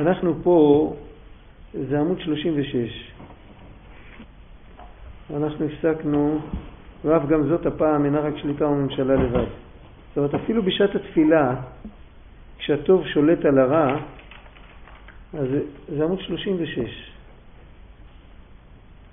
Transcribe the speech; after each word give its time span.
אנחנו 0.00 0.34
פה, 0.42 0.94
זה 1.88 2.00
עמוד 2.00 2.20
36. 2.20 3.12
אנחנו 5.36 5.64
הפסקנו, 5.64 6.38
ואף 7.04 7.26
גם 7.26 7.48
זאת 7.48 7.66
הפעם 7.66 8.04
אינה 8.04 8.20
רק 8.20 8.36
שליטה 8.36 8.66
וממשלה 8.66 9.14
לבד. 9.14 9.44
זאת 10.08 10.16
אומרת, 10.16 10.34
אפילו 10.34 10.62
בשעת 10.62 10.94
התפילה, 10.94 11.54
כשהטוב 12.58 13.06
שולט 13.06 13.44
על 13.44 13.58
הרע, 13.58 13.96
אז 15.34 15.48
זה, 15.50 15.60
זה 15.88 16.04
עמוד 16.04 16.20
36. 16.20 17.10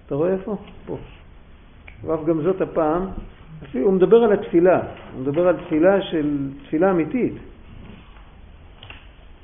אתה 0.05 0.15
רואה 0.15 0.33
איפה? 0.33 0.57
פה. 0.85 0.97
ואף 2.03 2.25
גם 2.25 2.41
זאת 2.41 2.61
הפעם, 2.61 3.07
אפילו 3.63 3.85
הוא 3.85 3.93
מדבר 3.93 4.23
על 4.23 4.33
התפילה, 4.33 4.81
הוא 5.13 5.21
מדבר 5.21 5.47
על 5.47 5.55
תפילה 5.65 6.01
של 6.01 6.49
תפילה 6.65 6.91
אמיתית. 6.91 7.33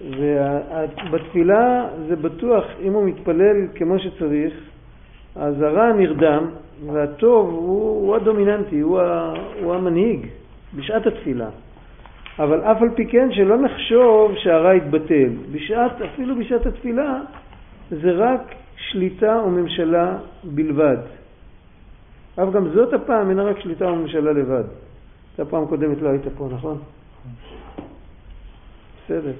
ובתפילה 0.01 1.87
זה 2.07 2.15
בטוח, 2.15 2.63
אם 2.81 2.93
הוא 2.93 3.05
מתפלל 3.05 3.67
כמו 3.75 3.99
שצריך, 3.99 4.53
אז 5.35 5.61
הרע 5.61 5.93
נרדם 5.93 6.45
והטוב 6.93 7.49
הוא, 7.49 8.07
הוא 8.07 8.15
הדומיננטי, 8.15 8.79
הוא, 8.79 8.99
ה, 8.99 9.33
הוא 9.63 9.73
המנהיג 9.75 10.27
בשעת 10.75 11.07
התפילה. 11.07 11.49
אבל 12.39 12.61
אף 12.61 12.81
על 12.81 12.89
פי 12.95 13.05
כן 13.05 13.29
שלא 13.31 13.57
נחשוב 13.57 14.35
שהרע 14.35 14.75
יתבטל. 14.75 15.29
בשעת, 15.51 16.01
אפילו 16.01 16.35
בשעת 16.35 16.65
התפילה 16.65 17.21
זה 17.89 18.11
רק 18.11 18.55
שליטה 18.77 19.41
וממשלה 19.45 20.17
בלבד. 20.43 20.97
אף 22.35 22.53
גם 22.53 22.69
זאת 22.69 22.93
הפעם 22.93 23.29
אינה 23.29 23.43
רק 23.43 23.59
שליטה 23.59 23.87
וממשלה 23.87 24.31
לבד. 24.31 24.63
את 25.35 25.39
הפעם 25.39 25.63
הקודמת 25.63 26.01
לא 26.01 26.09
היית 26.09 26.27
פה, 26.37 26.49
נכון? 26.51 26.77
בסדר. 29.05 29.31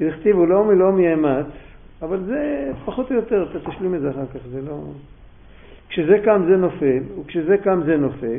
הכתיבו 0.00 0.46
לא 0.46 0.64
מלא 0.64 0.92
מי 0.92 1.14
אמץ, 1.14 1.46
אבל 2.02 2.20
זה 2.24 2.70
פחות 2.84 3.10
או 3.10 3.16
יותר, 3.16 3.46
אתה 3.50 3.70
תשלים 3.70 3.94
את 3.94 4.00
זה 4.00 4.10
אחר 4.10 4.26
כך, 4.34 4.40
זה 4.50 4.60
לא... 4.62 4.78
כשזה 5.88 6.18
קם 6.24 6.42
זה 6.48 6.56
נופל, 6.56 6.98
וכשזה 7.20 7.56
קם 7.56 7.80
זה 7.84 7.96
נופל, 7.96 8.38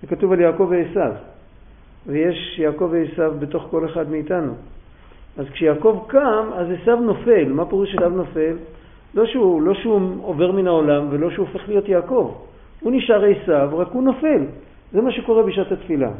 זה 0.00 0.06
כתוב 0.06 0.32
על 0.32 0.40
יעקב 0.40 0.66
ועשיו, 0.70 1.12
ויש 2.06 2.58
יעקב 2.58 2.88
ועשיו 2.92 3.32
בתוך 3.38 3.66
כל 3.70 3.84
אחד 3.84 4.10
מאיתנו. 4.10 4.52
אז 5.38 5.46
כשיעקב 5.52 6.04
קם, 6.06 6.48
אז 6.54 6.66
עשיו 6.70 7.00
נופל. 7.00 7.52
מה 7.52 7.66
פירוש 7.66 7.94
עשיו 7.94 8.10
נופל? 8.10 8.56
לא 9.14 9.26
שהוא, 9.26 9.62
לא 9.62 9.74
שהוא 9.74 10.00
עובר 10.22 10.52
מן 10.52 10.66
העולם 10.66 11.06
ולא 11.10 11.30
שהוא 11.30 11.46
הופך 11.46 11.68
להיות 11.68 11.88
יעקב. 11.88 12.34
הוא 12.80 12.92
נשאר 12.92 13.24
עשיו, 13.24 13.70
רק 13.72 13.88
הוא 13.92 14.02
נופל. 14.02 14.44
זה 14.92 15.00
מה 15.00 15.12
שקורה 15.12 15.42
בשעת 15.42 15.72
התפילה. 15.72 16.10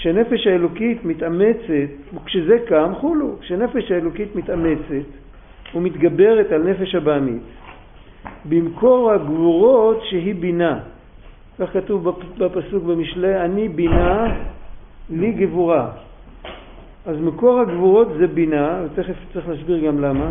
כשנפש 0.00 0.46
האלוקית 0.46 1.04
מתאמצת, 1.04 1.90
וכשזה 2.14 2.58
קם, 2.66 2.92
חולו, 3.00 3.36
כשנפש 3.40 3.90
האלוקית 3.90 4.36
מתאמצת 4.36 5.06
ומתגברת 5.74 6.52
על 6.52 6.62
נפש 6.62 6.94
הבעמית, 6.94 7.42
במקור 8.44 9.12
הגבורות 9.12 10.02
שהיא 10.10 10.34
בינה. 10.34 10.78
כך 11.58 11.72
כתוב 11.72 12.10
בפסוק 12.38 12.84
במשלי, 12.84 13.40
אני 13.40 13.68
בינה, 13.68 14.34
לי 15.10 15.32
גבורה. 15.32 15.90
אז 17.06 17.16
מקור 17.20 17.60
הגבורות 17.60 18.08
זה 18.18 18.26
בינה, 18.26 18.82
ותכף 18.84 19.14
צריך 19.32 19.48
להסביר 19.48 19.86
גם 19.86 20.00
למה, 20.00 20.30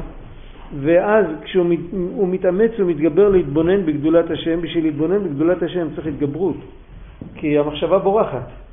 ואז 0.80 1.25
כשהוא 1.44 2.28
מתאמץ 2.28 2.72
ומתגבר 2.80 3.30
להתבונן 3.30 3.86
בגדולת 3.86 4.31
השם, 4.31 4.62
בשביל 4.62 4.84
להתבונן 4.84 5.23
בגדולת 5.23 5.64
השם 5.64 5.88
צריך 5.95 6.08
התגברות, 6.08 6.58
כי 7.36 7.58
המחשבה 7.58 7.97
בורחת. 7.97 8.69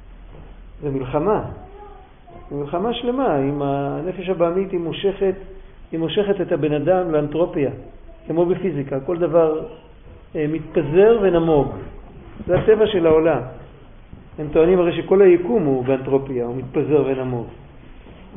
זה 0.82 0.90
מלחמה. 0.90 1.42
זה 2.50 2.56
מלחמה 2.56 2.94
שלמה. 2.94 3.38
אם 3.38 3.62
הנפש 3.62 4.28
הבעמית 4.28 4.70
היא 4.70 4.80
מושכת, 4.80 5.34
היא 5.92 6.00
מושכת 6.00 6.40
את 6.40 6.52
הבן 6.52 6.72
אדם 6.72 7.12
לאנתרופיה, 7.12 7.70
כמו 8.26 8.46
בפיזיקה. 8.46 9.00
כל 9.00 9.18
דבר 9.18 9.60
אה, 10.36 10.46
מתפזר 10.48 11.18
ונמוג. 11.22 11.68
זה 12.46 12.58
הטבע 12.58 12.86
של 12.86 13.06
העולם. 13.06 13.40
הם 14.38 14.48
טוענים 14.52 14.78
הרי 14.78 15.02
שכל 15.02 15.22
היקום 15.22 15.64
הוא 15.64 15.84
באנתרופיה, 15.84 16.46
הוא 16.46 16.56
מתפזר 16.56 17.04
ונמוג. 17.06 17.46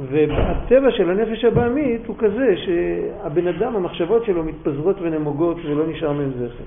והטבע 0.10 0.92
של 0.92 1.10
הנפש 1.10 1.46
הבעמית 1.46 2.08
הוא 2.08 2.16
כזה 2.20 2.56
שהבן 2.58 3.48
אדם, 3.48 3.76
המחשבות 3.76 4.26
שלו 4.26 4.44
מתפזרות 4.44 4.96
ונמוגות 5.02 5.58
ולא 5.66 5.88
נשאר 5.88 6.12
מהם 6.12 6.32
זכר. 6.32 6.64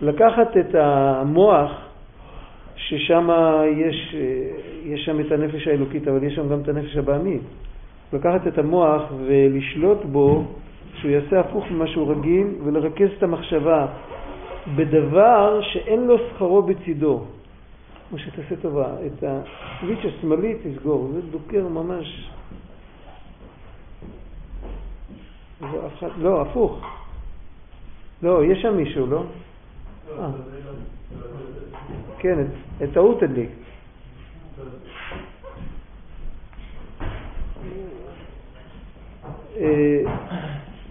לקחת 0.00 0.56
את 0.56 0.74
המוח 0.74 1.87
ששם 2.78 3.28
יש, 3.76 4.14
יש 4.84 5.04
שם 5.04 5.20
את 5.20 5.32
הנפש 5.32 5.68
האלוקית, 5.68 6.08
אבל 6.08 6.24
יש 6.24 6.34
שם 6.34 6.48
גם 6.48 6.60
את 6.60 6.68
הנפש 6.68 6.96
הבעמית. 6.96 7.42
לקחת 8.12 8.46
את 8.46 8.58
המוח 8.58 9.02
ולשלוט 9.26 10.04
בו, 10.04 10.44
שהוא 10.94 11.10
יעשה 11.10 11.40
הפוך 11.40 11.64
ממה 11.70 11.86
שהוא 11.86 12.10
רגיל, 12.10 12.46
ולרכז 12.64 13.08
את 13.18 13.22
המחשבה 13.22 13.86
בדבר 14.76 15.60
שאין 15.62 16.06
לו 16.06 16.18
שכרו 16.18 16.62
בצידו. 16.62 17.24
כמו 18.08 18.18
שתעשה 18.18 18.56
טובה, 18.62 18.94
את 19.06 19.24
הסוויץ' 19.26 20.04
השמאלי 20.04 20.54
תסגור, 20.62 21.10
זה 21.14 21.20
דוקר 21.22 21.68
ממש. 21.68 22.30
לא, 26.18 26.42
הפוך. 26.42 26.86
לא, 28.22 28.44
יש 28.44 28.62
שם 28.62 28.76
מישהו? 28.76 29.06
לא, 29.06 29.22
אה. 30.18 30.30
כן, 32.18 32.38
את 32.84 32.96
ההוא 32.96 33.20
תדליק. 33.20 33.50
אה, 39.56 40.00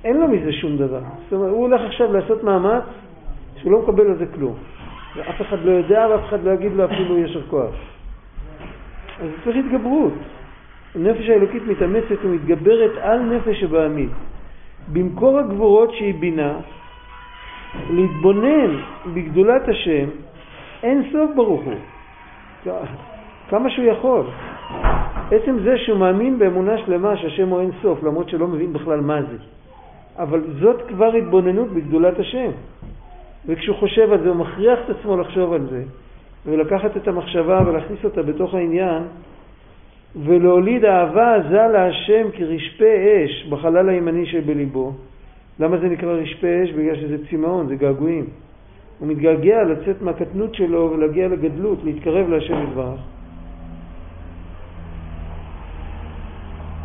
אין 0.03 0.17
לו 0.17 0.27
מזה 0.27 0.53
שום 0.53 0.77
דבר. 0.77 1.01
זאת 1.23 1.33
אומרת, 1.33 1.49
הוא 1.49 1.67
הולך 1.67 1.81
עכשיו 1.81 2.13
לעשות 2.13 2.43
מאמץ 2.43 2.83
שהוא 3.57 3.71
לא 3.71 3.81
מקבל 3.81 4.07
על 4.07 4.17
זה 4.17 4.25
כלום. 4.35 4.55
ואף 5.15 5.41
אחד 5.41 5.57
לא 5.63 5.71
יודע 5.71 6.07
ואף 6.09 6.25
אחד 6.29 6.43
לא 6.43 6.51
יגיד 6.51 6.71
לו 6.71 6.85
אפילו 6.85 7.17
ישר 7.17 7.47
כוח. 7.49 7.75
אז 9.19 9.29
צריך 9.43 9.57
התגברות. 9.65 10.13
הנפש 10.95 11.29
האלוקית 11.29 11.63
מתאמצת 11.67 12.15
ומתגברת 12.23 12.91
על 13.01 13.19
נפש 13.19 13.63
הבעמית. 13.63 14.09
במקור 14.93 15.39
הגבורות 15.39 15.91
שהיא 15.93 16.13
בינה, 16.19 16.59
להתבונן 17.89 18.81
בגדולת 19.13 19.67
השם 19.67 20.09
אין 20.83 21.03
סוף 21.11 21.31
ברוך 21.35 21.61
הוא. 21.63 21.73
כמה 23.49 23.69
שהוא 23.69 23.85
יכול. 23.85 24.25
עצם 25.31 25.59
זה 25.63 25.77
שהוא 25.77 25.99
מאמין 25.99 26.39
באמונה 26.39 26.77
שלמה 26.77 27.17
שהשם 27.17 27.49
הוא 27.49 27.61
אין 27.61 27.71
סוף, 27.81 28.03
למרות 28.03 28.29
שלא 28.29 28.47
מבין 28.47 28.73
בכלל 28.73 29.01
מה 29.01 29.21
זה. 29.21 29.37
אבל 30.17 30.41
זאת 30.59 30.81
כבר 30.87 31.13
התבוננות 31.13 31.67
בגדולת 31.67 32.19
השם. 32.19 32.51
וכשהוא 33.45 33.75
חושב 33.75 34.11
על 34.11 34.21
זה, 34.21 34.29
הוא 34.29 34.35
מכריח 34.35 34.79
את 34.85 34.89
עצמו 34.89 35.17
לחשוב 35.17 35.53
על 35.53 35.67
זה, 35.69 35.83
ולקחת 36.45 36.97
את 36.97 37.07
המחשבה 37.07 37.61
ולהכניס 37.67 38.05
אותה 38.05 38.23
בתוך 38.23 38.53
העניין, 38.53 39.03
ולהוליד 40.15 40.85
אהבה 40.85 41.35
עזה 41.35 41.67
להשם 41.73 42.27
כרשפה 42.33 42.85
אש 43.25 43.47
בחלל 43.49 43.89
הימני 43.89 44.25
שבליבו. 44.25 44.93
למה 45.59 45.77
זה 45.77 45.87
נקרא 45.87 46.13
רשפה 46.13 46.47
אש? 46.63 46.71
בגלל 46.71 46.95
שזה 46.95 47.17
צמאון, 47.29 47.67
זה 47.67 47.75
געגועים. 47.75 48.25
הוא 48.99 49.07
מתגעגע 49.07 49.63
לצאת 49.63 50.01
מהקטנות 50.01 50.55
שלו 50.55 50.91
ולהגיע 50.93 51.27
לגדלות, 51.27 51.79
להתקרב 51.83 52.29
להשם 52.29 52.63
יתברך. 52.63 52.99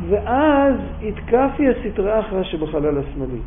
ואז 0.09 0.75
יתקפי 1.01 1.69
הסטרה 1.69 2.21
אחרא 2.21 2.43
שבחלל 2.43 2.99
השמאלי. 2.99 3.41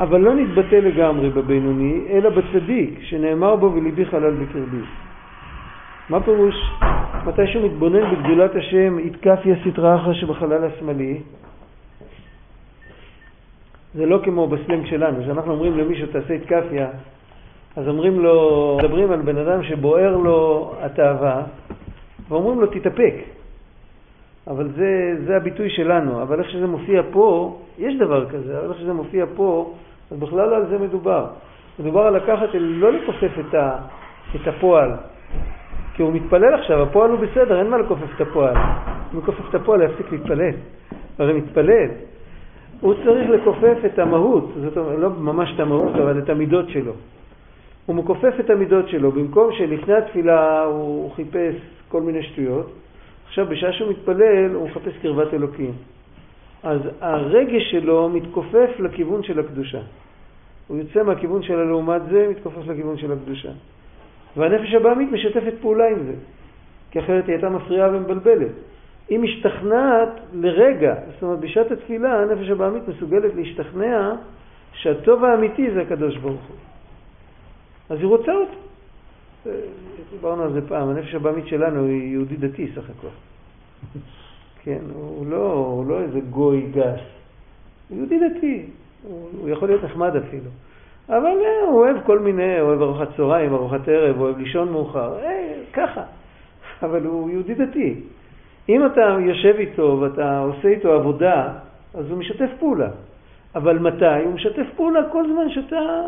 אבל 0.00 0.20
לא 0.20 0.34
נתבטא 0.34 0.74
לגמרי 0.74 1.30
בבינוני, 1.30 2.00
אלא 2.10 2.30
בצדיק, 2.30 2.98
שנאמר 3.02 3.56
בו 3.56 3.72
וליבי 3.74 4.06
חלל 4.06 4.34
בקרבי. 4.34 4.84
מה 6.08 6.20
פירוש? 6.20 6.54
מתי 7.26 7.46
שהוא 7.46 7.66
מתבונן 7.66 8.10
בגדולת 8.10 8.56
השם, 8.56 8.98
יתקפי 8.98 9.52
הסטרה 9.52 9.96
אחרא 9.96 10.12
שבחלל 10.12 10.64
השמאלי, 10.64 11.20
זה 13.94 14.06
לא 14.06 14.20
כמו 14.24 14.46
בסלנג 14.46 14.86
שלנו, 14.86 15.22
כשאנחנו 15.22 15.52
אומרים 15.52 15.78
למישהו 15.78 16.06
תעשה 16.06 16.34
התקפיה, 16.34 16.88
אז 17.76 17.88
אומרים 17.88 18.20
לו, 18.20 18.78
מדברים 18.82 19.12
על 19.12 19.20
בן 19.20 19.36
אדם 19.36 19.62
שבוער 19.62 20.16
לו 20.16 20.72
התאווה, 20.80 21.42
ואומרים 22.28 22.60
לו 22.60 22.66
תתאפק. 22.66 23.14
אבל 24.46 24.68
זה, 24.76 25.16
זה 25.26 25.36
הביטוי 25.36 25.70
שלנו, 25.70 26.22
אבל 26.22 26.40
איך 26.40 26.50
שזה 26.50 26.66
מופיע 26.66 27.02
פה, 27.12 27.58
יש 27.78 27.94
דבר 27.96 28.28
כזה, 28.28 28.58
אבל 28.58 28.70
איך 28.70 28.78
שזה 28.78 28.92
מופיע 28.92 29.24
פה, 29.36 29.74
אז 30.10 30.18
בכלל 30.18 30.48
לא 30.48 30.56
על 30.56 30.66
זה 30.68 30.78
מדובר. 30.78 31.26
מדובר 31.78 32.00
על 32.00 32.16
לקחת, 32.16 32.48
לא 32.54 32.92
לכופף 32.92 33.38
את, 33.40 33.54
את 34.36 34.48
הפועל, 34.48 34.90
כי 35.94 36.02
הוא 36.02 36.12
מתפלל 36.12 36.54
עכשיו, 36.54 36.82
הפועל 36.82 37.10
הוא 37.10 37.18
בסדר, 37.18 37.58
אין 37.58 37.70
מה 37.70 37.78
לכופף 37.78 38.16
את 38.16 38.20
הפועל. 38.20 38.56
אם 38.56 38.62
הוא 39.12 39.22
מכופף 39.22 39.48
את 39.48 39.54
הפועל, 39.54 39.80
להפסיק 39.80 40.12
להתפלל. 40.12 40.54
הרי 41.18 41.32
מתפלל. 41.32 41.88
הוא 42.82 42.94
צריך 43.04 43.30
לכופף 43.30 43.78
את 43.86 43.98
המהות, 43.98 44.50
זאת 44.62 44.76
אומרת, 44.76 44.98
לא 44.98 45.10
ממש 45.10 45.50
את 45.54 45.60
המהות, 45.60 45.94
אבל 45.94 46.18
את 46.18 46.28
המידות 46.28 46.68
שלו. 46.68 46.92
הוא 47.86 47.96
מכופף 47.96 48.34
את 48.40 48.50
המידות 48.50 48.88
שלו. 48.88 49.12
במקום 49.12 49.52
שלפני 49.52 49.94
התפילה 49.94 50.64
הוא 50.64 51.12
חיפש 51.12 51.54
כל 51.88 52.02
מיני 52.02 52.22
שטויות, 52.22 52.72
עכשיו 53.26 53.46
בשעה 53.46 53.72
שהוא 53.72 53.90
מתפלל 53.90 54.54
הוא 54.54 54.68
מחפש 54.68 54.92
קרבת 55.02 55.34
אלוקים. 55.34 55.72
אז 56.62 56.80
הרגש 57.00 57.70
שלו 57.70 58.08
מתכופף 58.08 58.70
לכיוון 58.78 59.22
של 59.22 59.40
הקדושה. 59.40 59.80
הוא 60.68 60.78
יוצא 60.78 61.02
מהכיוון 61.02 61.42
של 61.42 61.58
הלעומת 61.58 62.02
זה, 62.10 62.28
מתכופף 62.30 62.66
לכיוון 62.66 62.98
של 62.98 63.12
הקדושה. 63.12 63.50
והנפש 64.36 64.74
הבעמית 64.74 65.12
משתפת 65.12 65.54
פעולה 65.60 65.88
עם 65.88 66.02
זה, 66.06 66.14
כי 66.90 66.98
אחרת 66.98 67.26
היא 67.26 67.32
הייתה 67.32 67.48
מפריעה 67.48 67.88
ומבלבלת. 67.92 68.52
היא 69.08 69.18
משתכנעת 69.18 70.08
לרגע, 70.32 70.94
זאת 71.14 71.22
אומרת 71.22 71.40
בשעת 71.40 71.70
התפילה 71.70 72.22
הנפש 72.22 72.48
הבעמית 72.48 72.88
מסוגלת 72.88 73.34
להשתכנע 73.34 74.14
שהטוב 74.72 75.24
האמיתי 75.24 75.70
זה 75.70 75.82
הקדוש 75.82 76.16
ברוך 76.16 76.42
הוא. 76.48 76.56
אז 77.90 77.98
היא 77.98 78.06
רוצה 78.06 78.32
אותו. 78.32 78.54
דיברנו 80.10 80.42
על 80.42 80.52
זה 80.52 80.68
פעם, 80.68 80.88
הנפש 80.88 81.14
הבעמית 81.14 81.46
שלנו 81.46 81.86
היא 81.86 82.12
יהודי 82.12 82.36
דתי 82.36 82.72
סך 82.74 82.90
הכל. 82.90 83.08
כן, 84.64 84.78
הוא 84.94 85.26
לא, 85.26 85.52
הוא 85.52 85.86
לא 85.86 86.00
איזה 86.00 86.20
גוי 86.20 86.66
גס, 86.74 87.00
הוא 87.88 87.98
יהודי 87.98 88.18
דתי, 88.18 88.66
הוא, 89.02 89.28
הוא 89.38 89.48
יכול 89.48 89.68
להיות 89.68 89.84
נחמד 89.84 90.16
אפילו. 90.16 90.50
אבל 91.08 91.24
אה, 91.44 91.68
הוא 91.68 91.80
אוהב 91.80 91.96
כל 92.06 92.18
מיני, 92.18 92.58
הוא 92.58 92.68
אוהב 92.68 92.82
ארוחת 92.82 93.08
צהריים, 93.16 93.54
ארוחת 93.54 93.88
ערב, 93.88 94.16
הוא 94.16 94.24
אוהב 94.24 94.38
לישון 94.38 94.72
מאוחר, 94.72 95.18
אה, 95.24 95.54
ככה. 95.72 96.02
אבל 96.82 97.06
הוא 97.06 97.30
יהודי 97.30 97.54
דתי. 97.54 97.94
אם 98.68 98.86
אתה 98.86 99.16
יושב 99.20 99.54
איתו 99.58 99.98
ואתה 100.00 100.38
עושה 100.38 100.68
איתו 100.68 100.92
עבודה, 100.92 101.48
אז 101.94 102.10
הוא 102.10 102.18
משתף 102.18 102.50
פעולה. 102.58 102.88
אבל 103.54 103.78
מתי? 103.78 104.24
הוא 104.24 104.32
משתף 104.34 104.66
פעולה 104.76 105.00
כל 105.12 105.24
זמן 105.32 105.50
שאתה 105.50 106.00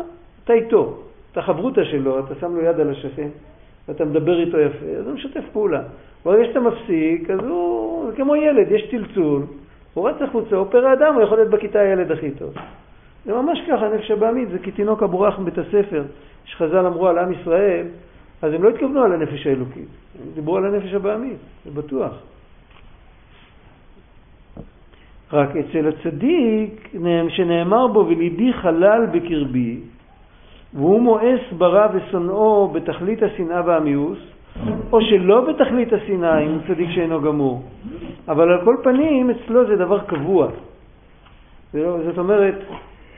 אתה 0.43 0.53
איתו. 0.53 0.97
אתה 1.31 1.41
חברותה 1.41 1.85
שלו, 1.85 2.19
אתה 2.19 2.35
שם 2.39 2.55
לו 2.55 2.61
יד 2.61 2.79
על 2.79 2.89
השכן, 2.89 3.27
ואתה 3.87 4.05
מדבר 4.05 4.39
איתו 4.39 4.59
יפה, 4.59 4.85
אז 4.99 5.05
הוא 5.05 5.13
משתף 5.13 5.43
פעולה. 5.53 5.81
ברגע 6.25 6.45
שאתה 6.45 6.59
מפסיק, 6.59 7.29
אז 7.29 7.39
הוא 7.39 8.11
כמו 8.15 8.35
ילד, 8.35 8.71
יש 8.71 8.91
צלצול, 8.91 9.41
הוא 9.93 10.09
רץ 10.09 10.21
החוצה, 10.21 10.55
הוא 10.55 10.67
פרא 10.71 10.93
אדם, 10.93 11.13
הוא 11.13 11.23
יכול 11.23 11.37
להיות 11.37 11.49
בכיתה 11.49 11.79
הילד 11.79 12.11
הכי 12.11 12.31
טוב. 12.31 12.53
זה 13.25 13.33
ממש 13.33 13.59
ככה, 13.67 13.89
נפש 13.89 14.11
הבעמית, 14.11 14.49
זה 14.49 14.59
כתינוק 14.59 15.03
הבורח 15.03 15.39
מבית 15.39 15.57
הספר, 15.57 16.03
שחז"ל 16.45 16.85
אמרו 16.85 17.07
על 17.07 17.17
עם 17.17 17.31
ישראל, 17.31 17.85
אז 18.41 18.53
הם 18.53 18.63
לא 18.63 18.69
התכוונו 18.69 19.03
על 19.03 19.13
הנפש 19.13 19.47
האלוקית, 19.47 19.87
הם 20.21 20.31
דיברו 20.35 20.57
על 20.57 20.65
הנפש 20.65 20.93
הבעמית, 20.93 21.37
זה 21.65 21.71
בטוח. 21.81 22.11
רק 25.33 25.49
אצל 25.55 25.87
הצדיק, 25.87 26.93
שנאמר 27.29 27.87
בו, 27.87 27.99
וליבי 27.99 28.53
חלל 28.53 29.05
בקרבי, 29.11 29.79
והוא 30.73 31.01
מואס 31.01 31.39
ברע 31.57 31.87
ושונאו 31.93 32.67
בתכלית 32.67 33.23
השנאה 33.23 33.61
והמיאוס, 33.65 34.19
או 34.91 35.01
שלא 35.01 35.41
בתכלית 35.41 35.93
השנאה, 35.93 36.39
אם 36.39 36.51
הוא 36.51 36.61
צדיק 36.67 36.89
שאינו 36.89 37.21
גמור. 37.21 37.63
אבל 38.27 38.51
על 38.51 38.65
כל 38.65 38.75
פנים, 38.83 39.29
אצלו 39.29 39.67
זה 39.67 39.75
דבר 39.75 39.99
קבוע. 39.99 40.47
זאת 41.73 42.17
אומרת, 42.17 42.55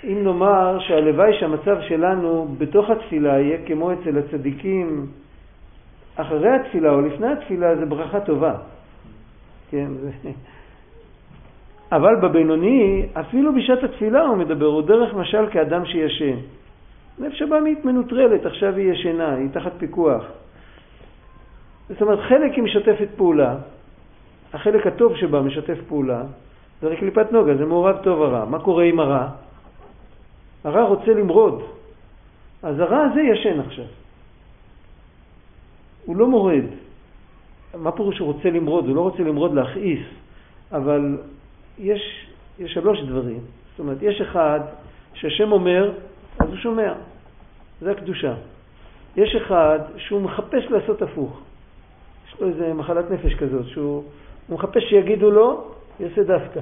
אם 0.03 0.23
נאמר 0.23 0.79
שהלוואי 0.79 1.33
שהמצב 1.39 1.77
שלנו 1.81 2.47
בתוך 2.57 2.89
התפילה 2.89 3.39
יהיה 3.39 3.57
כמו 3.65 3.93
אצל 3.93 4.17
הצדיקים 4.17 5.05
אחרי 6.15 6.49
התפילה 6.49 6.91
או 6.91 7.01
לפני 7.01 7.27
התפילה, 7.27 7.75
זה 7.75 7.85
ברכה 7.85 8.19
טובה. 8.19 8.53
כן, 9.71 9.87
זה... 9.93 10.29
אבל 11.91 12.15
בבינוני, 12.15 13.05
אפילו 13.13 13.55
בשעת 13.55 13.83
התפילה 13.83 14.21
הוא 14.21 14.37
מדבר, 14.37 14.65
הוא 14.65 14.81
דרך 14.81 15.13
משל 15.13 15.49
כאדם 15.51 15.85
שישן. 15.85 16.35
נפש 17.19 17.41
הבאמית 17.41 17.85
מנוטרלת, 17.85 18.45
עכשיו 18.45 18.75
היא 18.75 18.91
ישנה, 18.91 19.35
היא 19.35 19.49
תחת 19.51 19.71
פיקוח. 19.77 20.23
זאת 21.89 22.01
אומרת, 22.01 22.19
חלק 22.19 22.53
היא 22.53 22.63
משתפת 22.63 23.07
פעולה, 23.15 23.55
החלק 24.53 24.87
הטוב 24.87 25.15
שבה 25.15 25.41
משתף 25.41 25.77
פעולה, 25.87 26.23
זה 26.81 26.87
רק 26.87 26.99
קליפת 26.99 27.31
נוגה, 27.31 27.55
זה 27.57 27.65
מעורב 27.65 27.97
טוב 28.03 28.21
הרע. 28.21 28.45
מה 28.45 28.59
קורה 28.59 28.83
עם 28.83 28.99
הרע? 28.99 29.27
הרע 30.63 30.83
רוצה 30.83 31.13
למרוד, 31.13 31.63
אז 32.63 32.79
הרע 32.79 33.03
הזה 33.11 33.21
ישן 33.21 33.59
עכשיו. 33.59 33.85
הוא 36.05 36.15
לא 36.15 36.27
מורד. 36.27 36.63
מה 37.75 37.91
פירוש 37.91 38.19
הוא 38.19 38.33
רוצה 38.33 38.49
למרוד? 38.49 38.85
הוא 38.87 38.95
לא 38.95 39.01
רוצה 39.01 39.23
למרוד 39.23 39.53
להכעיס, 39.53 39.99
אבל 40.71 41.17
יש, 41.79 42.27
יש 42.59 42.73
שלוש 42.73 42.99
דברים. 42.99 43.39
זאת 43.71 43.79
אומרת, 43.79 43.97
יש 44.01 44.21
אחד 44.21 44.59
שהשם 45.13 45.51
אומר, 45.51 45.91
אז 46.39 46.49
הוא 46.49 46.57
שומע. 46.57 46.93
זה 47.81 47.91
הקדושה. 47.91 48.33
יש 49.15 49.35
אחד 49.35 49.79
שהוא 49.97 50.21
מחפש 50.21 50.63
לעשות 50.69 51.01
הפוך. 51.01 51.41
יש 52.27 52.41
לו 52.41 52.47
איזה 52.47 52.73
מחלת 52.73 53.11
נפש 53.11 53.33
כזאת, 53.35 53.65
שהוא 53.67 54.03
מחפש 54.49 54.83
שיגידו 54.89 55.31
לו, 55.31 55.71
יעשה 55.99 56.23
דווקא. 56.23 56.59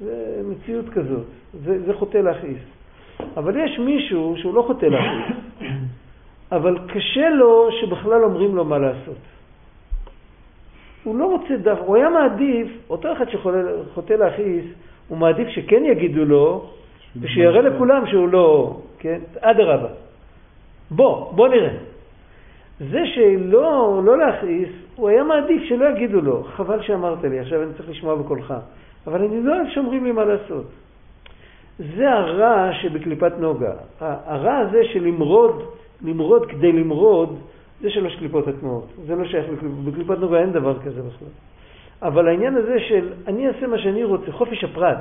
זה 0.00 0.42
מציאות 0.44 0.88
כזאת, 0.88 1.24
זה, 1.64 1.86
זה 1.86 1.94
חוטא 1.94 2.18
להכעיס. 2.18 2.58
אבל 3.36 3.56
יש 3.56 3.78
מישהו 3.78 4.34
שהוא 4.36 4.54
לא 4.54 4.62
חוטא 4.62 4.86
להכעיס, 4.86 5.36
אבל 6.52 6.78
קשה 6.94 7.28
לו 7.28 7.68
שבכלל 7.80 8.24
אומרים 8.24 8.56
לו 8.56 8.64
מה 8.64 8.78
לעשות. 8.78 9.16
הוא 11.04 11.18
לא 11.18 11.24
רוצה 11.24 11.56
דווקא, 11.56 11.84
הוא 11.84 11.96
היה 11.96 12.10
מעדיף, 12.10 12.68
אותו 12.90 13.12
אחד 13.12 13.24
שחוטא 13.28 14.12
להכעיס, 14.12 14.64
הוא 15.08 15.18
מעדיף 15.18 15.48
שכן 15.48 15.84
יגידו 15.84 16.24
לו, 16.24 16.64
ושיראה 17.20 17.62
לכולם 17.62 18.06
שהוא 18.06 18.28
לא, 18.28 18.76
כן? 18.98 19.18
אדרבה. 19.40 19.88
בוא, 20.90 21.32
בוא 21.32 21.48
נראה. 21.48 21.74
זה 22.90 23.00
שלא 23.06 24.02
לא 24.04 24.18
להכעיס, 24.18 24.68
הוא 24.96 25.08
היה 25.08 25.24
מעדיף 25.24 25.62
שלא 25.62 25.88
יגידו 25.88 26.20
לו, 26.20 26.44
חבל 26.44 26.82
שאמרת 26.82 27.24
לי, 27.24 27.38
עכשיו 27.40 27.62
אני 27.62 27.72
צריך 27.76 27.90
לשמוע 27.90 28.14
בקולך. 28.14 28.54
אבל 29.06 29.24
אני 29.24 29.42
לא 29.42 29.56
אוהב 29.56 29.66
שאומרים 29.68 30.04
לי 30.04 30.12
מה 30.12 30.24
לעשות. 30.24 30.66
זה 31.78 32.10
הרע 32.10 32.70
שבקליפת 32.82 33.32
נוגה. 33.38 33.72
הרע 34.00 34.56
הזה 34.56 34.84
של 34.92 35.04
למרוד, 35.04 35.62
למרוד 36.02 36.46
כדי 36.46 36.72
למרוד, 36.72 37.38
זה 37.80 37.90
שלוש 37.90 38.16
קליפות 38.16 38.48
הטמעות. 38.48 38.86
זה 39.06 39.14
לא 39.14 39.24
שייך 39.24 39.46
לקליפות, 39.48 39.84
בקליפת 39.84 40.18
נוגה 40.18 40.40
אין 40.40 40.52
דבר 40.52 40.78
כזה 40.78 41.02
בכלל. 41.02 41.28
אבל 42.02 42.28
העניין 42.28 42.54
הזה 42.56 42.80
של 42.80 43.12
אני 43.26 43.48
אעשה 43.48 43.66
מה 43.66 43.78
שאני 43.78 44.04
רוצה, 44.04 44.32
חופש 44.32 44.64
הפרט. 44.64 44.98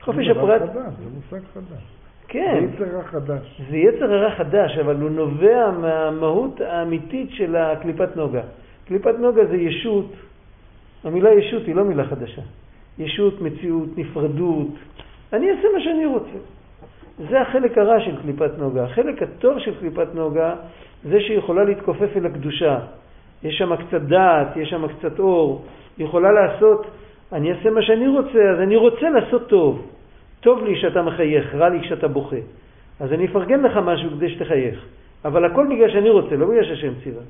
חופש 0.00 0.28
הפרט... 0.28 0.62
זה 0.72 0.80
מושג 1.14 1.46
חדש. 1.54 1.82
כן. 2.28 2.66
זה 2.78 2.84
יצר 2.84 2.94
הרע 2.94 3.04
חדש. 3.04 3.60
זה 3.70 3.76
יצר 3.76 4.12
הרע 4.12 4.34
חדש, 4.34 4.78
אבל 4.78 4.96
הוא 4.96 5.10
נובע 5.10 5.70
מהמהות 5.70 6.60
האמיתית 6.60 7.30
של 7.30 7.56
הקליפת 7.56 8.16
נוגה. 8.16 8.42
קליפת 8.86 9.14
נוגה 9.18 9.46
זה 9.46 9.56
ישות, 9.56 10.12
המילה 11.04 11.34
ישות 11.34 11.66
היא 11.66 11.74
לא 11.74 11.84
מילה 11.84 12.04
חדשה. 12.04 12.42
ישות, 12.98 13.40
מציאות, 13.40 13.88
נפרדות. 13.96 14.68
אני 15.32 15.50
אעשה 15.50 15.68
מה 15.74 15.80
שאני 15.80 16.06
רוצה. 16.06 16.38
זה 17.30 17.40
החלק 17.40 17.78
הרע 17.78 18.00
של 18.00 18.22
קליפת 18.22 18.50
נוגה. 18.58 18.84
החלק 18.84 19.22
הטוב 19.22 19.58
של 19.58 19.74
קליפת 19.80 20.14
נוגה 20.14 20.54
זה 21.04 21.20
שהיא 21.20 21.38
יכולה 21.38 21.64
להתכופף 21.64 22.16
אל 22.16 22.26
הקדושה. 22.26 22.78
יש 23.42 23.58
שם 23.58 23.76
קצת 23.76 24.00
דעת, 24.00 24.56
יש 24.56 24.70
שם 24.70 24.86
קצת 24.88 25.18
אור. 25.18 25.64
היא 25.96 26.06
יכולה 26.06 26.32
לעשות, 26.32 26.86
אני 27.32 27.52
אעשה 27.52 27.70
מה 27.70 27.82
שאני 27.82 28.08
רוצה, 28.08 28.50
אז 28.54 28.60
אני 28.60 28.76
רוצה 28.76 29.10
לעשות 29.10 29.48
טוב. 29.48 29.86
טוב 30.40 30.64
לי 30.64 30.80
שאתה 30.80 31.02
מחייך, 31.02 31.54
רע 31.54 31.68
לי 31.68 31.80
כשאתה 31.80 32.08
בוכה. 32.08 32.36
אז 33.00 33.12
אני 33.12 33.26
אפרגן 33.26 33.60
לך 33.62 33.76
משהו 33.76 34.10
כדי 34.10 34.30
שתחייך. 34.30 34.84
אבל 35.24 35.44
הכל 35.44 35.66
בגלל 35.66 35.90
שאני 35.90 36.10
רוצה, 36.10 36.36
לא 36.36 36.46
בגלל 36.46 36.64
שהשם 36.64 36.92
ציווה. 37.04 37.22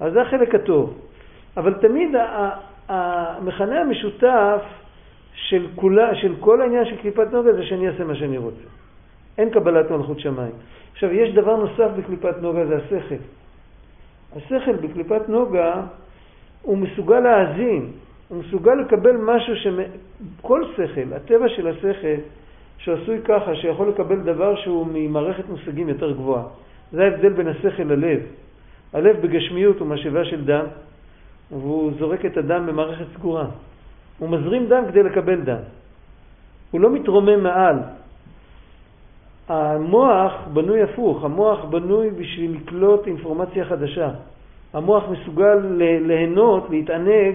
אז 0.00 0.12
זה 0.12 0.22
החלק 0.22 0.54
הטוב. 0.54 0.98
אבל 1.56 1.74
תמיד 1.74 2.14
המכנה 2.88 3.80
המשותף 3.80 4.62
של, 5.34 5.66
כולה, 5.74 6.14
של 6.14 6.34
כל 6.40 6.60
העניין 6.60 6.84
של 6.84 6.96
קליפת 6.96 7.32
נוגה 7.32 7.52
זה 7.52 7.66
שאני 7.66 7.88
אעשה 7.88 8.04
מה 8.04 8.14
שאני 8.14 8.38
רוצה. 8.38 8.68
אין 9.38 9.50
קבלת 9.50 9.90
מלכות 9.90 10.20
שמיים. 10.20 10.52
עכשיו, 10.92 11.12
יש 11.12 11.34
דבר 11.34 11.56
נוסף 11.56 11.88
בקליפת 11.96 12.34
נוגה, 12.42 12.66
זה 12.66 12.76
השכל. 12.76 13.22
השכל 14.36 14.76
בקליפת 14.76 15.28
נוגה, 15.28 15.82
הוא 16.62 16.78
מסוגל 16.78 17.20
להאזין, 17.20 17.90
הוא 18.28 18.38
מסוגל 18.38 18.74
לקבל 18.74 19.16
משהו 19.16 19.54
שכל 19.56 20.64
שכל, 20.76 21.14
הטבע 21.16 21.48
של 21.48 21.66
השכל, 21.66 22.20
שעשוי 22.78 23.18
ככה, 23.24 23.56
שיכול 23.56 23.88
לקבל 23.88 24.20
דבר 24.20 24.56
שהוא 24.56 24.86
ממערכת 24.92 25.48
מושגים 25.48 25.88
יותר 25.88 26.12
גבוהה. 26.12 26.44
זה 26.92 27.04
ההבדל 27.04 27.32
בין 27.32 27.48
השכל 27.48 27.82
ללב. 27.82 28.20
הלב 28.92 29.20
בגשמיות 29.20 29.78
הוא 29.78 29.88
משאבה 29.88 30.24
של 30.24 30.44
דם, 30.44 30.64
והוא 31.50 31.92
זורק 31.98 32.24
את 32.24 32.36
הדם 32.36 32.66
במערכת 32.66 33.04
סגורה. 33.14 33.46
הוא 34.18 34.28
מזרים 34.28 34.66
דם 34.66 34.84
כדי 34.88 35.02
לקבל 35.02 35.40
דם. 35.40 35.62
הוא 36.70 36.80
לא 36.80 36.90
מתרומם 36.90 37.42
מעל. 37.42 37.78
המוח 39.50 40.32
בנוי 40.52 40.82
הפוך, 40.82 41.24
המוח 41.24 41.64
בנוי 41.64 42.10
בשביל 42.10 42.56
לקלוט 42.56 43.06
אינפורמציה 43.06 43.64
חדשה. 43.64 44.10
המוח 44.72 45.04
מסוגל 45.10 45.54
ליהנות, 46.00 46.70
להתענג 46.70 47.34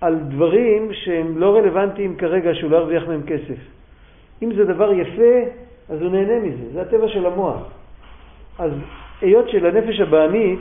על 0.00 0.18
דברים 0.28 0.92
שהם 0.92 1.38
לא 1.38 1.56
רלוונטיים 1.56 2.16
כרגע, 2.16 2.54
שהוא 2.54 2.70
לא 2.70 2.76
ירוויח 2.76 3.08
מהם 3.08 3.22
כסף. 3.22 3.58
אם 4.42 4.54
זה 4.54 4.64
דבר 4.64 4.92
יפה, 4.92 5.34
אז 5.88 6.02
הוא 6.02 6.10
נהנה 6.10 6.38
מזה, 6.40 6.72
זה 6.72 6.82
הטבע 6.82 7.08
של 7.08 7.26
המוח. 7.26 7.62
אז 8.58 8.72
היות 9.20 9.48
שלנפש 9.48 10.00
הבעמית 10.00 10.60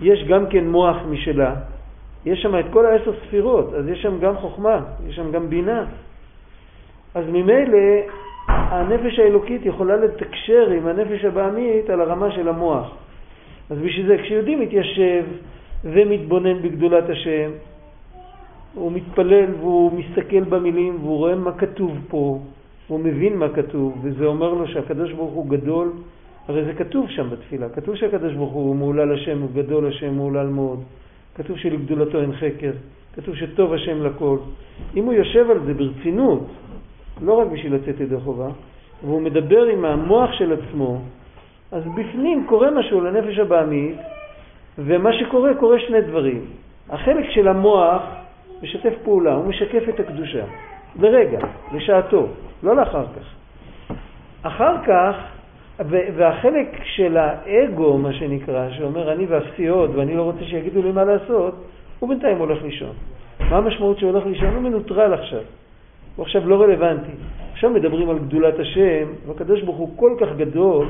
יש 0.00 0.24
גם 0.24 0.46
כן 0.46 0.68
מוח 0.68 0.96
משלה, 1.10 1.54
יש 2.26 2.42
שם 2.42 2.58
את 2.58 2.64
כל 2.72 2.86
העשר 2.86 3.12
ספירות, 3.26 3.74
אז 3.74 3.88
יש 3.88 4.02
שם 4.02 4.18
גם 4.20 4.36
חוכמה, 4.36 4.80
יש 5.08 5.16
שם 5.16 5.32
גם 5.32 5.50
בינה. 5.50 5.84
אז 7.14 7.24
ממילא 7.28 7.78
הנפש 8.50 9.18
האלוקית 9.18 9.66
יכולה 9.66 9.96
לתקשר 9.96 10.70
עם 10.70 10.86
הנפש 10.86 11.24
הבעמית 11.24 11.90
על 11.90 12.00
הרמה 12.00 12.30
של 12.30 12.48
המוח. 12.48 12.96
אז 13.70 13.78
בשביל 13.78 14.06
זה 14.06 14.16
כשיהודי 14.22 14.56
מתיישב 14.56 15.24
ומתבונן 15.84 16.62
בגדולת 16.62 17.10
השם, 17.10 17.50
הוא 18.74 18.92
מתפלל 18.92 19.54
והוא 19.60 19.92
מסתכל 19.98 20.40
במילים 20.40 20.96
והוא 21.00 21.16
רואה 21.16 21.34
מה 21.34 21.52
כתוב 21.52 21.98
פה, 22.08 22.38
הוא 22.88 23.00
מבין 23.00 23.36
מה 23.36 23.48
כתוב, 23.48 23.98
וזה 24.02 24.26
אומר 24.26 24.54
לו 24.54 24.68
שהקדוש 24.68 25.12
ברוך 25.12 25.32
הוא 25.32 25.46
גדול, 25.48 25.92
הרי 26.48 26.64
זה 26.64 26.74
כתוב 26.74 27.10
שם 27.10 27.30
בתפילה, 27.30 27.68
כתוב 27.68 27.96
שהקדוש 27.96 28.34
ברוך 28.34 28.52
הוא 28.52 28.76
מעולל 28.76 29.12
השם, 29.14 29.40
הוא 29.40 29.48
גדול 29.54 29.86
השם, 29.86 30.14
מעולל 30.14 30.46
מאוד, 30.46 30.82
כתוב 31.34 31.58
שלגדולתו 31.58 32.20
אין 32.20 32.32
חקר, 32.32 32.72
כתוב 33.16 33.34
שטוב 33.34 33.72
השם 33.72 34.02
לכל. 34.02 34.38
אם 34.96 35.04
הוא 35.04 35.12
יושב 35.12 35.50
על 35.50 35.58
זה 35.66 35.74
ברצינות, 35.74 36.46
לא 37.22 37.40
רק 37.40 37.46
בשביל 37.46 37.74
לצאת 37.74 38.00
ידי 38.00 38.20
חובה, 38.24 38.48
והוא 39.04 39.22
מדבר 39.22 39.64
עם 39.64 39.84
המוח 39.84 40.32
של 40.32 40.52
עצמו, 40.52 41.00
אז 41.72 41.82
בפנים 41.96 42.46
קורה 42.48 42.70
משהו 42.70 43.00
לנפש 43.00 43.38
הבעמית, 43.38 43.96
ומה 44.78 45.12
שקורה, 45.12 45.54
קורה 45.54 45.78
שני 45.78 46.00
דברים. 46.00 46.44
החלק 46.90 47.30
של 47.30 47.48
המוח 47.48 48.02
משתף 48.62 48.92
פעולה, 49.04 49.34
הוא 49.34 49.44
משקף 49.44 49.88
את 49.88 50.00
הקדושה. 50.00 50.44
לרגע, 51.00 51.38
לשעתו, 51.72 52.26
לא 52.62 52.76
לאחר 52.76 53.04
כך. 53.04 53.26
אחר 54.42 54.74
כך, 54.86 55.14
והחלק 55.88 56.80
של 56.84 57.16
האגו, 57.16 57.98
מה 57.98 58.12
שנקרא, 58.12 58.70
שאומר 58.70 59.12
אני 59.12 59.26
ואפסי 59.26 59.66
עוד 59.66 59.96
ואני 59.96 60.16
לא 60.16 60.22
רוצה 60.22 60.44
שיגידו 60.44 60.82
לי 60.82 60.92
מה 60.92 61.04
לעשות, 61.04 61.54
הוא 61.98 62.08
בינתיים 62.08 62.38
הולך 62.38 62.62
לישון. 62.62 62.92
מה 63.50 63.56
המשמעות 63.56 63.98
שהוא 63.98 64.10
הולך 64.10 64.26
לישון? 64.26 64.54
הוא 64.54 64.62
מנוטרל 64.62 65.14
עכשיו. 65.14 65.40
הוא 66.16 66.22
עכשיו 66.22 66.48
לא 66.48 66.62
רלוונטי. 66.62 67.12
עכשיו 67.52 67.70
מדברים 67.70 68.10
על 68.10 68.18
גדולת 68.18 68.58
השם, 68.58 69.06
והקדוש 69.26 69.62
ברוך 69.62 69.76
הוא 69.76 69.90
כל 69.96 70.12
כך 70.20 70.28
גדול, 70.36 70.86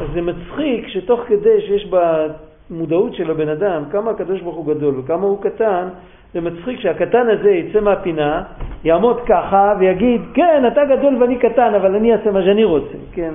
אז 0.00 0.06
זה 0.14 0.22
מצחיק 0.22 0.88
שתוך 0.88 1.20
כדי 1.26 1.60
שיש 1.60 1.88
במודעות 1.90 3.14
של 3.14 3.30
הבן 3.30 3.48
אדם 3.48 3.82
כמה 3.90 4.10
הקדוש 4.10 4.40
ברוך 4.40 4.56
הוא 4.56 4.74
גדול 4.74 4.94
וכמה 4.98 5.26
הוא 5.26 5.42
קטן, 5.42 5.88
זה 6.34 6.40
מצחיק 6.40 6.80
שהקטן 6.80 7.28
הזה 7.28 7.50
יצא 7.50 7.80
מהפינה, 7.80 8.42
יעמוד 8.84 9.20
ככה 9.26 9.74
ויגיד, 9.78 10.20
כן, 10.34 10.64
אתה 10.66 10.84
גדול 10.84 11.22
ואני 11.22 11.38
קטן, 11.38 11.74
אבל 11.74 11.94
אני 11.94 12.12
אעשה 12.12 12.30
מה 12.30 12.42
שאני 12.42 12.64
רוצה. 12.64 12.98
כן, 13.12 13.34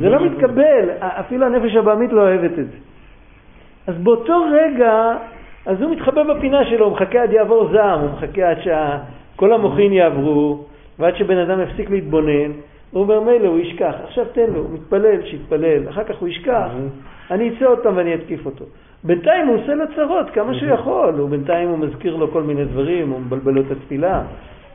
זה 0.00 0.08
לא 0.08 0.26
מתקבל, 0.26 0.90
אפילו 1.00 1.46
הנפש 1.46 1.76
הבעמית 1.76 2.12
לא 2.12 2.20
אוהבת 2.20 2.58
את 2.58 2.66
זה. 2.66 2.78
אז 3.86 3.94
באותו 3.98 4.44
רגע, 4.52 5.16
אז 5.66 5.82
הוא 5.82 5.90
מתחבא 5.90 6.22
בפינה 6.22 6.64
שלו, 6.64 6.84
הוא 6.84 6.92
מחכה 6.92 7.22
עד 7.22 7.32
יעבור 7.32 7.68
זעם, 7.72 8.00
הוא 8.00 8.10
מחכה 8.10 8.50
עד 8.50 8.56
שכל 9.42 9.52
המוחין 9.52 9.92
יעברו, 9.92 10.64
ועד 10.98 11.16
שבן 11.16 11.38
אדם 11.38 11.60
יפסיק 11.60 11.90
להתבונן, 11.90 12.52
הוא 12.90 13.02
אומר, 13.02 13.20
מילא, 13.20 13.48
הוא 13.48 13.58
ישכח. 13.58 13.94
עכשיו 14.04 14.24
תן 14.32 14.50
לו, 14.54 14.60
הוא 14.60 14.70
מתפלל, 14.70 15.26
שיתפלל, 15.26 15.88
אחר 15.88 16.04
כך 16.04 16.16
הוא 16.18 16.28
ישכח, 16.28 16.68
אני 17.30 17.48
אצא 17.48 17.66
עוד 17.66 17.78
פעם 17.78 17.96
ואני 17.96 18.14
אתקיף 18.14 18.46
אותו. 18.46 18.64
בינתיים 19.04 19.46
הוא 19.46 19.56
עושה 19.56 19.74
לו 19.74 19.84
צרות 19.96 20.30
כמה 20.30 20.54
שהוא 20.54 20.70
יכול, 20.70 21.14
הוא 21.18 21.28
בינתיים 21.28 21.68
הוא 21.68 21.78
מזכיר 21.78 22.16
לו 22.16 22.30
כל 22.32 22.42
מיני 22.42 22.64
דברים, 22.64 23.10
הוא 23.10 23.20
מבלבל 23.20 23.52
לו 23.52 23.60
את 23.60 23.70
התפילה, 23.70 24.22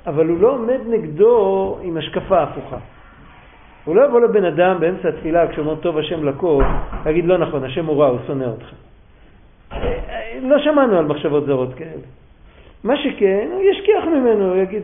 אבל 0.08 0.28
הוא 0.28 0.38
לא 0.40 0.54
עומד 0.54 0.80
נגדו 0.90 1.78
עם 1.84 1.98
השקפה 1.98 2.44
הפוכה. 2.44 2.78
הוא 3.86 3.96
לא 3.96 4.06
יבוא 4.06 4.20
לבן 4.20 4.46
אדם 4.46 4.80
באמצע 4.80 5.10
התפילה 5.10 5.48
כשהוא 5.48 5.66
אומר 5.66 5.76
טוב 5.76 5.98
השם 5.98 6.24
לכל, 6.24 6.64
להגיד 7.06 7.26
לא 7.26 7.38
נכון, 7.38 7.64
השם 7.64 7.86
הוא 7.86 8.04
רע, 8.04 8.08
הוא 8.08 8.20
שונא 8.28 8.46
אותך. 8.46 8.72
לא 10.42 10.60
שמענו 10.60 10.98
על 10.98 11.06
מחשבות 11.06 11.46
זרות 11.46 11.74
כאלה. 11.74 12.27
מה 12.88 12.98
שכן, 12.98 13.48
הוא 13.54 13.62
ישכיח 13.62 14.04
ממנו, 14.06 14.50
הוא 14.50 14.56
יגיד, 14.56 14.82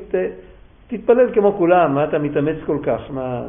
תתפלל 0.88 1.34
כמו 1.34 1.54
כולם, 1.58 1.96
מה 1.96 2.04
אתה 2.04 2.20
מתאמץ 2.20 2.56
כל 2.66 2.78
כך? 2.84 3.02
מה... 3.10 3.44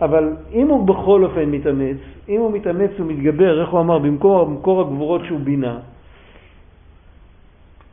אבל 0.00 0.32
אם 0.52 0.68
הוא 0.68 0.86
בכל 0.86 1.24
אופן 1.24 1.44
מתאמץ, 1.44 1.96
אם 2.28 2.40
הוא 2.40 2.52
מתאמץ 2.52 2.90
ומתגבר, 2.98 3.60
איך 3.60 3.68
הוא 3.68 3.80
אמר, 3.80 3.98
במקור, 3.98 4.44
במקור 4.44 4.80
הגבורות 4.80 5.20
שהוא 5.24 5.40
בינה, 5.40 5.78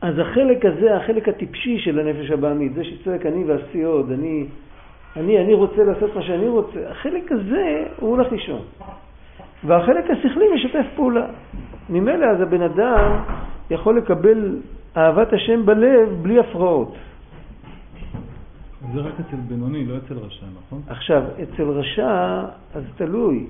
אז 0.00 0.18
החלק 0.18 0.64
הזה, 0.64 0.96
החלק 0.96 1.28
הטיפשי 1.28 1.78
של 1.78 1.98
הנפש 1.98 2.30
הבעמית, 2.30 2.74
זה 2.74 2.84
שצועק 2.84 3.26
אני 3.26 3.44
ועשי 3.44 3.82
עוד, 3.82 4.12
אני, 4.12 4.46
אני, 5.16 5.38
אני 5.38 5.54
רוצה 5.54 5.84
לעשות 5.84 6.16
מה 6.16 6.22
שאני 6.22 6.48
רוצה, 6.48 6.90
החלק 6.90 7.32
הזה 7.32 7.84
הוא 8.00 8.10
הולך 8.10 8.32
לישון. 8.32 8.62
והחלק 9.64 10.04
השכלי 10.10 10.44
משתף 10.54 10.86
פעולה. 10.96 11.26
ממילא 11.90 12.26
אז 12.26 12.40
הבן 12.40 12.62
אדם 12.62 13.22
יכול 13.70 13.98
לקבל 13.98 14.56
אהבת 14.96 15.32
השם 15.32 15.66
בלב 15.66 16.08
בלי 16.22 16.38
הפרעות. 16.38 16.94
זה 18.94 19.00
רק 19.00 19.14
אצל 19.20 19.36
בינוני, 19.36 19.86
לא 19.86 19.96
אצל 19.96 20.14
רשע, 20.14 20.46
נכון? 20.66 20.82
עכשיו, 20.88 21.22
אצל 21.42 21.62
רשע, 21.62 22.42
אז 22.74 22.82
תלוי. 22.96 23.46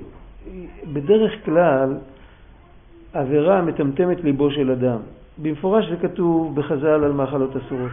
בדרך 0.92 1.32
כלל, 1.44 1.96
עבירה 3.12 3.62
מטמטמת 3.62 4.24
ליבו 4.24 4.50
של 4.50 4.70
אדם. 4.70 4.98
במפורש 5.42 5.90
זה 5.90 5.96
כתוב 5.96 6.60
בחז"ל 6.60 7.04
על 7.04 7.12
מאכלות 7.12 7.56
אסורות. 7.56 7.92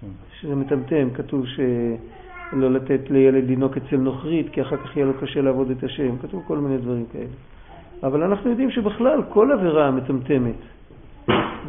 כן. 0.00 0.06
שזה 0.40 0.54
מטמטם, 0.54 1.08
כתוב 1.14 1.46
שלא 1.46 2.70
לתת 2.70 3.10
לילד 3.10 3.44
לינוק 3.44 3.76
אצל 3.76 3.96
נוכרית, 3.96 4.48
כי 4.52 4.62
אחר 4.62 4.76
כך 4.76 4.96
יהיה 4.96 5.06
לו 5.06 5.12
קשה 5.20 5.40
לעבוד 5.40 5.70
את 5.70 5.84
השם. 5.84 6.16
כתוב 6.22 6.44
כל 6.46 6.58
מיני 6.58 6.78
דברים 6.78 7.04
כאלה. 7.12 7.24
אבל 8.02 8.22
אנחנו 8.22 8.50
יודעים 8.50 8.70
שבכלל 8.70 9.22
כל 9.28 9.52
עבירה 9.52 9.90
מטמטמת. 9.90 10.54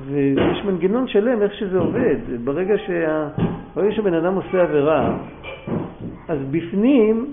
ויש 0.05 0.65
מנגנון 0.65 1.07
שלם 1.07 1.41
איך 1.41 1.53
שזה 1.53 1.79
עובד. 1.79 2.15
ברגע, 2.43 2.77
שה... 2.77 3.27
שבן 3.91 4.13
אדם 4.13 4.35
עושה 4.35 4.61
עבירה, 4.61 5.17
אז 6.27 6.37
בפנים 6.51 7.31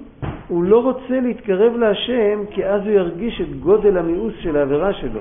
הוא 0.49 0.65
לא 0.65 0.83
רוצה 0.83 1.21
להתקרב 1.21 1.77
להשם, 1.77 2.41
כי 2.50 2.67
אז 2.67 2.83
הוא 2.83 2.91
ירגיש 2.91 3.41
את 3.41 3.61
גודל 3.61 3.99
המיאוס 3.99 4.35
של 4.41 4.57
העבירה 4.57 4.93
שלו. 4.93 5.21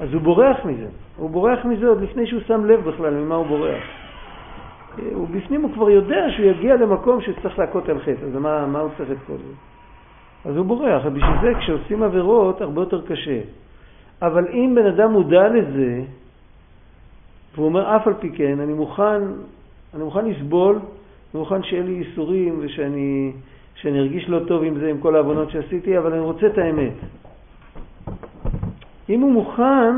אז 0.00 0.14
הוא 0.14 0.22
בורח 0.22 0.56
מזה. 0.64 0.86
הוא 1.16 1.30
בורח 1.30 1.64
מזה 1.64 1.88
עוד 1.88 2.02
לפני 2.02 2.26
שהוא 2.26 2.40
שם 2.46 2.64
לב 2.64 2.80
בכלל 2.80 3.14
ממה 3.14 3.34
הוא 3.34 3.46
בורח. 3.46 3.82
ובפנים 4.98 5.62
הוא 5.62 5.72
כבר 5.74 5.90
יודע 5.90 6.30
שהוא 6.30 6.46
יגיע 6.46 6.76
למקום 6.76 7.20
שצריך 7.20 7.58
להכות 7.58 7.88
על 7.88 7.98
חטא, 7.98 8.24
אז 8.24 8.36
מה, 8.36 8.66
מה 8.66 8.80
הוא 8.80 8.90
צריך 8.96 9.10
את 9.10 9.16
כל 9.26 9.32
זה? 9.32 9.52
אז 10.50 10.56
הוא 10.56 10.66
בורח, 10.66 11.02
ובשביל 11.04 11.40
זה 11.42 11.52
כשעושים 11.58 12.02
עבירות 12.02 12.60
הרבה 12.60 12.82
יותר 12.82 13.00
קשה. 13.06 13.40
אבל 14.26 14.48
אם 14.52 14.74
בן 14.74 14.86
אדם 14.86 15.12
מודע 15.12 15.48
לזה, 15.48 16.02
והוא 17.54 17.66
אומר 17.66 17.96
אף 17.96 18.06
על 18.06 18.14
פי 18.14 18.30
כן, 18.30 18.60
אני 18.60 18.72
מוכן, 18.72 19.22
אני 19.94 20.04
מוכן 20.04 20.26
לסבול, 20.26 20.76
אני 20.76 21.40
מוכן 21.40 21.62
שיהיה 21.62 21.82
לי 21.82 21.92
ייסורים 21.92 22.58
ושאני 22.60 23.32
שאני 23.74 23.98
ארגיש 23.98 24.28
לא 24.28 24.40
טוב 24.46 24.62
עם 24.62 24.78
זה, 24.78 24.90
עם 24.90 24.98
כל 24.98 25.16
העוונות 25.16 25.50
שעשיתי, 25.50 25.98
אבל 25.98 26.12
אני 26.12 26.20
רוצה 26.20 26.46
את 26.46 26.58
האמת. 26.58 26.92
אם 29.08 29.20
הוא 29.20 29.32
מוכן, 29.32 29.94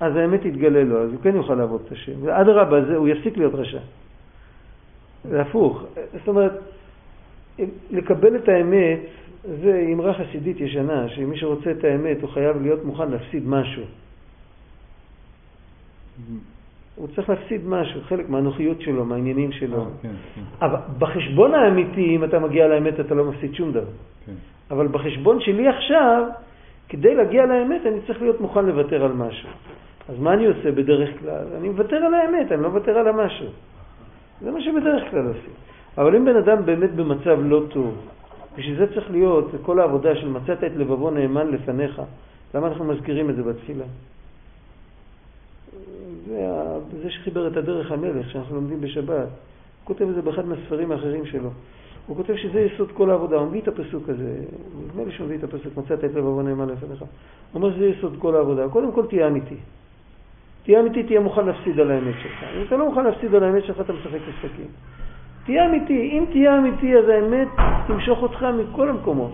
אז 0.00 0.16
האמת 0.16 0.40
תתגלה 0.40 0.84
לו, 0.84 1.02
אז 1.02 1.10
הוא 1.10 1.20
כן 1.22 1.36
יוכל 1.36 1.54
לעבוד 1.54 1.82
את 1.86 1.92
השם. 1.92 2.12
ואדרבה, 2.22 2.96
הוא 2.96 3.08
יפסיק 3.08 3.36
להיות 3.36 3.54
רשע. 3.54 3.78
זה 5.24 5.40
הפוך. 5.40 5.82
זאת 6.12 6.28
אומרת, 6.28 6.52
לקבל 7.90 8.36
את 8.36 8.48
האמת 8.48 9.00
זה 9.44 9.88
אמרה 9.92 10.14
חסידית 10.14 10.60
ישנה, 10.60 11.08
שמי 11.08 11.36
שרוצה 11.36 11.70
את 11.70 11.84
האמת 11.84 12.16
הוא 12.22 12.30
חייב 12.30 12.62
להיות 12.62 12.84
מוכן 12.84 13.10
להפסיד 13.10 13.48
משהו. 13.48 13.82
הוא 16.96 17.08
צריך 17.14 17.28
להפסיד 17.28 17.60
משהו, 17.66 18.00
חלק 18.00 18.28
מהנוחיות 18.28 18.80
שלו, 18.80 19.04
מהעניינים 19.04 19.52
שלו. 19.52 19.80
אה, 19.80 19.84
כן, 20.02 20.08
כן. 20.34 20.40
אבל 20.66 20.78
בחשבון 20.98 21.54
האמיתי, 21.54 22.16
אם 22.16 22.24
אתה 22.24 22.38
מגיע 22.38 22.68
לאמת, 22.68 23.00
אתה 23.00 23.14
לא 23.14 23.24
מפסיד 23.24 23.54
שום 23.54 23.72
דבר. 23.72 23.92
כן. 24.26 24.32
אבל 24.70 24.88
בחשבון 24.88 25.40
שלי 25.40 25.68
עכשיו, 25.68 26.22
כדי 26.88 27.14
להגיע 27.14 27.46
לאמת, 27.46 27.86
אני 27.86 28.00
צריך 28.06 28.22
להיות 28.22 28.40
מוכן 28.40 28.66
לוותר 28.66 29.04
על 29.04 29.12
משהו. 29.12 29.48
אז 30.08 30.18
מה 30.18 30.32
אני 30.34 30.46
עושה 30.46 30.72
בדרך 30.72 31.10
כלל? 31.20 31.44
אני 31.58 31.68
מוותר 31.68 31.96
על 31.96 32.14
האמת, 32.14 32.52
אני 32.52 32.62
לא 32.62 32.68
מוותר 32.68 32.98
על 32.98 33.08
המשהו. 33.08 33.48
זה 34.40 34.50
מה 34.50 34.60
שבדרך 34.60 35.10
כלל 35.10 35.26
עושים. 35.26 35.54
אבל 35.98 36.16
אם 36.16 36.24
בן 36.24 36.36
אדם 36.36 36.66
באמת 36.66 36.94
במצב 36.94 37.38
לא 37.42 37.62
טוב, 37.70 37.94
בשביל 38.58 38.78
זה 38.78 38.94
צריך 38.94 39.10
להיות, 39.10 39.50
כל 39.62 39.80
העבודה 39.80 40.16
של 40.16 40.28
מצאת 40.28 40.64
את 40.64 40.72
לבבו 40.76 41.10
נאמן 41.10 41.50
לפניך. 41.50 42.02
למה 42.54 42.66
אנחנו 42.66 42.84
מזכירים 42.84 43.30
את 43.30 43.36
זה 43.36 43.42
בתפילה? 43.42 43.84
זה, 46.26 46.48
זה 47.02 47.10
שחיבר 47.10 47.48
את 47.48 47.56
הדרך 47.56 47.92
המלך 47.92 48.30
שאנחנו 48.30 48.54
לומדים 48.54 48.80
בשבת. 48.80 49.08
הוא 49.08 49.26
כותב 49.84 50.08
את 50.08 50.14
זה 50.14 50.22
באחד 50.22 50.46
מהספרים 50.46 50.92
האחרים 50.92 51.26
שלו. 51.26 51.50
הוא 52.06 52.16
כותב 52.16 52.36
שזה 52.36 52.60
יסוד 52.60 52.92
כל 52.92 53.10
העבודה, 53.10 53.36
הוא 53.36 53.46
מביא 53.46 53.60
את 53.60 53.68
הפסוק 53.68 54.08
הזה, 54.08 54.34
נדמה 54.84 55.04
לי 55.04 55.12
שהוא 55.12 55.26
מביא 55.26 55.38
את 55.38 55.44
הפסוק, 55.44 55.76
מצאת 55.76 56.04
את 56.04 56.14
לבבו 56.14 56.42
נאמן 56.42 56.68
לפניך. 56.68 57.00
הוא 57.00 57.08
אומר 57.54 57.74
שזה 57.74 57.86
יסוד 57.86 58.16
כל 58.18 58.36
העבודה. 58.36 58.68
קודם 58.68 58.92
כל 58.92 59.06
תהיה 59.06 59.26
אמיתי. 59.26 59.56
תהיה 60.64 60.80
אמיתי, 60.80 61.02
תהיה 61.02 61.20
מוכן 61.20 61.46
להפסיד 61.46 61.80
על 61.80 61.90
האמת 61.90 62.14
שלך. 62.22 62.44
אם 62.56 62.62
אתה 62.66 62.76
לא 62.76 62.88
מוכן 62.88 63.04
להפסיד 63.04 63.34
על 63.34 63.44
האמת 63.44 63.64
שלך, 63.64 63.80
אתה 63.80 63.92
משחק 63.92 64.18
משחקים. 64.28 64.66
תהיה 65.44 65.66
אמיתי. 65.66 66.10
אם 66.12 66.24
תהיה 66.30 66.58
אמיתי, 66.58 66.96
אז 66.98 67.08
האמת 67.08 67.48
תמשוך 67.86 68.22
אותך 68.22 68.42
מכל 68.42 68.88
המקומות. 68.88 69.32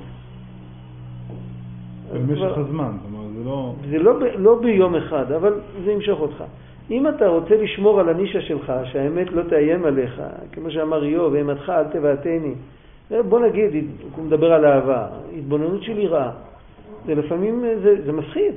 במשך 2.15 2.59
הזמן, 2.59 2.91
זאת 3.03 3.13
אומרת, 3.13 3.33
זה 3.39 3.45
לא... 3.45 3.75
זה 3.91 3.99
לא, 3.99 4.13
לא 4.39 4.61
ביום 4.61 4.95
אחד, 4.95 5.33
אבל 5.33 5.61
זה 5.85 5.93
ימשוך 5.93 6.21
אותך. 6.21 6.45
אם 6.91 7.09
אתה 7.09 7.29
רוצה 7.29 7.55
לשמור 7.57 8.01
על 8.01 8.09
הנישה 8.09 8.41
שלך, 8.41 8.73
שהאמת 8.85 9.33
לא 9.33 9.43
תאיים 9.43 9.85
עליך, 9.85 10.23
כמו 10.53 10.71
שאמר 10.71 11.05
איוב, 11.05 11.35
אימתך 11.35 11.69
אל 11.77 11.85
תבעתני. 11.85 12.55
בוא 13.29 13.41
נגיד, 13.41 13.87
הוא 14.17 14.25
מדבר 14.25 14.53
על 14.53 14.65
אהבה, 14.65 15.07
התבוננות 15.39 15.83
של 15.83 15.99
יראה. 15.99 16.31
זה 17.07 17.15
לפעמים, 17.15 17.65
זה, 17.83 18.05
זה 18.05 18.13
מפחיד. 18.13 18.55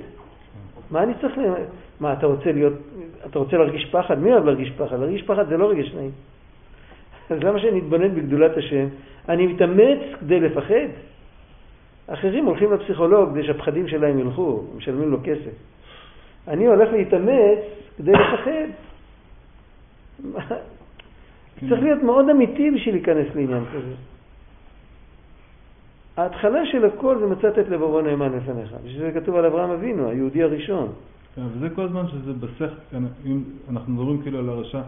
מה 0.91 1.03
אני 1.03 1.13
צריך, 1.21 1.37
ל- 1.37 1.53
מה, 1.99 2.13
אתה 2.13 2.25
רוצה 2.25 2.51
להיות, 2.51 2.73
אתה 3.29 3.39
רוצה 3.39 3.57
להרגיש 3.57 3.85
פחד? 3.91 4.19
מי 4.19 4.31
אוהב 4.33 4.45
להרגיש 4.45 4.71
פחד? 4.77 4.99
להרגיש 4.99 5.21
פחד 5.23 5.47
זה 5.49 5.57
לא 5.57 5.69
רגש 5.69 5.93
נעים. 5.95 6.11
אז 7.33 7.43
למה 7.43 7.59
שאני 7.59 7.79
אתבונן 7.79 8.15
בגדולת 8.15 8.57
השם? 8.57 8.87
אני 9.29 9.47
מתאמץ 9.47 9.99
כדי 10.19 10.39
לפחד. 10.39 10.87
אחרים 12.07 12.45
הולכים 12.45 12.73
לפסיכולוג 12.73 13.29
כדי 13.29 13.43
שהפחדים 13.43 13.87
שלהם 13.87 14.19
ילכו, 14.19 14.63
משלמים 14.77 15.11
לו 15.11 15.17
כסף. 15.23 15.51
אני 16.47 16.65
הולך 16.65 16.89
להתאמץ 16.91 17.59
כדי 17.97 18.11
לפחד. 18.11 18.67
צריך 21.69 21.83
להיות 21.83 22.03
מאוד 22.03 22.29
אמיתי 22.29 22.71
בשביל 22.71 22.95
להיכנס 22.95 23.27
לעניין 23.35 23.65
כזה. 23.65 23.93
ההתחלה 26.17 26.65
של 26.65 26.85
הכל 26.85 27.17
זה 27.19 27.25
מצאת 27.25 27.59
את 27.59 27.69
לבבו 27.69 28.01
נאמן 28.01 28.31
לפניך. 28.33 28.75
בשביל 28.85 29.01
זה 29.01 29.19
כתוב 29.19 29.35
על 29.35 29.45
אברהם 29.45 29.69
אבינו, 29.69 30.09
היהודי 30.09 30.43
הראשון. 30.43 30.91
כן, 31.35 31.41
וזה 31.53 31.69
כל 31.69 31.81
הזמן 31.81 32.07
שזה 32.07 32.31
אם 33.25 33.43
אנחנו 33.69 33.93
מדברים 33.93 34.21
כאילו 34.21 34.39
על 34.39 34.49
הרשע, 34.49 34.81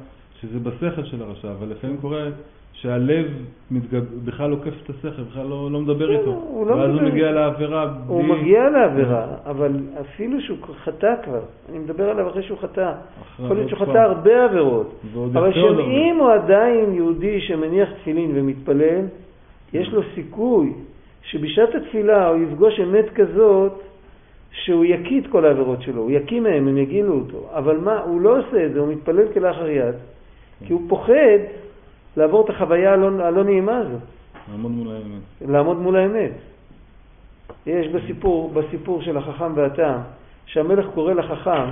שזה 0.50 0.60
בשכל 0.60 1.04
של 1.04 1.22
הרשע, 1.22 1.52
אבל 1.52 1.68
לפעמים 1.70 1.98
קורה 1.98 2.24
שהלב 2.74 3.26
מתגב... 3.72 4.04
בכלל 4.26 4.52
עוקף 4.52 4.74
את 4.84 4.90
השכל, 4.90 5.22
בכלל 5.32 5.48
לא, 5.48 5.70
לא 5.72 5.80
מדבר 5.82 6.08
כן, 6.08 6.20
איתו. 6.20 6.32
הוא 6.32 6.68
לא 6.68 6.74
ואז 6.74 6.90
הוא 6.90 6.96
מדבר. 6.96 7.08
מגיע 7.12 7.32
לעבירה 7.32 7.94
הוא 8.08 8.24
בלי- 8.24 8.32
מגיע 8.42 8.70
לעבירה, 8.70 9.26
אבל 9.46 9.72
אפילו 10.02 10.42
שהוא 10.42 10.58
חטא 10.84 11.14
כבר, 11.24 11.40
אני 11.70 11.80
מדבר 11.80 12.10
עליו 12.10 12.30
אחרי 12.30 12.44
שהוא 12.44 12.58
חטא. 12.58 12.92
יכול 13.44 13.56
להיות 13.56 13.70
שהוא 13.70 13.80
חטא. 13.80 13.98
הרבה 13.98 14.44
עבירות, 14.46 15.02
אבל. 15.34 15.54
שאם 15.54 16.16
הוא 16.20 16.32
עדיין 16.32 16.94
יהודי 16.94 17.42
שמניח 17.42 17.90
תפילין 18.02 18.32
ומתפלל, 18.36 19.02
יש 19.74 19.90
לו 19.94 20.02
סיכוי 20.16 20.74
שבשעת 21.22 21.76
התפילה 21.76 22.28
הוא 22.30 22.44
יפגוש 22.44 22.80
אמת 22.80 23.10
כזאת 23.16 23.72
שהוא 24.52 24.86
יקיא 24.86 25.22
את 25.22 25.28
כל 25.28 25.46
העבירות 25.46 25.82
שלו, 25.82 26.02
הוא 26.02 26.12
יקיא 26.12 26.42
מהם, 26.42 26.68
הם 26.68 26.78
יגילו 26.78 27.14
אותו. 27.14 27.38
אבל 27.54 27.78
מה, 27.78 28.00
הוא 28.00 28.22
לא 28.22 28.40
עושה 28.40 28.66
את 28.66 28.74
זה, 28.74 28.80
הוא 28.80 28.88
מתפלל 28.94 29.28
כלאחר 29.34 29.70
יד, 29.70 29.96
כי 30.66 30.74
הוא 30.74 30.82
פוחד 30.88 31.40
לעבור 32.18 32.46
את 32.46 32.50
החוויה 32.50 32.94
הלא, 32.94 33.24
הלא 33.24 33.44
נעימה 33.44 33.78
הזאת. 33.78 34.00
לעמוד 34.52 34.72
מול 34.72 34.88
האמת. 34.88 35.52
לעמוד 35.52 35.78
מול 35.78 35.96
האמת. 35.96 36.32
יש 37.66 37.88
בסיפור, 37.88 38.52
בסיפור 38.54 39.02
של 39.02 39.18
החכם 39.18 39.52
והתם, 39.56 39.98
שהמלך 40.46 40.86
קורא 40.94 41.14
לחכם, 41.14 41.70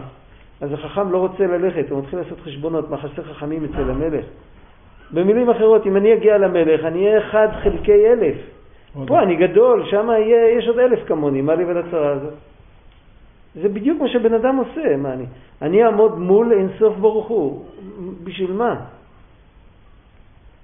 אז 0.62 0.74
החכם 0.74 1.12
לא 1.12 1.18
רוצה 1.18 1.48
ללכת, 1.48 1.90
הוא 1.90 2.00
מתחיל 2.00 2.20
לעשות 2.20 2.40
חשבונות, 2.40 2.90
מה 2.90 2.98
חסר 2.98 3.24
חכמים 3.24 3.66
אצל 3.66 3.90
המלך. 3.90 4.26
במילים 5.12 5.50
אחרות, 5.50 5.86
אם 5.86 5.98
אני 5.98 6.14
אגיע 6.14 6.38
למלך, 6.38 6.86
אני 6.86 7.08
אהיה 7.08 7.20
אחד 7.28 7.48
חלקי 7.64 8.08
אלף. 8.08 8.36
פה 9.08 9.24
אני 9.24 9.36
גדול, 9.36 9.86
שם 9.86 10.10
יש 10.58 10.68
עוד 10.68 10.80
אלף 10.80 11.00
כמוני, 11.08 11.42
מה 11.42 11.56
לי 11.56 11.66
ולצרה 11.66 12.12
הזאת? 12.12 12.34
זה 13.62 13.70
בדיוק 13.70 14.02
מה 14.02 14.08
שבן 14.08 14.34
אדם 14.34 14.56
עושה, 14.56 14.98
מה 14.98 15.14
אני? 15.14 15.26
אני 15.62 15.86
אעמוד 15.86 16.20
מול 16.20 16.52
אינסוף 16.52 16.98
ברוך 16.98 17.28
הוא, 17.28 17.66
בשביל 18.24 18.52
מה? 18.52 18.86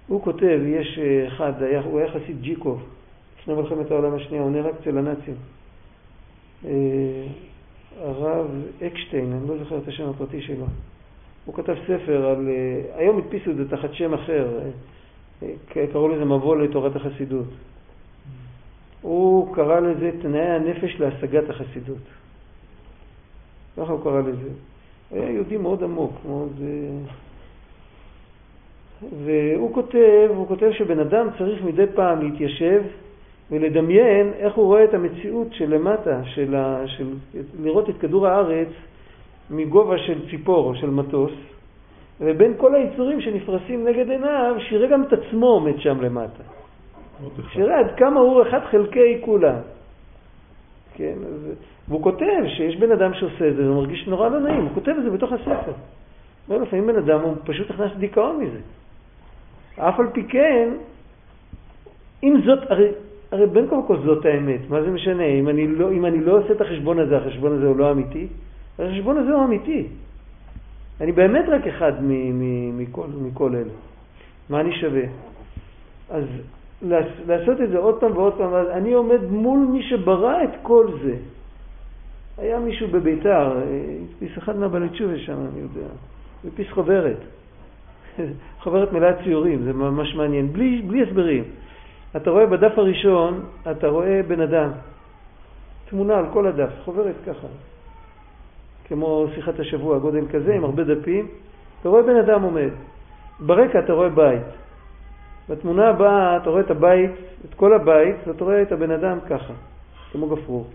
הוא 0.09 0.21
כותב, 0.21 0.59
יש 0.65 0.99
אה, 0.99 1.27
אחד, 1.27 1.63
היה, 1.63 1.81
הוא 1.81 1.99
היה 1.99 2.11
חסיד 2.11 2.41
ג'יקוב, 2.41 2.83
לפני 3.41 3.53
מלחמת 3.53 3.91
העולם 3.91 4.13
השנייה, 4.15 4.43
הוא 4.43 4.51
נהרג 4.51 4.73
אצל 4.81 4.97
הנאצים. 4.97 5.35
אה, 6.65 6.71
הרב 8.01 8.47
אקשטיין, 8.83 9.33
אני 9.33 9.47
לא 9.47 9.57
זוכר 9.57 9.77
את 9.77 9.87
השם 9.87 10.09
הפרטי 10.09 10.41
שלו. 10.41 10.65
הוא 11.45 11.55
כתב 11.55 11.75
ספר 11.83 12.25
על, 12.25 12.49
אה, 12.49 12.99
היום 12.99 13.17
הדפיסו 13.17 13.51
את 13.51 13.55
זה 13.55 13.69
תחת 13.69 13.93
שם 13.93 14.13
אחר, 14.13 14.59
קראו 15.69 16.07
לזה 16.07 16.25
מבוא 16.25 16.57
לתורת 16.57 16.95
החסידות. 16.95 17.47
הוא 19.01 19.55
קרא 19.55 19.79
לזה 19.79 20.11
תנאי 20.21 20.41
הנפש 20.41 20.99
להשגת 20.99 21.49
החסידות. 21.49 21.97
ככה 23.77 23.91
הוא 23.91 24.03
קרא 24.03 24.21
לזה. 24.21 24.49
היה 25.11 25.31
יהודי 25.31 25.57
מאוד 25.57 25.83
עמוק, 25.83 26.11
מאוד... 26.25 26.61
והוא 29.23 29.73
כותב, 29.73 30.27
הוא 30.35 30.47
כותב 30.47 30.71
שבן 30.71 30.99
אדם 30.99 31.27
צריך 31.37 31.63
מדי 31.63 31.85
פעם 31.95 32.21
להתיישב 32.21 32.81
ולדמיין 33.51 34.31
איך 34.39 34.55
הוא 34.55 34.65
רואה 34.65 34.83
את 34.83 34.93
המציאות 34.93 35.47
שלמטה, 35.51 36.21
של 36.23 36.55
ה, 36.55 36.83
של, 36.87 37.07
לראות 37.63 37.89
את 37.89 37.97
כדור 37.99 38.27
הארץ 38.27 38.67
מגובה 39.49 39.97
של 39.97 40.29
ציפור 40.29 40.65
או 40.65 40.75
של 40.75 40.89
מטוס, 40.89 41.31
ובין 42.21 42.53
כל 42.57 42.75
היצורים 42.75 43.21
שנפרסים 43.21 43.87
נגד 43.87 44.09
עיניו, 44.09 44.55
שיראה 44.59 44.87
גם 44.87 45.03
את 45.03 45.13
עצמו 45.13 45.45
עומד 45.45 45.79
שם 45.79 46.01
למטה. 46.01 46.43
שיראה 47.53 47.79
עד 47.79 47.95
כמה 47.97 48.19
הוא 48.19 48.41
אחד 48.41 48.59
חלקי 48.71 49.21
כולם. 49.21 49.59
כן, 50.93 51.15
אז, 51.27 51.51
והוא 51.87 52.03
כותב 52.03 52.41
שיש 52.57 52.75
בן 52.75 52.91
אדם 52.91 53.13
שעושה 53.13 53.47
את 53.47 53.55
זה, 53.55 53.67
הוא 53.67 53.75
מרגיש 53.75 54.07
נורא 54.07 54.29
לא 54.29 54.39
נעים, 54.39 54.61
הוא 54.61 54.73
כותב 54.73 54.91
את 54.91 55.03
זה 55.03 55.09
בתוך 55.09 55.31
הספר. 55.31 55.71
לפעמים 56.49 56.87
בן 56.87 56.95
אדם, 56.95 57.19
הוא 57.21 57.35
פשוט 57.45 57.71
נכנס 57.71 57.91
לדיכאון 57.95 58.43
מזה. 58.43 58.59
אף 59.79 59.99
על 59.99 60.07
פי 60.13 60.23
כן, 60.23 60.69
אם 62.23 62.41
זאת, 62.45 62.59
הרי, 62.71 62.87
הרי 63.31 63.47
בין 63.47 63.67
כל 63.69 63.75
וכה 63.85 63.95
זאת 64.05 64.25
האמת, 64.25 64.69
מה 64.69 64.81
זה 64.81 64.91
משנה? 64.91 65.23
אם 65.25 65.49
אני, 65.49 65.67
לא, 65.67 65.91
אם 65.91 66.05
אני 66.05 66.19
לא 66.19 66.37
עושה 66.39 66.51
את 66.53 66.61
החשבון 66.61 66.99
הזה, 66.99 67.17
החשבון 67.17 67.57
הזה 67.57 67.67
הוא 67.67 67.77
לא 67.77 67.91
אמיתי, 67.91 68.27
החשבון 68.79 69.17
הזה 69.17 69.31
הוא 69.33 69.43
אמיתי. 69.45 69.87
אני 71.01 71.11
באמת 71.11 71.45
רק 71.49 71.67
אחד 71.67 71.93
מכל, 72.73 73.07
מכל 73.21 73.55
אלה. 73.55 73.73
מה 74.49 74.59
אני 74.61 74.75
שווה? 74.75 75.03
אז 76.09 76.23
לעש- 76.81 77.21
לעשות 77.27 77.61
את 77.61 77.69
זה 77.69 77.77
עוד 77.77 77.99
פעם 77.99 78.17
ועוד 78.17 78.33
פעם, 78.37 78.53
אני 78.53 78.93
עומד 78.93 79.23
מול 79.29 79.59
מי 79.59 79.83
שברא 79.83 80.43
את 80.43 80.49
כל 80.61 80.87
זה. 81.03 81.15
היה 82.37 82.59
מישהו 82.59 82.87
בביתר, 82.87 83.57
אה, 83.57 83.63
הדפיס 84.03 84.37
אחד 84.37 84.57
מהבעלי 84.57 84.89
תשובה 84.89 85.17
שם, 85.19 85.37
אני 85.53 85.59
יודע, 85.59 85.87
הדפיס 86.45 86.67
חוברת. 86.71 87.17
חוברת 88.63 88.93
מלאה 88.93 89.23
ציורים, 89.23 89.63
זה 89.63 89.73
ממש 89.73 90.15
מעניין, 90.15 90.53
בלי, 90.53 90.81
בלי 90.81 91.03
הסברים. 91.03 91.43
אתה 92.15 92.29
רואה 92.29 92.45
בדף 92.45 92.77
הראשון, 92.77 93.41
אתה 93.71 93.87
רואה 93.87 94.21
בן 94.27 94.41
אדם, 94.41 94.69
תמונה 95.89 96.17
על 96.17 96.25
כל 96.33 96.47
הדף, 96.47 96.69
חוברת 96.85 97.15
ככה, 97.25 97.47
כמו 98.87 99.25
שיחת 99.35 99.59
השבוע, 99.59 99.99
גודל 99.99 100.25
כזה, 100.31 100.55
עם 100.55 100.63
הרבה 100.63 100.83
דפים. 100.83 101.27
אתה 101.81 101.89
רואה 101.89 102.03
בן 102.03 102.15
אדם 102.15 102.41
עומד. 102.41 102.69
ברקע 103.39 103.79
אתה 103.79 103.93
רואה 103.93 104.09
בית. 104.09 104.43
בתמונה 105.49 105.89
הבאה 105.89 106.37
אתה 106.37 106.49
רואה 106.49 106.61
את 106.61 106.71
הבית, 106.71 107.11
את 107.45 107.53
כל 107.53 107.73
הבית, 107.73 108.15
ואתה 108.27 108.43
רואה 108.43 108.61
את 108.61 108.71
הבן 108.71 108.91
אדם 108.91 109.17
ככה, 109.29 109.53
כמו 110.11 110.27
גפרור. 110.27 110.67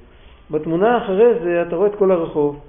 בתמונה 0.51 0.99
אחרי 0.99 1.39
זה 1.45 1.63
אתה 1.69 1.77
רואה 1.77 1.89
את 1.89 1.95
כל 1.95 2.11
הרחוב, 2.11 2.61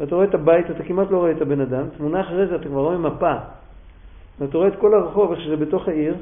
ואתה 0.00 0.14
רואה 0.14 0.26
את 0.26 0.34
הבית, 0.34 0.70
אתה 0.70 0.84
כמעט 0.84 1.10
לא 1.10 1.18
רואה 1.18 1.30
את 1.30 1.42
הבן 1.42 1.60
אדם. 1.60 1.84
תמונה 1.96 2.20
אחרי 2.20 2.46
זה 2.46 2.56
אתה 2.56 2.68
כבר 2.68 2.80
רואה 2.80 2.98
מפה, 2.98 3.34
ואתה 4.40 4.58
רואה 4.58 4.68
את 4.68 4.76
כל 4.76 4.94
הרחוב, 4.94 5.32
איך 5.32 5.40
שזה 5.40 5.56
בתוך 5.56 5.88
העיר, 5.88 6.14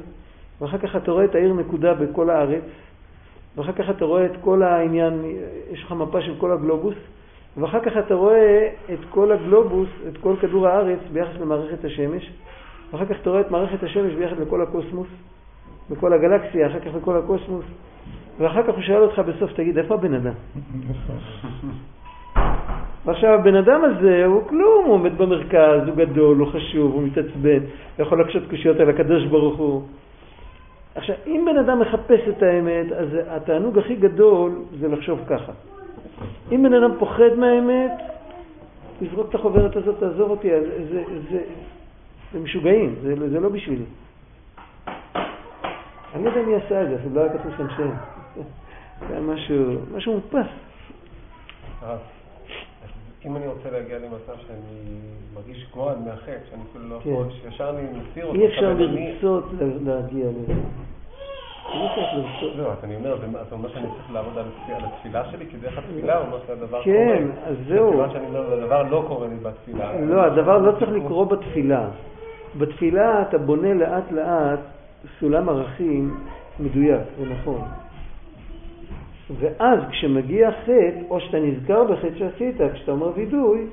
ואחר 0.61 0.77
כך 0.77 0.95
אתה 0.95 1.11
רואה 1.11 1.25
את 1.25 1.35
העיר 1.35 1.53
נקודה 1.53 1.93
בכל 1.93 2.29
הארץ, 2.29 2.63
ואחר 3.55 3.71
כך 3.71 3.89
אתה 3.89 4.05
רואה 4.05 4.25
את 4.25 4.31
כל 4.41 4.63
העניין, 4.63 5.21
יש 5.71 5.83
לך 5.83 5.91
מפה 5.91 6.21
של 6.21 6.33
כל 6.37 6.51
הגלובוס, 6.51 6.95
ואחר 7.57 7.79
כך 7.79 7.91
אתה 7.99 8.13
רואה 8.13 8.69
את 8.93 8.99
כל 9.09 9.31
הגלובוס, 9.31 9.89
את 10.07 10.17
כל 10.17 10.35
כדור 10.41 10.67
הארץ 10.67 10.99
ביחס 11.13 11.35
למערכת 11.41 11.85
השמש, 11.85 12.31
ואחר 12.91 13.05
כך 13.05 13.15
אתה 13.21 13.29
רואה 13.29 13.41
את 13.41 13.51
מערכת 13.51 13.83
השמש 13.83 14.13
ביחס 14.13 14.37
לכל 14.37 14.61
הקוסמוס, 14.61 15.07
בכל 15.89 16.13
הגלקסיה, 16.13 16.67
אחר 16.67 16.79
כך 16.79 16.95
לכל 16.95 17.17
הקוסמוס, 17.17 17.65
ואחר 18.39 18.63
כך 18.63 18.73
הוא 18.73 18.81
שואל 18.81 19.01
אותך 19.01 19.19
בסוף, 19.19 19.53
תגיד, 19.53 19.77
איפה 19.77 19.93
הבן 19.93 20.13
אדם? 20.13 20.33
ועכשיו 23.05 23.33
הבן 23.33 23.55
אדם 23.55 23.81
הזה 23.83 24.25
הוא 24.25 24.47
כלום, 24.47 24.85
הוא 24.85 24.93
עומד 24.93 25.17
במרכז, 25.17 25.87
הוא 25.87 25.95
גדול, 25.95 26.37
הוא 26.37 26.47
חשוב, 26.47 26.93
הוא 26.93 27.03
מתעצבן, 27.03 27.59
הוא 27.59 28.05
יכול 28.05 28.17
להקשות 28.19 28.43
קושיות 28.49 28.79
על 28.79 28.89
הקדוש 28.89 29.25
ברוך 29.25 29.57
הוא. 29.57 29.81
עכשיו, 30.95 31.15
אם 31.27 31.45
בן 31.45 31.57
אדם 31.57 31.79
מחפש 31.79 32.19
את 32.29 32.43
האמת, 32.43 32.91
אז 32.91 33.07
התענוג 33.27 33.77
הכי 33.77 33.95
גדול 33.95 34.51
זה 34.79 34.87
לחשוב 34.87 35.19
ככה. 35.27 35.51
אם 36.51 36.63
בן 36.63 36.73
אדם 36.73 36.91
פוחד 36.99 37.35
מהאמת, 37.37 37.91
תזרוק 38.99 39.29
את 39.29 39.35
החוברת 39.35 39.75
הזאת, 39.75 39.99
תעזוב 39.99 40.29
אותי, 40.31 40.49
זה, 40.49 40.83
זה, 40.91 41.03
זה, 41.31 41.39
זה 42.33 42.39
משוגעים, 42.39 42.95
זה, 43.01 43.29
זה 43.29 43.39
לא 43.39 43.49
בשבילי. 43.49 43.85
אני 46.15 46.25
לא 46.25 46.29
יודע 46.29 46.41
מי 46.41 46.55
עשה 46.55 46.81
את 46.81 46.89
זה, 46.89 46.95
אפילו 46.95 47.15
לא 47.15 47.21
היה 47.21 47.33
כתוב 47.33 47.51
שם 47.57 47.67
שם. 47.77 47.89
זה 49.07 49.13
היה 49.13 49.21
משהו, 49.21 49.65
משהו 49.95 50.13
מודפס. 50.13 50.51
אם 53.25 53.35
אני 53.35 53.47
רוצה 53.47 53.69
להגיע 53.71 53.97
למצב 53.99 54.33
שאני 54.47 54.99
מרגיש 55.33 55.67
עד 55.89 55.97
מהחטא, 56.05 56.37
שאני 56.49 56.61
אפילו 56.71 56.89
לא 56.89 56.97
כן. 57.03 57.09
יכול, 57.09 57.25
שישר 57.31 57.69
אני 57.69 57.81
מסיר 57.99 58.25
אותו, 58.25 58.39
אי 58.39 58.47
אפשר 58.47 58.73
לרצות 58.73 59.43
לה- 59.59 59.93
להגיע 59.93 60.25
לזה. 60.29 60.53
לא 62.55 62.71
אז 62.71 62.77
אני 62.83 62.95
אומר, 62.95 63.17
זה 63.49 63.55
אומר 63.55 63.69
שאני 63.69 63.87
צריך 63.87 64.11
לעבוד 64.13 64.37
על 64.37 64.45
התפילה- 64.83 65.25
שלי, 65.31 65.45
כי 65.51 65.57
דרך 65.57 65.77
התפילה 65.77 66.17
הוא 66.17 66.25
אומר 66.25 66.37
שהדבר 66.47 66.83
כן, 66.83 67.27
קורה. 67.33 67.47
אז 67.47 67.55
זהו. 67.67 67.87
מכיוון 67.89 68.11
שאני 68.11 68.25
אומר, 68.27 68.53
הדבר 68.53 68.83
לא 68.83 69.03
קורה 69.07 69.27
לי 69.27 69.35
בתפילה. 69.35 70.01
לא, 70.01 70.21
הדבר 70.23 70.57
לא 70.57 70.71
צריך 70.79 70.91
לקרות 70.91 71.29
בתפילה. 71.29 71.89
בתפילה 72.57 73.21
אתה 73.21 73.37
בונה 73.37 73.73
לאט 73.73 74.11
לאט 74.11 74.59
סולם 75.19 75.49
ערכים 75.49 76.15
מדויק 76.59 77.01
ונכון. 77.19 77.61
ואז 79.37 79.79
כשמגיע 79.91 80.51
חטא, 80.51 80.99
או 81.09 81.19
שאתה 81.19 81.39
נזכר 81.39 81.83
בחטא 81.83 82.17
שעשית, 82.17 82.55
כשאתה 82.73 82.91
אומר 82.91 83.11
וידוי, 83.15 83.67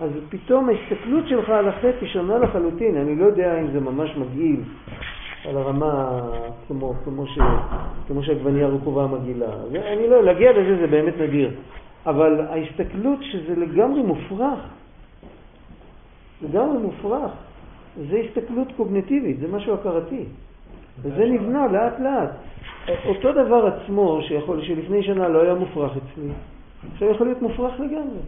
אז 0.00 0.10
פתאום 0.28 0.68
ההסתכלות 0.68 1.28
שלך 1.28 1.50
על 1.50 1.68
החטא 1.68 1.96
היא 2.00 2.08
שונה 2.08 2.38
לחלוטין. 2.38 2.96
אני 2.96 3.16
לא 3.16 3.24
יודע 3.24 3.60
אם 3.60 3.66
זה 3.72 3.80
ממש 3.80 4.16
מגעיל 4.16 4.60
על 5.44 5.56
הרמה 5.56 6.20
כמו, 6.68 6.94
כמו, 7.04 7.26
ש, 7.26 7.38
כמו 8.08 8.22
שעגבנייה 8.22 8.66
רקובה 8.66 9.06
מגעילה. 9.06 9.52
אני 9.92 10.08
לא, 10.08 10.24
להגיע 10.24 10.52
לזה 10.52 10.76
זה 10.80 10.86
באמת 10.86 11.14
נדיר. 11.20 11.50
אבל 12.06 12.40
ההסתכלות 12.40 13.18
שזה 13.22 13.56
לגמרי 13.56 14.02
מופרך, 14.02 14.58
לגמרי 16.42 16.78
מופרך, 16.78 17.32
זה 18.10 18.16
הסתכלות 18.16 18.68
קוגנטיבית, 18.76 19.40
זה 19.40 19.48
משהו 19.48 19.74
הכרתי. 19.74 20.24
וזה 21.02 21.24
נבנה 21.24 21.66
לאט 21.66 22.00
לאט. 22.00 22.30
אותו 23.06 23.32
דבר 23.32 23.66
עצמו 23.66 24.20
שיכול, 24.22 24.62
שלפני 24.62 25.02
שנה 25.02 25.28
לא 25.28 25.42
היה 25.42 25.54
מופרך 25.54 25.92
אצלי, 25.92 26.28
עכשיו 26.92 27.10
יכול 27.10 27.26
להיות 27.26 27.42
מופרך 27.42 27.80
לגמרי. 27.80 28.20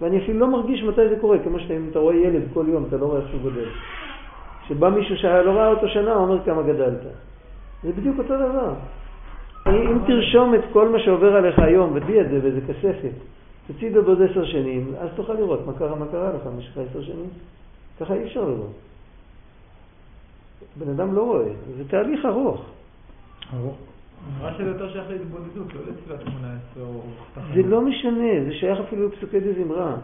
ואני 0.00 0.18
אפילו 0.18 0.38
לא 0.38 0.46
מרגיש 0.46 0.82
מתי 0.82 1.08
זה 1.08 1.16
קורה, 1.20 1.38
כמו 1.38 1.58
שאם 1.58 1.88
אתה 1.90 1.98
רואה 1.98 2.16
ילד 2.16 2.42
כל 2.54 2.64
יום, 2.68 2.84
אתה 2.88 2.96
לא 2.96 3.06
רואה 3.06 3.20
איך 3.20 3.28
שהוא 3.28 3.50
גדל. 3.50 3.68
כשבא 4.64 4.88
מישהו 4.88 5.16
שלא 5.16 5.50
ראה 5.50 5.68
אותו 5.68 5.88
שנה, 5.88 6.14
הוא 6.14 6.22
אומר 6.22 6.44
כמה 6.44 6.62
גדלת. 6.62 7.00
זה 7.82 7.92
בדיוק 7.92 8.18
אותו 8.18 8.34
דבר. 8.36 8.72
אם 9.66 9.98
תרשום 10.06 10.54
את 10.54 10.60
כל 10.72 10.88
מה 10.88 10.98
שעובר 10.98 11.36
עליך 11.36 11.58
היום 11.58 11.90
ותביא 11.94 12.20
את 12.20 12.30
זה 12.30 12.40
באיזה 12.40 12.60
כספת, 12.60 13.14
תוציא 13.66 13.88
את 13.88 13.92
זה 13.92 14.02
בעוד 14.02 14.22
עשר 14.22 14.44
שנים, 14.44 14.94
אז 14.98 15.08
תוכל 15.16 15.32
לראות 15.32 15.66
מה 15.66 15.72
קרה, 15.78 15.94
מה 15.94 16.06
קרה 16.06 16.32
לך 16.32 16.46
במשך 16.46 16.78
עשר 16.78 17.02
שנים. 17.02 17.28
ככה 18.00 18.14
אי 18.14 18.24
אפשר 18.24 18.40
לראות. 18.40 18.72
בן 20.76 20.90
אדם 20.90 21.14
לא 21.14 21.22
רואה, 21.22 21.48
זה 21.76 21.88
תהליך 21.88 22.24
ארוך. 22.24 22.64
נראה 24.38 24.54
שזה 24.54 24.68
יותר 24.68 24.92
שייך 24.92 25.10
להתבודדות, 25.10 25.74
לא 25.74 25.80
לתפילת 25.88 26.20
18 26.20 26.84
או... 26.84 27.00
זה 27.54 27.62
לא 27.62 27.80
משנה, 27.80 28.44
זה 28.46 28.52
שייך 28.52 28.80
אפילו 28.80 29.08
לפסוקי 29.08 29.40
דזמרה. 29.40 29.96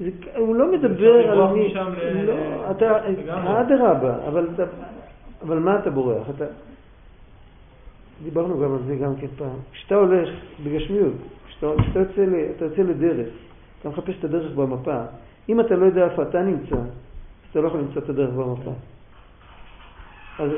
זה, 0.00 0.10
הוא 0.36 0.56
לא 0.56 0.72
מדבר 0.72 1.30
על 1.30 1.52
מי... 1.52 1.74
לא, 2.26 2.70
אתה... 2.70 3.08
אדרבה, 3.60 4.16
אבל, 5.42 5.58
מה 5.58 5.78
אתה 5.78 5.90
בורח? 5.90 6.30
אתה... 6.30 6.44
דיברנו 8.24 8.60
גם 8.60 8.72
על 8.72 8.78
זה 8.86 8.96
גם 8.96 9.16
כן 9.16 9.26
פעם. 9.36 9.56
כשאתה 9.72 9.94
הולך 9.94 10.28
בגשמיות, 10.64 11.12
כשאתה, 11.48 11.66
כשאתה 11.82 11.98
יוצא, 11.98 12.24
אתה 12.56 12.64
יוצא 12.64 12.82
לדרך, 12.82 13.28
אתה 13.80 13.88
מחפש 13.88 14.14
את 14.18 14.24
הדרך 14.24 14.52
במפה, 14.52 15.02
אם 15.48 15.60
אתה 15.60 15.76
לא 15.76 15.86
יודע 15.86 16.04
איפה 16.04 16.22
אתה 16.22 16.42
נמצא, 16.42 16.76
אז 16.76 17.50
אתה 17.50 17.60
לא 17.60 17.68
יכול 17.68 17.80
למצוא 17.80 18.02
את 18.02 18.08
הדרך 18.08 18.30
במפה. 18.30 18.72
אז 20.38 20.50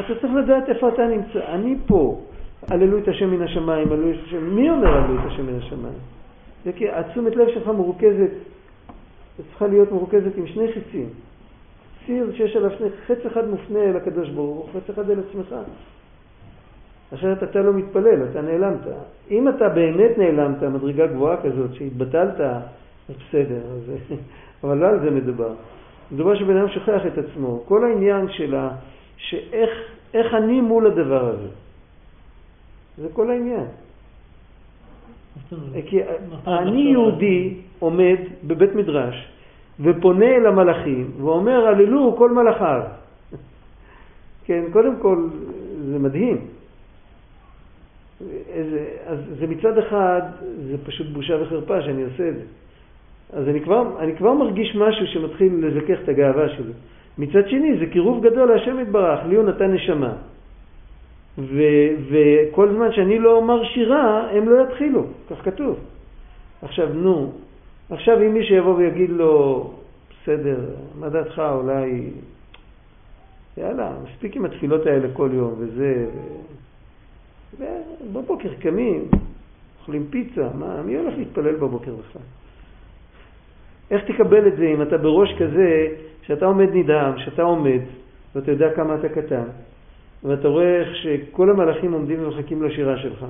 אתה 0.00 0.14
צריך 0.20 0.34
לדעת 0.34 0.68
איפה 0.68 0.88
אתה 0.88 1.06
נמצא. 1.06 1.46
אני 1.48 1.76
פה, 1.86 2.20
הללו 2.68 2.98
את 2.98 3.08
השם 3.08 3.30
מן 3.30 3.42
השמיים, 3.42 3.92
הללו 3.92 4.10
את 4.10 4.16
השם, 4.26 4.54
מי 4.54 4.70
אומר 4.70 4.88
הללו 4.88 5.20
את 5.20 5.26
השם 5.26 5.46
מן 5.46 5.58
השמיים? 5.58 5.98
זה 6.64 6.72
כי 6.72 6.90
התשומת 6.90 7.36
לב 7.36 7.48
שלך 7.48 7.68
מרוכזת, 7.68 8.30
צריכה 9.36 9.66
להיות 9.66 9.92
מרוכזת 9.92 10.36
עם 10.36 10.46
שני 10.46 10.72
חיצים. 10.72 11.08
ציר 12.06 12.32
שיש 12.34 12.56
עליו 12.56 12.70
שני, 12.78 12.88
חץ 13.06 13.26
אחד 13.26 13.48
מופנה 13.48 13.78
אל 13.78 13.96
הקדוש 13.96 14.28
ברוך 14.28 14.56
הוא, 14.56 14.80
חץ 14.80 14.90
אחד 14.90 15.10
אל 15.10 15.20
עצמך. 15.28 15.54
אחרת 17.14 17.42
אתה 17.42 17.62
לא 17.62 17.72
מתפלל, 17.72 18.24
אתה 18.30 18.42
נעלמת. 18.42 18.80
אם 19.30 19.48
אתה 19.48 19.68
באמת 19.68 20.18
נעלמת, 20.18 20.62
מדרגה 20.62 21.06
גבוהה 21.06 21.36
כזאת, 21.36 21.74
שהתבטלת, 21.74 22.40
אז 22.40 23.14
בסדר, 23.28 23.60
אז, 23.74 23.92
אבל 24.64 24.78
לא 24.78 24.86
על 24.86 25.00
זה 25.00 25.10
מדובר. 25.10 25.52
מדובר 26.12 26.34
שבן 26.34 26.56
אדם 26.56 26.68
שוכח 26.68 27.06
את 27.06 27.18
עצמו. 27.18 27.62
כל 27.68 27.84
העניין 27.84 28.28
שלה, 28.28 28.70
שאיך 29.16 29.70
איך 30.14 30.34
אני 30.34 30.60
מול 30.60 30.86
הדבר 30.86 31.28
הזה. 31.28 31.48
זה 32.96 33.08
כל 33.12 33.30
העניין. 33.30 33.66
כי 35.86 36.00
אני 36.46 36.80
יהודי 36.80 37.54
עומד 37.78 38.16
בבית 38.44 38.74
מדרש 38.74 39.28
ופונה 39.80 40.26
אל 40.26 40.46
המלאכים 40.46 41.10
ואומר 41.20 41.66
הללו 41.66 42.14
כל 42.18 42.30
מלאכיו. 42.30 42.82
כן, 44.46 44.64
קודם 44.72 44.96
כל 45.02 45.28
זה 45.90 45.98
מדהים. 45.98 46.46
איזה, 48.48 48.84
אז 49.06 49.18
זה 49.38 49.46
מצד 49.46 49.78
אחד, 49.78 50.22
זה 50.70 50.76
פשוט 50.84 51.06
בושה 51.06 51.42
וחרפה 51.42 51.82
שאני 51.82 52.02
עושה 52.02 52.28
את 52.28 52.34
זה. 52.34 52.44
אז 53.32 53.48
אני 53.48 53.60
כבר, 53.60 54.00
אני 54.00 54.16
כבר 54.16 54.32
מרגיש 54.32 54.76
משהו 54.76 55.06
שמתחיל 55.06 55.66
לזכך 55.66 55.98
את 56.04 56.08
הגאווה 56.08 56.48
שלי. 56.48 56.72
מצד 57.18 57.48
שני, 57.48 57.78
זה 57.78 57.86
קירוב 57.86 58.26
גדול 58.26 58.48
להשם 58.52 58.80
יתברך, 58.80 59.20
לי 59.28 59.36
הוא 59.36 59.44
נתן 59.44 59.72
נשמה. 59.72 60.12
ו, 61.38 61.62
וכל 62.10 62.72
זמן 62.72 62.92
שאני 62.92 63.18
לא 63.18 63.36
אומר 63.36 63.64
שירה, 63.64 64.30
הם 64.30 64.48
לא 64.48 64.62
יתחילו, 64.62 65.04
כך 65.30 65.44
כתוב. 65.44 65.78
עכשיו, 66.62 66.88
נו, 66.92 67.32
עכשיו 67.90 68.22
אם 68.22 68.34
מישהו 68.34 68.56
יבוא 68.56 68.74
ויגיד 68.74 69.10
לו, 69.10 69.70
בסדר, 70.10 70.60
מה 70.98 71.08
דעתך, 71.08 71.38
אולי, 71.38 72.10
יאללה, 73.56 73.92
מספיק 74.04 74.36
עם 74.36 74.44
התפילות 74.44 74.86
האלה 74.86 75.08
כל 75.12 75.30
יום, 75.32 75.54
וזה, 75.58 76.06
ו... 77.58 77.64
ובבוקר 78.10 78.54
קמים, 78.54 79.04
אוכלים 79.80 80.06
פיצה, 80.10 80.48
מה, 80.54 80.82
מי 80.82 80.96
הולך 80.96 81.14
להתפלל 81.18 81.54
בבוקר 81.54 81.94
בכלל? 81.94 82.22
איך 83.90 84.04
תקבל 84.04 84.46
את 84.48 84.56
זה 84.56 84.66
אם 84.66 84.82
אתה 84.82 84.98
בראש 84.98 85.34
כזה, 85.38 85.88
שאתה 86.26 86.46
עומד 86.46 86.68
נדהם, 86.72 87.18
שאתה 87.18 87.42
עומד, 87.42 87.80
ואתה 88.34 88.50
יודע 88.50 88.74
כמה 88.74 88.94
אתה 88.94 89.08
קטן, 89.08 89.44
ואתה 90.24 90.48
רואה 90.48 90.80
איך 90.80 90.96
שכל 90.96 91.50
המלאכים 91.50 91.92
עומדים 91.92 92.24
ומחכים 92.24 92.62
לשירה 92.62 92.98
שלך, 92.98 93.24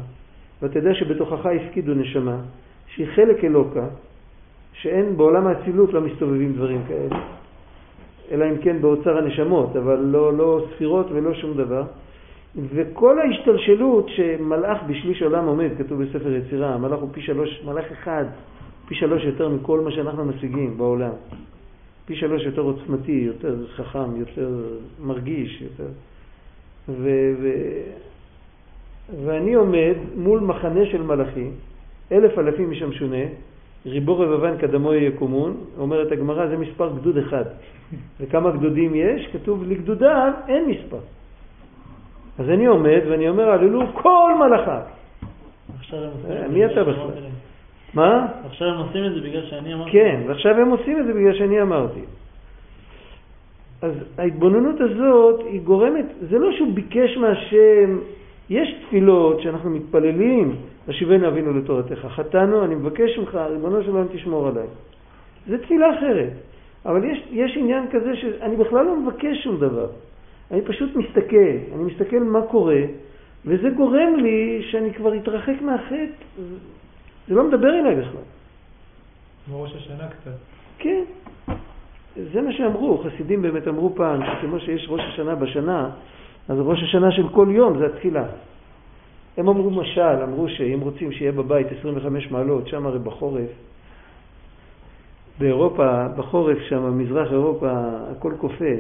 ואתה 0.63 0.79
יודע 0.79 0.95
שבתוכך 0.95 1.47
הפקידו 1.47 1.95
נשמה, 1.95 2.37
שהיא 2.87 3.07
חלק 3.15 3.45
אלוקה, 3.45 3.87
שאין 4.73 5.17
בעולם 5.17 5.47
האצילות 5.47 5.93
לא 5.93 6.01
מסתובבים 6.01 6.53
דברים 6.53 6.83
כאלה, 6.89 7.21
אלא 8.31 8.45
אם 8.45 8.59
כן 8.59 8.81
באוצר 8.81 9.19
הנשמות, 9.19 9.77
אבל 9.77 9.99
לא, 9.99 10.37
לא 10.37 10.67
ספירות 10.75 11.07
ולא 11.11 11.35
שום 11.35 11.57
דבר. 11.57 11.83
וכל 12.75 13.19
ההשתלשלות 13.19 14.09
שמלאך 14.09 14.79
בשליש 14.87 15.23
עולם 15.23 15.47
עומד, 15.47 15.69
כתוב 15.79 16.03
בספר 16.03 16.33
יצירה, 16.33 16.75
המלאך 16.75 17.01
הוא 17.01 17.09
פי 17.13 17.21
שלוש, 17.21 17.63
מלאך 17.65 17.85
אחד, 17.93 18.25
פי 18.89 18.95
שלוש 18.95 19.25
יותר 19.25 19.49
מכל 19.49 19.81
מה 19.81 19.91
שאנחנו 19.91 20.25
משיגים 20.25 20.79
בעולם. 20.79 21.13
פי 22.07 22.17
שלוש 22.17 22.43
יותר 22.43 22.61
עוצמתי, 22.61 23.13
יותר 23.13 23.67
חכם, 23.67 24.17
יותר 24.17 24.49
מרגיש, 25.01 25.63
יותר... 25.63 25.91
ו, 26.89 27.11
ו, 27.43 27.49
ואני 29.25 29.55
עומד 29.55 29.95
מול 30.17 30.41
מחנה 30.41 30.87
של 30.87 31.03
מלאכים, 31.03 31.53
אלף 32.13 32.39
אלפים 32.39 32.73
ישמשונה, 32.73 33.25
ריבו 33.87 34.19
רבבן 34.19 34.59
קדמו 34.59 34.95
יקומון, 34.95 35.57
אומרת 35.79 36.13
הגמרא, 36.13 36.47
זה 36.47 36.57
מספר 36.57 36.93
גדוד 37.01 37.19
אחד. 37.19 37.45
וכמה 38.21 38.51
גדודים 38.51 38.95
יש? 38.95 39.29
כתוב 39.33 39.65
לגדודיו 39.69 40.33
אין 40.49 40.69
מספר. 40.69 41.01
אז 42.39 42.49
אני 42.49 42.67
עומד 42.67 43.01
ואני 43.11 43.29
אומר, 43.29 43.51
הללו 43.51 43.81
כל 43.93 44.33
עושים 44.39 45.99
אה, 46.31 46.49
מי 46.49 46.67
אתה 46.67 46.85
בכלל? 46.85 47.11
מה? 47.97 48.27
עכשיו 48.47 48.69
הם 48.69 48.79
עושים 48.79 49.05
את 49.07 49.15
זה 49.15 49.21
בגלל 49.21 49.47
שאני 49.47 49.75
אמרתי. 49.75 49.91
כן, 49.91 50.21
ועכשיו 50.27 50.55
הם 50.55 50.71
עושים 50.71 51.01
את 51.01 51.07
זה 51.07 51.13
בגלל 51.13 51.35
שאני 51.35 51.63
אמרתי. 51.63 52.01
אז 53.83 53.93
ההתבוננות 54.19 54.81
הזאת 54.81 55.41
היא 55.47 55.61
גורמת, 55.61 56.05
זה 56.21 56.39
לא 56.39 56.53
שהוא 56.53 56.73
ביקש 56.75 57.17
מהשם, 57.17 57.99
יש 58.51 58.75
תפילות 58.87 59.41
שאנחנו 59.41 59.71
מתפללים, 59.71 60.57
השיבנו 60.89 61.29
אבינו 61.29 61.53
לתורתך, 61.53 62.07
חטאנו, 62.09 62.65
אני 62.65 62.75
מבקש 62.75 63.19
ממך, 63.19 63.35
ריבונו 63.35 63.83
של 63.83 63.91
עולם 63.91 64.07
תשמור 64.13 64.49
עליי. 64.49 64.67
זה 65.47 65.59
תפילה 65.59 65.99
אחרת, 65.99 66.33
אבל 66.87 67.05
יש, 67.05 67.29
יש 67.31 67.57
עניין 67.57 67.85
כזה 67.91 68.17
שאני 68.17 68.57
בכלל 68.57 68.85
לא 68.85 68.97
מבקש 68.97 69.45
שום 69.45 69.57
דבר, 69.57 69.87
אני 70.51 70.63
פשוט 70.63 70.97
מסתכל, 70.97 71.53
אני 71.75 71.85
מסתכל 71.85 72.19
מה 72.21 72.43
קורה, 72.43 72.81
וזה 73.45 73.71
גורם 73.71 74.17
לי 74.17 74.63
שאני 74.71 74.95
כבר 74.95 75.17
אתרחק 75.17 75.63
מהחטא, 75.63 76.25
זה 77.29 77.35
לא 77.35 77.49
מדבר 77.49 77.69
אליי 77.81 77.95
בכלל. 77.95 78.23
כמו 79.47 79.63
ראש 79.63 79.75
השנה 79.77 80.09
קצת. 80.09 80.31
כן, 80.79 81.05
זה 82.33 82.43
מה 82.43 82.53
שאמרו, 82.53 82.99
חסידים 82.99 83.43
באמת 83.43 83.69
אמרו 83.69 83.95
פעם, 83.95 84.21
שכמו 84.23 84.61
שיש 84.61 84.87
ראש 84.89 85.01
השנה 85.13 85.35
בשנה, 85.35 85.91
אז 86.49 86.57
ראש 86.61 86.83
השנה 86.83 87.13
של 87.13 87.29
כל 87.29 87.49
יום 87.51 87.79
זה 87.79 87.87
התפילה. 87.87 88.25
הם 89.37 89.49
אמרו 89.49 89.71
משל, 89.71 90.23
אמרו 90.23 90.49
שאם 90.49 90.81
רוצים 90.81 91.13
שיהיה 91.13 91.33
בבית 91.33 91.67
25 91.79 92.31
מעלות, 92.31 92.69
שם 92.69 92.87
הרי 92.87 92.99
בחורף, 92.99 93.51
באירופה, 95.39 96.09
בחורף 96.17 96.59
שם, 96.69 96.99
מזרח 96.99 97.33
אירופה, 97.33 97.71
הכל 98.11 98.33
קופא, 98.39 98.75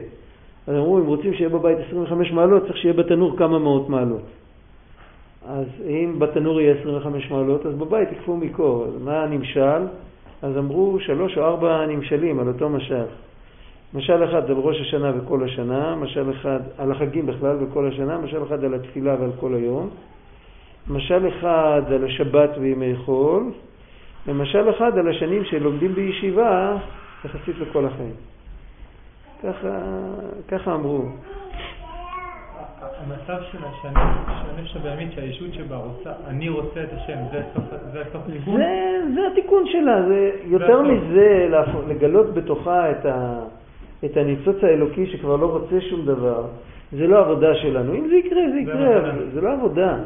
אז 0.66 0.74
אמרו, 0.74 0.98
אם 0.98 1.06
רוצים 1.06 1.34
שיהיה 1.34 1.48
בבית 1.48 1.78
25 1.88 2.32
מעלות, 2.32 2.62
צריך 2.62 2.76
שיהיה 2.76 2.94
בתנור 2.94 3.36
כמה 3.36 3.58
מאות 3.58 3.88
מעלות. 3.88 4.22
אז 5.48 5.66
אם 5.86 6.18
בתנור 6.18 6.60
יהיה 6.60 6.74
25 6.80 7.30
מעלות, 7.30 7.66
אז 7.66 7.74
בבית 7.74 8.12
יקפו 8.12 8.36
מקור. 8.36 8.86
מה 9.04 9.22
הנמשל? 9.22 9.86
אז 10.42 10.58
אמרו 10.58 10.98
שלוש 11.00 11.38
או 11.38 11.44
ארבע 11.44 11.86
נמשלים 11.86 12.40
על 12.40 12.48
אותו 12.48 12.68
משל. 12.68 13.04
משל 13.94 14.24
אחד 14.24 14.50
על 14.50 14.56
ראש 14.56 14.80
השנה 14.80 15.12
וכל 15.16 15.44
השנה, 15.44 15.96
משל 15.96 16.30
אחד 16.30 16.60
על 16.78 16.92
החגים 16.92 17.26
בכלל 17.26 17.56
וכל 17.60 17.88
השנה, 17.88 18.18
משל 18.18 18.42
אחד 18.42 18.64
על 18.64 18.74
התפילה 18.74 19.16
ועל 19.20 19.30
כל 19.40 19.54
היום, 19.54 19.90
משל 20.88 21.28
אחד 21.28 21.82
על 21.86 22.04
השבת 22.04 22.50
וימי 22.60 22.96
חול, 22.96 23.52
ומשל 24.26 24.70
אחד 24.70 24.98
על 24.98 25.08
השנים 25.08 25.44
שלומדים 25.44 25.94
בישיבה 25.94 26.76
יחסית 27.24 27.58
לכל 27.58 27.86
החיים. 27.86 28.14
ככה, 29.42 29.78
ככה 30.48 30.74
אמרו. 30.74 31.02
המצב 33.04 33.42
של 33.52 33.58
הנפש 33.94 34.76
הבהמית, 34.76 35.12
שהישות 35.12 35.48
שבה 35.54 35.76
רוצה, 35.76 36.10
אני 36.26 36.48
רוצה 36.48 36.82
את 36.82 36.88
השם, 36.92 37.16
זה 37.32 37.42
זה 37.92 38.00
הסוף 38.00 38.22
התיקון? 38.28 38.56
זה, 38.56 39.00
זה 39.14 39.20
התיקון 39.32 39.64
שלה, 39.66 40.02
זה 40.08 40.30
יותר. 40.44 40.82
מזה 40.82 41.48
לגלות 41.88 42.34
בתוכה 42.34 42.90
את, 42.90 43.06
ה, 43.06 43.38
את 44.04 44.16
הניצוץ 44.16 44.56
האלוקי 44.64 45.06
שכבר 45.06 45.36
לא 45.36 45.46
רוצה 45.46 45.80
שום 45.80 46.06
דבר. 46.06 46.44
זה 46.92 47.06
לא 47.06 47.18
עבודה 47.18 47.54
שלנו. 47.54 47.94
אם 47.94 48.08
זה 48.08 48.16
יקרה, 48.16 48.40
זה 48.52 48.58
יקרה, 48.60 48.74
מתנה. 48.74 48.98
אבל 49.10 49.24
זה 49.34 49.40
לא 49.40 49.52
עבודה. 49.52 49.96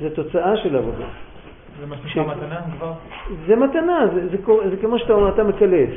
זה 0.00 0.10
תוצאה 0.16 0.56
של 0.56 0.76
עבודה. 0.76 1.04
זה 1.80 1.86
מה 1.86 1.96
שנקרא 1.96 2.22
מתנה 2.36 2.60
כבר? 2.78 2.92
זה 3.46 3.56
מתנה, 3.56 4.06
זה, 4.14 4.28
זה, 4.28 4.38
קור- 4.38 4.60
זה 4.70 4.76
כמו 4.76 4.98
שאתה 4.98 5.12
אומר, 5.12 5.28
אתה 5.28 5.44
מקלף. 5.44 5.90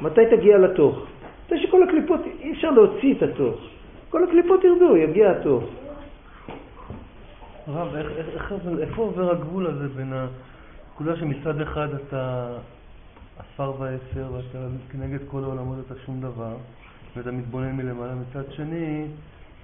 מתי 0.00 0.20
תגיע 0.30 0.58
לתוך? 0.58 1.06
מתי 1.46 1.58
שכל 1.62 1.82
הקליפות, 1.82 2.20
אי 2.40 2.52
אפשר 2.52 2.70
להוציא 2.70 3.14
את 3.14 3.22
התוך. 3.22 3.56
כל 4.10 4.24
הקליפות 4.24 4.64
ירדו, 4.64 4.96
יגיע 4.96 5.30
התוך. 5.30 5.64
הרב, 7.66 7.94
איך- 7.94 8.06
איך- 8.34 8.52
איפה 8.80 9.02
עובר 9.02 9.30
הגבול 9.30 9.66
הזה 9.66 9.88
בין 9.88 10.12
הנקודה 10.12 11.16
שמצד 11.16 11.60
אחד 11.60 11.88
אתה 11.94 12.48
עפר 13.38 13.72
ועשר 13.78 14.26
ואתה 14.32 14.58
כנגד 14.92 15.18
כל 15.30 15.44
העולמות 15.44 15.76
אתה 15.86 15.94
שום 16.06 16.20
דבר 16.20 16.54
ואתה 17.16 17.32
מתבונן 17.32 17.72
מלמעלה, 17.76 18.12
מצד 18.14 18.52
שני, 18.52 19.04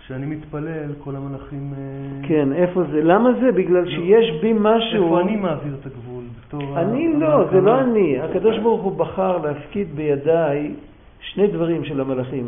כשאני 0.00 0.26
מתפלל 0.26 0.92
כל 1.04 1.16
המלאכים... 1.16 1.72
אה, 1.76 2.28
כן, 2.28 2.52
איפה 2.52 2.83
זה? 2.92 3.02
למה 3.02 3.30
זה? 3.40 3.52
בגלל 3.52 3.88
שיש 3.90 4.40
בי 4.40 4.52
משהו... 4.61 5.04
איפה 5.04 5.20
אני 5.20 5.37
מעביר 5.37 5.74
את 5.80 5.87
הגבול? 5.87 6.24
בתור 6.48 6.78
אני 6.80 7.07
ה- 7.14 7.18
לא, 7.18 7.44
זה 7.50 7.61
לא? 7.61 7.80
אני. 7.80 8.20
הקדוש 8.20 8.59
ברוך 8.59 8.83
הוא 8.83 8.96
בחר 8.98 9.38
להפקיד 9.38 9.96
בידיי 9.96 10.74
שני 11.20 11.46
דברים 11.46 11.85
של 11.85 12.00
המלאכים. 12.00 12.46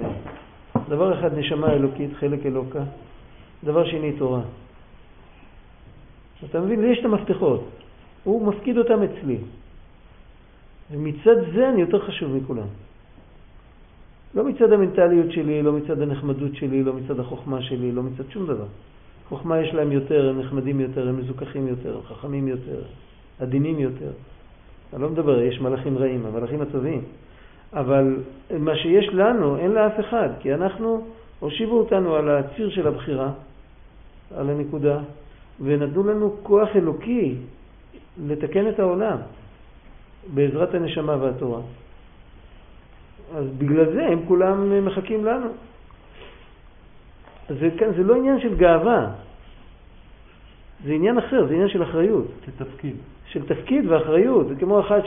דבר 0.88 1.18
אחד, 1.18 1.38
נשמה 1.38 1.72
אלוקית, 1.72 2.10
חלק 2.20 2.46
אלוקה. 2.46 2.82
דבר 3.64 3.84
שני, 3.84 4.12
תורה. 4.12 4.40
אתה 6.50 6.60
מבין? 6.60 6.80
לי 6.80 6.92
יש 6.92 6.98
את 6.98 7.04
המפתחות. 7.04 7.64
הוא 8.24 8.46
מפקיד 8.46 8.78
אותם 8.78 9.02
אצלי. 9.02 9.38
ומצד 10.90 11.36
זה 11.54 11.68
אני 11.68 11.80
יותר 11.80 12.06
חשוב 12.06 12.36
מכולם. 12.36 12.66
לא 14.34 14.44
מצד 14.44 14.72
המנטליות 14.72 15.32
שלי, 15.32 15.62
לא 15.62 15.72
מצד 15.72 16.00
הנחמדות 16.00 16.54
שלי, 16.54 16.82
לא 16.82 16.92
מצד 16.92 17.20
החוכמה 17.20 17.62
שלי, 17.62 17.92
לא 17.92 18.02
מצד 18.02 18.30
שום 18.30 18.46
דבר. 18.46 18.66
חוכמה 19.28 19.60
יש 19.60 19.74
להם 19.74 19.92
יותר, 19.92 20.28
הם 20.28 20.40
נחמדים 20.40 20.80
יותר, 20.80 21.08
הם 21.08 21.18
מזוכחים 21.18 21.68
יותר, 21.68 21.96
הם 21.96 22.02
חכמים 22.02 22.48
יותר, 22.48 22.82
עדינים 23.40 23.78
יותר. 23.78 24.10
אני 24.92 25.02
לא 25.02 25.08
מדבר, 25.08 25.42
יש 25.42 25.60
מלאכים 25.60 25.98
רעים, 25.98 26.26
המלאכים 26.26 26.60
הטובים. 26.60 27.02
אבל 27.72 28.16
מה 28.58 28.76
שיש 28.76 29.08
לנו, 29.08 29.56
אין 29.56 29.70
לאף 29.70 30.00
אחד, 30.00 30.28
כי 30.40 30.54
אנחנו, 30.54 31.06
הושיבו 31.38 31.78
אותנו 31.78 32.14
על 32.14 32.30
הציר 32.30 32.70
של 32.70 32.86
הבחירה, 32.86 33.30
על 34.36 34.50
הנקודה, 34.50 34.98
ונתנו 35.60 36.04
לנו 36.04 36.36
כוח 36.42 36.68
אלוקי 36.76 37.34
לתקן 38.26 38.68
את 38.68 38.78
העולם 38.78 39.16
בעזרת 40.34 40.74
הנשמה 40.74 41.16
והתורה. 41.20 41.60
אז 43.34 43.46
בגלל 43.58 43.92
זה 43.92 44.06
הם 44.06 44.20
כולם 44.28 44.86
מחכים 44.86 45.24
לנו. 45.24 45.48
זה, 47.48 47.68
זה 47.96 48.02
לא 48.02 48.14
עניין 48.14 48.40
של 48.40 48.54
גאווה, 48.56 49.10
זה 50.84 50.92
עניין 50.92 51.18
אחר, 51.18 51.46
זה 51.46 51.54
עניין 51.54 51.68
של 51.68 51.82
אחריות. 51.82 52.26
כתפקיד. 52.46 52.96
של 53.26 53.46
תפקיד 53.46 53.84
ואחריות. 53.90 54.48
זה 54.48 54.54
כמו 54.54 54.80
אחד 54.80 55.00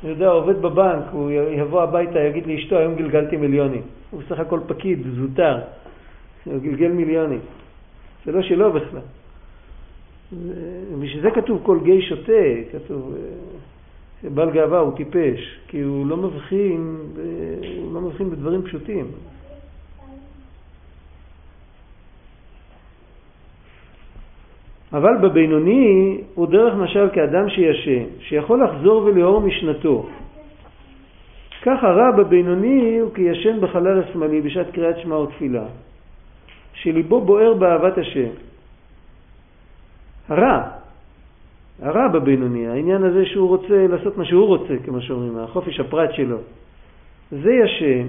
שאני 0.00 0.12
יודע, 0.12 0.28
עובד 0.28 0.62
בבנק, 0.62 1.04
הוא 1.12 1.30
יבוא 1.30 1.82
הביתה, 1.82 2.20
יגיד 2.20 2.46
לאשתו, 2.46 2.76
היום 2.76 2.94
גלגלתי 2.94 3.36
מיליונים. 3.36 3.82
הוא 4.10 4.20
בסך 4.22 4.38
הכל 4.38 4.60
פקיד, 4.66 4.98
זוטר. 5.16 5.58
הוא 6.44 6.58
גלגל 6.58 6.88
מיליונים. 6.88 7.40
זה 8.24 8.32
לא 8.32 8.42
שלו 8.42 8.72
בכלל. 8.72 9.00
בשביל 11.00 11.22
זה 11.22 11.30
כתוב 11.30 11.60
כל 11.62 11.78
גיא 11.82 12.00
שותה, 12.00 12.32
כתוב, 12.72 13.14
בעל 14.34 14.50
גאווה 14.50 14.78
הוא 14.78 14.96
טיפש, 14.96 15.58
כי 15.68 15.80
הוא 15.80 16.06
לא 16.06 16.16
מבחין, 16.16 16.96
הוא 17.82 17.94
לא 17.94 18.00
מבחין 18.00 18.30
בדברים 18.30 18.62
פשוטים. 18.62 19.06
אבל 24.94 25.16
בבינוני 25.16 26.18
הוא 26.34 26.46
דרך 26.46 26.74
משל 26.74 27.08
כאדם 27.12 27.48
שישן, 27.48 28.04
שיכול 28.20 28.64
לחזור 28.64 29.04
ולאור 29.04 29.40
משנתו. 29.40 30.06
כך 31.62 31.84
הרע 31.84 32.10
בבינוני 32.10 32.98
הוא 32.98 33.10
כישן 33.14 33.60
בחלל 33.60 34.02
השמאלי 34.02 34.40
בשעת 34.40 34.70
קריאת 34.70 34.98
שמע 34.98 35.16
ותפילה, 35.16 35.64
שליבו 36.74 37.20
בוער 37.20 37.54
באהבת 37.54 37.98
השם. 37.98 38.28
הרע, 40.28 40.62
הרע 41.82 42.08
בבינוני, 42.08 42.68
העניין 42.68 43.02
הזה 43.02 43.26
שהוא 43.26 43.48
רוצה 43.48 43.86
לעשות 43.86 44.18
מה 44.18 44.24
שהוא 44.24 44.46
רוצה, 44.46 44.74
כמו 44.84 45.00
שאומרים, 45.00 45.38
החופש 45.38 45.80
הפרט 45.80 46.12
שלו. 46.12 46.38
זה 47.30 47.52
ישן, 47.52 48.06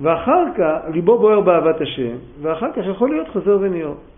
ואחר 0.00 0.44
כך 0.58 0.76
ליבו 0.94 1.18
בוער 1.18 1.40
באהבת 1.40 1.80
השם, 1.80 2.16
ואחר 2.42 2.72
כך 2.72 2.82
יכול 2.86 3.10
להיות 3.10 3.28
חוזר 3.28 3.58
וניאור. 3.60 4.13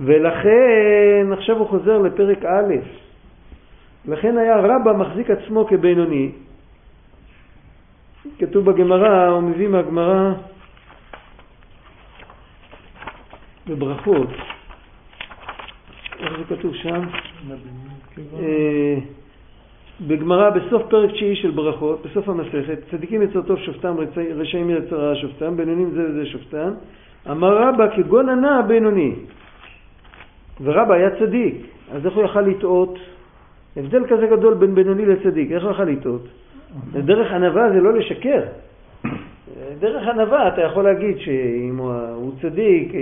ולכן 0.00 1.26
עכשיו 1.32 1.58
הוא 1.58 1.66
חוזר 1.66 1.98
לפרק 1.98 2.44
א', 2.44 2.74
לכן 4.08 4.38
היה 4.38 4.56
רבא 4.56 4.92
מחזיק 4.92 5.30
עצמו 5.30 5.66
כבינוני. 5.66 6.30
כתוב 8.38 8.70
בגמרא, 8.70 9.26
הוא 9.26 9.42
מביא 9.42 9.68
מהגמרא 9.68 10.32
בברכות, 13.66 14.28
איך 16.20 16.32
זה 16.38 16.56
כתוב 16.56 16.74
שם? 16.74 17.02
אה, 18.38 18.96
בגמרא 20.06 20.50
בסוף 20.50 20.82
פרק 20.90 21.10
תשיעי 21.10 21.36
של 21.36 21.50
ברכות, 21.50 22.06
בסוף 22.06 22.28
המסכת, 22.28 22.78
צדיקים 22.90 23.22
יצר 23.22 23.42
טוב 23.42 23.58
שופטם, 23.58 23.96
רשעים 24.34 24.70
יצר 24.70 24.96
רע 24.96 25.16
שופטם, 25.16 25.56
בינונים 25.56 25.90
זה 25.90 26.04
וזה 26.10 26.26
שופטם, 26.26 26.70
אמר 27.30 27.68
רבא 27.68 27.96
כגון 27.96 28.28
ענה 28.28 28.58
הבינוני. 28.58 29.14
ורבא 30.60 30.94
היה 30.94 31.10
צדיק, 31.18 31.54
אז 31.92 32.06
איך 32.06 32.14
הוא 32.14 32.24
יכל 32.24 32.40
לטעות? 32.40 32.98
הבדל 33.76 34.06
כזה 34.08 34.26
גדול 34.26 34.54
בין 34.54 34.74
בינוני 34.74 35.06
לצדיק, 35.06 35.52
איך 35.52 35.64
הוא 35.64 35.70
יכל 35.70 35.84
לטעות? 35.84 36.28
דרך 36.92 37.32
ענווה 37.32 37.70
זה 37.70 37.80
לא 37.80 37.92
לשקר. 37.92 38.42
דרך 39.78 40.08
ענווה 40.08 40.48
אתה 40.48 40.62
יכול 40.62 40.84
להגיד 40.84 41.18
שאם 41.18 41.76
הוא, 41.78 42.32
צדיק, 42.42 42.94
אה, 42.94 43.00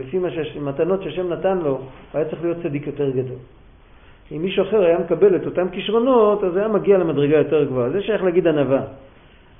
לפי 0.00 0.18
מתנות 0.60 1.02
שהשם 1.02 1.32
נתן 1.32 1.58
לו, 1.58 1.70
הוא 1.70 1.78
היה 2.14 2.24
צריך 2.24 2.42
להיות 2.42 2.56
צדיק 2.62 2.86
יותר 2.86 3.10
גדול. 3.10 3.38
אם 4.32 4.42
מישהו 4.42 4.64
אחר 4.64 4.84
היה 4.84 4.98
מקבל 4.98 5.36
את 5.36 5.46
אותם 5.46 5.68
כישרונות, 5.68 6.44
אז 6.44 6.56
היה 6.56 6.68
מגיע 6.68 6.98
למדרגה 6.98 7.36
יותר 7.36 7.64
גבוהה. 7.64 7.90
זה 7.90 8.02
שייך 8.02 8.22
להגיד 8.22 8.46
ענווה. 8.46 8.82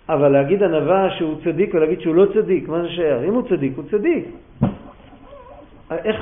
אבל 0.09 0.29
להגיד 0.29 0.63
ענווה 0.63 1.11
שהוא 1.11 1.35
צדיק 1.45 1.75
ולהגיד 1.75 2.01
שהוא 2.01 2.15
לא 2.15 2.27
צדיק, 2.35 2.69
מה 2.69 2.83
זה 2.83 2.89
שייך? 2.89 3.23
אם 3.29 3.35
הוא 3.35 3.43
צדיק, 3.49 3.73
הוא 3.77 3.85
צדיק. 3.91 4.25
איך, 5.91 6.17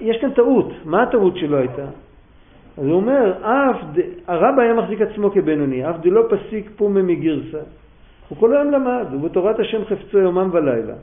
יש 0.00 0.16
כאן 0.20 0.30
טעות, 0.30 0.72
מה 0.84 1.02
הטעות 1.02 1.36
שלו 1.36 1.58
הייתה? 1.58 1.84
אז 2.78 2.84
הוא 2.86 2.94
אומר, 2.94 3.32
אף, 3.42 3.76
ד- 3.94 4.00
הרבא 4.26 4.62
היה 4.62 4.74
מחזיק 4.74 5.00
עצמו 5.00 5.30
כבינוני, 5.30 5.90
אף 5.90 5.96
דלא 6.02 6.22
פסיק 6.30 6.70
פומה 6.76 7.02
מגרסה. 7.02 7.58
הוא 8.28 8.38
כל 8.38 8.56
היום 8.56 8.70
למד, 8.70 9.06
ובתורת 9.12 9.60
השם 9.60 9.84
חפצו 9.84 10.18
יומם 10.18 10.50
ולילה. 10.52 10.94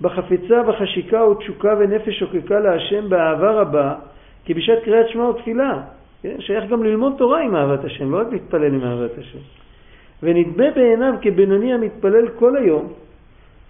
בחפיצה, 0.00 0.62
בחשיקה 0.62 1.24
ותשוקה 1.24 1.74
ונפש 1.78 2.18
שוקקה 2.18 2.60
להשם 2.60 3.08
באהבה 3.08 3.50
רבה, 3.50 3.94
כי 4.44 4.54
בשעת 4.54 4.82
קריאת 4.84 5.08
שמע 5.08 5.24
ותפילה. 5.24 5.80
כן? 6.22 6.36
שייך 6.38 6.70
גם 6.70 6.84
ללמוד 6.84 7.14
תורה 7.18 7.40
עם 7.40 7.56
אהבת 7.56 7.84
השם, 7.84 8.10
לא 8.12 8.20
רק 8.20 8.26
להתפלל 8.32 8.74
עם 8.74 8.84
אהבת 8.84 9.18
השם. 9.18 9.38
ונדמה 10.22 10.70
בעיניו 10.74 11.14
כבינוני 11.22 11.74
המתפלל 11.74 12.28
כל 12.28 12.56
היום, 12.56 12.92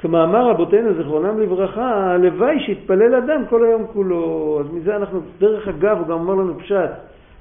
כמאמר 0.00 0.50
רבותינו 0.50 0.94
זיכרונם 0.94 1.40
לברכה, 1.40 2.12
הלוואי 2.12 2.60
שיתפלל 2.60 3.14
אדם 3.14 3.46
כל 3.50 3.64
היום 3.64 3.86
כולו. 3.92 4.60
אז 4.60 4.74
מזה 4.74 4.96
אנחנו, 4.96 5.20
דרך 5.38 5.68
אגב, 5.68 5.98
הוא 5.98 6.06
גם 6.06 6.12
אומר 6.12 6.34
לנו 6.34 6.58
פשט. 6.58 6.90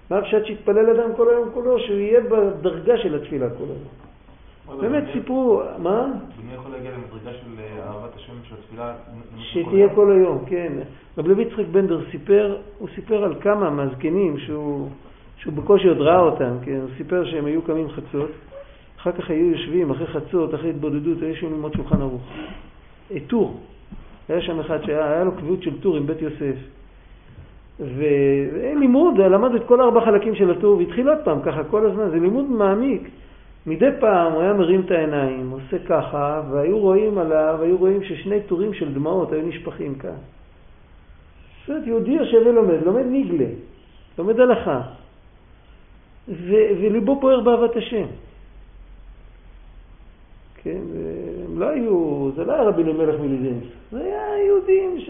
מה 0.10 0.18
הפשט 0.18 0.46
שיתפלל 0.46 0.90
אדם 0.90 1.16
כל 1.16 1.30
היום 1.30 1.50
כולו? 1.54 1.80
שהוא 1.80 1.98
יהיה 1.98 2.22
בדרגה 2.22 2.98
של 2.98 3.16
התפילה 3.16 3.50
כל 3.50 3.64
היום. 3.64 4.82
באמת 4.82 5.04
סיפרו, 5.14 5.62
מה? 5.78 6.08
בני 6.42 6.54
יכול 6.54 6.72
להגיע 6.72 6.92
למדרגה 6.92 7.38
של 7.38 7.60
אה, 7.60 7.84
אהבת 7.88 8.16
השם 8.16 8.34
של 8.50 8.56
התפילה... 8.56 8.94
שתהיה 9.38 9.96
כל 9.96 10.12
היום, 10.12 10.46
כן. 10.46 10.74
רב 11.18 11.28
לוי 11.28 11.44
יצחק 11.44 11.66
בנדר 11.72 12.02
סיפר, 12.12 12.58
הוא 12.80 12.88
סיפר 12.96 13.24
על 13.24 13.36
כמה 13.42 13.70
מהזקנים 13.70 14.38
שהוא 14.38 15.54
בקושי 15.56 15.88
עוד 15.88 15.98
ראה 15.98 16.20
אותם, 16.20 16.58
כן, 16.62 16.80
הוא 16.82 16.90
סיפר 16.98 17.26
שהם 17.26 17.46
היו 17.46 17.62
קמים 17.62 17.90
חצות, 17.90 18.30
אחר 19.02 19.12
כך 19.12 19.30
היו 19.30 19.46
יושבים 19.46 19.92
אחרי 19.92 20.08
חצות, 20.08 20.56
אחרי 20.56 20.70
התבודדות, 20.70 21.22
היו 21.22 21.30
יושבים 21.30 21.52
ללמוד 21.52 21.74
שולחן 21.74 22.02
ערוך. 22.02 22.22
אה, 23.12 23.18
טור, 23.28 23.60
היה 24.30 24.42
שם 24.42 24.60
אחד 24.60 24.84
שהיה 24.84 25.24
לו 25.24 25.32
קביעות 25.32 25.64
של 25.64 25.80
טור 25.82 25.98
עם 25.98 26.08
בית 26.08 26.22
יוסף. 26.22 26.56
ואין 27.80 28.80
לימוד, 28.80 29.18
למד 29.18 29.56
את 29.56 29.66
כל 29.66 29.82
ארבע 29.82 30.06
חלקים 30.06 30.36
של 30.36 30.52
הטור 30.52 30.78
והתחיל 30.78 31.10
עוד 31.10 31.18
פעם 31.24 31.42
ככה 31.42 31.64
כל 31.64 31.86
הזמן, 31.86 32.10
זה 32.10 32.20
לימוד 32.20 32.50
מעמיק. 32.50 33.10
מדי 33.66 33.90
פעם 34.00 34.34
הוא 34.34 34.42
היה 34.42 34.54
מרים 34.54 34.82
את 34.86 34.92
העיניים, 34.92 35.50
עושה 35.50 35.80
ככה, 35.86 36.42
והיו 36.52 36.80
רואים 36.80 37.18
עליו, 37.18 37.60
היו 37.62 37.78
רואים 37.78 38.04
ששני 38.04 38.42
טורים 38.42 38.74
של 38.74 38.94
דמעות 38.94 39.32
היו 39.32 39.42
נשפכים 39.48 39.96
כאן. 39.96 40.20
זאת 41.60 41.70
אומרת, 41.70 41.88
יהודי 41.88 42.12
יושב 42.12 42.38
ולומד, 42.46 42.84
לומד 42.86 43.06
ניגלה, 43.06 43.46
לומד 44.18 44.40
הלכה, 44.40 44.82
ו- 46.28 46.70
וליבו 46.80 47.18
פוער 47.22 47.40
באהבת 47.40 47.76
השם. 47.76 48.06
כן, 50.70 50.82
הם 51.46 51.60
לא 51.60 51.70
היו, 51.70 52.30
זה 52.36 52.44
לא 52.44 52.54
היה 52.54 52.64
רבי 52.64 52.84
אלימלך 52.84 53.20
מליזנס, 53.20 53.64
זה 53.92 54.00
היה 54.04 54.46
יהודים 54.46 55.00
ש... 55.00 55.10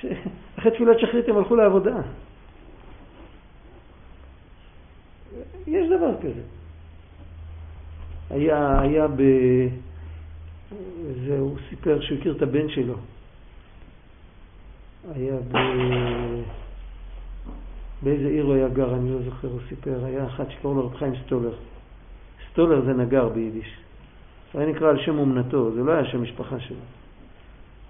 שאחרי 0.00 0.70
תפילת 0.70 0.98
שחרית 0.98 1.28
הם 1.28 1.36
הלכו 1.36 1.56
לעבודה. 1.56 1.96
יש 5.66 5.90
דבר 5.90 6.14
כזה. 6.18 6.42
היה, 8.30 8.80
היה 8.80 9.08
ב... 9.08 9.22
זה, 11.26 11.38
הוא 11.38 11.56
סיפר 11.68 12.00
שהוא 12.00 12.18
הכיר 12.18 12.36
את 12.36 12.42
הבן 12.42 12.68
שלו. 12.68 12.94
היה 15.14 15.36
ב... 15.50 15.56
באיזה 18.02 18.28
עיר 18.28 18.44
הוא 18.44 18.54
היה 18.54 18.68
גר, 18.68 18.94
אני 18.94 19.10
לא 19.12 19.22
זוכר, 19.22 19.48
הוא 19.48 19.60
סיפר, 19.68 20.04
היה 20.04 20.26
אחד 20.26 20.50
שקראו 20.50 20.74
לו 20.74 20.86
רב 20.86 20.96
חיים 20.96 21.12
סטולר. 21.26 21.54
סטולר 22.52 22.84
זה 22.84 22.92
נגר 22.92 23.28
ביידיש. 23.28 23.81
זה 24.54 24.60
היה 24.60 24.68
נקרא 24.70 24.88
על 24.88 24.98
שם 24.98 25.18
אומנתו, 25.18 25.70
זה 25.70 25.82
לא 25.82 25.92
היה 25.92 26.04
שם 26.04 26.22
משפחה 26.22 26.60
שלו. 26.60 26.76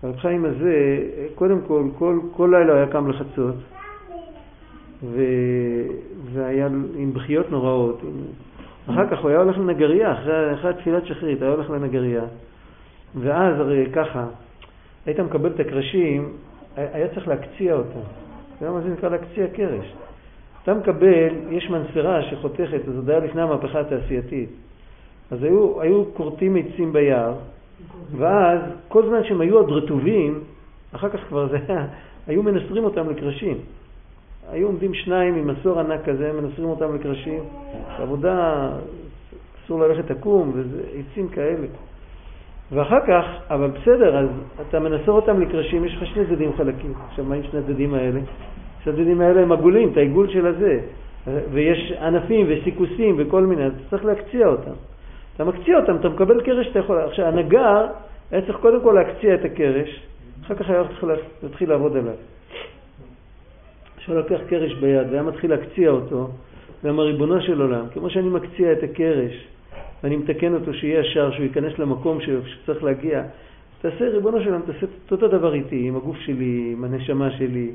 הרב 0.03 0.17
חיים 0.17 0.45
הזה, 0.45 0.99
קודם 1.35 1.61
כל, 1.67 1.85
כל, 1.99 2.19
כל 2.37 2.55
לילה 2.59 2.75
היה 2.75 2.87
קם 2.87 3.11
לחצות, 3.11 3.55
ו... 5.03 5.23
והיה 6.33 6.67
עם 6.97 7.13
בחיות 7.15 7.51
נוראות. 7.51 8.01
אחר 8.91 9.09
כך 9.11 9.19
הוא 9.19 9.31
היה 9.31 9.39
הולך 9.39 9.59
לנגריה, 9.59 10.13
אחרי, 10.13 10.55
אחרי 10.55 10.75
תפילת 10.75 11.07
שחרית, 11.07 11.43
היה 11.43 11.51
הולך 11.51 11.71
לנגריה, 11.71 12.23
ואז 13.21 13.61
הרי 13.61 13.87
ככה, 13.93 14.27
היית 15.07 15.21
מקבל 15.21 15.51
את 15.51 15.61
הקרשים, 15.61 16.29
היה 16.77 17.09
צריך 17.09 17.29
להקציע 17.29 17.75
אותם. 17.75 18.01
אתה 18.57 18.65
יודע 18.65 18.75
מה 18.75 18.81
זה 18.81 18.89
נקרא 18.89 19.09
להקציע 19.09 19.47
קרש? 19.47 19.93
אתה 20.63 20.75
מקבל, 20.75 21.29
יש 21.51 21.71
מנסרה 21.71 22.23
שחותכת, 22.23 22.81
זה 23.05 23.13
היה 23.13 23.25
לפני 23.25 23.43
המהפכה 23.43 23.81
התעשייתית. 23.81 24.51
אז 25.33 25.43
היו, 25.43 25.81
היו 25.81 26.05
כורתים 26.15 26.57
עצים 26.57 26.93
ביער, 26.93 27.35
ואז 28.17 28.61
כל 28.89 29.07
זמן 29.07 29.25
שהם 29.25 29.41
היו 29.41 29.57
עוד 29.57 29.71
רטובים, 29.71 30.41
אחר 30.93 31.09
כך 31.09 31.21
כבר 31.29 31.49
זה 31.49 31.59
היה, 31.69 31.87
היו 32.27 32.43
מנסרים 32.43 32.85
אותם 32.85 33.11
לקרשים. 33.11 33.59
היו 34.51 34.67
עומדים 34.67 34.95
שניים 34.95 35.35
עם 35.35 35.47
מסור 35.47 35.81
ענק 35.81 36.05
כזה, 36.05 36.33
מנסרים 36.33 36.69
אותם 36.69 36.95
לקרשים. 36.95 37.41
עבודה, 37.99 38.69
אסור 39.65 39.81
ללכת 39.81 40.11
עקום, 40.11 40.53
וזה 40.55 40.83
עצים 40.95 41.29
כאלה. 41.29 41.67
ואחר 42.73 43.07
כך, 43.07 43.25
אבל 43.51 43.71
בסדר, 43.71 44.17
אז 44.19 44.29
אתה 44.69 44.81
מנסר 44.81 45.13
אותם 45.13 45.41
לקרשים, 45.41 45.85
יש 45.85 45.97
לך 45.97 46.07
שני 46.07 46.27
צדדים 46.27 46.53
חלקים. 46.57 46.93
עכשיו, 47.09 47.25
מה 47.25 47.35
עם 47.35 47.43
שני 47.43 47.61
הצדדים 47.61 47.95
האלה? 47.95 48.21
שני 48.85 48.93
הצדדים 48.93 49.21
האלה 49.21 49.41
הם 49.41 49.53
עגולים, 49.53 49.89
את 49.93 49.97
העיגול 49.97 50.29
של 50.29 50.47
הזה. 50.47 50.81
ויש 51.53 51.93
ענפים 51.93 52.47
וסיכוסים 52.49 53.15
וכל 53.19 53.43
מיני, 53.43 53.65
אז 53.65 53.73
צריך 53.91 54.05
להקציע 54.05 54.47
אותם. 54.47 54.92
אתה 55.35 55.45
מקציע 55.45 55.77
אותם, 55.77 55.97
אתה 55.97 56.09
מקבל 56.09 56.41
קרש 56.41 56.67
שאתה 56.67 56.79
יכול... 56.79 56.99
עכשיו, 56.99 57.27
הנגר 57.27 57.87
היה 58.31 58.43
צריך 58.43 58.57
קודם 58.57 58.81
כל 58.83 58.93
להקציע 58.93 59.35
את 59.35 59.45
הקרש, 59.45 60.03
אחר 60.45 60.55
כך 60.55 60.71
היה 60.71 60.83
צריך 60.89 61.05
להתחיל 61.43 61.69
לעבוד 61.69 61.97
עליו. 61.97 62.15
כשהוא 63.97 64.17
לקח 64.17 64.39
קרש 64.49 64.75
ביד 64.75 65.07
והיה 65.11 65.23
מתחיל 65.23 65.51
להקציע 65.51 65.91
אותו, 65.91 66.29
ואמר, 66.85 67.05
ריבונו 67.05 67.41
של 67.41 67.61
עולם, 67.61 67.85
כמו 67.95 68.11
שאני 68.11 68.29
מקציע 68.29 68.73
את 68.73 68.83
הקרש 68.83 69.47
ואני 70.03 70.17
מתקן 70.17 70.55
אותו 70.55 70.75
שיהיה 70.75 71.01
ישר, 71.01 71.31
שהוא 71.31 71.45
ייכנס 71.45 71.79
למקום 71.79 72.19
שצריך 72.21 72.85
להגיע, 72.85 73.23
תעשה, 73.81 74.09
ריבונו 74.09 74.41
של 74.41 74.49
עולם, 74.49 74.63
תעשה 74.63 74.87
את 75.07 75.13
אותו 75.13 75.29
דבר 75.29 75.55
איתי, 75.55 75.89
עם 75.89 75.97
הגוף 75.97 76.17
שלי, 76.17 76.71
עם 76.73 76.85
הנשמה 76.85 77.31
שלי, 77.31 77.71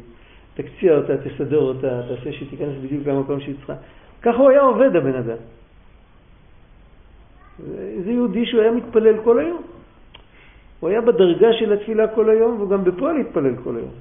תקציע 0.53 0.97
אותה, 0.97 1.13
תסדר 1.17 1.57
אותה, 1.57 2.01
תעשה 2.07 2.31
שהיא 2.31 2.49
תיכנס 2.49 2.73
בדיוק 2.83 3.07
למקום 3.07 3.39
שהיא 3.39 3.55
צריכה. 3.55 3.73
ככה 4.21 4.37
הוא 4.37 4.49
היה 4.49 4.61
עובד, 4.61 4.95
הבן 4.95 5.15
אדם. 5.15 5.37
זה 8.03 8.11
יהודי 8.11 8.45
שהוא 8.45 8.61
היה 8.61 8.71
מתפלל 8.71 9.17
כל 9.23 9.39
היום. 9.39 9.61
הוא 10.79 10.89
היה 10.89 11.01
בדרגה 11.01 11.53
של 11.53 11.73
התפילה 11.73 12.07
כל 12.07 12.29
היום, 12.29 12.55
והוא 12.57 12.69
גם 12.69 12.83
בפועל 12.83 13.17
התפלל 13.17 13.55
כל 13.63 13.75
היום. 13.75 13.91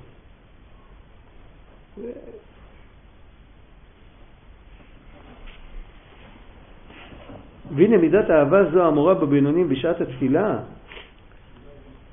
והנה 7.75 7.97
מידת 7.97 8.31
האהבה 8.31 8.71
זו 8.71 8.83
האמורה 8.83 9.14
בבינונים 9.14 9.69
בשעת 9.69 10.01
התפילה, 10.01 10.59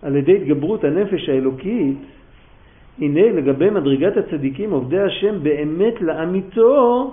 על 0.02 0.16
ידי 0.16 0.36
התגברות 0.36 0.84
הנפש 0.84 1.30
האלוקית, 1.30 1.98
הנה 3.00 3.32
לגבי 3.32 3.70
מדרגת 3.70 4.18
הצדיקים 4.18 4.72
עובדי 4.72 5.00
השם 5.00 5.44
באמת 5.44 6.02
לאמיתו, 6.02 7.12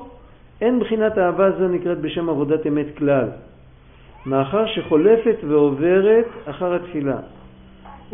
אין 0.61 0.81
בחינת 0.81 1.19
אהבה 1.19 1.51
זו 1.59 1.69
נקראת 1.69 1.99
בשם 2.01 2.29
עבודת 2.29 2.66
אמת 2.66 2.87
כלל, 2.99 3.29
מאחר 4.26 4.66
שחולפת 4.66 5.37
ועוברת 5.48 6.26
אחר 6.46 6.74
התפילה. 6.74 7.16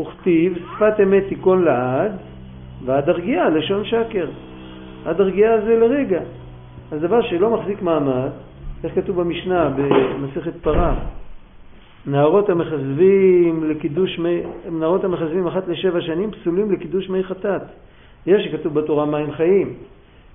וכתיב 0.00 0.58
שפת 0.58 1.00
אמת 1.02 1.22
תיכון 1.28 1.64
לעד, 1.64 2.12
ועד 2.84 3.08
הרגיעה 3.08 3.48
לשון 3.48 3.84
שקר. 3.84 4.28
עד 5.04 5.20
הרגיעה 5.20 5.60
זה 5.60 5.76
לרגע. 5.76 6.20
אז 6.92 7.00
דבר 7.00 7.22
שלא 7.22 7.50
מחזיק 7.50 7.82
מעמד, 7.82 8.30
איך 8.84 8.94
כתוב 8.94 9.20
במשנה 9.20 9.70
במסכת 9.76 10.52
פרה, 10.62 10.94
נערות 12.06 12.48
המחזבים 12.48 13.64
לקידוש 13.70 14.18
מי, 14.18 14.40
נערות 14.70 15.04
המחזבים 15.04 15.46
אחת 15.46 15.68
לשבע 15.68 16.00
שנים 16.00 16.30
פסולים 16.30 16.72
לקידוש 16.72 17.08
מי 17.08 17.24
חטאת. 17.24 17.62
יש 18.26 18.44
שכתוב 18.44 18.74
בתורה 18.74 19.06
מים 19.06 19.32
חיים, 19.32 19.74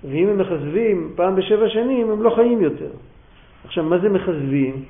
ואם 0.04 0.28
הם 0.28 0.38
מחזבים 0.38 1.12
פעם 1.16 1.36
בשבע 1.36 1.68
שנים 1.68 2.10
הם 2.10 2.22
לא 2.22 2.30
חיים 2.30 2.60
יותר. 2.60 2.90
עכשיו, 3.64 3.84
מה 3.84 3.98
זה 3.98 4.08
מחזבים? 4.08 4.84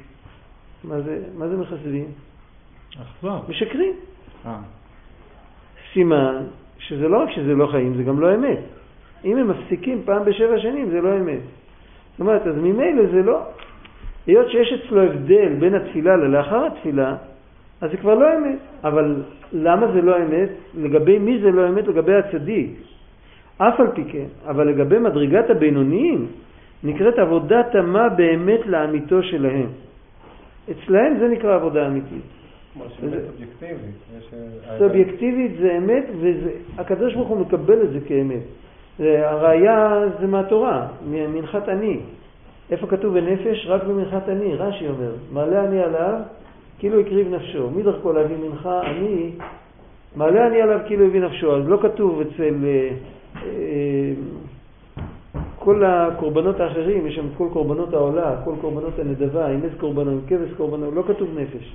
מה 0.85 1.01
זה, 1.01 1.23
מה 1.39 1.49
זה 1.49 1.57
מחזבים? 1.57 2.07
אכזר. 3.03 3.39
משקרים. 3.49 3.95
אה. 4.47 4.59
סימן 5.93 6.43
שזה 6.79 7.09
לא 7.09 7.23
רק 7.23 7.31
שזה 7.31 7.55
לא 7.55 7.67
חיים, 7.67 7.95
זה 7.97 8.03
גם 8.03 8.21
לא 8.21 8.35
אמת. 8.35 8.59
אם 9.25 9.37
הם 9.37 9.49
מפסיקים 9.49 10.03
פעם 10.05 10.25
בשבע 10.25 10.59
שנים, 10.59 10.91
זה 10.91 11.01
לא 11.01 11.17
אמת. 11.17 11.41
זאת 12.11 12.21
אומרת, 12.21 12.47
אז 12.47 12.57
ממילא 12.57 13.07
זה 13.13 13.23
לא... 13.23 13.43
היות 14.27 14.51
שיש 14.51 14.73
אצלו 14.73 15.03
הבדל 15.03 15.55
בין 15.59 15.75
התפילה 15.75 16.17
ללאחר 16.17 16.67
התפילה, 16.67 17.17
אז 17.81 17.91
זה 17.91 17.97
כבר 17.97 18.15
לא 18.15 18.27
אמת. 18.39 18.59
אבל 18.85 19.23
למה 19.53 19.93
זה 19.93 20.03
לא 20.03 20.17
אמת? 20.17 20.49
לגבי 20.75 21.19
מי 21.19 21.39
זה 21.41 21.51
לא 21.51 21.69
אמת? 21.69 21.89
לגבי 21.89 22.15
הצדיק. 22.15 22.71
אף 23.59 23.81
על 23.81 23.87
פי 23.95 24.05
כן, 24.05 24.27
אבל 24.47 24.69
לגבי 24.69 24.99
מדרגת 24.99 25.51
הבינוניים, 25.51 26.27
נקראת 26.85 27.19
עבודה 27.19 27.63
תמה 27.63 28.09
באמת 28.09 28.67
לאמיתו 28.67 29.23
שלהם. 29.23 29.67
אצלהם 30.73 31.19
זה 31.19 31.29
נקרא 31.29 31.55
עבודה 31.55 31.87
אמיתית. 31.87 32.23
כמו 32.75 32.85
שזה 32.97 33.27
סובייקטיבית. 33.27 33.95
יש, 34.19 34.35
אה, 34.69 34.79
סובייקטיבית 34.79 35.53
זה 35.61 35.77
אמת, 35.77 36.05
והקדוש 36.21 37.15
ברוך 37.15 37.29
הוא 37.29 37.39
מקבל 37.39 37.83
את 37.83 37.91
זה 37.91 37.99
כאמת. 38.07 38.43
הראיה 39.01 40.05
זה 40.21 40.27
מהתורה, 40.27 40.87
מנחת 41.07 41.69
אני. 41.69 42.01
איפה 42.71 42.87
כתוב 42.87 43.19
בנפש? 43.19 43.67
רק 43.67 43.85
במנחת 43.85 44.29
אני, 44.29 44.55
רש"י 44.55 44.89
אומר, 44.89 45.13
מעלה 45.33 45.65
אני 45.65 45.83
עליו 45.83 46.21
כאילו 46.79 47.01
הקריב 47.01 47.35
נפשו. 47.35 47.71
מי 47.71 47.83
דרכו 47.83 48.13
להביא 48.13 48.37
מנחה? 48.37 48.81
אני, 48.83 49.31
מעלה 50.17 50.47
אני 50.47 50.63
עליו 50.63 50.81
כאילו 50.87 51.07
הביא 51.07 51.21
נפשו. 51.21 51.57
אז 51.57 51.69
לא 51.69 51.79
כתוב 51.83 52.21
אצל 52.21 52.55
אה, 52.65 52.91
אה, 53.37 54.13
כל 55.65 55.85
הקורבנות 55.85 56.61
האחרים, 56.61 57.07
יש 57.07 57.15
שם 57.15 57.27
כל 57.37 57.49
קורבנות 57.53 57.95
העולה, 57.95 58.37
כל 58.45 58.55
קורבנות 58.61 58.99
הנדבה, 58.99 59.47
עם 59.47 59.61
איזה 59.65 59.77
קורבנות, 59.81 60.13
עם 60.13 60.21
כבש 60.29 60.53
קורבנות, 60.57 60.95
לא 60.95 61.03
כתוב 61.03 61.29
נפש. 61.39 61.73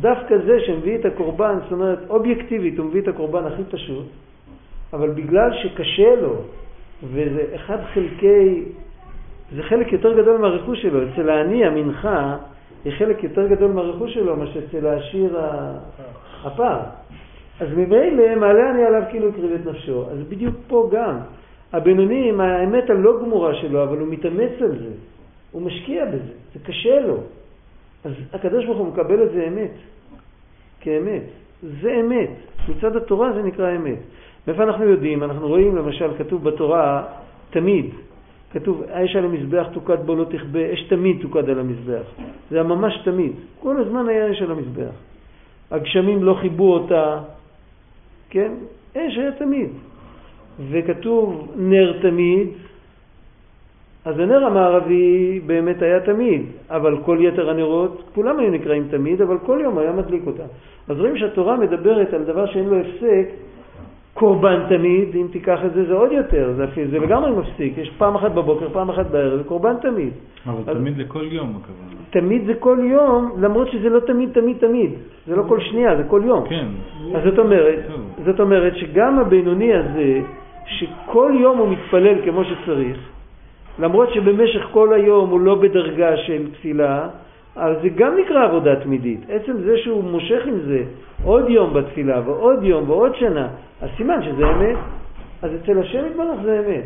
דווקא 0.00 0.38
זה 0.46 0.60
שמביא 0.60 0.98
את 0.98 1.04
הקורבן, 1.04 1.58
זאת 1.62 1.72
אומרת, 1.72 1.98
אובייקטיבית 2.08 2.78
הוא 2.78 2.86
מביא 2.86 3.00
את 3.00 3.08
הקורבן 3.08 3.46
הכי 3.46 3.62
פשוט, 3.70 4.06
אבל 4.92 5.10
בגלל 5.10 5.50
שקשה 5.62 6.14
לו, 6.22 6.34
וזה 7.04 7.44
אחד 7.54 7.78
חלקי, 7.94 8.62
זה 9.56 9.62
חלק 9.62 9.92
יותר 9.92 10.22
גדול 10.22 10.36
מהרכוש 10.36 10.82
שלו, 10.82 11.00
אצל 11.08 11.30
העני 11.30 11.64
המנחה 11.64 12.36
היא 12.84 12.92
חלק 12.98 13.24
יותר 13.24 13.46
גדול 13.46 13.72
מהרכוש 13.72 14.14
שלו 14.14 14.36
מאשר 14.36 14.60
אצל 14.68 14.86
העשיר 14.86 15.38
הפער. 16.44 16.80
אז 17.60 17.68
ממילא 17.76 18.36
מעלה 18.36 18.70
אני 18.70 18.84
עליו 18.84 19.02
כאילו 19.10 19.28
הקריב 19.28 19.52
את 19.52 19.66
נפשו. 19.66 20.04
אז 20.10 20.18
בדיוק 20.28 20.54
פה 20.66 20.88
גם, 20.92 21.16
הבינוני 21.76 22.28
עם 22.28 22.40
האמת 22.40 22.90
הלא 22.90 23.22
גמורה 23.22 23.54
שלו, 23.54 23.82
אבל 23.82 23.98
הוא 23.98 24.08
מתאמץ 24.08 24.52
על 24.60 24.78
זה, 24.78 24.90
הוא 25.52 25.62
משקיע 25.62 26.04
בזה, 26.04 26.32
זה 26.54 26.60
קשה 26.64 27.00
לו. 27.00 27.16
אז 28.04 28.12
הקדוש 28.32 28.64
ברוך 28.64 28.78
הוא 28.78 28.88
מקבל 28.88 29.22
את 29.22 29.30
זה 29.32 29.44
אמת, 29.48 29.70
כאמת. 30.80 31.22
זה 31.82 32.00
אמת. 32.00 32.30
מצד 32.68 32.96
התורה 32.96 33.32
זה 33.32 33.42
נקרא 33.42 33.76
אמת. 33.76 33.98
מאיפה 34.46 34.62
אנחנו 34.62 34.84
יודעים? 34.84 35.22
אנחנו 35.22 35.48
רואים 35.48 35.76
למשל, 35.76 36.10
כתוב 36.18 36.44
בתורה 36.44 37.04
תמיד, 37.50 37.86
כתוב 38.52 38.82
האש 38.90 39.16
על 39.16 39.24
המזבח 39.24 39.66
תוקד 39.72 40.06
בו 40.06 40.14
לא 40.14 40.24
תכבה, 40.24 40.72
אש 40.72 40.82
תמיד 40.82 41.16
תוקד 41.22 41.50
על 41.50 41.58
המזבח. 41.58 42.06
זה 42.50 42.56
היה 42.56 42.64
ממש 42.64 43.00
תמיד. 43.04 43.32
כל 43.60 43.76
הזמן 43.76 44.08
היה 44.08 44.32
אש 44.32 44.42
על 44.42 44.50
המזבח. 44.50 44.94
הגשמים 45.70 46.22
לא 46.22 46.34
חיבו 46.34 46.74
אותה, 46.74 47.20
כן? 48.30 48.52
אש 48.96 49.18
היה 49.18 49.32
תמיד. 49.32 49.70
וכתוב 50.70 51.52
נר 51.56 51.92
תמיד, 52.02 52.48
אז 54.04 54.18
הנר 54.18 54.44
המערבי 54.46 55.40
באמת 55.46 55.82
היה 55.82 56.00
תמיד, 56.00 56.42
אבל 56.70 56.96
כל 57.04 57.18
יתר 57.20 57.50
הנרות, 57.50 58.02
כולם 58.14 58.38
היו 58.38 58.50
נקראים 58.50 58.86
תמיד, 58.90 59.22
אבל 59.22 59.38
כל 59.38 59.58
יום 59.62 59.78
היה 59.78 59.92
מדליק 59.92 60.22
אותם. 60.26 60.44
אז 60.88 61.00
רואים 61.00 61.16
שהתורה 61.18 61.56
מדברת 61.56 62.14
על 62.14 62.24
דבר 62.24 62.46
שאין 62.46 62.68
לו 62.68 62.76
הפסק, 62.80 63.28
קורבן 64.14 64.60
תמיד, 64.68 65.08
אם 65.14 65.26
תיקח 65.32 65.58
את 65.66 65.72
זה, 65.74 65.84
זה 65.84 65.94
עוד 65.94 66.12
יותר, 66.12 66.52
זה, 66.56 66.64
זה 66.90 66.98
לגמרי 66.98 67.30
מפסיק, 67.30 67.78
יש 67.78 67.90
פעם 67.98 68.14
אחת 68.14 68.32
בבוקר, 68.32 68.68
פעם 68.72 68.90
אחת 68.90 69.06
בערב, 69.06 69.42
קורבן 69.42 69.74
תמיד. 69.82 70.12
אבל 70.46 70.62
אז- 70.66 70.76
תמיד 70.76 70.98
לכל 70.98 71.24
יום 71.30 71.58
הכוונה. 71.62 71.96
תמיד 72.10 72.46
זה 72.46 72.54
כל 72.54 72.78
יום, 72.82 73.32
למרות 73.40 73.68
שזה 73.68 73.88
לא 73.88 74.00
תמיד, 74.00 74.28
תמיד, 74.32 74.56
תמיד. 74.56 74.90
זה 75.26 75.36
לא 75.36 75.42
כל 75.48 75.60
שנייה, 75.60 75.96
זה 75.96 76.02
כל 76.08 76.22
יום. 76.24 76.44
כן. 76.48 76.66
אז 77.14 77.24
זאת 77.24 77.38
אומרת. 77.38 77.78
זאת 78.24 78.40
אומרת 78.40 78.76
שגם 78.76 79.18
הבינוני 79.18 79.74
הזה, 79.74 80.20
שכל 80.66 81.32
יום 81.40 81.58
הוא 81.58 81.68
מתפלל 81.68 82.14
כמו 82.24 82.42
שצריך, 82.44 82.98
למרות 83.78 84.08
שבמשך 84.14 84.66
כל 84.72 84.92
היום 84.92 85.30
הוא 85.30 85.40
לא 85.40 85.54
בדרגה 85.54 86.16
של 86.16 86.50
תפילה, 86.52 87.08
אז 87.56 87.76
זה 87.82 87.88
גם 87.88 88.12
נקרא 88.24 88.44
עבודה 88.44 88.76
תמידית. 88.76 89.20
עצם 89.28 89.52
זה 89.58 89.78
שהוא 89.78 90.04
מושך 90.04 90.42
עם 90.46 90.58
זה 90.66 90.82
עוד 91.24 91.48
יום 91.48 91.74
בתפילה 91.74 92.20
ועוד 92.24 92.62
יום 92.62 92.90
ועוד 92.90 93.14
שנה, 93.16 93.48
אז 93.80 93.88
סימן 93.96 94.22
שזה 94.22 94.50
אמת. 94.50 94.76
אז 95.42 95.50
אצל 95.62 95.78
השם 95.78 96.06
יתברך 96.10 96.40
זה 96.42 96.60
אמת. 96.66 96.84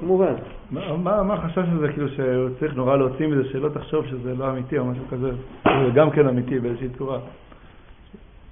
כמובן. 0.00 0.32
מה- 0.70 1.34
החשש 1.34 1.58
הזה, 1.72 1.88
כאילו, 1.92 2.08
שהוא 2.08 2.48
צריך 2.60 2.76
נורא 2.76 2.96
להוציא 2.96 3.26
מזה, 3.26 3.44
שלא 3.44 3.68
תחשוב 3.68 4.06
שזה 4.06 4.34
לא 4.38 4.50
אמיתי 4.50 4.78
או 4.78 4.84
משהו 4.84 5.04
כזה? 5.10 5.30
זה 5.64 5.90
גם 5.94 6.10
כן 6.10 6.28
אמיתי 6.28 6.58
באיזושהי 6.58 6.88
צורה. 6.98 7.18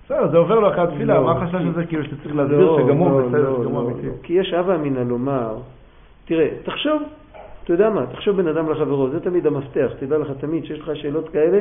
בסדר, 0.05 0.29
זה 0.29 0.37
עובר 0.37 0.61
לו 0.61 0.69
אחרי 0.69 0.83
התפילה, 0.83 1.15
לא, 1.15 1.25
מה 1.25 1.33
החשש 1.33 1.55
הזה, 1.55 1.87
כאילו, 1.87 2.05
שאתה 2.05 2.17
צריך 2.23 2.37
להסביר 2.37 2.59
לא, 2.59 2.79
שגם 2.83 2.97
הוא 2.97 3.23
בסדר, 3.23 3.51
לא, 3.51 3.59
שגם 3.63 3.73
הוא 3.73 3.91
אמיתי? 3.91 4.09
כי 4.23 4.33
יש 4.33 4.53
הווה 4.53 4.75
אמינא 4.75 5.01
לומר, 5.01 5.57
תראה, 6.25 6.49
תחשוב, 6.65 7.03
אתה 7.65 7.73
יודע 7.73 7.91
מה, 7.91 8.07
תחשוב 8.07 8.37
בן 8.37 8.49
אדם 8.49 8.71
לחברו, 8.71 9.09
זה 9.09 9.21
תמיד 9.21 9.47
המפתח, 9.47 9.93
תדע 9.99 10.19
לך 10.19 10.31
תמיד 10.41 10.65
שיש 10.65 10.81
לך 10.81 10.91
שאלות 10.95 11.29
כאלה, 11.29 11.61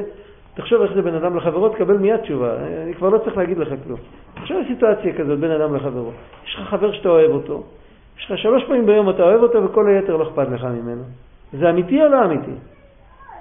תחשוב 0.56 0.82
איך 0.82 0.94
זה 0.94 1.02
בן 1.02 1.14
אדם 1.14 1.38
לחברו, 1.38 1.70
תקבל 1.70 1.98
מיד 1.98 2.18
תשובה, 2.18 2.56
אני 2.84 2.94
כבר 2.94 3.10
לא 3.10 3.18
צריך 3.18 3.38
להגיד 3.38 3.58
לך 3.58 3.70
כלום. 3.84 4.00
תחשוב 4.34 4.58
על 4.58 4.64
סיטואציה 4.68 5.14
כזאת, 5.14 5.40
בן 5.40 5.52
אדם 5.52 5.76
לחברו, 5.76 6.12
יש 6.46 6.56
לך 6.56 6.70
חבר 6.70 6.92
שאתה 6.92 7.10
אוהב 7.10 7.32
אותו, 7.32 7.64
יש 8.18 8.32
לך 8.32 8.38
שלוש 8.38 8.64
פעמים 8.64 8.86
ביום 8.86 9.10
אתה 9.10 9.24
אוהב 9.24 9.42
אותו 9.42 9.64
וכל 9.64 9.88
היתר 9.88 10.18
לא 10.18 10.24
אכפת 10.24 10.48
לך 10.50 10.64
ממנו. 10.64 11.04
זה 11.54 11.70
אמיתי 11.70 12.04
או 12.04 12.08
לא 12.08 12.26
אמיתי? 12.26 12.52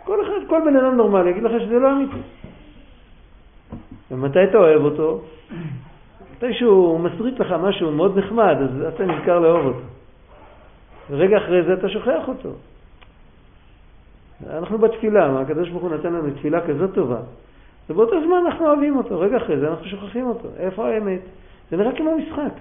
כל 0.05 0.23
אחד, 0.23 0.47
כל 0.47 0.61
בן 0.65 0.77
אדם 0.77 0.97
נורמלי 0.97 1.31
יגיד 1.31 1.43
לך 1.43 1.53
שזה 1.61 1.79
לא 1.79 1.93
אמיתי. 1.93 2.21
ומתי 4.11 4.45
אתה 4.45 4.59
אוהב 4.59 4.83
אותו? 4.83 5.21
מתי 6.37 6.55
שהוא 6.55 7.01
מסריט 7.01 7.41
לך 7.41 7.53
משהו 7.53 7.93
מאוד 7.93 8.19
נחמד, 8.19 8.57
אז 8.63 8.95
אתה 8.95 9.07
נזכר 9.07 9.39
לאהוב 9.39 9.67
אותו. 9.67 9.87
ורגע 11.11 11.39
אחרי 11.39 11.63
זה 11.63 11.73
אתה 11.73 11.89
שוכח 11.89 12.29
אותו. 12.29 12.51
אנחנו 14.51 14.79
בתפילה, 14.79 15.41
הקדוש 15.41 15.69
ברוך 15.69 15.83
הוא 15.83 15.91
נתן 15.91 16.13
לנו 16.13 16.31
תפילה 16.31 16.61
כזאת 16.67 16.95
טובה, 16.95 17.21
ובאותו 17.91 18.17
זמן 18.27 18.37
אנחנו 18.47 18.67
אוהבים 18.67 18.97
אותו, 18.97 19.21
רגע 19.21 19.37
אחרי 19.37 19.59
זה 19.59 19.69
אנחנו 19.69 19.87
שוכחים 19.87 20.27
אותו. 20.27 20.49
איפה 20.59 20.89
האמת? 20.89 21.21
זה 21.71 21.77
נראה 21.77 21.97
כמו 21.97 22.17
משחק. 22.17 22.53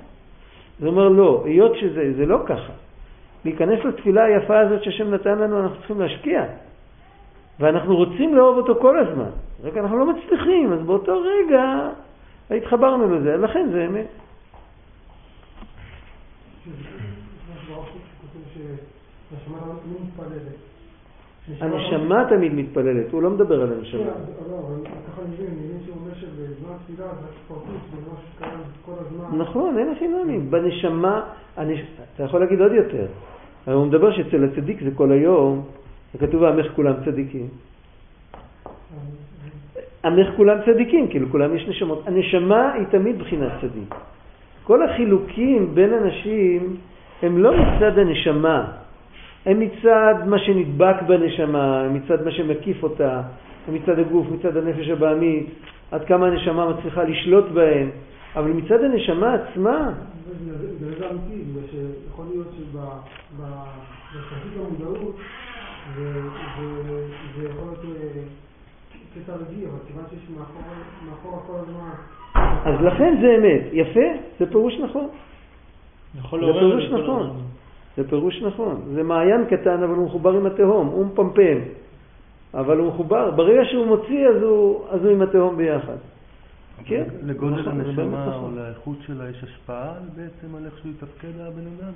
זה 0.80 0.88
אומר 0.88 1.10
לא, 1.10 1.44
היות 1.46 1.76
שזה 1.76 2.14
זה 2.18 2.26
לא 2.26 2.40
ככה. 2.46 2.74
להיכנס 3.46 3.86
לתפילה 3.86 4.24
היפה 4.24 4.60
הזאת 4.60 4.84
שהשם 4.84 5.14
נתן 5.14 5.40
לנו, 5.40 5.60
אנחנו 5.60 5.78
צריכים 5.78 6.02
להשקיע. 6.02 6.44
ואנחנו 7.60 7.96
רוצים 7.96 8.36
לאהוב 8.36 8.58
אותו 8.58 8.82
כל 8.82 9.00
הזמן, 9.00 9.30
רק 9.64 9.78
אנחנו 9.78 9.98
לא 9.98 10.06
מצליחים, 10.14 10.74
אז 10.74 10.80
באותו 10.86 11.22
רגע 11.22 11.90
התחברנו 12.50 13.16
לזה, 13.16 13.38
לכן 13.38 13.70
זה 13.72 13.86
אמת. 13.86 14.08
הנשמה 21.60 22.26
תמיד 22.30 22.54
מתפללת, 22.54 23.12
הוא 23.12 23.22
לא 23.22 23.30
מדבר 23.30 23.62
על 23.62 23.74
הנשמה. 23.74 24.02
ככה 24.02 25.22
אני 25.22 25.34
מבין, 25.34 25.48
אני 25.48 25.56
מבין 25.56 25.80
שהוא 25.86 25.96
אומר 25.96 26.16
שבזמן 26.16 26.74
תפילה 26.84 27.06
זה 27.06 27.28
התפרקות, 27.36 27.82
זה 27.92 28.12
מה 28.12 28.18
שקיים 28.36 28.60
כל 28.86 28.92
הזמן. 28.98 29.38
נכון, 29.38 29.78
אין 29.78 29.96
חינמים. 30.00 30.52
בנשמה. 30.52 31.22
אתה 32.16 32.24
יכול 32.24 32.40
להגיד 32.40 32.62
עוד 32.62 32.72
יותר. 32.72 33.08
הרי 33.68 33.76
הוא 33.76 33.86
מדבר 33.86 34.12
שאצל 34.12 34.44
הצדיק 34.44 34.84
זה 34.84 34.90
כל 34.96 35.12
היום, 35.12 35.62
וכתוב 36.16 36.44
עמך 36.44 36.66
כולם 36.76 36.94
צדיקים. 37.06 37.48
עמך 40.06 40.28
כולם 40.38 40.58
צדיקים, 40.66 41.08
כאילו 41.08 41.30
כולם 41.30 41.56
יש 41.56 41.68
נשמות. 41.68 42.04
הנשמה 42.08 42.74
היא 42.74 42.86
תמיד 42.86 43.20
בחינת 43.20 43.52
צדיק. 43.62 43.96
כל 44.64 44.84
החילוקים 44.84 45.76
בין 45.76 45.94
אנשים 45.94 46.76
הם 47.22 47.38
לא 47.38 47.52
מצד 47.58 47.98
הנשמה, 47.98 48.72
הם 49.46 49.60
מצד 49.60 50.16
מה 50.26 50.40
שנדבק 50.40 50.96
בנשמה, 51.08 51.82
הם 51.82 51.94
מצד 51.94 52.26
מה 52.26 52.32
שמקיף 52.32 52.84
אותה, 52.84 53.22
הם 53.68 53.74
מצד 53.74 54.00
הגוף, 54.00 54.28
מצד 54.32 54.58
הנפש 54.58 54.90
הבעמית, 54.90 55.48
עד 55.92 56.06
כמה 56.06 56.28
הנשמה 56.28 56.70
מצליחה 56.70 57.04
לשלוט 57.04 57.46
בהם, 57.54 57.90
אבל 58.36 58.52
מצד 58.52 58.84
הנשמה 58.84 59.34
עצמה, 59.34 59.92
זה 60.26 60.56
זה 61.00 61.10
אמיתי, 61.10 61.44
בגלל 61.44 61.64
שיכול 61.72 62.26
להיות 62.30 62.52
שבתחזית 62.58 63.44
המודעות 64.58 65.16
זה 67.38 67.50
יכול 67.50 67.66
להיות 67.66 67.86
אז 72.66 72.82
לכן 72.82 73.18
זה 73.22 73.36
אמת. 73.38 73.62
יפה, 73.74 74.00
זה 74.40 74.46
פירוש 74.46 74.74
נכון. 74.80 75.08
יכול 76.20 76.46
זה 76.46 76.60
פירוש 76.60 76.84
נכון. 76.84 77.42
זה 77.98 78.10
פירוש 78.10 78.42
נכון. 78.42 78.82
זה 78.94 79.04
מעיין 79.04 79.46
קטן, 79.46 79.84
אבל 79.84 79.96
הוא 79.96 80.06
מחובר 80.06 80.34
עם 80.34 80.46
התהום, 80.46 80.88
הוא 80.88 81.06
מפמפם. 81.06 81.58
אבל 82.54 82.78
הוא 82.78 82.88
מחובר, 82.88 83.32
ברגע 83.32 83.66
שהוא 83.66 83.86
מוציא 83.86 84.28
אז 84.28 84.44
הוא, 84.44 84.86
אז 84.90 85.06
הוא 85.06 85.12
עם 85.12 85.22
התהום 85.22 85.58
ביחד. 85.58 85.98
כן. 86.86 87.04
לגודל 87.24 87.62
נכון, 87.62 87.82
הנשמה 87.82 88.26
או 88.26 88.30
נכון. 88.30 88.56
לאיכות 88.56 88.98
שלה 89.08 89.30
יש 89.30 89.44
השפעה 89.44 89.94
בעצם 90.16 90.56
על 90.56 90.66
איך 90.66 90.78
שהוא 90.78 90.92
יתפקד 90.92 91.40
הבן 91.40 91.68
אדם? 91.78 91.94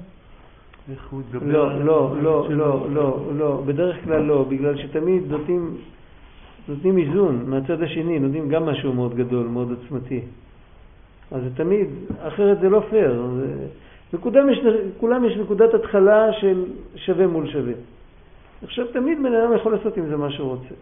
איך 0.92 1.08
הוא 1.12 1.22
יתגבר 1.22 1.46
לא, 1.46 1.80
לא, 1.80 2.16
לא? 2.22 2.48
לא, 2.50 2.88
לא, 2.90 3.20
לא, 3.38 3.62
בדרך 3.66 4.04
כלל 4.04 4.22
לא, 4.22 4.46
בגלל 4.50 4.78
שתמיד 4.78 5.24
נותנים, 5.32 5.78
נותנים 6.68 6.98
איזון 6.98 7.44
מהצד 7.48 7.82
השני, 7.82 8.20
נותנים 8.20 8.50
גם 8.50 8.66
משהו 8.66 8.94
מאוד 8.94 9.16
גדול, 9.16 9.48
מאוד 9.48 9.70
עוצמתי. 9.70 10.22
אז 11.32 11.44
זה 11.44 11.50
תמיד, 11.56 11.88
אחרת 12.22 12.60
זה 12.60 12.70
לא 12.70 12.84
פייר. 12.90 13.24
לכולם 14.14 15.26
יש 15.26 15.38
נקודת 15.38 15.74
התחלה 15.74 16.34
של 16.42 16.66
שווה 16.96 17.28
מול 17.28 17.52
שווה. 17.52 17.74
עכשיו 18.64 18.88
תמיד 18.88 19.18
בן 19.24 19.34
אדם 19.34 19.56
יכול 19.56 19.74
לעשות 19.74 19.98
עם 19.98 20.08
זה 20.08 20.18
מה 20.18 20.32
שהוא 20.32 20.50
רוצה. 20.50 20.76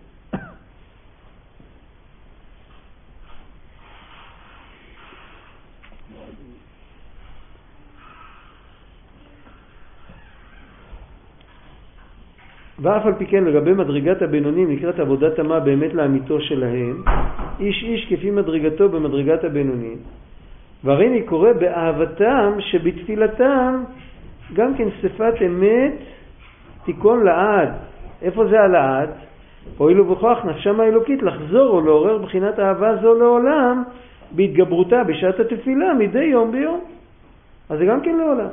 ואף 12.82 13.06
על 13.06 13.14
פי 13.14 13.26
כן 13.26 13.44
לגבי 13.44 13.74
מדרגת 13.74 14.22
הבינונים 14.22 14.72
נקראת 14.72 15.00
עבודת 15.00 15.40
המה 15.40 15.60
באמת 15.60 15.94
לאמיתו 15.94 16.42
שלהם, 16.42 17.04
איש 17.60 17.84
איש 17.84 18.06
כפי 18.10 18.32
מדרגתו 18.32 18.90
במדרגת 18.90 19.44
הבינונים. 19.44 19.98
והרי 20.84 21.08
אני 21.08 21.22
קורא 21.22 21.54
באהבתם 21.54 22.52
שבתפילתם 22.60 23.84
גם 24.54 24.76
כן 24.76 24.88
שפת 25.02 25.34
אמת 25.46 25.94
תיכון 26.86 27.24
לעד. 27.24 27.70
איפה 28.22 28.46
זה 28.46 28.62
הלעד? 28.62 29.10
הואיל 29.78 30.02
ובכוח 30.02 30.46
נפשם 30.46 30.80
האלוקית 30.80 31.24
לחזור 31.24 31.70
או 31.70 31.82
לעורר 31.82 32.18
בחינת 32.18 32.60
אהבה 32.60 32.96
זו 33.02 33.14
לעולם 33.14 33.84
בהתגברותה 34.32 35.04
בשעת 35.04 35.40
התפילה 35.40 35.94
מדי 35.94 36.24
יום 36.24 36.52
ביום. 36.52 36.80
אז 37.70 37.80
זה 37.80 37.86
גם 37.86 38.02
כן 38.02 38.18
לעולם. 38.18 38.50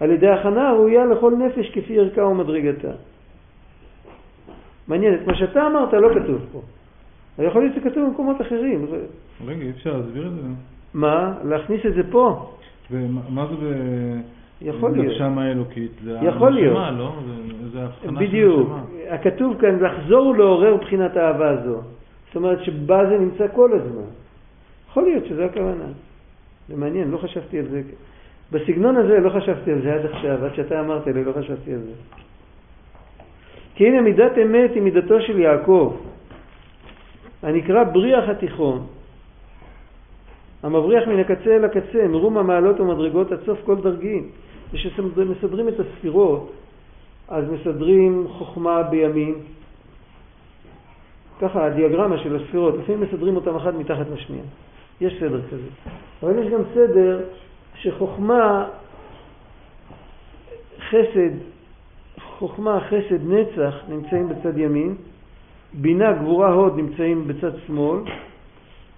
על 0.00 0.10
ידי 0.10 0.28
הכנה 0.28 0.68
הראויה 0.68 1.04
לכל 1.06 1.32
נפש 1.36 1.70
כפי 1.70 2.00
ערכה 2.00 2.24
ומדרגתה. 2.24 2.90
מעניין, 4.88 5.14
את 5.14 5.26
מה 5.26 5.34
שאתה 5.34 5.66
אמרת 5.66 5.92
לא 5.92 6.08
כתוב 6.22 6.40
פה. 6.52 6.62
יכול 7.44 7.62
להיות 7.62 7.74
שכתוב 7.76 8.06
במקומות 8.08 8.40
אחרים. 8.40 8.86
רגע, 9.46 9.62
אי 9.64 9.70
אפשר 9.70 9.96
להסביר 9.96 10.26
את 10.26 10.32
זה? 10.34 10.40
מה? 10.94 11.34
להכניס 11.44 11.86
את 11.86 11.94
זה 11.94 12.02
פה. 12.10 12.52
ומה 12.90 13.20
מה 13.28 13.46
זה 13.46 13.54
ב... 13.56 13.66
יכול 14.62 14.90
להיות. 14.92 15.06
נפשם 15.06 15.38
האלוקית? 15.38 15.90
זה 16.04 16.18
יכול 16.22 16.50
להיות. 16.52 16.76
הנשמה, 16.76 16.90
לא? 16.98 17.12
זה- 17.26 17.68
זה 17.72 17.82
הבחנה 17.84 18.20
של 18.20 18.26
בדיוק. 18.26 18.68
נשמה. 18.68 18.82
הכתוב 19.14 19.56
כאן, 19.60 19.78
לחזור 19.84 20.26
ולעורר 20.26 20.76
בחינת 20.76 21.16
האהבה 21.16 21.50
הזו. 21.50 21.80
זאת 22.26 22.36
אומרת 22.36 22.64
שבה 22.64 23.06
זה 23.08 23.18
נמצא 23.18 23.46
כל 23.54 23.70
הזמן. 23.72 24.02
יכול 24.90 25.02
להיות 25.02 25.24
שזו 25.26 25.42
הכוונה. 25.42 25.84
זה 26.68 26.76
מעניין, 26.76 27.10
לא 27.10 27.18
חשבתי 27.18 27.58
על 27.58 27.64
זה. 27.70 27.82
בסגנון 28.52 28.96
הזה 28.96 29.18
לא 29.20 29.30
חשבתי 29.30 29.72
על 29.72 29.82
זה 29.82 29.94
עד 29.94 30.06
עכשיו, 30.06 30.44
עד 30.44 30.54
שאתה 30.54 30.80
אמרת 30.80 31.06
לי, 31.06 31.24
לא 31.24 31.32
חשבתי 31.32 31.72
על 31.72 31.78
זה. 31.80 31.92
כי 33.76 33.86
הנה 33.86 34.00
מידת 34.00 34.32
אמת 34.42 34.70
היא 34.74 34.82
מידתו 34.82 35.20
של 35.20 35.38
יעקב, 35.38 35.96
הנקרא 37.42 37.84
בריח 37.84 38.28
התיכון, 38.28 38.86
המבריח 40.62 41.08
מן 41.08 41.18
הקצה 41.18 41.56
אל 41.56 41.64
הקצה, 41.64 42.08
מרום 42.08 42.38
המעלות 42.38 42.80
ומדרגות 42.80 43.32
עד 43.32 43.38
סוף 43.46 43.58
כל 43.64 43.76
דרגים. 43.76 44.28
כשמסדרים 44.72 45.68
את 45.68 45.80
הספירות, 45.80 46.52
אז 47.28 47.44
מסדרים 47.50 48.26
חוכמה 48.28 48.82
בימין, 48.82 49.34
ככה 51.40 51.66
הדיאגרמה 51.66 52.18
של 52.18 52.36
הספירות, 52.36 52.74
לפעמים 52.78 53.00
מסדרים 53.00 53.36
אותם 53.36 53.56
אחת 53.56 53.74
מתחת 53.74 54.06
לשנייה. 54.14 54.44
יש 55.00 55.16
סדר 55.20 55.40
כזה. 55.46 55.68
אבל 56.22 56.38
יש 56.38 56.52
גם 56.52 56.60
סדר 56.74 57.20
שחוכמה, 57.74 58.68
חסד, 60.88 61.55
חוכמה, 62.38 62.80
חסד, 62.80 63.32
נצח 63.32 63.74
נמצאים 63.88 64.28
בצד 64.28 64.58
ימין, 64.58 64.94
בינה, 65.72 66.12
גבורה, 66.12 66.52
הוד 66.52 66.76
נמצאים 66.76 67.28
בצד 67.28 67.50
שמאל, 67.66 67.98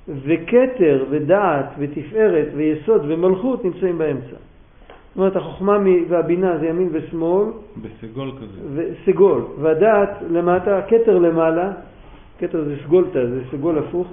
וכתר 0.09 1.05
ודעת 1.11 1.67
ותפארת 1.79 2.49
ויסוד 2.57 3.03
ומלכות 3.09 3.65
נמצאים 3.65 3.99
באמצע. 3.99 4.27
זאת 4.27 5.17
אומרת, 5.17 5.37
החוכמה 5.37 5.79
והבינה 6.09 6.59
זה 6.59 6.67
ימין 6.67 6.89
ושמאל, 6.93 7.47
בסגול 7.83 8.33
כזה. 8.37 8.61
וסגול, 8.75 9.43
והדעת 9.61 10.11
למטה, 10.31 10.81
כתר 10.89 11.19
למעלה, 11.19 11.73
כתר 12.39 12.65
זה 12.65 12.77
סגולתא, 12.85 13.27
זה 13.27 13.41
סגול 13.51 13.79
הפוך, 13.79 14.09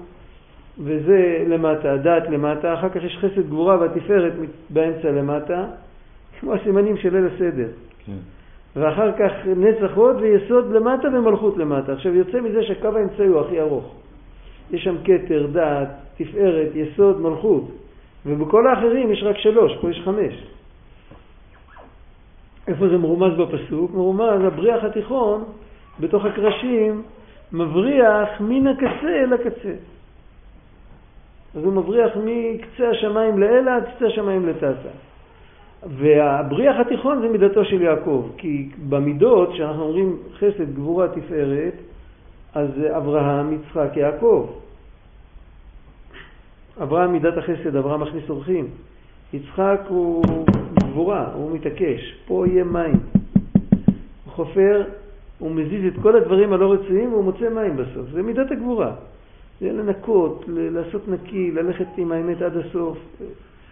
וזה 0.80 1.44
למטה, 1.48 1.94
הדעת 1.94 2.30
למטה, 2.30 2.74
אחר 2.74 2.90
כך 2.90 3.04
יש 3.04 3.18
חסד 3.22 3.50
גבורה 3.50 3.78
והתפארת 3.80 4.34
באמצע 4.70 5.12
למטה, 5.12 5.66
כמו 6.40 6.54
הסימנים 6.54 6.98
של 6.98 7.16
ליל 7.16 7.28
הסדר. 7.28 7.68
כן. 8.06 8.35
ואחר 8.76 9.12
כך 9.12 9.32
נצח 9.46 9.92
הוד 9.96 10.16
ויסוד 10.22 10.72
למטה 10.72 11.08
ומלכות 11.08 11.58
למטה. 11.58 11.94
עכשיו 11.94 12.16
יוצא 12.16 12.42
מזה 12.42 12.64
שהקו 12.64 12.88
האמצעי 12.98 13.28
הוא 13.28 13.42
הכי 13.42 13.62
ארוך. 13.62 13.96
יש 14.72 14.84
שם 14.84 14.96
כתר, 15.04 15.48
דעת, 15.52 15.90
תפארת, 16.18 16.70
יסוד, 16.76 17.22
מלכות. 17.22 17.64
ובכל 18.26 18.68
האחרים 18.68 19.12
יש 19.12 19.24
רק 19.24 19.38
שלוש, 19.38 19.78
פה 19.82 19.92
יש 19.92 20.02
חמש. 20.06 20.34
איפה 22.68 22.88
זה 22.88 22.98
מרומז 22.98 23.38
בפסוק? 23.38 23.92
מרומז, 23.92 24.42
הבריח 24.44 24.84
התיכון 24.84 25.44
בתוך 26.00 26.26
הקרשים 26.26 27.02
מבריח 27.54 28.30
מן 28.40 28.68
הקצה 28.68 29.08
אל 29.24 29.34
הקצה. 29.34 29.74
אז 31.56 31.64
הוא 31.64 31.74
מבריח 31.74 32.12
מקצה 32.24 32.90
השמיים 32.90 33.40
לאלה 33.40 33.76
עד 33.76 33.84
קצה 33.96 34.06
השמיים 34.06 34.50
לטאטה. 34.50 34.90
והבריח 35.90 36.76
התיכון 36.80 37.22
זה 37.22 37.28
מידתו 37.28 37.66
של 37.66 37.82
יעקב, 37.82 38.28
כי 38.38 38.70
במידות, 38.90 39.50
כשאנחנו 39.54 39.84
אומרים 39.84 40.18
חסד, 40.38 40.76
גבורה, 40.76 41.08
תפארת, 41.08 41.74
אז 42.54 42.70
אברהם, 42.98 43.54
יצחק, 43.54 43.90
יעקב. 43.96 44.50
אברהם 46.84 47.12
מידת 47.14 47.38
החסד, 47.38 47.76
אברהם 47.76 48.02
מכניס 48.02 48.30
אורחים. 48.30 48.68
יצחק 49.34 49.82
הוא 49.88 50.24
גבורה, 50.78 51.30
הוא 51.34 51.52
מתעקש, 51.52 52.16
פה 52.28 52.46
יהיה 52.48 52.64
מים. 52.64 53.00
הוא 54.26 54.34
חופר, 54.34 54.84
הוא 55.40 55.52
מזיז 55.52 55.86
את 55.86 56.02
כל 56.02 56.16
הדברים 56.16 56.54
הלא 56.54 56.74
רצויים 56.74 57.14
והוא 57.14 57.24
מוצא 57.24 57.50
מים 57.50 57.78
בסוף. 57.78 58.10
זה 58.12 58.22
מידת 58.22 58.52
הגבורה. 58.52 58.92
זה 59.62 59.72
לנקות, 59.72 60.46
לעשות 60.48 61.08
נקי, 61.08 61.52
ללכת 61.52 61.88
עם 61.98 62.12
האמת 62.12 62.42
עד 62.42 62.58
הסוף, 62.58 62.98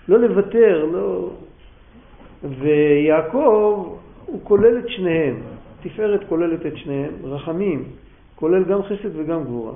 לא 0.08 0.20
לוותר, 0.20 0.86
לא... 0.94 1.30
ויעקב 2.44 3.96
הוא 4.26 4.40
כולל 4.44 4.78
את 4.78 4.90
שניהם, 4.90 5.36
תפארת 5.82 6.24
כוללת 6.30 6.66
את 6.66 6.78
שניהם, 6.78 7.12
רחמים 7.24 7.84
כולל 8.36 8.64
גם 8.64 8.84
חסד 8.84 9.20
וגם 9.20 9.44
גבורה. 9.44 9.74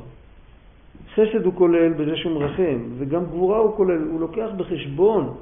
חסד 1.14 1.46
הוא 1.46 1.54
כולל 1.54 1.94
בזה 1.94 2.16
שהוא 2.16 2.42
מרחם, 2.42 2.80
וגם 2.98 3.26
גבורה 3.26 3.58
הוא 3.58 3.76
כולל, 3.76 4.02
הוא 4.12 4.20
לוקח 4.20 4.48
בחשבון, 4.58 5.34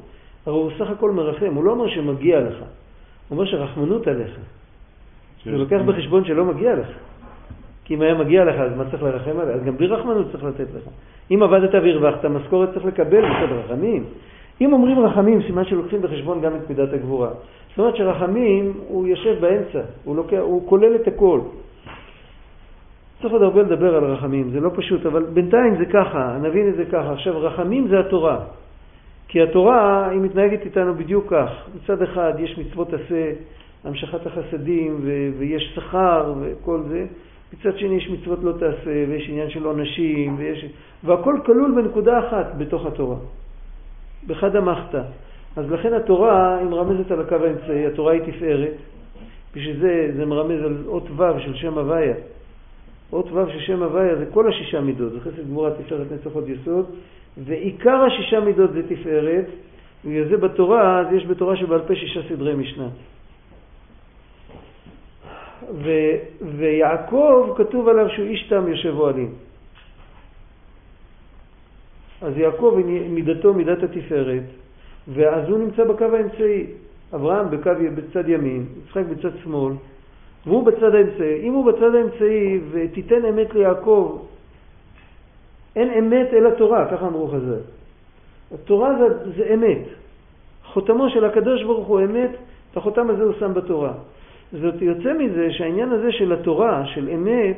הרי 0.45 0.55
הוא 0.55 0.71
סך 0.80 0.89
הכל 0.89 1.11
מרחם, 1.11 1.53
הוא 1.55 1.63
לא 1.63 1.71
אומר 1.71 1.89
שמגיע 1.89 2.39
לך, 2.39 2.57
הוא 2.57 2.67
אומר 3.32 3.45
שרחמנות 3.45 4.07
עליך. 4.07 4.38
כן. 5.43 5.51
הוא 5.51 5.59
לוקח 5.59 5.80
בחשבון 5.86 6.26
שלא 6.26 6.45
מגיע 6.45 6.76
לך. 6.76 6.88
כי 7.86 7.95
אם 7.95 8.01
היה 8.01 8.13
מגיע 8.13 8.45
לך, 8.45 8.55
אז 8.55 8.78
מה 8.78 8.84
צריך 8.91 9.03
לרחם 9.03 9.39
עליך? 9.39 9.55
אז 9.55 9.63
גם 9.63 9.78
בלי 9.78 9.88
רחמנות 9.88 10.32
צריך 10.32 10.43
לתת 10.43 10.67
לך. 10.76 10.84
אם 11.32 11.43
עבדת 11.43 11.73
והרווחת, 11.73 12.26
משכורת 12.26 12.73
צריך 12.73 12.86
לקבל 12.86 13.26
מצד 13.26 13.51
רחמים. 13.51 14.03
אם 14.62 14.74
אומרים 14.74 14.99
רחמים, 14.99 15.41
סימן 15.47 15.66
שלוקחים 15.66 16.01
בחשבון 16.01 16.41
גם 16.41 16.56
את 16.56 16.70
מידת 16.70 16.93
הגבורה. 16.93 17.30
זאת 17.70 17.80
אומרת 17.80 17.95
שרחמים, 17.95 18.74
הוא 18.88 19.08
יושב 19.08 19.41
באמצע, 19.41 19.80
הוא, 20.03 20.16
לוקח, 20.16 20.38
הוא 20.41 20.70
כולל 20.70 20.95
את 20.95 21.08
הכל. 21.08 21.39
צריך 23.22 23.34
עוד 23.34 23.41
הרבה 23.41 23.62
לדבר 23.62 23.95
על 23.95 24.03
רחמים, 24.03 24.49
זה 24.49 24.60
לא 24.60 24.70
פשוט, 24.76 25.06
אבל 25.06 25.24
בינתיים 25.24 25.78
זה 25.78 25.86
ככה, 25.86 26.38
נבין 26.41 26.70
את 26.70 26.76
זה 26.76 26.86
ככה. 26.86 27.12
עכשיו, 27.14 27.39
רחמים 27.41 27.88
זה 27.88 27.99
התורה. 27.99 28.39
כי 29.28 29.41
התורה, 29.41 30.10
היא 30.10 30.20
מתנהגת 30.20 30.66
איתנו 30.66 30.95
בדיוק 30.95 31.26
כך. 31.30 31.49
מצד 31.76 32.01
אחד 32.01 32.34
יש 32.39 32.58
מצוות 32.58 32.93
עשה, 32.93 33.32
המשכת 33.84 34.26
החסדים, 34.26 34.97
ו- 35.01 35.30
ויש 35.38 35.72
שכר 35.76 36.34
וכל 36.41 36.82
זה. 36.89 37.06
מצד 37.53 37.78
שני 37.78 37.95
יש 37.95 38.10
מצוות 38.10 38.39
לא 38.43 38.51
תעשה, 38.51 39.06
ויש 39.10 39.30
עניין 39.30 39.49
של 39.49 39.66
עונשים, 39.66 40.36
ויש... 40.38 40.66
והכל 41.03 41.39
כלול 41.45 41.82
בנקודה 41.82 42.20
אחת 42.20 42.56
בתוך 42.58 42.86
התורה. 42.86 43.18
בחד 44.28 44.55
המחתא. 44.55 45.01
אז 45.55 45.71
לכן 45.71 45.93
התורה 45.93 46.57
היא 46.57 46.67
מרמזת 46.67 47.11
על 47.11 47.21
הקו 47.21 47.36
האמצעי, 47.36 47.86
התורה 47.86 48.13
היא 48.13 48.21
תפארת. 48.21 48.76
בשביל 49.55 49.80
זה 49.80 50.11
זה 50.15 50.26
מרמז 50.26 50.63
על 50.63 50.84
אות 50.88 51.03
ו' 51.15 51.39
של 51.39 51.55
שם 51.55 51.78
הוויה. 51.78 52.15
אות 53.13 53.32
ו' 53.32 53.49
של 53.53 53.59
שם 53.59 53.84
הוויה 53.84 54.15
זה 54.15 54.26
כל 54.34 54.49
השישה 54.49 54.82
מידות, 54.82 55.11
זה 55.11 55.19
חסד 55.19 55.47
גבורה, 55.47 55.71
תפארת, 55.71 56.11
נצח 56.11 56.32
עוד 56.34 56.49
יסוד, 56.49 56.86
ועיקר 57.38 58.03
השישה 58.03 58.39
מידות 58.39 58.73
זה 58.73 58.82
תפארת, 58.89 59.45
בגלל 60.05 60.28
זה 60.28 60.38
בתורה, 60.38 60.99
אז 60.99 61.07
יש 61.13 61.26
בתורה 61.26 61.55
שבעל 61.55 61.82
פה 61.88 61.95
שישה 61.95 62.19
סדרי 62.30 62.55
משנה. 62.55 62.88
ו, 65.71 65.89
ויעקב 66.41 67.53
כתוב 67.57 67.88
עליו 67.88 68.09
שהוא 68.09 68.26
איש 68.26 68.47
תם 68.49 68.67
יושב 68.67 68.93
אוהלים. 68.97 69.34
אז 72.26 72.38
יעקב 72.38 72.80
מידתו 73.09 73.53
מידת 73.53 73.84
התפארת, 73.84 74.43
ואז 75.07 75.49
הוא 75.49 75.57
נמצא 75.57 75.84
בקו 75.84 76.05
האמצעי. 76.05 76.65
אברהם 77.15 77.49
בקו, 77.49 77.71
בצד 77.95 78.30
ימין, 78.30 78.65
יצחק 78.84 79.03
בצד 79.11 79.38
שמאל, 79.43 79.73
והוא 80.45 80.65
בצד 80.65 80.95
האמצעי. 80.95 81.41
אם 81.41 81.53
הוא 81.53 81.71
בצד 81.71 81.95
האמצעי 81.95 82.59
ותיתן 82.71 83.26
אמת 83.26 83.53
ליעקב, 83.53 84.21
אין 85.76 85.89
אמת 85.91 86.34
אלא 86.34 86.49
תורה, 86.49 86.86
ככה 86.91 87.07
אמרו 87.07 87.28
חז"ל. 87.28 87.59
התורה 88.53 88.95
זה, 88.99 89.32
זה 89.38 89.53
אמת. 89.53 89.84
חותמו 90.65 91.09
של 91.09 91.26
הקדוש 91.26 91.63
ברוך 91.63 91.88
הוא 91.88 92.01
אמת, 92.01 92.32
את 92.71 92.78
החותם 92.78 93.09
הזה 93.09 93.23
הוא 93.23 93.34
שם 93.39 93.53
בתורה. 93.53 93.93
זאת 94.51 94.82
יוצא 94.82 95.13
מזה 95.13 95.53
שהעניין 95.53 95.91
הזה 95.91 96.11
של 96.11 96.34
התורה, 96.34 96.86
של 96.86 97.09
אמת, 97.09 97.57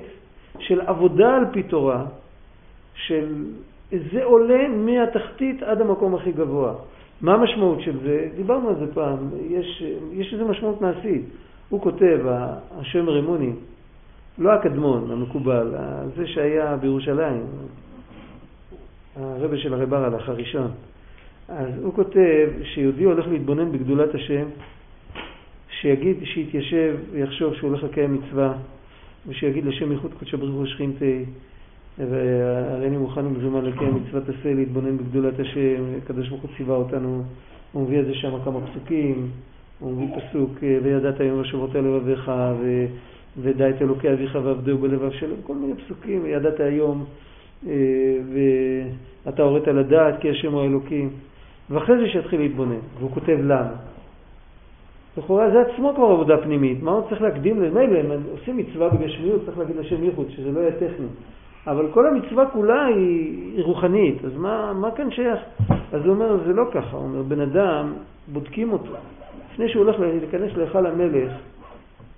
של 0.60 0.82
עבודה 0.82 1.36
על 1.36 1.46
פי 1.52 1.64
תורה, 1.64 2.06
של 2.96 3.46
זה 3.92 4.24
עולה 4.24 4.68
מהתחתית 4.68 5.64
עד 5.64 5.82
המקום 5.82 6.16
הכי 6.16 6.32
גבוה. 6.32 6.74
מה 7.22 7.34
המשמעות 7.34 7.82
של 7.82 7.98
זה? 8.04 8.30
דיברנו 8.36 8.70
על 8.70 8.76
זה 8.80 8.94
פעם, 8.94 9.18
יש, 9.50 10.34
איזו 10.34 10.48
משמעות 10.48 10.82
מעשית. 10.82 11.22
הוא 11.70 11.82
כותב, 11.82 12.20
השם 12.78 13.10
רימוני, 13.10 13.52
לא 14.38 14.52
הקדמון, 14.52 15.12
המקובל, 15.12 15.76
זה 16.16 16.28
שהיה 16.28 16.78
בירושלים, 16.78 17.44
הרבי 19.16 19.58
של 19.58 19.74
הרב 19.74 19.94
הרלך 19.94 20.30
הראשון. 20.30 20.72
אז 21.50 21.70
הוא 21.84 21.94
כותב 21.94 22.50
שיהודי 22.64 23.04
הולך 23.04 23.28
להתבונן 23.28 23.72
בגדולת 23.72 24.16
השם, 24.16 24.46
שיגיד, 25.70 26.18
שיתיישב 26.24 26.96
ויחשוב 27.12 27.54
שהוא 27.56 27.70
הולך 27.70 27.84
לקיים 27.84 28.14
מצווה, 28.14 28.54
ושיגיד 29.28 29.66
לשם 29.66 29.92
ייחוד 29.92 30.14
קודשא 30.20 30.38
בריך 30.38 30.54
הוא 30.54 30.66
שכינתי, 30.66 31.26
והריני 32.00 32.98
מוכן 32.98 33.26
ומזומן 33.26 33.66
לקיים 33.66 33.96
מצוות 33.96 34.24
עשה, 34.30 34.54
להתבונן 34.54 34.98
בגדולת 34.98 35.40
השם, 35.40 35.84
הקדוש 36.04 36.30
ברוך 36.30 36.42
הוא 36.42 36.50
ציווה 36.58 36.76
אותנו, 36.76 37.24
הוא 37.72 37.84
מביא 37.84 38.00
את 38.00 38.06
זה 38.06 38.14
שם 38.14 38.32
כמה 38.44 38.60
פסוקים, 38.62 39.30
הוא 39.80 39.92
מביא 39.92 40.08
פסוק, 40.16 40.52
וידעת 40.84 41.20
היום 41.20 41.40
ושברת 41.40 41.76
לבביך, 41.76 42.32
ו... 42.60 42.86
ודע 43.42 43.70
את 43.70 43.82
אלוקי 43.82 44.14
אביך 44.14 44.38
ועבדהו 44.44 44.78
בלבב 44.78 45.12
שלם, 45.12 45.36
כל 45.44 45.56
מיני 45.56 45.74
פסוקים, 45.76 46.24
וידעת 46.24 46.60
היום 46.60 47.06
אה, 47.68 47.74
ואתה 49.26 49.44
הורית 49.44 49.68
לדעת 49.68 50.22
כי 50.22 50.30
השם 50.30 50.52
הוא 50.52 50.62
האלוקים, 50.62 51.10
ואחרי 51.70 51.98
זה 51.98 52.10
שיתחיל 52.10 52.40
להתבונן, 52.40 52.80
והוא 53.00 53.12
כותב 53.12 53.38
למה. 53.44 53.72
לכאורה 55.18 55.52
זה 55.52 55.62
עצמו 55.62 55.94
כבר 55.96 56.06
עבודה 56.06 56.38
פנימית, 56.38 56.84
מה 56.84 56.92
הוא 56.92 57.10
צריך 57.10 57.22
להקדים 57.22 57.62
למילא, 57.62 58.00
אם 58.00 58.22
עושים 58.32 58.58
מצווה 58.58 58.90
בגשמיות, 58.90 59.46
צריך 59.46 59.58
להגיד 59.58 59.76
לשם 59.76 60.04
ייחוד, 60.04 60.28
שזה 60.30 60.52
לא 60.52 60.60
יהיה 60.60 60.72
טכני. 60.72 61.08
אבל 61.68 61.92
כל 61.92 62.08
המצווה 62.08 62.46
כולה 62.46 62.86
היא, 62.86 63.64
רוחנית, 63.64 64.26
אז 64.26 64.32
מה, 64.36 64.74
מה 64.74 64.92
כאן 64.92 65.12
שייך? 65.12 65.40
אז 65.92 66.02
הוא 66.06 66.14
אומר, 66.14 66.38
זה 66.48 66.54
לא 66.54 66.64
ככה, 66.74 66.98
הוא 66.98 67.04
אומר, 67.04 67.22
בן 67.22 67.42
אדם, 67.42 67.94
בודקים 68.28 68.74
אותו. 68.74 68.92
לפני 69.54 69.70
שהוא 69.70 69.84
הולך 69.84 70.00
להיכנס 70.00 70.58
להיכל 70.58 70.86
המלך, 70.86 71.32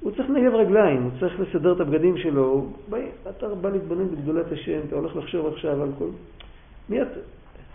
הוא 0.02 0.12
צריך 0.12 0.30
לנגב 0.30 0.56
רגליים, 0.56 1.04
הוא 1.04 1.12
צריך 1.20 1.40
לסדר 1.40 1.74
את 1.74 1.80
הבגדים 1.80 2.18
שלו, 2.18 2.66
בא, 2.90 2.98
אתה 3.30 3.48
בא 3.48 3.70
להתבונן 3.70 4.08
בגדולת 4.08 4.52
השם, 4.52 4.80
אתה 4.88 4.96
הולך 4.96 5.16
לחשוב 5.16 5.48
עכשיו 5.48 5.84
על 5.84 5.90
כל... 5.98 6.08
מי 6.90 7.02
אתה? 7.02 7.20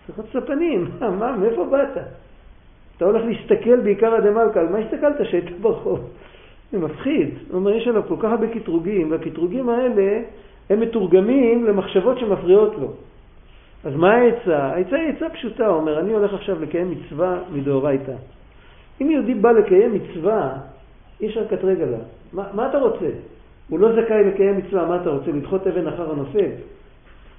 צריך 0.07 0.29
את 0.31 0.37
הפנים, 0.37 0.89
מה, 1.21 1.37
מאיפה 1.37 1.65
באת? 1.65 2.03
אתה 2.97 3.05
הולך 3.05 3.23
להסתכל 3.25 3.81
בעיקר 3.81 4.15
עד 4.15 4.27
המלכה, 4.27 4.61
על 4.61 4.69
מה 4.69 4.79
הסתכלת 4.79 5.17
שהיית 5.31 5.61
ברחוב? 5.61 6.11
זה 6.73 6.79
מפחיד. 6.79 7.29
הוא 7.51 7.57
אומר, 7.57 7.71
יש 7.71 7.89
עליו 7.89 8.03
כל 8.09 8.17
כך 8.19 8.31
הרבה 8.31 8.47
קטרוגים, 8.47 9.11
והקטרוגים 9.11 9.69
האלה 9.69 10.23
הם 10.71 10.81
מתורגמים 10.81 11.65
למחשבות 11.65 12.19
שמפריעות 12.19 12.75
לו. 12.81 12.93
אז 13.85 13.97
מה 13.97 14.13
העצה? 14.13 14.65
העצה 14.65 14.97
היא 14.97 15.09
עצה 15.09 15.29
פשוטה, 15.29 15.67
הוא 15.67 15.77
אומר, 15.77 16.01
אני 16.01 16.13
הולך 16.13 16.35
עכשיו 16.35 16.63
לקיים 16.63 16.91
מצווה 16.91 17.39
מדאורייתא. 17.53 18.13
אם 19.01 19.11
יהודי 19.11 19.35
בא 19.35 19.51
לקיים 19.51 19.95
מצווה, 19.95 20.53
אי 21.21 21.27
אפשר 21.29 21.41
לקטרג 21.41 21.81
עליו. 21.81 21.99
מה, 22.33 22.45
מה 22.55 22.69
אתה 22.69 22.79
רוצה? 22.79 23.07
הוא 23.69 23.81
לא 23.81 23.93
זכאי 23.93 24.25
לקיים 24.25 24.57
מצווה, 24.59 24.87
מה 24.87 24.97
אתה 24.97 25.11
רוצה? 25.11 25.31
לדחות 25.31 25.67
אבן 25.67 25.87
אחר 25.87 26.11
הנופל? 26.11 26.51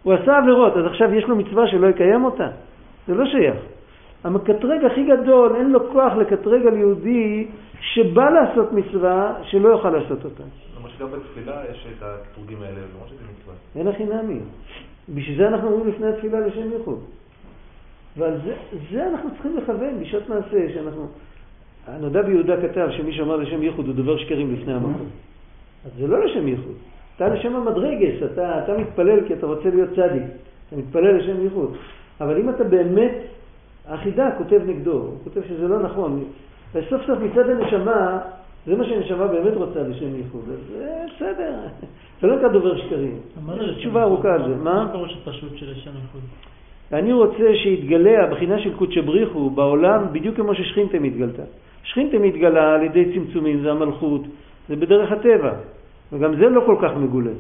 הוא 0.03 0.13
עשה 0.13 0.37
עבירות, 0.37 0.77
אז 0.77 0.85
עכשיו 0.85 1.13
יש 1.13 1.23
לו 1.23 1.35
מצווה 1.35 1.67
שלא 1.67 1.87
יקיים 1.87 2.25
אותה? 2.25 2.47
זה 3.07 3.15
לא 3.15 3.25
שייך. 3.25 3.55
המקטרג 4.23 4.85
הכי 4.85 5.03
גדול, 5.03 5.55
אין 5.55 5.71
לו 5.71 5.91
כוח 5.91 6.13
לקטרג 6.13 6.67
על 6.67 6.77
יהודי 6.77 7.47
שבא 7.81 8.29
לעשות 8.29 8.71
מצווה 8.73 9.33
שלא 9.43 9.69
יוכל 9.69 9.89
לעשות 9.89 10.25
אותה. 10.25 10.43
למרות 10.77 10.91
שגם 10.97 11.07
בתפילה 11.11 11.61
יש 11.71 11.87
את 11.97 12.03
הקטרוגים 12.03 12.61
האלה, 12.61 12.79
למרות 12.93 13.07
שזה 13.07 13.23
מצווה. 13.39 13.55
אין 13.75 13.87
הכי 13.87 14.05
נמי. 14.05 14.39
בשביל 15.09 15.37
זה 15.37 15.47
אנחנו 15.47 15.71
אומרים 15.71 15.87
לפני 15.87 16.07
התפילה 16.07 16.39
לשם 16.39 16.71
ייחוד. 16.71 16.99
ועל 18.17 18.37
זה, 18.45 18.53
זה 18.91 19.07
אנחנו 19.07 19.29
צריכים 19.33 19.57
לכוון 19.57 19.99
בשעות 19.99 20.29
מעשה, 20.29 20.73
שאנחנו... 20.73 21.07
הנודע 21.87 22.21
ביהודה 22.21 22.61
כתב 22.61 22.87
שמי 22.91 23.13
שאמר 23.13 23.35
לשם 23.35 23.63
ייחוד 23.63 23.85
הוא 23.87 23.95
דובר 23.95 24.17
שקרים 24.17 24.53
לפני 24.53 24.73
המקום. 24.73 25.09
אז 25.85 25.91
זה 25.99 26.07
לא 26.07 26.25
לשם 26.25 26.47
ייחוד. 26.47 26.75
אתה 27.15 27.27
לשם 27.27 27.55
המדרגס, 27.55 28.23
אתה, 28.33 28.63
אתה 28.63 28.77
מתפלל 28.77 29.27
כי 29.27 29.33
אתה 29.33 29.45
רוצה 29.45 29.69
להיות 29.69 29.89
צדיק. 29.89 30.23
אתה 30.67 30.75
מתפלל 30.75 31.17
לשם 31.17 31.43
ייחוד. 31.43 31.75
אבל 32.21 32.37
אם 32.37 32.49
אתה 32.49 32.63
באמת 32.63 33.11
האחידה 33.87 34.29
כותב 34.37 34.61
נגדו, 34.65 34.91
הוא 34.91 35.17
כותב 35.23 35.41
שזה 35.47 35.67
לא 35.67 35.79
נכון. 35.79 36.23
וסוף 36.75 37.01
סוף 37.07 37.19
מצד 37.19 37.49
הנשמה, 37.49 38.19
זה 38.67 38.75
מה 38.75 38.85
שהנשמה 38.85 39.27
באמת 39.27 39.53
רוצה 39.55 39.79
לשם 39.79 40.15
ייחוד. 40.15 40.41
אז 40.47 40.59
זה 40.77 41.05
בסדר, 41.15 41.53
זה 42.21 42.27
לא 42.27 42.35
נקרא 42.35 42.47
דובר 42.47 42.77
שקרים. 42.77 43.17
יש 43.61 43.77
תשובה 43.77 44.03
ארוכה 44.03 44.33
על 44.33 44.41
זה. 44.49 44.55
מה? 44.55 44.83
מה 44.83 44.91
פירוש 44.91 45.17
הפשוט 45.21 45.57
של 45.57 45.71
השם 45.71 45.91
ייחוד? 46.01 46.21
אני 46.93 47.13
רוצה 47.13 47.55
שיתגלה 47.63 48.23
הבחינה 48.23 48.59
של 48.59 48.73
קודשא 48.73 49.01
בריחו 49.01 49.49
בעולם 49.49 50.05
בדיוק 50.11 50.35
כמו 50.35 50.55
ששכינתה 50.55 50.99
מתגלתה. 50.99 51.43
שכינתה 51.83 52.17
מתגלה 52.19 52.73
על 52.73 52.83
ידי 52.83 53.13
צמצומים, 53.13 53.61
זה 53.61 53.71
המלכות, 53.71 54.21
זה 54.69 54.75
בדרך 54.75 55.11
הטבע, 55.11 55.53
וגם 56.13 56.35
זה 56.35 56.49
לא 56.49 56.61
כל 56.65 56.75
כך 56.81 56.91
מגולה. 56.97 57.31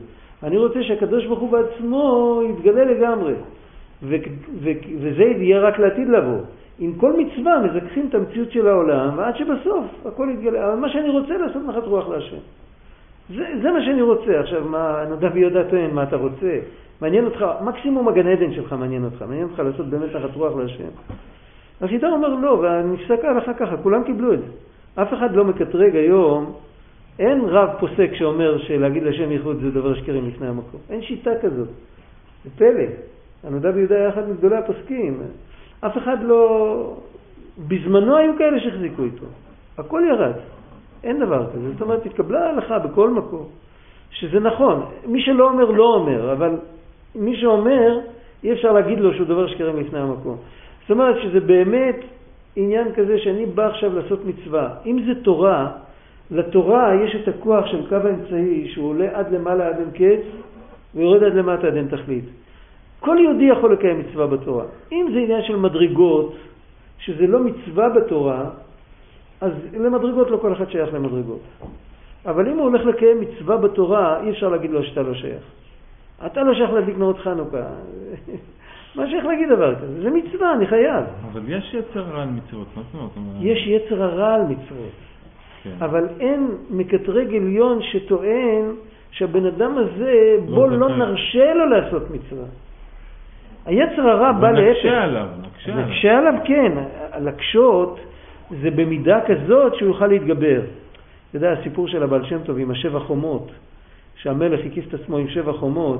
אני 0.43 0.57
רוצה 0.57 0.83
שהקדוש 0.83 1.25
ברוך 1.25 1.39
הוא 1.39 1.51
בעצמו 1.51 2.41
יתגלה 2.49 2.85
לגמרי. 2.85 3.33
ו- 4.03 4.15
ו- 4.59 4.79
וזה 4.99 5.23
יהיה 5.23 5.59
רק 5.59 5.79
לעתיד 5.79 6.09
לבוא. 6.09 6.39
עם 6.79 6.93
כל 6.93 7.13
מצווה 7.17 7.59
מזכחים 7.59 8.07
את 8.09 8.15
המציאות 8.15 8.51
של 8.51 8.67
העולם, 8.67 9.17
ועד 9.17 9.37
שבסוף 9.37 9.85
הכל 10.05 10.29
יתגלה. 10.33 10.67
אבל 10.67 10.79
מה 10.79 10.89
שאני 10.89 11.09
רוצה 11.09 11.37
לעשות 11.37 11.61
נחת 11.67 11.83
רוח 11.83 12.07
להשם. 12.09 12.37
זה, 13.29 13.45
זה 13.61 13.71
מה 13.71 13.83
שאני 13.85 14.01
רוצה. 14.01 14.39
עכשיו, 14.39 14.63
מה 14.63 15.03
נדב 15.11 15.37
יהודה 15.37 15.63
טוען, 15.63 15.91
מה 15.91 16.03
אתה 16.03 16.15
רוצה? 16.15 16.59
מעניין 17.01 17.25
אותך, 17.25 17.45
מקסימום 17.61 18.07
הגן 18.07 18.27
עדן 18.27 18.53
שלך 18.53 18.73
מעניין 18.73 19.03
אותך, 19.03 19.21
מעניין 19.21 19.43
אותך 19.43 19.59
לעשות 19.59 19.85
באמת 19.85 20.15
נחת 20.15 20.35
רוח 20.35 20.55
להשם. 20.55 20.89
החידה 21.81 22.09
אומר 22.09 22.27
לא, 22.27 22.63
ונפסק 22.63 23.25
ההלכה 23.25 23.53
ככה, 23.53 23.77
כולם 23.77 24.03
קיבלו 24.03 24.33
את 24.33 24.39
זה. 24.39 24.51
אף 25.01 25.13
אחד 25.13 25.35
לא 25.35 25.45
מקטרג 25.45 25.95
היום, 25.95 26.53
אין 27.19 27.41
רב 27.45 27.69
פוסק 27.79 28.09
שאומר 28.13 28.57
שלהגיד 28.57 29.03
לשם 29.03 29.31
ייחוד 29.31 29.59
זה 29.61 29.71
דבר 29.71 29.95
שקרים 29.95 30.27
לפני 30.27 30.47
המקום. 30.47 30.79
אין 30.89 31.01
שיטה 31.01 31.31
כזאת. 31.41 31.67
זה 32.43 32.49
פלא. 32.57 32.83
הנודע 33.43 33.71
ביהודה 33.71 33.95
היה 33.95 34.09
אחד 34.09 34.29
מגדולי 34.29 34.55
הפוסקים. 34.55 35.21
אף 35.81 35.97
אחד 35.97 36.17
לא... 36.23 36.93
בזמנו 37.67 38.17
היו 38.17 38.37
כאלה 38.37 38.59
שהחזיקו 38.59 39.03
איתו. 39.03 39.25
הכל 39.77 40.01
ירד. 40.09 40.33
אין 41.03 41.19
דבר 41.19 41.45
כזה. 41.53 41.71
זאת 41.71 41.81
אומרת, 41.81 42.05
התקבלה 42.05 42.45
ההלכה 42.45 42.79
בכל 42.79 43.09
מקום, 43.09 43.45
שזה 44.11 44.39
נכון. 44.39 44.85
מי 45.07 45.21
שלא 45.21 45.49
אומר, 45.49 45.71
לא 45.71 45.95
אומר, 45.95 46.31
אבל 46.31 46.57
מי 47.15 47.37
שאומר, 47.37 47.99
אי 48.43 48.53
אפשר 48.53 48.71
להגיד 48.71 48.99
לו 48.99 49.13
שהוא 49.13 49.27
דבר 49.27 49.47
שקרים 49.47 49.79
לפני 49.79 49.99
המקום. 49.99 50.37
זאת 50.81 50.91
אומרת 50.91 51.15
שזה 51.23 51.39
באמת 51.39 51.95
עניין 52.55 52.93
כזה 52.95 53.19
שאני 53.19 53.45
בא 53.45 53.67
עכשיו 53.67 53.95
לעשות 53.95 54.25
מצווה. 54.25 54.69
אם 54.85 54.99
זה 55.05 55.23
תורה, 55.23 55.71
לתורה 56.31 56.95
יש 57.05 57.15
את 57.15 57.27
הכוח 57.27 57.65
של 57.65 57.89
קו 57.89 57.95
האמצעי 57.95 58.67
שהוא 58.73 58.89
עולה 58.89 59.07
עד 59.13 59.33
למעלה 59.33 59.67
עד 59.67 59.79
אין 59.79 59.91
קץ 59.91 60.25
ויורד 60.95 61.23
עד 61.23 61.33
למטה 61.33 61.67
עד 61.67 61.75
אין 61.75 61.87
תכלית. 61.87 62.25
כל 62.99 63.17
יהודי 63.19 63.43
יכול 63.43 63.73
לקיים 63.73 63.99
מצווה 63.99 64.27
בתורה. 64.27 64.65
אם 64.91 65.07
זה 65.13 65.19
עניין 65.19 65.41
של 65.43 65.55
מדרגות, 65.55 66.35
שזה 66.99 67.27
לא 67.27 67.39
מצווה 67.39 67.89
בתורה, 67.89 68.49
אז 69.41 69.51
למדרגות 69.73 70.31
לא 70.31 70.37
כל 70.37 70.53
אחד 70.53 70.69
שייך 70.69 70.93
למדרגות. 70.93 71.39
אבל 72.25 72.47
אם 72.49 72.57
הוא 72.57 72.63
הולך 72.63 72.85
לקיים 72.85 73.21
מצווה 73.21 73.57
בתורה, 73.57 74.21
אי 74.23 74.29
אפשר 74.29 74.49
להגיד 74.49 74.71
לו 74.71 74.83
שאתה 74.83 75.01
לא 75.01 75.13
שייך. 75.13 75.43
אתה 76.25 76.43
לא 76.43 76.53
שייך 76.53 76.71
להדליק 76.71 76.97
נרות 76.97 77.19
חנוכה. 77.19 77.67
מה 78.95 79.07
שייך 79.07 79.25
להגיד 79.25 79.49
דבר 79.49 79.75
כזה? 79.75 80.01
זה 80.01 80.09
מצווה, 80.09 80.53
אני 80.53 80.67
חייב. 80.67 81.03
אבל 81.31 81.41
יש 81.47 81.73
יצר 81.73 82.01
רע 82.01 82.21
על 82.21 82.29
מצוות, 82.29 82.67
מה 82.75 82.81
זאת 82.91 83.11
אומרת? 83.17 83.37
יש 83.41 83.67
יצר 83.67 84.03
הרע 84.03 84.33
על 84.33 84.41
מצוות. 84.41 84.91
כן. 85.63 85.69
אבל 85.79 86.07
אין 86.19 86.47
מקטרג 86.69 87.35
עליון 87.35 87.81
שטוען 87.81 88.65
שהבן 89.11 89.45
אדם 89.45 89.77
הזה, 89.77 90.37
בוא 90.45 90.67
לא. 90.67 90.89
נרשה 90.89 91.53
לו 91.53 91.65
לעשות 91.65 92.03
מצווה. 92.11 92.45
היצר 93.65 94.09
הרע 94.09 94.31
בא 94.31 94.51
להפך. 94.51 94.77
נקשה 94.77 95.03
עליו, 95.03 95.27
נקשה 95.41 95.73
עליו. 95.73 95.85
נקשה 95.87 96.17
עליו, 96.17 96.33
כן. 96.45 96.71
לקשות 97.21 97.99
זה 98.61 98.71
במידה 98.71 99.19
כזאת 99.27 99.75
שהוא 99.75 99.87
יוכל 99.87 100.07
להתגבר. 100.07 100.61
אתה 101.29 101.37
יודע, 101.37 101.51
הסיפור 101.51 101.87
של 101.87 102.03
הבעל 102.03 102.25
שם 102.25 102.43
טוב 102.43 102.57
עם 102.57 102.71
השבע 102.71 102.99
חומות, 102.99 103.51
שהמלך 104.15 104.59
הקיף 104.65 104.87
את 104.87 104.93
עצמו 104.93 105.17
עם 105.17 105.27
שבע 105.27 105.53
חומות, 105.53 105.99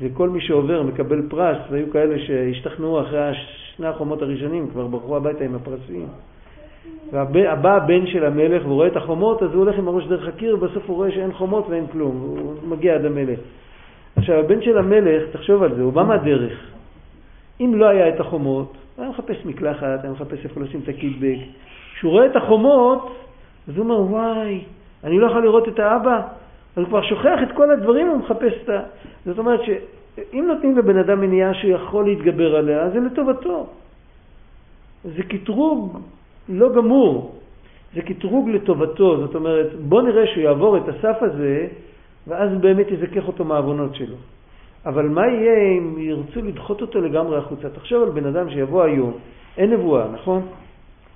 וכל 0.00 0.28
מי 0.28 0.40
שעובר 0.40 0.82
מקבל 0.82 1.22
פרס, 1.28 1.56
והיו 1.70 1.90
כאלה 1.92 2.18
שהשתכנעו 2.18 3.00
אחרי 3.00 3.32
שני 3.76 3.86
החומות 3.86 4.22
הראשונים, 4.22 4.68
כבר 4.72 4.86
ברחו 4.86 5.16
הביתה 5.16 5.44
עם 5.44 5.54
הפרסים. 5.54 6.06
ובא 7.12 7.76
הבן 7.76 8.06
של 8.06 8.24
המלך 8.24 8.62
והוא 8.64 8.74
רואה 8.74 8.86
את 8.86 8.96
החומות, 8.96 9.42
אז 9.42 9.50
הוא 9.52 9.64
הולך 9.64 9.78
עם 9.78 9.88
הראש 9.88 10.06
דרך 10.06 10.28
הקיר, 10.28 10.54
ובסוף 10.54 10.82
הוא 10.86 10.96
רואה 10.96 11.10
שאין 11.10 11.32
חומות 11.32 11.68
ואין 11.68 11.86
כלום, 11.86 12.16
הוא 12.16 12.54
מגיע 12.68 12.94
עד 12.94 13.04
המלך. 13.04 13.38
עכשיו, 14.16 14.34
הבן 14.34 14.62
של 14.62 14.78
המלך, 14.78 15.22
תחשוב 15.32 15.62
על 15.62 15.74
זה, 15.74 15.82
הוא 15.82 15.92
בא 15.92 16.02
מהדרך. 16.02 16.52
אם 17.60 17.74
לא 17.74 17.86
היה 17.86 18.08
את 18.08 18.20
החומות, 18.20 18.72
הוא 18.96 19.02
היה 19.02 19.10
מחפש 19.10 19.36
מקלחת, 19.44 20.00
היה 20.02 20.12
מחפש 20.12 20.44
איפה 20.44 20.60
לשים 20.60 20.80
את 20.84 20.88
הקיטבג. 20.88 21.36
כשהוא 21.94 22.12
רואה 22.12 22.26
את 22.26 22.36
החומות, 22.36 23.16
אז 23.68 23.76
הוא 23.76 23.84
אומר, 23.84 24.00
וואי, 24.00 24.64
אני 25.04 25.18
לא 25.18 25.26
יכול 25.26 25.42
לראות 25.42 25.68
את 25.68 25.78
האבא. 25.78 26.22
אז 26.76 26.82
הוא 26.82 26.86
כבר 26.86 27.02
שוכח 27.02 27.38
את 27.42 27.52
כל 27.56 27.70
הדברים, 27.70 28.08
הוא 28.08 28.16
מחפש 28.16 28.52
את 28.64 28.68
ה... 28.68 28.80
זאת 29.26 29.38
אומרת 29.38 29.60
שאם 29.62 30.44
נותנים 30.48 30.78
לבן 30.78 30.98
אדם 30.98 31.20
מניעה 31.20 31.54
שהוא 31.54 31.72
יכול 31.72 32.04
להתגבר 32.04 32.56
עליה, 32.56 32.90
זה 32.90 33.00
לטובתו. 33.00 33.66
זה 35.04 35.22
קטרוג 35.22 36.00
לא 36.48 36.72
גמור, 36.74 37.34
זה 37.94 38.02
קטרוג 38.02 38.48
לטובתו. 38.48 39.26
זאת 39.26 39.34
אומרת, 39.34 39.66
בוא 39.74 40.02
נראה 40.02 40.26
שהוא 40.26 40.42
יעבור 40.42 40.76
את 40.76 40.88
הסף 40.88 41.22
הזה, 41.22 41.66
ואז 42.26 42.50
באמת 42.60 42.86
יזכך 42.90 43.28
אותו 43.28 43.44
מהעוונות 43.44 43.94
שלו. 43.94 44.16
אבל 44.86 45.08
מה 45.08 45.26
יהיה 45.26 45.78
אם 45.78 45.98
ירצו 45.98 46.42
לדחות 46.42 46.80
אותו 46.80 47.00
לגמרי 47.00 47.38
החוצה? 47.38 47.70
תחשוב 47.70 48.02
על 48.02 48.10
בן 48.10 48.26
אדם 48.26 48.50
שיבוא 48.50 48.82
היום, 48.82 49.12
אין 49.56 49.70
נבואה, 49.70 50.08
נכון? 50.12 50.46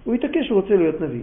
הוא 0.05 0.15
יתעקש 0.15 0.47
שהוא 0.47 0.61
רוצה 0.61 0.77
להיות 0.77 1.01
נביא. 1.01 1.23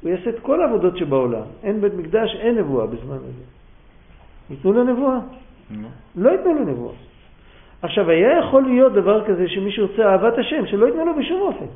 הוא 0.00 0.10
יעשה 0.10 0.30
את 0.30 0.38
כל 0.42 0.62
העבודות 0.62 0.96
שבעולם. 0.96 1.42
אין 1.62 1.80
בית 1.80 1.94
מקדש, 1.94 2.36
אין 2.40 2.58
נבואה 2.58 2.86
בזמן 2.86 3.16
הזה. 3.16 3.44
ייתנו 4.50 4.72
לו 4.72 4.84
נבואה? 4.84 5.18
נו. 5.70 5.88
לא 6.16 6.30
ייתנו 6.30 6.54
לו 6.54 6.64
נבואה. 6.64 6.94
עכשיו, 7.82 8.10
היה 8.10 8.38
יכול 8.38 8.62
להיות 8.62 8.92
דבר 8.92 9.24
כזה 9.24 9.48
שמישהו 9.48 9.86
רוצה 9.86 10.02
אהבת 10.02 10.38
השם, 10.38 10.66
שלא 10.66 10.86
ייתנו 10.86 11.04
לו 11.04 11.12
בשום 11.16 11.40
אופן. 11.40 11.66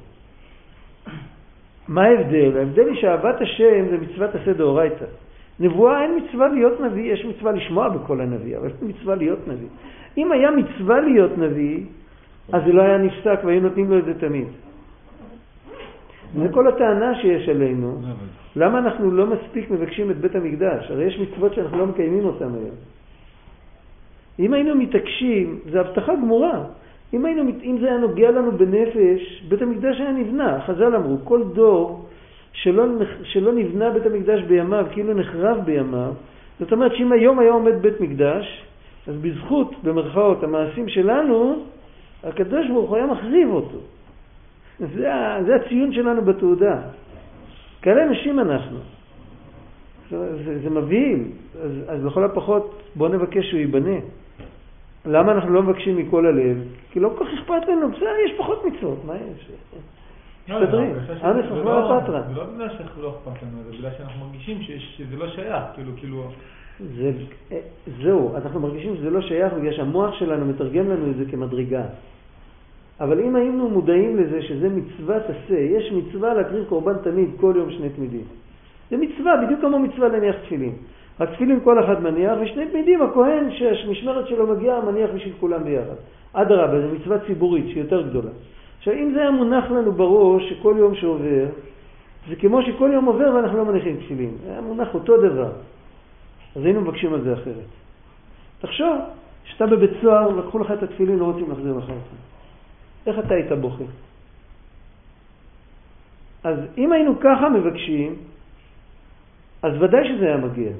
מה 1.88 2.04
ההבדל? 2.04 2.58
ההבדל 2.58 2.88
היא 2.88 3.00
שאהבת 3.00 3.40
השם 3.40 3.88
זה 3.90 3.98
מצוות 3.98 4.34
עשה 4.34 4.52
דאורייתא. 4.52 5.04
נבואה 5.60 6.02
אין 6.02 6.10
מצווה 6.16 6.48
להיות 6.48 6.80
נביא, 6.80 7.12
יש 7.12 7.24
מצווה 7.24 7.52
לשמוע 7.52 7.88
בקול 7.88 8.20
הנביא, 8.20 8.56
אבל 8.58 8.66
יש 8.66 8.72
מצווה 8.82 9.14
להיות 9.14 9.48
נביא. 9.48 9.68
אם 10.18 10.32
היה 10.32 10.50
מצווה 10.50 11.00
להיות 11.00 11.38
נביא, 11.38 11.80
אז 12.52 12.62
זה 12.66 12.72
לא 12.72 12.82
היה 12.82 12.98
נפסק 12.98 13.38
והיו 13.44 13.60
נותנים 13.60 13.90
לו 13.90 13.98
את 13.98 14.04
זה 14.04 14.14
תמיד. 14.20 14.46
זה 16.38 16.48
כל 16.52 16.68
הטענה 16.68 17.14
שיש 17.20 17.48
עלינו. 17.48 18.00
למה 18.56 18.78
אנחנו 18.78 19.10
לא 19.10 19.26
מספיק 19.26 19.70
מבקשים 19.70 20.10
את 20.10 20.16
בית 20.16 20.34
המקדש? 20.34 20.90
הרי 20.90 21.04
יש 21.04 21.18
מצוות 21.18 21.54
שאנחנו 21.54 21.78
לא 21.78 21.86
מקיימים 21.86 22.24
אותן 22.24 22.44
היום. 22.54 22.76
אם 24.38 24.52
היינו 24.52 24.74
מתעקשים, 24.74 25.58
זו 25.72 25.78
הבטחה 25.78 26.14
גמורה. 26.14 26.64
אם, 27.14 27.24
היינו, 27.24 27.42
אם 27.62 27.76
זה 27.80 27.86
היה 27.86 27.98
נוגע 27.98 28.30
לנו 28.30 28.52
בנפש, 28.52 29.44
בית 29.48 29.62
המקדש 29.62 30.00
היה 30.00 30.12
נבנה. 30.12 30.60
חז"ל 30.66 30.96
אמרו, 30.96 31.16
כל 31.24 31.42
דור 31.54 32.06
שלא, 32.54 32.84
שלא 33.22 33.52
נבנה 33.52 33.90
בית 33.90 34.06
המקדש 34.06 34.42
בימיו, 34.42 34.86
כאילו 34.92 35.14
נחרב 35.14 35.58
בימיו, 35.64 36.12
זאת 36.60 36.72
אומרת 36.72 36.92
שאם 36.94 37.12
היום 37.12 37.38
היה 37.38 37.52
עומד 37.52 37.82
בית 37.82 38.00
מקדש, 38.00 38.64
אז 39.06 39.14
בזכות, 39.16 39.74
במרכאות, 39.82 40.42
המעשים 40.42 40.88
שלנו, 40.88 41.64
הקדוש 42.24 42.68
ברוך 42.68 42.90
הוא 42.90 42.96
היה 42.96 43.06
מחריב 43.06 43.50
אותו. 43.50 43.78
זה, 44.78 45.10
זה 45.46 45.56
הציון 45.56 45.92
שלנו 45.92 46.22
בתעודה. 46.22 46.80
כאלה 47.82 48.04
אנשים 48.04 48.40
אנחנו. 48.40 48.78
זה, 50.10 50.58
זה, 50.62 50.70
מבהיל. 50.70 51.22
אז, 51.62 51.72
אז 51.88 52.04
לכל 52.04 52.24
הפחות 52.24 52.82
בואו 52.94 53.12
נבקש 53.12 53.50
שהוא 53.50 53.60
ייבנה. 53.60 53.96
למה 55.06 55.32
אנחנו 55.32 55.54
לא 55.54 55.62
מבקשים 55.62 55.96
מכל 55.96 56.26
הלב? 56.26 56.56
כי 56.90 57.00
לא 57.00 57.10
כל 57.18 57.24
כך 57.24 57.30
אכפת 57.34 57.68
לנו, 57.68 57.90
בסדר, 57.90 58.14
יש 58.26 58.32
פחות 58.38 58.64
מצוות, 58.64 59.04
מה 59.06 59.14
יש? 59.16 59.50
לא, 60.48 60.60
לא, 60.60 60.62
מסתדרים. 60.62 60.90
אנא 61.24 61.42
חכמה 61.42 62.00
פטרה. 62.00 62.22
זה 62.22 62.34
לא 62.34 62.44
בגלל 62.44 62.68
שלא 62.68 63.10
אכפת 63.10 63.42
לנו, 63.42 63.62
זה 63.64 63.72
בגלל 63.78 63.90
שאנחנו 63.98 64.26
מרגישים 64.26 64.62
שזה 64.78 65.16
לא 65.16 65.28
שייך, 65.28 65.62
כאילו, 65.74 65.92
כאילו... 65.96 66.24
זה, 66.80 67.12
זהו, 68.02 68.36
אנחנו 68.36 68.60
מרגישים 68.60 68.96
שזה 68.96 69.10
לא 69.10 69.20
שייך 69.20 69.52
בגלל 69.52 69.72
שהמוח 69.72 70.14
שלנו 70.14 70.46
מתרגם 70.46 70.90
לנו 70.90 71.10
את 71.10 71.16
זה 71.16 71.24
כמדרגה. 71.30 71.84
אבל 73.00 73.20
אם 73.20 73.36
היינו 73.36 73.68
מודעים 73.68 74.16
לזה 74.16 74.42
שזה 74.42 74.68
מצוות 74.68 75.22
עשה, 75.22 75.58
יש 75.58 75.92
מצווה 75.92 76.34
להקריב 76.34 76.64
קורבן 76.68 76.94
תמיד, 77.02 77.30
כל 77.40 77.54
יום 77.56 77.70
שני 77.70 77.88
תמידים. 77.90 78.24
זה 78.90 78.96
מצווה, 78.96 79.32
בדיוק 79.44 79.60
כמו 79.60 79.78
מצווה 79.78 80.08
להניח 80.08 80.36
תפילין. 80.44 80.72
רק 81.20 81.30
תפילין 81.30 81.60
כל 81.64 81.84
אחד 81.84 82.02
מניח, 82.02 82.38
ושני 82.42 82.66
תמידים 82.66 83.02
הכהן 83.02 83.50
שהמשמרת 83.50 84.28
שלו 84.28 84.46
מגיעה 84.46 84.80
מניח 84.80 85.10
בשביל 85.14 85.32
כולם 85.40 85.64
ביחד. 85.64 85.94
אדרבה, 86.32 86.80
זו 86.80 86.94
מצווה 86.94 87.18
ציבורית 87.26 87.68
שהיא 87.68 87.82
יותר 87.82 88.02
גדולה. 88.08 88.30
עכשיו, 88.84 88.94
אם 88.94 89.12
זה 89.14 89.20
היה 89.20 89.30
מונח 89.30 89.70
לנו 89.70 89.92
בראש 89.92 90.48
שכל 90.48 90.74
יום 90.78 90.94
שעובר, 90.94 91.46
זה 92.28 92.36
כמו 92.36 92.62
שכל 92.62 92.90
יום 92.92 93.04
עובר 93.04 93.34
ואנחנו 93.34 93.58
לא 93.58 93.64
מניחים 93.64 93.96
תפילין. 93.96 94.36
היה 94.48 94.60
מונח 94.60 94.94
אותו 94.94 95.16
דבר. 95.16 95.52
אז 96.56 96.64
היינו 96.64 96.80
מבקשים 96.80 97.14
על 97.14 97.20
זה 97.20 97.32
אחרת. 97.32 97.70
תחשוב, 98.60 98.96
שאתה 99.44 99.66
בבית 99.66 99.90
סוהר, 100.02 100.28
לקחו 100.28 100.58
לך 100.58 100.70
את 100.70 100.82
התפילין, 100.82 101.18
לא 101.18 101.24
רוצים 101.24 101.50
להחזיר 101.50 101.76
לך 101.76 101.84
אותם. 101.84 102.16
איך 103.06 103.18
אתה 103.18 103.34
היית 103.34 103.52
בוכה? 103.52 103.84
אז 106.44 106.58
אם 106.78 106.92
היינו 106.92 107.20
ככה 107.20 107.48
מבקשים, 107.48 108.16
אז 109.62 109.72
ודאי 109.82 110.08
שזה 110.08 110.24
היה 110.26 110.36
מגיע. 110.36 110.70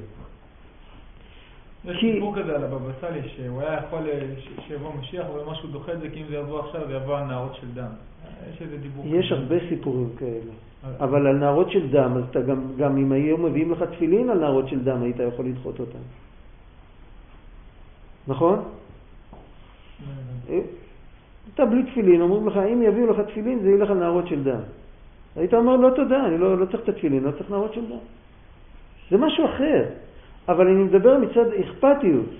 יש 1.85 2.05
סיפור 2.15 2.35
כזה 2.37 2.55
על 2.55 2.65
הבבא 2.65 2.93
סאלי, 3.01 3.29
שהוא 3.29 3.61
היה 3.61 3.81
יכול 3.87 4.07
אה, 4.09 4.21
שיבוא 4.69 4.95
משיח, 5.01 5.27
אבל 5.27 5.41
משהו 5.51 5.69
דוחה 5.69 5.93
את 5.93 6.01
זה, 6.01 6.11
כי 6.11 6.21
אם 6.21 6.27
זה 6.29 6.37
יבוא 6.37 6.61
עכשיו, 6.61 6.81
זה 6.87 6.95
יבוא 6.95 7.19
על 7.19 7.25
נהרות 7.25 7.55
של 7.55 7.67
דם. 7.75 7.91
יש 8.55 8.63
איזה 8.63 8.77
דיבור. 8.79 9.05
יש. 9.07 9.33
הרבה 9.33 9.57
סיפורים 9.69 10.09
כאלה. 10.19 10.53
אבל 11.01 11.27
על 11.27 11.37
נערות 11.37 11.71
של 11.71 11.91
דם, 11.91 12.13
אז 12.17 12.25
אתה 12.31 12.41
גם, 12.41 12.63
גם 12.77 12.97
אם 12.97 13.13
היו 13.13 13.39
מביאים 13.39 13.73
לך 13.73 13.83
תפילין 13.83 14.31
על 14.31 14.39
נערות 14.39 14.69
של 14.69 14.85
דם, 14.85 15.03
היית 15.03 15.17
יכול 15.29 15.47
לדחות 15.47 15.81
אותם. 15.81 15.99
נכון? 18.29 18.63
לא 20.49 20.61
אתה 21.55 21.65
בלי 21.65 21.83
תפילין, 21.83 22.21
אומרים 22.21 22.49
לך, 22.49 22.57
אם 22.57 22.83
יביאו 22.83 23.07
לך 23.07 23.21
תפילין, 23.21 23.59
זה 23.63 23.71
ילך 23.71 23.91
על 23.91 23.97
נערות 23.97 24.29
של 24.29 24.45
דם. 24.45 24.61
היית 25.37 25.55
אומר, 25.55 25.77
לא 25.77 25.91
תודה, 25.97 26.27
אני 26.27 26.39
לא, 26.39 26.59
לא 26.59 26.67
צריך 26.67 26.83
את 26.83 26.89
התפילין, 26.89 27.25
לא 27.25 27.31
צריך 27.31 27.51
נערות 27.51 27.75
של 27.75 27.87
דם. 27.87 28.05
זה 29.11 29.17
משהו 29.17 29.45
אחר. 29.45 29.85
אבל 30.49 30.67
אני 30.67 30.83
מדבר 30.85 31.19
מצד 31.19 31.53
אכפתיות. 31.53 32.31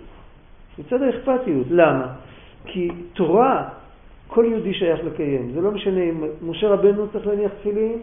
מצד 0.79 1.03
האכפתיות. 1.03 1.67
למה? 1.71 2.07
כי 2.65 2.89
תורה, 3.13 3.69
כל 4.27 4.45
יהודי 4.49 4.75
שייך 4.75 5.01
לקיים. 5.05 5.53
זה 5.55 5.61
לא 5.61 5.71
משנה 5.71 6.03
אם 6.03 6.25
משה 6.43 6.69
רבנו 6.69 7.09
צריך 7.13 7.27
להניח 7.27 7.53
תפילין, 7.61 8.01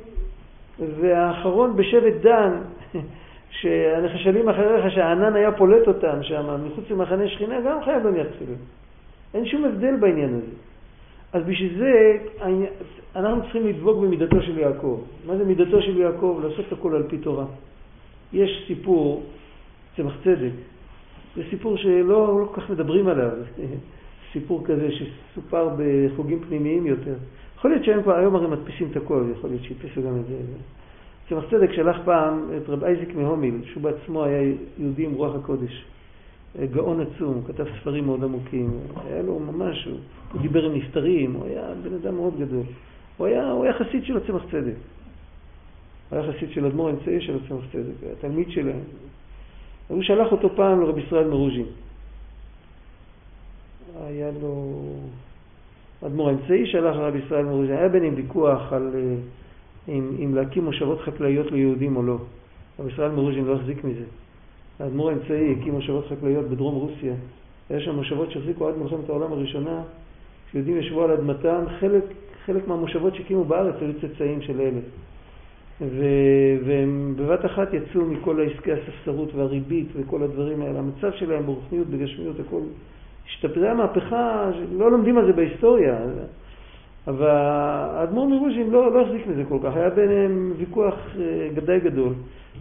והאחרון 0.80 1.76
בשבט 1.76 2.14
דן, 2.22 2.52
שהנחשלים 3.60 4.49
אחריך, 4.49 4.93
שהענן 4.93 5.36
היה 5.36 5.52
פולט 5.52 5.88
אותם 5.88 6.24
שם, 6.24 6.60
מחוץ 6.66 6.86
למחנה 6.89 7.28
שכינה, 7.28 7.62
גם 7.62 7.84
חייב 7.84 8.04
להניח 8.04 8.28
תפילין. 8.36 8.58
אין 9.34 9.45
שום 9.45 9.66
הבדל 9.66 9.95
בעניין 9.95 10.30
הזה. 10.30 10.52
אז 11.34 11.43
בשביל 11.43 11.78
זה 11.78 12.18
אנחנו 13.16 13.41
צריכים 13.41 13.68
לדבוק 13.68 13.97
במידתו 13.97 14.41
של 14.41 14.58
יעקב. 14.58 15.02
מה 15.26 15.38
זה 15.38 15.45
מידתו 15.45 15.82
של 15.82 15.97
יעקב? 15.97 16.39
לעשות 16.43 16.66
את 16.68 16.74
הכל 16.74 16.95
על 16.95 17.04
פי 17.04 17.18
תורה. 17.18 17.45
יש 18.34 18.64
סיפור, 18.68 19.24
צמח 19.96 20.14
צדק, 20.24 20.52
זה 21.36 21.42
סיפור 21.50 21.78
שלא 21.78 22.39
לא 22.39 22.48
כל 22.54 22.62
כך 22.62 22.70
מדברים 22.70 23.08
עליו, 23.08 23.32
סיפור 24.34 24.64
כזה 24.66 24.89
שסופר 24.92 25.70
בחוגים 25.78 26.39
פנימיים 26.39 26.86
יותר. 26.86 27.16
יכול 27.58 27.72
להיות 27.72 27.86
שהיום 27.86 28.04
כבר, 28.04 28.16
היום 28.16 28.36
הרי 28.36 28.48
מדפיסים 28.48 28.88
את 28.92 28.98
הכל, 28.98 29.24
יכול 29.38 29.50
להיות 29.50 29.64
שהדפיסו 29.64 30.02
גם 30.02 30.18
את 30.20 30.26
זה. 30.26 30.36
צמח 31.30 31.44
צדק 31.52 31.72
שלח 31.74 31.98
פעם 32.06 32.50
את 32.58 32.70
רב 32.70 32.84
אייזיק 32.84 33.16
מהומיל, 33.16 33.56
שהוא 33.66 33.84
בעצמו 33.84 34.24
היה 34.24 34.54
יהודי 34.78 35.06
עם 35.06 35.14
רוח 35.14 35.36
הקודש. 35.36 35.86
גאון 36.72 37.02
עצום, 37.02 37.34
הוא 37.34 37.44
כתב 37.48 37.66
ספרים 37.80 38.06
מאוד 38.06 38.24
עמוקים, 38.24 38.70
היה 39.06 39.22
לו 39.22 39.39
ממש, 39.39 39.86
הוא, 39.86 40.42
דיבר 40.42 40.66
עם 40.66 40.76
נפטרים, 40.76 41.34
הוא 41.34 41.46
היה 41.46 41.64
בן 41.84 41.94
אדם 41.94 42.16
מאוד 42.16 42.34
גדול. 42.39 42.64
הוא 43.18 43.28
היה, 43.28 43.52
הוא 43.52 43.64
היה 43.64 43.74
חסיד 43.74 44.06
של 44.06 44.18
הצמח 44.18 44.44
צדק. 44.52 44.74
הוא 46.10 46.20
היה 46.20 46.34
חסיד 46.34 46.50
של 46.52 46.66
אדמו"ר 46.66 46.88
האמצעי 46.88 47.22
של 47.22 47.38
הצמח 47.46 47.62
צדק, 47.72 48.04
היה 48.04 48.16
תלמיד 48.22 48.52
שלהם. 48.52 48.80
הוא 49.92 50.04
שלח 50.04 50.32
אותו 50.32 50.50
פעם 50.56 50.82
לרב 50.82 50.98
ישראל 50.98 51.28
מרוז'ין. 51.28 51.66
היה 54.06 54.30
לו... 54.42 54.82
אדמו"ר 56.06 56.30
האמצעי 56.30 56.68
שלח 56.68 56.96
לרב 56.96 57.16
ישראל 57.16 57.46
מרוז'ין. 57.46 57.76
היה 57.76 57.89
ביניהם 57.89 58.14
ויכוח 58.16 58.74
על 58.74 58.92
אה, 58.96 59.16
אם 59.94 60.36
להקים 60.36 60.66
מושבות 60.66 61.02
חקלאיות 61.02 61.52
ליהודים 61.52 61.96
או 61.96 62.04
לא. 62.04 62.18
רב 62.80 62.88
ישראל 62.88 63.12
מרוז'ין 63.12 63.46
לא 63.46 63.56
החזיק 63.56 63.84
מזה. 63.84 64.06
האדמו"ר 64.80 65.10
האמצעי 65.10 65.56
הקים 65.60 65.74
מושבות 65.74 66.08
חקלאיות 66.08 66.46
בדרום 66.46 66.76
רוסיה. 66.76 67.14
היה 67.70 67.80
שם 67.80 67.96
מושבות 67.96 68.32
שהחזיקו 68.32 68.68
עד 68.68 68.78
מלחמת 68.78 69.10
העולם 69.10 69.34
הראשונה. 69.34 69.82
כשיהודים 70.48 70.78
ישבו 70.78 71.04
על 71.04 71.12
אדמתם, 71.12 71.64
חלק, 71.80 72.04
חלק 72.46 72.68
מהמושבות 72.68 73.16
שהקימו 73.16 73.46
בארץ 73.46 73.76
היו 73.82 73.94
צאצאים 74.02 74.42
של 74.42 74.62
אלה. 74.62 74.80
ו- 75.82 76.65
והם 76.65 77.13
בבת 77.17 77.45
אחת 77.45 77.73
יצאו 77.73 78.05
מכל 78.05 78.39
העסקי 78.39 78.71
הספסרות 78.71 79.36
והריבית 79.36 79.88
וכל 79.95 80.23
הדברים 80.23 80.61
האלה. 80.61 80.79
המצב 80.79 81.11
שלהם 81.11 81.45
ברוחניות, 81.45 81.88
בגשמיות, 81.88 82.39
הכל 82.39 82.61
השתפר. 83.25 83.59
זה 83.59 83.65
היה 83.65 83.73
מהפכה, 83.73 84.51
לא 84.77 84.91
לומדים 84.91 85.17
על 85.17 85.25
זה 85.25 85.34
בהיסטוריה. 85.34 85.97
אבל 87.07 87.27
האדמו"ר 87.29 88.27
מרוז'ין 88.27 88.69
לא, 88.69 88.93
לא 88.93 89.01
החזיק 89.01 89.27
מזה 89.27 89.43
כל 89.49 89.57
כך, 89.63 89.75
היה 89.75 89.89
ביניהם 89.89 90.53
ויכוח 90.57 90.95
אה, 91.19 91.49
גדי 91.53 91.79
גדול. 91.79 92.13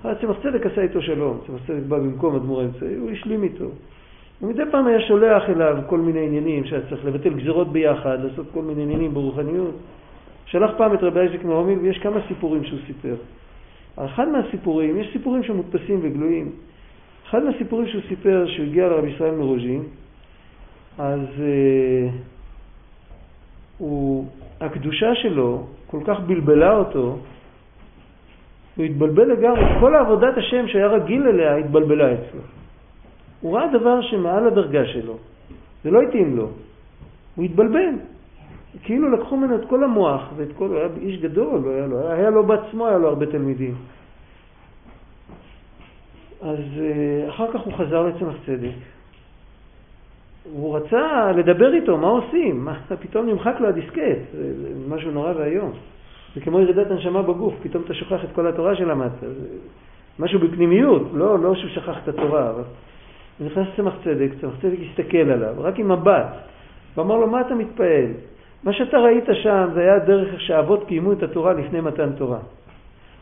צמח 0.02 0.36
צדק 0.42 0.66
עשה 0.66 0.82
איתו 0.82 1.02
שלום, 1.02 1.38
צמח 1.46 1.60
צדק 1.66 1.82
בא 1.88 1.98
במקום 1.98 2.36
אדמו"ר 2.36 2.60
האמצעי, 2.60 2.94
הוא 2.94 3.10
השלים 3.10 3.42
איתו. 3.42 3.68
ומדי 4.42 4.62
פעם 4.70 4.86
היה 4.86 5.00
שולח 5.00 5.42
אליו 5.48 5.76
כל 5.86 5.98
מיני 5.98 6.26
עניינים 6.26 6.64
שהיה 6.64 6.82
צריך 6.88 7.04
לבטל 7.04 7.34
גזירות 7.34 7.72
ביחד, 7.72 8.18
לעשות 8.24 8.46
כל 8.54 8.62
מיני 8.62 8.82
עניינים 8.82 9.14
ברוחניות. 9.14 9.74
שלח 10.50 10.70
פעם 10.76 10.94
את 10.94 11.02
רבי 11.02 11.20
אייזיק 11.20 11.44
מהומיל 11.44 11.78
ויש 11.78 11.98
כמה 11.98 12.20
סיפורים 12.28 12.64
שהוא 12.64 12.78
סיפר. 12.86 13.14
אחד 13.96 14.28
מהסיפורים, 14.28 15.00
יש 15.00 15.12
סיפורים 15.12 15.42
שמודפסים 15.42 15.98
וגלויים. 16.02 16.52
אחד 17.28 17.44
מהסיפורים 17.44 17.88
שהוא 17.88 18.02
סיפר 18.08 18.46
שהוא 18.46 18.66
הגיע 18.66 18.88
לרבי 18.88 19.10
ישראל 19.10 19.34
מרוז'ין, 19.34 19.82
אז 20.98 21.20
אה, 21.40 22.08
הוא, 23.78 24.26
הקדושה 24.60 25.14
שלו 25.14 25.66
כל 25.86 26.00
כך 26.06 26.20
בלבלה 26.20 26.76
אותו, 26.76 27.18
הוא 28.76 28.84
התבלבל 28.84 29.32
לגמרי, 29.32 29.64
כל 29.80 29.94
עבודת 29.94 30.38
השם 30.38 30.68
שהיה 30.68 30.86
רגיל 30.86 31.22
אליה 31.28 31.56
התבלבלה 31.56 32.14
אצלו. 32.14 32.40
הוא 33.40 33.56
ראה 33.56 33.66
דבר 33.78 34.02
שמעל 34.02 34.46
הדרגה 34.46 34.86
שלו, 34.86 35.18
זה 35.84 35.90
לא 35.90 36.02
התאים 36.02 36.36
לו, 36.36 36.48
הוא 37.36 37.44
התבלבל. 37.44 38.09
כאילו 38.82 39.10
לקחו 39.10 39.36
ממנו 39.36 39.56
את 39.56 39.64
כל 39.68 39.84
המוח 39.84 40.22
ואת 40.36 40.48
כל, 40.58 40.66
הוא 40.66 40.76
היה 40.76 40.88
איש 41.00 41.20
גדול, 41.20 41.60
היה 41.68 41.86
לו, 41.86 42.08
היה 42.08 42.30
לו 42.30 42.46
בעצמו, 42.46 42.86
היה 42.86 42.98
לו 42.98 43.08
הרבה 43.08 43.26
תלמידים. 43.26 43.74
אז 46.42 46.58
אה, 46.78 47.28
אחר 47.28 47.52
כך 47.52 47.60
הוא 47.60 47.72
חזר 47.72 48.06
לצמח 48.06 48.34
צדק. 48.46 48.70
הוא 50.52 50.76
רצה 50.76 51.32
לדבר 51.36 51.74
איתו, 51.74 51.96
מה 51.96 52.08
עושים? 52.08 52.64
מה, 52.64 52.78
פתאום 53.02 53.26
נמחק 53.26 53.54
לו 53.60 53.68
הדיסקט, 53.68 54.18
זה, 54.32 54.54
זה 54.62 54.68
משהו 54.88 55.10
נורא 55.10 55.32
ואיום. 55.36 55.72
זה 56.34 56.40
כמו 56.40 56.60
ירידת 56.60 56.90
הנשמה 56.90 57.22
בגוף, 57.22 57.54
פתאום 57.62 57.82
אתה 57.84 57.94
שוכח 57.94 58.24
את 58.24 58.28
כל 58.34 58.46
התורה 58.46 58.76
שלמדת. 58.76 59.12
משהו 60.18 60.40
בפנימיות, 60.40 61.02
לא, 61.14 61.38
לא 61.38 61.54
שהוא 61.54 61.70
שכח 61.70 61.98
את 62.02 62.08
התורה, 62.08 62.50
אבל 62.50 62.62
נכנס 63.40 63.66
צמח 63.76 63.94
צדק, 64.04 64.30
צמח 64.40 64.52
צדק 64.62 64.78
הסתכל 64.90 65.30
עליו, 65.30 65.54
רק 65.58 65.78
עם 65.78 65.92
מבט, 65.92 66.26
ואמר 66.96 67.16
לו, 67.16 67.26
מה 67.26 67.40
אתה 67.40 67.54
מתפעל? 67.54 68.12
מה 68.64 68.72
שאתה 68.72 68.98
ראית 68.98 69.24
שם 69.42 69.68
זה 69.74 69.80
היה 69.80 69.98
דרך 69.98 70.32
איך 70.32 70.40
שהאבות 70.40 70.84
קיימו 70.88 71.12
את 71.12 71.22
התורה 71.22 71.52
לפני 71.52 71.80
מתן 71.80 72.12
תורה. 72.12 72.38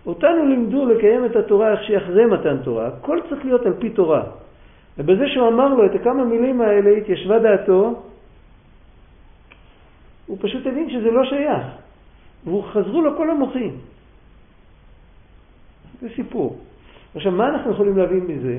אותנו 0.07 0.47
לימדו 0.49 0.86
לקיים 0.86 1.24
את 1.24 1.36
התורה 1.36 1.72
איך 1.72 1.82
שהיא 1.82 1.97
אחרי 1.97 2.26
מתן 2.26 2.57
תורה, 2.64 2.86
הכל 2.86 3.18
צריך 3.28 3.45
להיות 3.45 3.66
על 3.66 3.72
פי 3.78 3.91
תורה. 3.91 4.22
ובזה 4.99 5.28
שהוא 5.28 5.49
אמר 5.49 5.68
לו 5.74 5.86
את 5.86 5.95
הכמה 5.95 6.24
מילים 6.24 6.61
האלה 6.61 6.91
התיישבה 6.91 7.39
דעתו, 7.39 8.03
הוא 10.26 10.39
פשוט 10.41 10.66
הבין 10.66 10.91
שזה 10.91 11.11
לא 11.11 11.24
שייך. 11.24 11.66
וחזרו 12.47 13.03
לו 13.03 13.16
כל 13.16 13.30
המוחים. 13.30 13.76
זה 16.01 16.09
סיפור. 16.16 16.59
עכשיו, 17.14 17.32
מה 17.32 17.49
אנחנו 17.49 17.70
יכולים 17.70 17.99
להבין 17.99 18.26
מזה? 18.26 18.59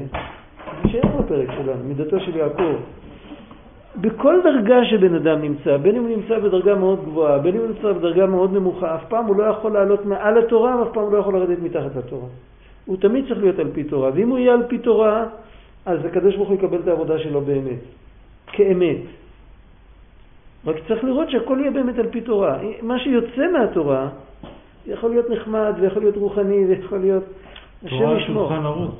זה 0.84 0.90
שייך 0.90 1.06
לפרק 1.20 1.50
שלנו, 1.52 1.84
מידתו 1.84 2.20
של 2.20 2.36
יעקב. 2.36 2.76
בכל 3.96 4.36
דרגה 4.44 4.86
שבן 4.86 5.16
אדם 5.16 5.42
נמצא, 5.42 5.78
בין 5.78 5.96
אם 5.96 6.02
הוא 6.02 6.10
נמצא 6.10 6.40
בדרגה 6.40 6.76
מאוד 6.76 7.06
גבוהה, 7.06 7.40
בין 7.40 7.56
אם 7.56 7.62
הוא 7.62 7.68
נמצא 7.68 7.92
בדרגה 7.92 8.26
מאוד 8.26 8.54
נמוכה, 8.54 8.96
אף 8.96 9.06
פעם 9.10 9.26
הוא 9.26 9.36
לא 9.36 9.44
יכול 9.44 9.72
לעלות 9.72 10.06
מעל 10.06 10.38
התורה, 10.38 10.82
ואף 10.82 10.94
פעם 10.94 11.04
הוא 11.04 11.14
לא 11.14 11.18
יכול 11.18 11.34
לרדת 11.34 11.60
מתחת 11.60 11.96
לתורה. 11.96 12.28
הוא 12.86 12.98
תמיד 12.98 13.26
צריך 13.28 13.40
להיות 13.40 13.60
על 13.60 13.72
פי 13.74 13.84
תורה, 13.84 14.10
ואם 14.14 14.30
הוא 14.30 14.38
יהיה 14.38 14.54
על 14.54 14.64
פי 14.68 14.78
תורה, 14.78 15.26
אז 15.86 16.06
הקדוש 16.06 16.36
ברוך 16.36 16.50
הוא 16.50 16.58
יקבל 16.58 16.80
את 16.80 16.88
העבודה 16.88 17.20
שלו 17.20 17.42
באמת, 17.42 17.80
כאמת. 18.48 19.02
רק 20.66 20.76
צריך 20.88 21.04
לראות 21.04 21.30
שהכל 21.30 21.58
יהיה 21.60 21.72
באמת 21.72 22.00
על 22.00 22.08
פי 22.08 22.22
תורה. 22.22 22.58
מה 22.82 23.00
שיוצא 23.00 23.52
מהתורה 23.54 24.10
יכול 24.88 25.10
להיות 25.10 25.30
נחמד, 25.30 25.74
ויכול 25.80 26.02
להיות 26.02 26.18
רוחני, 26.18 26.66
ויכול 26.66 27.00
להיות... 27.00 27.24
תורה 27.90 28.20
שולחן 28.20 28.66
ערוך. 28.66 28.92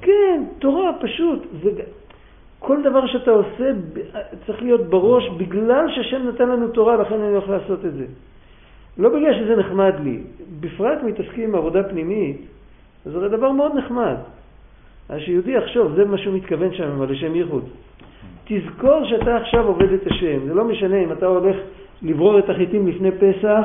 כן, 0.00 0.44
תורה, 0.58 0.90
פשוט. 1.00 1.46
כל 2.58 2.82
דבר 2.82 3.06
שאתה 3.06 3.30
עושה 3.30 3.70
צריך 4.46 4.62
להיות 4.62 4.80
בראש 4.80 5.28
בגלל 5.28 5.86
שהשם 5.94 6.28
נתן 6.28 6.48
לנו 6.48 6.68
תורה, 6.68 6.96
לכן 6.96 7.14
אני 7.14 7.32
הולך 7.32 7.48
לעשות 7.48 7.84
את 7.84 7.94
זה. 7.94 8.04
לא 8.98 9.08
בגלל 9.08 9.34
שזה 9.34 9.56
נחמד 9.56 9.94
לי. 10.02 10.20
בפרט 10.60 10.98
מתעסקים 11.02 11.44
עם 11.44 11.54
עבודה 11.54 11.82
פנימית, 11.82 12.36
זה 13.04 13.28
דבר 13.28 13.52
מאוד 13.52 13.76
נחמד. 13.76 14.16
אז 15.08 15.20
שיהודי 15.20 15.50
יחשוב, 15.50 15.94
זה 15.96 16.04
מה 16.04 16.18
שהוא 16.18 16.34
מתכוון 16.34 16.74
שם, 16.74 16.88
אבל 16.96 17.12
לשם 17.12 17.34
ייחוד. 17.34 17.64
תזכור 18.44 19.04
שאתה 19.04 19.36
עכשיו 19.36 19.66
עובד 19.66 19.92
את 19.92 20.06
השם. 20.06 20.38
זה 20.46 20.54
לא 20.54 20.64
משנה 20.64 20.96
אם 20.96 21.12
אתה 21.12 21.26
הולך 21.26 21.56
לברור 22.02 22.38
את 22.38 22.50
החיטים 22.50 22.88
לפני 22.88 23.10
פסח, 23.10 23.64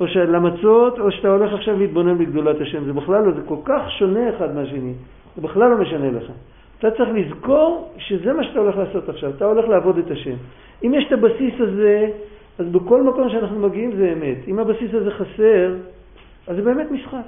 או 0.00 0.06
למצות, 0.28 0.98
או 0.98 1.12
שאתה 1.12 1.28
הולך 1.28 1.52
עכשיו 1.52 1.78
להתבונן 1.78 2.18
בגדולת 2.18 2.60
השם. 2.60 2.84
זה 2.84 2.92
בכלל 2.92 3.24
לא, 3.24 3.32
זה 3.32 3.40
כל 3.46 3.56
כך 3.64 3.90
שונה 3.98 4.36
אחד 4.36 4.54
מהשני. 4.54 4.92
זה 5.36 5.42
בכלל 5.42 5.70
לא 5.70 5.76
משנה 5.78 6.10
לך. 6.10 6.32
אתה 6.78 6.90
צריך 6.90 7.08
לזכור 7.14 7.92
שזה 7.98 8.32
מה 8.32 8.44
שאתה 8.44 8.58
הולך 8.58 8.76
לעשות 8.76 9.08
עכשיו, 9.08 9.30
אתה 9.30 9.44
הולך 9.44 9.68
לעבוד 9.68 9.98
את 9.98 10.10
השם. 10.10 10.36
אם 10.84 10.94
יש 10.94 11.04
את 11.06 11.12
הבסיס 11.12 11.54
הזה, 11.60 12.10
אז 12.58 12.66
בכל 12.66 13.02
מקום 13.02 13.30
שאנחנו 13.30 13.58
מגיעים 13.58 13.96
זה 13.96 14.12
אמת. 14.12 14.48
אם 14.48 14.58
הבסיס 14.58 14.94
הזה 14.94 15.10
חסר, 15.10 15.74
אז 16.46 16.56
זה 16.56 16.62
באמת 16.62 16.90
משחק. 16.90 17.26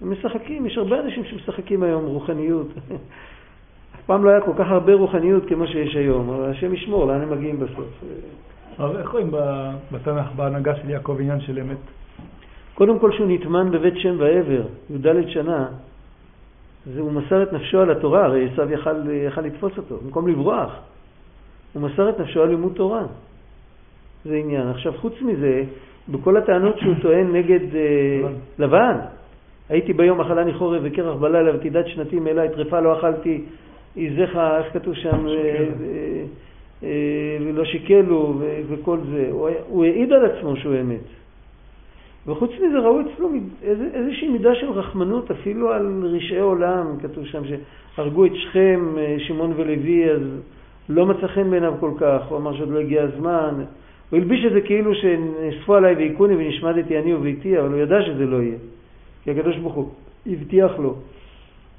הם 0.00 0.12
משחקים, 0.12 0.66
יש 0.66 0.78
הרבה 0.78 1.00
אנשים 1.00 1.24
שמשחקים 1.24 1.82
היום 1.82 2.06
רוחניות. 2.06 2.66
אף 3.94 4.00
פעם 4.06 4.24
לא 4.24 4.30
היה 4.30 4.40
כל 4.40 4.52
כך 4.58 4.70
הרבה 4.70 4.94
רוחניות 4.94 5.46
כמו 5.48 5.66
שיש 5.66 5.96
היום, 5.96 6.30
אבל 6.30 6.50
השם 6.50 6.74
ישמור, 6.74 7.06
לאן 7.06 7.20
הם 7.20 7.30
מגיעים 7.30 7.60
בסוף. 7.60 8.04
אבל 8.78 8.96
איך 8.96 9.10
רואים 9.10 9.30
בתנ"ך, 9.92 10.32
בהנהגה 10.36 10.76
של 10.76 10.90
יעקב, 10.90 11.16
עניין 11.20 11.40
של 11.40 11.58
אמת? 11.58 11.76
קודם 12.74 12.98
כל 12.98 13.12
שהוא 13.12 13.26
נטמן 13.30 13.70
בבית 13.70 13.94
שם 13.96 14.16
ועבר, 14.18 14.62
י"ד 14.90 15.28
שנה, 15.28 15.68
זה 16.86 17.00
הוא 17.00 17.12
מסר 17.12 17.42
את 17.42 17.52
נפשו 17.52 17.80
על 17.80 17.90
התורה, 17.90 18.24
הרי 18.24 18.48
עשיו 18.52 18.72
יכל, 18.72 19.10
יכל 19.10 19.40
לתפוס 19.40 19.72
אותו, 19.76 19.96
במקום 20.04 20.28
לברוח. 20.28 20.72
הוא 21.72 21.82
מסר 21.82 22.10
את 22.10 22.20
נפשו 22.20 22.42
על 22.42 22.48
לימוד 22.48 22.72
תורה. 22.74 23.02
זה 24.24 24.36
עניין. 24.36 24.68
עכשיו, 24.68 24.92
חוץ 24.92 25.14
מזה, 25.22 25.64
בכל 26.08 26.36
הטענות 26.36 26.78
שהוא 26.78 26.94
טוען 27.02 27.32
נגד 27.36 27.74
אה, 27.74 28.28
לבן, 28.58 28.96
הייתי 29.68 29.92
ביום 29.92 30.20
אכלני 30.20 30.54
חורף 30.54 30.80
וקרח 30.84 31.16
בלילה 31.16 31.56
ותידת 31.56 31.86
שנתי 31.88 32.20
מאלה, 32.20 32.48
טרפה 32.48 32.80
לא 32.80 32.98
אכלתי, 32.98 33.44
עזיך, 33.96 34.36
איך 34.36 34.72
כתוב 34.72 34.94
שם, 34.94 35.28
אה, 35.28 35.32
אה, 35.32 36.24
אה, 36.82 37.36
ולא 37.40 37.64
שיקלו 37.64 38.34
וכל 38.68 38.98
זה. 39.10 39.28
הוא, 39.30 39.48
הוא 39.68 39.84
העיד 39.84 40.12
על 40.12 40.24
עצמו 40.24 40.56
שהוא 40.56 40.74
אמת. 40.80 41.19
וחוץ 42.26 42.50
מזה 42.50 42.78
ראו 42.78 43.00
אצלו 43.00 43.28
איז, 43.62 43.78
איזושהי 43.94 44.28
מידה 44.28 44.54
של 44.54 44.70
רחמנות 44.70 45.30
אפילו 45.30 45.72
על 45.72 46.02
רשעי 46.16 46.38
עולם, 46.38 46.86
כתוב 47.02 47.26
שם 47.26 47.42
שהרגו 47.44 48.26
את 48.26 48.34
שכם, 48.34 48.96
שמעון 49.18 49.52
ולוי, 49.56 50.10
אז 50.10 50.22
לא 50.88 51.06
מצא 51.06 51.26
חן 51.26 51.50
בעיניו 51.50 51.74
כל 51.80 51.92
כך, 51.98 52.22
הוא 52.28 52.38
אמר 52.38 52.56
שעוד 52.56 52.68
לא 52.68 52.78
הגיע 52.78 53.02
הזמן. 53.02 53.54
הוא 54.10 54.18
הלביש 54.18 54.44
את 54.44 54.52
זה 54.52 54.60
כאילו 54.60 54.94
שנאספו 54.94 55.74
עליי 55.74 55.94
והיכוני 55.94 56.34
ונשמדתי 56.34 56.98
אני 56.98 57.14
וביתי, 57.14 57.58
אבל 57.58 57.68
הוא 57.68 57.78
ידע 57.78 58.02
שזה 58.02 58.26
לא 58.26 58.36
יהיה. 58.36 58.58
כי 59.24 59.30
הקדוש 59.30 59.56
ברוך 59.56 59.74
הוא 59.74 59.90
הבטיח 60.26 60.78
לו. 60.78 60.94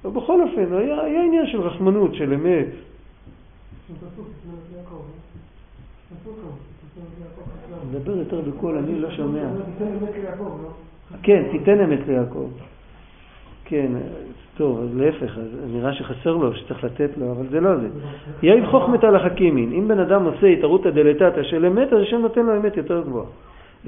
אבל 0.05 0.11
בכל 0.11 0.41
אופן, 0.41 0.73
היה, 0.73 1.01
היה 1.01 1.23
עניין 1.23 1.47
של 1.47 1.61
רחמנות, 1.61 2.15
של 2.15 2.33
אמת. 2.33 2.67
מדבר 7.91 8.17
יותר 8.17 8.41
בקול, 8.41 8.77
אני 8.77 8.99
לא 8.99 9.11
שומע. 9.11 9.43
כן, 11.23 11.43
תיתן 11.51 11.79
אמת 11.79 11.99
ליעקב. 12.07 12.47
כן, 13.65 13.91
טוב, 14.57 14.79
אז 14.79 14.97
להפך, 14.97 15.37
אז 15.37 15.47
נראה 15.73 15.93
שחסר 15.93 16.35
לו, 16.35 16.53
שצריך 16.53 16.83
לתת 16.83 17.09
לו, 17.17 17.31
אבל 17.31 17.47
זה 17.49 17.59
לא 17.59 17.77
זה. 17.77 17.87
יעיד 18.43 18.65
חוכמת 18.65 19.03
על 19.03 19.15
החכימין. 19.15 19.71
אם 19.73 19.87
בן 19.87 19.99
אדם 19.99 20.25
עושה 20.25 20.47
התערותא 20.47 20.89
דלתתא 20.89 21.43
של 21.43 21.65
אמת, 21.65 21.93
אז 21.93 22.01
השם 22.01 22.17
נותן 22.17 22.45
לו 22.45 22.57
אמת 22.57 22.77
יותר 22.77 23.01
גבוהה. 23.01 23.25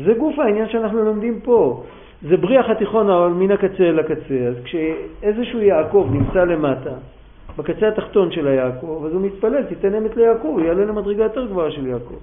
זה 0.06 0.14
גוף 0.14 0.40
העניין 0.40 0.70
שאנחנו 0.70 1.04
לומדים 1.06 1.40
פה. 1.44 1.84
זה 2.30 2.38
בריח 2.38 2.70
התיכון 2.70 3.10
אבל 3.10 3.28
מן 3.28 3.52
הקצה 3.52 3.84
אל 3.84 4.00
הקצה. 4.00 4.48
אז 4.48 4.56
כשאיזשהו 4.64 5.60
יעקב 5.60 6.08
נמצא 6.12 6.44
למטה, 6.44 6.94
בקצה 7.58 7.88
התחתון 7.88 8.32
של 8.32 8.48
היעקב, 8.48 9.04
אז 9.06 9.14
הוא 9.14 9.22
מתפלל, 9.22 9.64
תיתן 9.64 9.96
אמת 9.96 10.16
ליעקב, 10.18 10.48
הוא 10.48 10.62
יעלה 10.62 10.86
למדרגה 10.86 11.24
יותר 11.24 11.46
גבוהה 11.46 11.72
של 11.72 11.88
יעקב. 11.88 12.16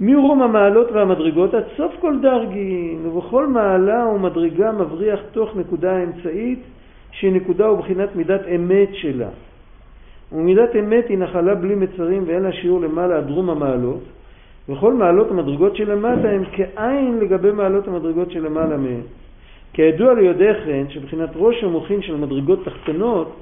מרום 0.00 0.42
המעלות 0.42 0.92
והמדרגות 0.92 1.54
עד 1.54 1.64
סוף 1.76 1.92
כל 2.00 2.14
דרגין, 2.22 3.06
ובכל 3.06 3.46
מעלה 3.46 4.06
ומדרגה 4.06 4.72
מבריח 4.72 5.20
תוך 5.32 5.56
נקודה 5.56 6.02
אמצעית, 6.02 6.58
שהיא 7.10 7.32
נקודה 7.32 7.70
ובחינת 7.70 8.16
מידת 8.16 8.40
אמת 8.54 8.88
שלה. 8.92 9.28
ומידת 10.32 10.76
אמת 10.76 11.08
היא 11.08 11.18
נחלה 11.18 11.54
בלי 11.54 11.74
מצרים 11.74 12.24
ואין 12.26 12.42
לה 12.42 12.52
שיעור 12.52 12.80
למעלה 12.80 13.16
עד 13.18 13.30
רום 13.30 13.50
המעלות, 13.50 14.02
וכל 14.68 14.94
מעלות 14.94 15.30
המדרגות 15.30 15.76
שלמטה 15.76 16.28
הם 16.28 16.42
כעין 16.52 17.18
לגבי 17.18 17.52
מעלות 17.52 17.88
המדרגות 17.88 18.30
שלמעלה 18.30 18.76
מהן. 18.76 19.00
כידוע 19.72 20.14
ליודעכם 20.14 20.84
שבחינת 20.88 21.30
ראש 21.36 21.64
המוחין 21.64 22.02
של 22.02 22.16
מדרגות 22.16 22.64
תחתונות 22.64 23.36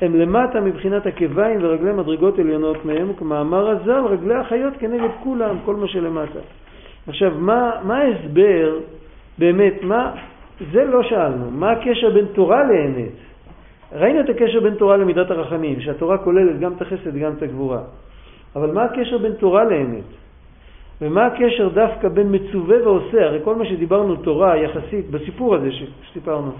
הם 0.00 0.16
למטה 0.16 0.60
מבחינת 0.60 1.06
עקביים 1.06 1.58
ורגלי 1.62 1.92
מדרגות 1.92 2.38
עליונות 2.38 2.84
מהם, 2.84 3.10
וכמאמר 3.10 3.68
הזל, 3.68 4.04
רגלי 4.10 4.34
החיות 4.34 4.74
כנגד 4.78 5.10
כולם, 5.22 5.56
כל 5.64 5.76
מה 5.76 5.88
שלמטה. 5.88 6.38
עכשיו, 7.08 7.32
מה, 7.38 7.70
מה 7.84 7.98
ההסבר, 7.98 8.78
באמת, 9.38 9.74
מה, 9.82 10.12
זה 10.72 10.84
לא 10.84 11.02
שאלנו, 11.02 11.50
מה 11.50 11.70
הקשר 11.70 12.10
בין 12.10 12.26
תורה 12.32 12.64
לאמת? 12.64 13.12
ראינו 13.92 14.20
את 14.20 14.28
הקשר 14.28 14.60
בין 14.60 14.74
תורה 14.74 14.96
למידת 14.96 15.30
הרחמים, 15.30 15.80
שהתורה 15.80 16.18
כוללת 16.18 16.60
גם 16.60 16.72
את 16.72 16.82
החסד 16.82 17.10
וגם 17.14 17.32
את 17.38 17.42
הגבורה. 17.42 17.80
אבל 18.56 18.72
מה 18.72 18.84
הקשר 18.84 19.18
בין 19.18 19.32
תורה 19.32 19.64
לאמת? 19.64 20.04
ומה 21.02 21.26
הקשר 21.26 21.68
דווקא 21.68 22.08
בין 22.08 22.26
מצווה 22.30 22.82
ועושה? 22.84 23.26
הרי 23.26 23.38
כל 23.44 23.54
מה 23.54 23.64
שדיברנו 23.66 24.16
תורה 24.16 24.56
יחסית, 24.56 25.10
בסיפור 25.10 25.54
הזה 25.54 25.68
שסיפרנו 25.72 26.52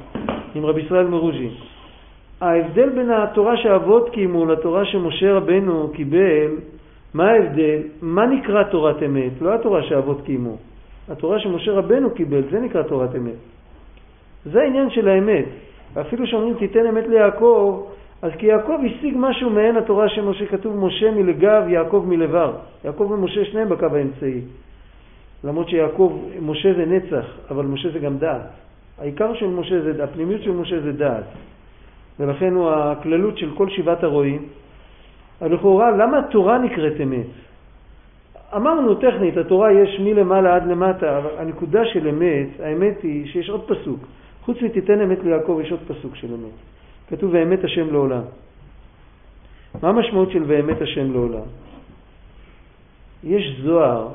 עם 0.55 0.67
רבי 0.67 0.81
ישראל 0.81 1.07
מרוז'י, 1.07 1.51
ההבדל 2.43 2.89
בין 2.89 3.11
התורה 3.11 3.57
שאבות 3.57 4.11
קיימו 4.11 4.47
לתורה 4.47 4.85
שמשה 4.85 5.33
רבנו 5.33 5.91
קיבל, 5.95 6.51
מה 7.15 7.31
ההבדל? 7.31 7.79
מה 8.03 8.27
נקרא 8.27 8.63
תורת 8.63 9.03
אמת? 9.03 9.33
לא 9.41 9.55
התורה 9.55 9.83
שאבות 9.83 10.21
קיימו. 10.25 10.57
התורה 11.09 11.41
שמשה 11.41 11.73
רבנו 11.73 12.11
קיבל, 12.11 12.43
זה 12.51 12.61
נקרא 12.61 12.83
תורת 12.83 13.17
אמת. 13.17 13.39
זה 14.45 14.63
העניין 14.63 14.91
של 14.91 15.09
האמת. 15.09 15.45
ואפילו 15.95 16.27
שאומרים 16.27 16.55
תיתן 16.55 16.87
אמת 16.87 17.09
ליעקב, 17.09 17.87
אז 18.23 18.33
כי 18.39 18.47
יעקב 18.47 18.79
השיג 18.87 19.15
משהו 19.17 19.51
מעין 19.51 19.77
התורה 19.77 20.09
שמשה 20.09 20.47
כתוב 20.47 20.77
משה 20.77 21.11
מלגב, 21.11 21.63
יעקב 21.69 22.05
מלבר. 22.09 22.53
יעקב 22.85 23.11
ומשה 23.11 23.45
שניהם 23.45 23.69
בקו 23.69 23.87
האמצעי. 23.87 24.41
למרות 25.45 25.69
שיעקב, 25.69 26.19
משה 26.41 26.75
זה 26.75 26.87
נצח, 26.87 27.27
אבל 27.51 27.65
משה 27.65 27.89
זה 27.91 27.99
גם 27.99 28.19
דעת. 28.19 28.51
העיקר 28.99 29.35
של 29.35 29.47
משה 29.47 29.83
זה, 29.83 30.05
הפנימיות 30.05 30.43
של 30.43 30.53
משה 30.53 30.81
זה 30.81 30.93
דעת. 30.93 31.25
ולכן 32.21 32.53
הוא 32.53 32.71
הכללות 32.71 33.39
של 33.39 33.51
כל 33.55 33.69
שבעת 33.71 34.05
הרועים. 34.05 34.49
לכאורה, 35.43 35.91
למה 35.91 36.19
התורה 36.19 36.59
נקראת 36.59 37.01
אמת? 37.03 37.27
אמרנו 38.57 38.95
טכנית, 38.95 39.37
התורה 39.37 39.73
יש 39.73 40.01
מלמעלה 40.01 40.57
עד 40.57 40.67
למטה, 40.67 41.19
אבל 41.19 41.31
הנקודה 41.39 41.85
של 41.85 42.09
אמת, 42.09 42.49
האמת 42.61 43.03
היא 43.03 43.27
שיש 43.27 43.51
עוד 43.51 43.65
פסוק. 43.69 44.07
חוץ 44.45 44.63
מתיתן 44.63 45.01
אמת 45.01 45.19
ליעקב 45.25 45.59
יש 45.63 45.71
עוד 45.71 45.81
פסוק 45.89 46.17
של 46.17 46.35
אמת. 46.35 46.57
כתוב 47.09 47.31
ואמת 47.35 47.65
השם 47.65 47.93
לעולם. 47.93 48.23
מה 49.83 49.89
המשמעות 49.89 50.31
של 50.31 50.43
ואמת 50.47 50.83
השם 50.83 51.13
לעולם? 51.13 51.47
יש 53.25 53.61
זוהר 53.63 54.09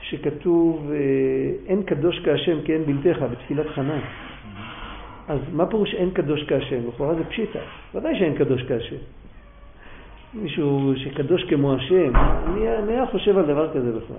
שכתוב 0.00 0.90
אין 1.66 1.82
קדוש 1.82 2.20
כהשם 2.24 2.62
כי 2.64 2.72
אין 2.72 2.84
בלתך 2.84 3.22
בתפילת 3.22 3.66
חנה. 3.66 4.00
אז 5.28 5.38
מה 5.52 5.66
פירוש 5.66 5.94
אין 5.94 6.10
קדוש 6.10 6.44
כהשם? 6.48 6.88
לכאורה 6.88 7.14
זה 7.14 7.24
פשיטה. 7.24 7.58
ודאי 7.94 8.18
שאין 8.18 8.34
קדוש 8.34 8.62
כהשם. 8.68 8.96
מישהו 10.34 10.92
שקדוש 10.96 11.44
כמו 11.44 11.74
השם, 11.74 12.12
מי 12.54 12.92
היה 12.92 13.06
חושב 13.06 13.38
על 13.38 13.44
דבר 13.44 13.74
כזה 13.74 13.92
בכלל? 13.92 14.16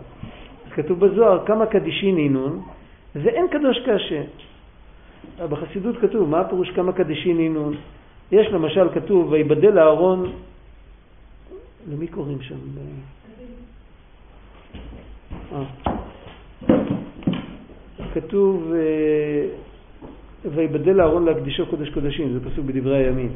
כתוב 0.71 0.99
בזוהר 0.99 1.45
כמה 1.45 1.65
קדישין 1.65 2.17
אינון, 2.17 2.61
ואין 3.15 3.47
קדוש 3.47 3.77
כהשם. 3.85 4.23
בחסידות 5.49 5.97
כתוב, 6.01 6.29
מה 6.29 6.39
הפירוש 6.39 6.69
כמה 6.69 6.91
קדישין 6.93 7.39
אינון? 7.39 7.75
יש 8.31 8.47
למשל 8.47 8.87
כתוב, 8.93 9.31
ויבדל 9.31 9.79
אהרון, 9.79 10.31
למי 11.91 12.07
קוראים 12.07 12.41
שם? 12.41 12.55
אה. 15.53 15.63
כתוב, 18.13 18.73
אה, 18.73 19.45
ויבדל 20.45 21.01
אהרון 21.01 21.25
להקדישו 21.25 21.65
קודש 21.65 21.89
קודשים, 21.89 22.33
זה 22.33 22.49
פסוק 22.49 22.65
בדברי 22.65 22.97
הימים. 22.97 23.31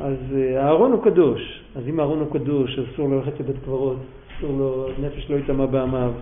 אז 0.00 0.16
אה, 0.36 0.66
אהרון 0.66 0.92
הוא 0.92 1.04
קדוש, 1.04 1.64
אז 1.76 1.88
אם 1.88 2.00
אהרון 2.00 2.18
הוא 2.18 2.32
קדוש, 2.32 2.78
אסור 2.78 3.08
לו 3.08 3.16
ללכת 3.16 3.40
לבית 3.40 3.56
קברות, 3.64 3.96
אסור 4.38 4.58
לו, 4.58 4.88
נפש 4.98 5.30
לא 5.30 5.36
יטמע 5.36 5.66
בעמיו. 5.66 6.12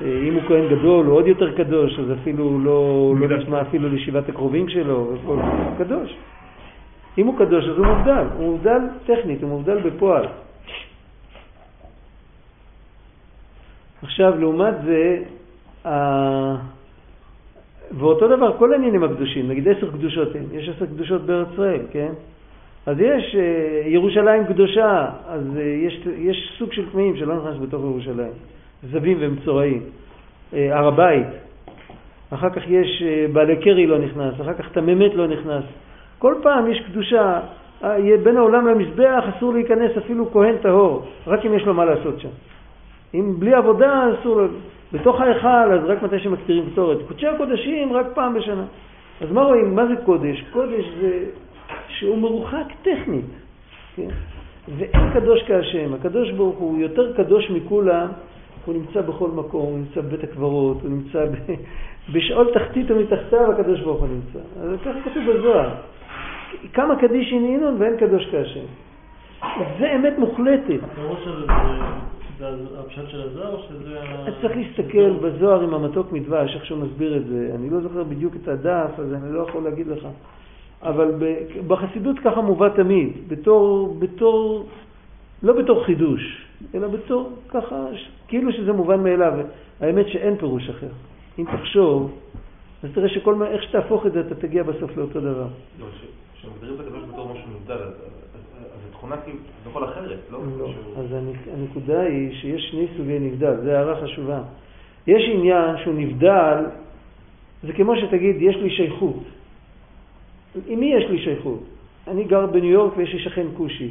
אם 0.00 0.34
הוא 0.34 0.42
כהן 0.48 0.68
גדול, 0.68 1.06
הוא 1.06 1.14
עוד 1.14 1.26
יותר 1.26 1.56
קדוש, 1.56 1.98
אז 1.98 2.12
אפילו 2.20 2.58
לא, 2.58 3.14
לא 3.20 3.38
נשמע 3.38 3.62
אפילו 3.62 3.88
לישיבת 3.88 4.28
הקרובים 4.28 4.68
שלו, 4.68 5.16
הוא 5.24 5.38
קדוש. 5.78 6.16
אם 7.18 7.26
הוא 7.26 7.38
קדוש 7.38 7.64
אז 7.64 7.78
הוא 7.78 7.86
מובדל, 7.86 8.24
הוא 8.36 8.44
מובדל 8.52 8.80
טכנית, 9.06 9.42
הוא 9.42 9.50
מובדל 9.50 9.78
בפועל. 9.78 10.26
עכשיו, 14.02 14.40
לעומת 14.40 14.74
זה, 14.84 15.22
ואותו 17.90 18.28
דבר 18.28 18.58
כל 18.58 18.72
העניינים 18.72 19.04
הקדושים, 19.04 19.48
נגיד 19.48 19.68
עשר 19.68 19.90
קדושות 19.90 20.28
הם, 20.36 20.44
יש 20.52 20.68
עשר 20.68 20.86
קדושות 20.86 21.22
בארץ 21.22 21.48
ישראל, 21.52 21.80
כן? 21.92 22.12
אז 22.86 23.00
יש 23.00 23.36
אה, 23.38 23.88
ירושלים 23.88 24.44
קדושה, 24.44 25.08
אז 25.28 25.56
אה, 25.56 25.62
יש, 25.62 26.06
יש 26.16 26.54
סוג 26.58 26.72
של 26.72 26.90
טמאים 26.90 27.16
שלא 27.16 27.36
נכנס 27.36 27.56
בתוך 27.62 27.82
ירושלים, 27.82 28.32
זבים 28.90 29.16
ומצורעים. 29.20 29.82
אה, 30.54 30.78
הר 30.78 30.86
הבית, 30.88 31.26
אחר 32.30 32.50
כך 32.50 32.62
יש 32.68 33.02
בעלי 33.32 33.56
קרי 33.56 33.86
לא 33.86 33.98
נכנס, 33.98 34.34
אחר 34.40 34.54
כך 34.54 34.68
תממת 34.72 35.14
לא 35.14 35.26
נכנס. 35.26 35.64
כל 36.18 36.34
פעם 36.42 36.70
יש 36.70 36.80
קדושה, 36.80 37.40
בין 38.22 38.36
העולם 38.36 38.66
למזבח 38.66 39.24
אסור 39.36 39.52
להיכנס 39.52 39.90
אפילו 39.98 40.32
כהן 40.32 40.56
טהור, 40.62 41.02
רק 41.26 41.46
אם 41.46 41.54
יש 41.54 41.62
לו 41.62 41.74
מה 41.74 41.84
לעשות 41.84 42.20
שם. 42.20 42.28
אם 43.14 43.34
בלי 43.38 43.54
עבודה 43.54 44.04
אסור 44.14 44.36
לו, 44.36 44.48
בתוך 44.92 45.20
ההיכל 45.20 45.72
אז 45.72 45.84
רק 45.84 46.02
מתי 46.02 46.18
שמקטירים 46.18 46.70
קטורת. 46.70 46.98
קודשי 47.08 47.26
הקודשים 47.26 47.92
רק 47.92 48.06
פעם 48.14 48.34
בשנה. 48.34 48.64
אז 49.20 49.30
מה 49.30 49.42
רואים? 49.42 49.74
מה 49.74 49.86
זה 49.86 49.94
קודש? 50.04 50.44
קודש 50.52 50.84
זה 51.00 51.24
שהוא 51.88 52.18
מרוחק 52.18 52.66
טכנית. 52.82 53.24
כן? 53.96 54.08
ואין 54.78 55.10
קדוש 55.14 55.42
כהשם. 55.46 55.94
הקדוש 55.94 56.30
ברוך 56.30 56.58
הוא 56.58 56.78
יותר 56.78 57.12
קדוש 57.16 57.50
מכולם, 57.50 58.08
הוא 58.64 58.74
נמצא 58.74 59.00
בכל 59.00 59.28
מקום, 59.28 59.62
הוא 59.62 59.78
נמצא 59.78 60.00
בבית 60.00 60.24
הקברות, 60.24 60.82
הוא 60.82 60.90
נמצא 60.90 61.24
ב... 61.24 61.34
בשאול 62.12 62.50
תחתית 62.54 62.90
ומתחתיו 62.90 63.52
הקדוש 63.52 63.80
ברוך 63.80 64.00
הוא 64.00 64.08
נמצא. 64.08 64.38
אז 64.60 64.80
ככה 64.84 65.10
כתוב 65.10 65.22
בזוהר. 65.30 65.70
כמה 66.72 66.96
קדיש 66.96 67.32
הנינון 67.32 67.76
ואין 67.78 67.96
קדוש 67.96 68.28
כהשם. 68.30 68.66
זה 69.78 69.92
אמת 69.94 70.18
מוחלטת. 70.18 70.80
הפשט 72.78 73.08
של 73.08 73.22
הזוהר 73.22 73.54
או 73.54 73.62
שזה... 73.62 73.98
צריך 74.42 74.56
להסתכל 74.56 75.10
בזוהר 75.10 75.60
עם 75.60 75.74
המתוק 75.74 76.12
מדבש, 76.12 76.54
איך 76.54 76.64
שהוא 76.64 76.78
מסביר 76.78 77.16
את 77.16 77.26
זה. 77.26 77.50
אני 77.54 77.70
לא 77.70 77.80
זוכר 77.80 78.04
בדיוק 78.04 78.34
את 78.42 78.48
הדף, 78.48 78.90
אז 78.98 79.12
אני 79.12 79.34
לא 79.34 79.40
יכול 79.48 79.64
להגיד 79.64 79.86
לך. 79.86 80.08
אבל 80.82 81.14
בחסידות 81.66 82.16
ככה 82.24 82.40
מובא 82.40 82.68
תמיד, 82.68 83.28
בתור, 83.28 83.96
בתור, 83.98 84.66
לא 85.42 85.52
בתור 85.52 85.84
חידוש, 85.84 86.46
אלא 86.74 86.88
בתור 86.88 87.30
ככה, 87.48 87.86
כאילו 88.28 88.52
שזה 88.52 88.72
מובן 88.72 89.02
מאליו. 89.02 89.32
האמת 89.80 90.08
שאין 90.08 90.36
פירוש 90.36 90.68
אחר. 90.68 90.88
אם 91.38 91.44
תחשוב, 91.56 92.18
אז 92.82 92.90
תראה 92.94 93.08
שכל 93.08 93.34
מה, 93.34 93.46
איך 93.46 93.62
שתהפוך 93.62 94.06
את 94.06 94.12
זה, 94.12 94.20
אתה 94.20 94.34
תגיע 94.34 94.62
בסוף 94.62 94.96
לאותו 94.96 95.20
דבר. 95.20 95.46
לא, 95.80 95.86
כשמגדירים 96.34 96.74
את 96.74 96.80
הקדוש 96.80 97.02
בתור 97.12 97.32
משהו 97.32 97.50
נבדל, 97.60 97.74
אז 97.74 98.15
תכונה 98.98 99.16
כאילו, 99.16 99.38
זה 99.64 99.70
יכול 99.70 99.84
אחרת, 99.84 100.18
לא? 100.30 100.38
לא. 100.58 100.70
אז 100.98 101.06
הנקודה 101.52 102.00
היא 102.00 102.34
שיש 102.34 102.68
שני 102.70 102.86
סוגי 102.96 103.18
נבדל, 103.18 103.56
זו 103.64 103.70
הערה 103.70 104.02
חשובה. 104.02 104.42
יש 105.06 105.22
עניין 105.32 105.76
שהוא 105.82 105.94
נבדל, 105.94 106.64
זה 107.62 107.72
כמו 107.72 107.96
שתגיד, 107.96 108.36
יש 108.40 108.56
לי 108.56 108.70
שייכות. 108.70 109.22
עם 110.66 110.80
מי 110.80 110.94
יש 110.94 111.10
לי 111.10 111.18
שייכות? 111.18 111.62
אני 112.08 112.24
גר 112.24 112.46
בניו 112.46 112.70
יורק 112.70 112.96
ויש 112.96 113.12
לי 113.12 113.18
שכן 113.18 113.46
כושי. 113.56 113.90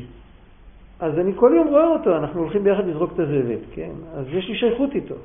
אז 0.99 1.19
אני 1.19 1.31
כל 1.35 1.51
יום 1.55 1.67
רואה 1.67 1.87
אותו, 1.87 2.17
אנחנו 2.17 2.41
הולכים 2.41 2.63
ביחד 2.63 2.87
לזרוק 2.87 3.11
את 3.13 3.19
הזבל, 3.19 3.59
כן? 3.71 3.91
אז 4.13 4.25
יש 4.29 4.47
לי 4.47 4.55
שייכות 4.55 4.95
איתו. 4.95 5.15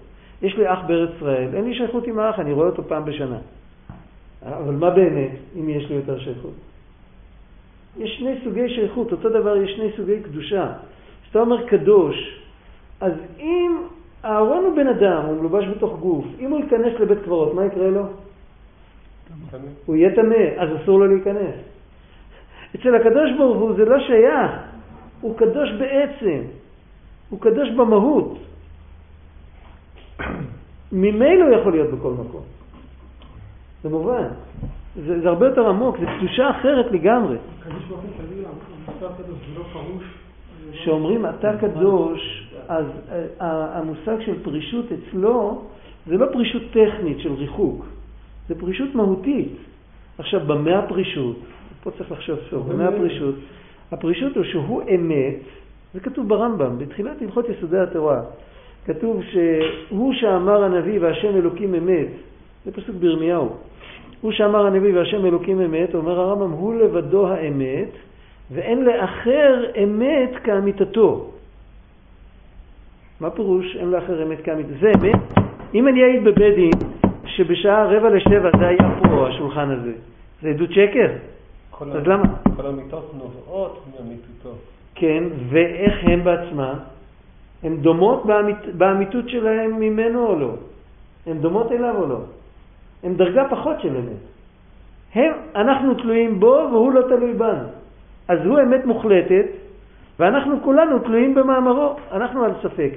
יש 0.43 0.57
לי 0.57 0.73
אח 0.73 0.79
בארץ 0.87 1.11
ישראל, 1.17 1.49
אין 1.55 1.65
לי 1.65 1.75
שייכות 1.75 2.07
עם 2.07 2.19
האח, 2.19 2.39
אני 2.39 2.53
רואה 2.53 2.67
אותו 2.67 2.83
פעם 2.89 3.05
בשנה. 3.05 3.39
אבל 4.47 4.75
מה 4.75 4.91
באמת, 4.91 5.31
אם 5.61 5.69
יש 5.69 5.89
לי 5.89 5.95
יותר 5.95 6.19
שייכות? 6.19 6.70
יש 7.99 8.17
שני 8.19 8.35
סוגי 8.45 8.69
שייכות, 8.69 9.13
אותו 9.13 9.29
דבר 9.29 9.57
יש 9.57 9.71
שני 9.77 9.91
סוגי 9.97 10.21
קדושה. 10.21 10.73
כשאתה 11.23 11.41
אומר 11.41 11.67
קדוש, 11.67 12.41
אז 13.01 13.13
אם 13.39 13.77
אהרון 14.25 14.65
הוא 14.65 14.77
בן 14.77 14.87
אדם, 14.87 15.23
הוא 15.27 15.37
מלובש 15.37 15.65
בתוך 15.65 15.99
גוף, 16.01 16.25
אם 16.39 16.51
הוא 16.51 16.61
ייכנס 16.61 17.01
לבית 17.01 17.19
קברות, 17.25 17.55
מה 17.55 17.67
יקרה 17.67 17.91
לו? 17.91 18.03
הוא 19.87 19.97
יהיה 19.97 20.15
טמא, 20.15 20.45
אז 20.59 20.69
אסור 20.83 20.99
לו 20.99 21.07
להיכנס. 21.07 21.55
אצל 22.75 22.95
הקדוש 22.95 23.31
ברוך 23.39 23.59
הוא 23.59 23.73
זה 23.77 23.85
לא 23.85 23.99
שייך, 23.99 24.51
הוא 25.21 25.39
קדוש 25.39 25.69
בעצם, 25.79 26.43
הוא 27.31 27.41
קדוש 27.41 27.71
במהות. 27.71 28.39
ממילא 30.93 31.45
הוא 31.45 31.57
יכול 31.57 31.73
להיות 31.73 31.91
בכל 31.91 32.11
מקום. 32.13 32.43
זה 33.83 33.89
מובן. 33.89 34.29
זה, 34.97 35.21
זה 35.21 35.29
הרבה 35.29 35.47
יותר 35.47 35.69
עמוק, 35.69 35.97
זה 36.01 36.07
קדושה 36.19 36.51
אחרת 36.51 36.93
לגמרי. 36.93 37.37
כשאומרים 40.73 41.27
אתה 41.27 41.53
קדוש, 41.61 42.49
אז 42.69 42.85
אה, 43.41 43.79
המושג 43.79 44.17
של 44.27 44.43
פרישות 44.43 44.87
אצלו 44.93 45.63
זה 46.07 46.17
לא 46.17 46.27
פרישות 46.33 46.63
טכנית 46.73 47.21
של 47.21 47.33
ריחוק, 47.33 47.87
זה 48.49 48.55
פרישות 48.61 48.95
מהותית. 48.95 49.53
עכשיו, 50.19 50.41
במה 50.47 50.79
הפרישות? 50.79 51.37
פה 51.83 51.91
צריך 51.91 52.13
לחשוב 52.13 52.39
סוף, 52.51 52.67
במה 52.67 52.89
הפרישות? 52.89 53.35
הפרישות 53.93 54.37
הוא 54.37 54.45
שהוא 54.45 54.83
אמת, 54.95 55.37
זה 55.95 56.01
כתוב 56.01 56.29
ברמב"ם, 56.29 56.79
בתחילת 56.79 57.23
הלכות 57.23 57.47
יסודי 57.49 57.79
התורה. 57.79 58.21
כתוב 58.87 59.23
שהוא 59.23 60.13
שאמר 60.15 60.65
הנביא 60.65 61.01
והשם 61.01 61.37
אלוקים 61.37 61.75
אמת, 61.75 62.09
זה 62.65 62.73
פסוק 62.73 62.97
בירמיהו. 62.97 63.49
הוא 64.21 64.33
שאמר 64.33 64.67
הנביא 64.67 64.99
והשם 64.99 65.27
אלוקים 65.27 65.61
אמת, 65.61 65.95
אומר 65.95 66.21
הרמב"ם, 66.21 66.51
הוא 66.51 66.75
לבדו 66.75 67.29
האמת, 67.29 67.89
ואין 68.51 68.85
לאחר 68.85 69.65
אמת 69.85 70.31
כאמיתתו. 70.45 71.31
מה 73.21 73.31
פירוש 73.31 73.77
אין 73.77 73.91
לאחר 73.91 74.23
אמת 74.23 74.41
כאמיתתו? 74.45 74.73
זה 74.81 74.93
אמת. 75.01 75.21
אם 75.75 75.89
אני 75.89 76.03
אעיד 76.03 76.25
בבית 76.25 76.55
דין 76.55 76.71
שבשעה 77.27 77.87
רבע 77.87 78.11
לשבע 78.11 78.51
זה 78.59 78.69
היה 78.69 78.99
פה, 79.03 79.29
השולחן 79.29 79.71
הזה, 79.71 79.93
זה 80.43 80.49
עדות 80.49 80.71
שקר? 80.71 81.09
אז 81.81 82.07
למה? 82.07 82.25
כל 82.57 82.67
המיטות 82.67 83.15
נובעות 83.15 83.85
מאמיתותו. 83.99 84.55
כן, 84.95 85.25
ואיך 85.49 85.95
הן 86.03 86.25
בעצמן? 86.25 86.75
הן 87.63 87.77
דומות 87.77 88.27
באמית, 88.27 88.57
באמיתות 88.79 89.29
שלהן 89.29 89.71
ממנו 89.71 90.27
או 90.27 90.39
לא? 90.39 90.51
הן 91.27 91.39
דומות 91.39 91.73
אליו 91.73 91.95
או 91.97 92.07
לא? 92.07 92.19
הן 93.05 93.15
דרגה 93.15 93.49
פחות 93.51 93.81
של 93.81 93.97
אמת. 93.97 94.21
הם, 95.15 95.33
אנחנו 95.55 95.95
תלויים 95.95 96.41
בו 96.41 96.69
והוא 96.73 96.93
לא 96.93 97.03
תלוי 97.03 97.33
בנו. 97.33 97.69
אז 98.29 98.39
הוא 98.47 98.61
אמת 98.61 98.85
מוחלטת, 98.85 99.47
ואנחנו 100.19 100.63
כולנו 100.63 100.99
תלויים 100.99 101.35
במאמרו, 101.35 101.97
אנחנו 102.13 102.45
על 102.45 102.53
ספק. 102.63 102.91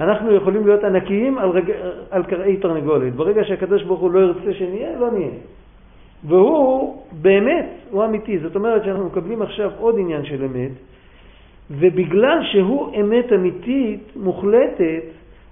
אנחנו 0.00 0.32
יכולים 0.34 0.66
להיות 0.66 0.84
ענקיים 0.84 1.38
על, 1.38 1.48
רג... 1.48 1.70
על 2.10 2.22
קרעי 2.24 2.56
תרנגולת. 2.56 3.14
ברגע 3.14 3.44
שהקדוש 3.44 3.82
ברוך 3.82 4.00
הוא 4.00 4.10
לא 4.10 4.20
ירצה 4.20 4.52
שנהיה, 4.52 4.98
לא 4.98 5.10
נהיה. 5.10 5.30
והוא 6.24 7.02
באמת, 7.22 7.66
הוא 7.90 8.04
אמיתי. 8.04 8.38
זאת 8.38 8.56
אומרת 8.56 8.84
שאנחנו 8.84 9.06
מקבלים 9.06 9.42
עכשיו 9.42 9.70
עוד 9.78 9.94
עניין 9.98 10.24
של 10.24 10.44
אמת, 10.44 10.70
ובגלל 11.70 12.38
שהוא 12.52 13.00
אמת 13.00 13.32
אמיתית, 13.32 14.16
מוחלטת, 14.16 15.04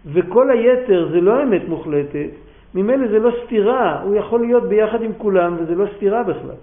וכל 0.07 0.51
היתר 0.51 1.09
זה 1.13 1.21
לא 1.21 1.43
אמת 1.43 1.69
מוחלטת, 1.69 2.31
ממילא 2.75 3.09
זה 3.09 3.19
לא 3.19 3.31
סתירה, 3.45 4.03
הוא 4.03 4.17
יכול 4.17 4.41
להיות 4.41 4.69
ביחד 4.69 5.03
עם 5.03 5.13
כולם 5.19 5.57
וזה 5.59 5.75
לא 5.75 5.87
סתירה 5.97 6.23
בכלל. 6.23 6.57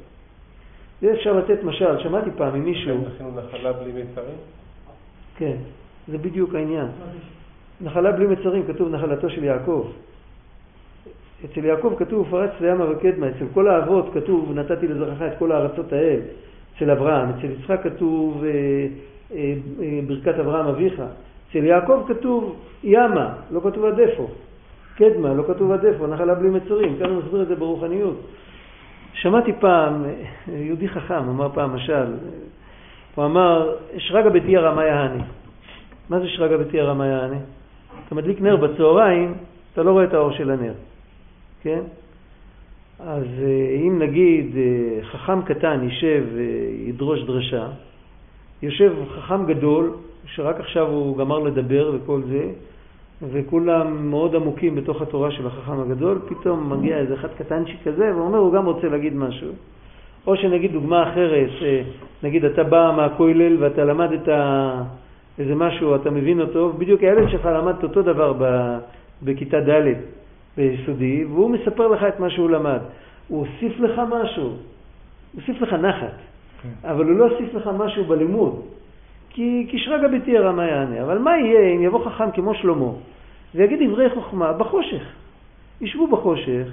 זה 1.02 1.14
אפשר 1.14 1.34
לתת 1.34 1.64
משל, 1.64 2.00
שמעתי 2.00 2.30
פעם 2.38 2.60
ממישהו, 2.60 2.98
עשינו 3.16 3.32
נחלה 3.36 3.74
בלי 3.74 3.92
מצרים? 3.92 4.38
כן, 5.38 5.56
זה 6.08 6.18
בדיוק 6.18 6.56
העניין. 6.56 6.88
נחלה 7.82 8.12
בלי 8.12 8.28
מצרים, 8.28 8.64
כתוב 8.68 8.90
נחלתו 8.90 9.30
של 9.30 9.44
יעקב. 9.44 9.88
אצל 11.46 11.66
יעקב 11.66 11.94
כתוב 11.98 12.28
פרץ 12.32 12.52
לימה 12.62 12.92
וקדמה, 12.92 13.30
אצל 13.30 13.46
כל 13.54 13.68
האבות 13.68 14.10
כתוב 14.14 14.52
נתתי 14.56 14.88
לזרעך 14.88 15.22
את 15.22 15.38
כל 15.40 15.52
הארצות 15.52 15.94
האל, 15.94 16.20
אצל 16.76 16.92
אברהם, 16.92 17.30
אצל 17.30 17.46
יצחק 17.46 17.84
כתוב 17.84 18.44
אה, 18.44 18.50
אה, 19.36 19.54
אה, 19.82 20.00
ברכת 20.08 20.40
אברהם 20.40 20.68
אביך, 20.68 21.02
אצל 21.50 21.64
יעקב 21.64 22.04
כתוב 22.08 22.56
ימה, 22.84 23.34
לא 23.52 23.60
כתוב 23.64 23.86
עד 23.86 24.00
איפה, 24.00 24.28
קדמה, 25.00 25.34
לא 25.34 25.44
כתוב 25.48 25.72
עד 25.72 25.86
איפה, 25.86 26.08
נחלה 26.08 26.36
בלי 26.36 26.50
מצרים, 26.50 26.98
כאן 27.00 27.10
הוא 27.10 27.24
מסביר 27.24 27.42
את 27.42 27.48
זה 27.48 27.56
ברוחניות. 27.56 28.16
שמעתי 29.14 29.54
פעם, 29.60 30.06
אה, 30.06 30.14
יהודי 30.54 30.90
חכם 30.90 31.30
אמר 31.30 31.50
פעם 31.54 31.76
משל, 31.76 32.06
הוא 33.16 33.26
אמר, 33.26 33.76
שרגא 33.98 34.30
בתיה 34.30 34.60
רמה 34.60 34.86
יעני. 34.86 35.24
מה 36.10 36.20
זה 36.20 36.28
שרגא 36.28 36.58
בתיה 36.58 36.84
רמה 36.84 37.08
יעני? 37.08 37.38
אתה 38.08 38.16
מדליק 38.16 38.42
נר 38.42 38.56
בצהריים, 38.56 39.34
אתה 39.74 39.84
לא 39.84 39.92
רואה 39.92 40.04
את 40.04 40.14
האור 40.14 40.32
של 40.32 40.52
הנר, 40.52 40.74
כן? 41.62 41.80
אז 43.00 43.26
אה, 43.42 43.76
אם 43.88 44.00
נגיד 44.00 44.56
אה, 44.58 45.04
חכם 45.04 45.42
קטן 45.42 45.84
יישב 45.84 46.24
וידרוש 46.34 47.24
דרשה, 47.24 47.68
יושב 48.62 48.94
חכם 49.16 49.46
גדול, 49.46 49.94
שרק 50.26 50.60
עכשיו 50.60 50.88
הוא 50.88 51.18
גמר 51.18 51.40
לדבר 51.40 51.92
וכל 51.94 52.22
זה, 52.30 52.44
וכולם 53.22 54.10
מאוד 54.10 54.36
עמוקים 54.36 54.76
בתוך 54.76 55.02
התורה 55.02 55.32
של 55.32 55.48
החכם 55.48 55.80
הגדול, 55.80 56.22
פתאום 56.28 56.74
מגיע 56.74 56.98
איזה 56.98 57.14
אחד 57.14 57.28
קטנצ'יק 57.38 57.78
כזה 57.84 58.12
ואומר, 58.16 58.38
הוא 58.38 58.54
גם 58.54 58.66
רוצה 58.66 58.88
להגיד 58.88 59.16
משהו. 59.16 59.52
או 60.28 60.36
שנגיד 60.36 60.72
דוגמה 60.72 61.12
אחרת, 61.12 61.50
אה, 61.62 61.82
נגיד 62.24 62.46
אתה 62.46 62.64
בא 62.64 62.94
מהכולל 62.98 63.64
ואתה 63.64 63.86
למדת 63.86 64.28
איזה 65.40 65.56
משהו, 65.56 65.96
אתה 65.96 66.12
מבין 66.12 66.42
אותו, 66.42 66.74
בדיוק 66.78 67.02
הילד 67.02 67.30
שלך 67.30 67.46
למד 67.46 67.74
את 67.80 67.84
אותו 67.84 68.02
דבר 68.02 68.34
בכיתה 69.24 69.60
ד' 69.60 69.94
ביסודי, 70.58 71.26
והוא 71.26 71.50
מספר 71.50 71.88
לך 71.88 72.04
את 72.04 72.20
מה 72.20 72.30
שהוא 72.30 72.50
למד. 72.50 72.80
הוא 73.28 73.46
הוסיף 73.46 73.80
לך 73.80 74.02
משהו, 74.10 74.44
הוא 74.44 74.56
הוסיף 75.34 75.62
לך 75.62 75.74
נחת, 75.74 76.18
כן. 76.62 76.88
אבל 76.90 77.06
הוא 77.06 77.18
לא 77.18 77.28
הוסיף 77.30 77.54
לך 77.54 77.70
משהו 77.78 78.04
בלימוד. 78.04 78.62
כי, 79.30 79.66
כי 79.70 79.80
שרגא 79.80 80.08
ביתי 80.08 80.38
הרמה 80.38 80.68
יענה. 80.68 81.02
אבל 81.04 81.18
מה 81.18 81.38
יהיה 81.38 81.76
אם 81.76 81.84
יבוא 81.84 82.06
חכם 82.06 82.32
כמו 82.32 82.54
שלמה 82.54 82.92
ויגיד 83.56 83.90
דברי 83.90 84.10
חוכמה 84.10 84.54
בחושך? 84.54 85.04
ישבו 85.82 86.08
בחושך, 86.08 86.68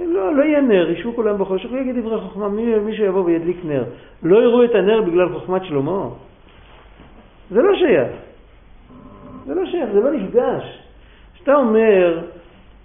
לא, 0.00 0.34
לא 0.34 0.42
יהיה 0.42 0.60
נר, 0.60 0.90
ישבו 0.90 1.14
כולם 1.14 1.38
בחושך 1.38 1.68
ויגיד 1.72 1.98
דברי 1.98 2.20
חוכמה, 2.20 2.48
מי, 2.48 2.78
מי 2.78 2.96
שיבוא 2.96 3.24
וידליק 3.24 3.56
נר. 3.64 3.84
לא 4.22 4.42
יראו 4.42 4.64
את 4.64 4.74
הנר 4.74 5.02
בגלל 5.02 5.28
חוכמת 5.32 5.64
שלמה? 5.64 6.08
זה 7.50 7.62
לא 7.62 7.74
שייך. 7.74 8.08
זה 9.46 9.54
לא 9.54 9.66
שייך, 9.66 9.90
זה 9.92 10.00
לא 10.00 10.12
נפגש. 10.12 10.78
כשאתה 11.34 11.54
אומר, 11.54 12.20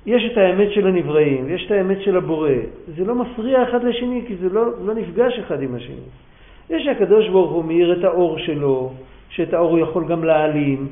יש 0.06 0.32
את 0.32 0.38
האמת 0.38 0.72
של 0.72 0.88
הנבראים, 0.88 1.50
יש 1.50 1.66
את 1.66 1.72
האמת 1.72 2.02
של 2.02 2.18
הבורא, 2.18 2.50
זה 2.98 3.06
לא 3.06 3.16
מפריע 3.16 3.64
אחד 3.64 3.84
לשני, 3.84 4.24
כי 4.28 4.36
זה 4.36 4.50
לא, 4.50 4.66
לא 4.86 4.94
נפגש 4.94 5.40
אחד 5.40 5.62
עם 5.62 5.76
השני. 5.76 6.06
יש 6.72 6.84
שהקדוש 6.84 7.30
ברוך 7.30 7.52
הוא 7.52 7.66
מאיר 7.66 8.00
את 8.00 8.04
האור 8.04 8.38
שלו, 8.40 8.92
שאת 9.30 9.54
האור 9.54 9.70
הוא 9.70 9.80
יכול 9.80 10.06
גם 10.08 10.24
להעלים. 10.24 10.88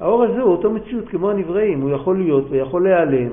האור 0.00 0.22
הזה 0.22 0.42
הוא 0.42 0.52
אותו 0.52 0.70
מציאות 0.70 1.08
כמו 1.08 1.30
הנבראים, 1.30 1.80
הוא 1.80 1.90
יכול 1.90 2.18
להיות 2.18 2.44
ויכול 2.50 2.82
להיעלם. 2.84 3.30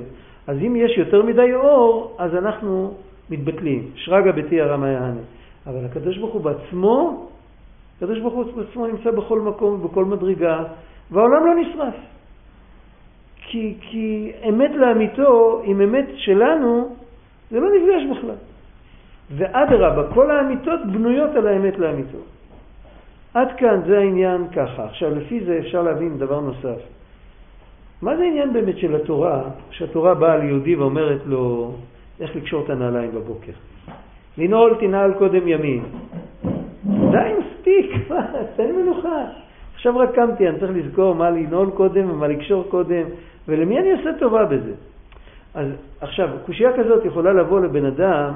אז 0.47 0.58
אם 0.68 0.76
יש 0.76 0.97
יותר 0.97 1.24
מדי 1.24 1.53
אור, 1.53 2.16
אז 2.18 2.36
אנחנו 2.36 2.93
מתבטלים. 3.30 3.84
שרגא 3.95 4.32
ביתי 4.32 4.62
הרמה 4.62 4.89
יענה. 4.89 5.22
אבל 5.68 5.86
הקדוש 5.86 6.18
ברוך 6.18 6.34
הוא 6.34 6.41
בעצמו, 6.41 7.28
הקדוש 7.97 8.20
ברוך 8.20 8.34
הוא 8.34 8.45
בעצמו 8.55 8.88
נמצא 8.88 9.12
בכל 9.12 9.39
מקום 9.39 9.74
ובכל 9.74 10.05
מדרגה, 10.05 10.64
והעולם 11.12 11.45
לא 11.45 11.55
נשרף. 11.55 11.95
כי, 13.47 13.74
כי 13.82 14.32
אמת 14.49 14.72
לאמיתו 14.76 15.62
עם 15.64 15.82
אמת 15.82 16.05
שלנו, 16.16 16.95
זה 17.51 17.60
לא 17.60 17.68
נפגש 17.76 18.18
בכלל. 18.18 18.36
ואדרבה, 19.32 20.13
כל 20.13 20.32
האמיתות 20.32 20.80
בנויות 20.91 21.36
על 21.36 21.47
האמת 21.47 21.78
לאמיתו. 21.78 22.17
עד 23.34 23.47
כאן 23.57 23.82
זה 23.86 23.97
העניין 23.97 24.47
ככה. 24.55 24.86
עכשיו, 24.86 25.15
לפי 25.15 25.45
זה 25.45 25.57
אפשר 25.59 25.82
להבין 25.82 26.17
דבר 26.17 26.39
נוסף. 26.39 26.80
מה 28.01 28.17
זה 28.17 28.23
העניין 28.23 28.53
באמת 28.53 28.78
של 28.78 28.95
התורה, 28.95 29.43
שהתורה 29.71 30.13
באה 30.13 30.38
ליהודי 30.38 30.75
ואומרת 30.75 31.21
לו 31.25 31.71
איך 32.19 32.36
לקשור 32.36 32.65
את 32.65 32.69
הנעליים 32.69 33.11
בבוקר? 33.11 33.51
לנעול 34.38 34.75
תנעל 34.80 35.13
קודם 35.13 35.47
ימין. 35.47 35.84
די, 36.86 37.32
מספיק, 37.39 37.91
מה, 38.09 38.28
תן 38.55 38.71
מנוחה. 38.75 39.23
עכשיו 39.75 39.97
רק 39.97 40.15
קמתי, 40.15 40.49
אני 40.49 40.59
צריך 40.59 40.71
לזכור 40.75 41.15
מה 41.15 41.30
לנעול 41.30 41.69
קודם 41.69 42.09
ומה 42.11 42.28
לקשור 42.28 42.63
קודם, 42.69 43.03
ולמי 43.47 43.80
אני 43.80 43.91
עושה 43.91 44.09
טובה 44.19 44.45
בזה? 44.45 44.73
אז 45.53 45.67
עכשיו, 46.01 46.30
קושייה 46.45 46.78
כזאת 46.78 47.05
יכולה 47.05 47.34
לבוא 47.34 47.59
לבן 47.59 47.86
אדם 47.86 48.34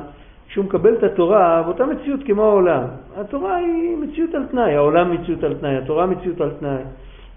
כשהוא 0.51 0.65
מקבל 0.65 0.93
את 0.93 1.03
התורה 1.03 1.63
באותה 1.63 1.85
מציאות 1.85 2.19
כמו 2.25 2.43
העולם. 2.43 2.83
התורה 3.17 3.55
היא 3.55 3.97
מציאות 3.97 4.35
על 4.35 4.45
תנאי, 4.45 4.75
העולם 4.75 5.11
מציאות 5.13 5.43
על 5.43 5.53
תנאי, 5.53 5.77
התורה 5.77 6.05
מציאות 6.05 6.41
על 6.41 6.49
תנאי. 6.59 6.81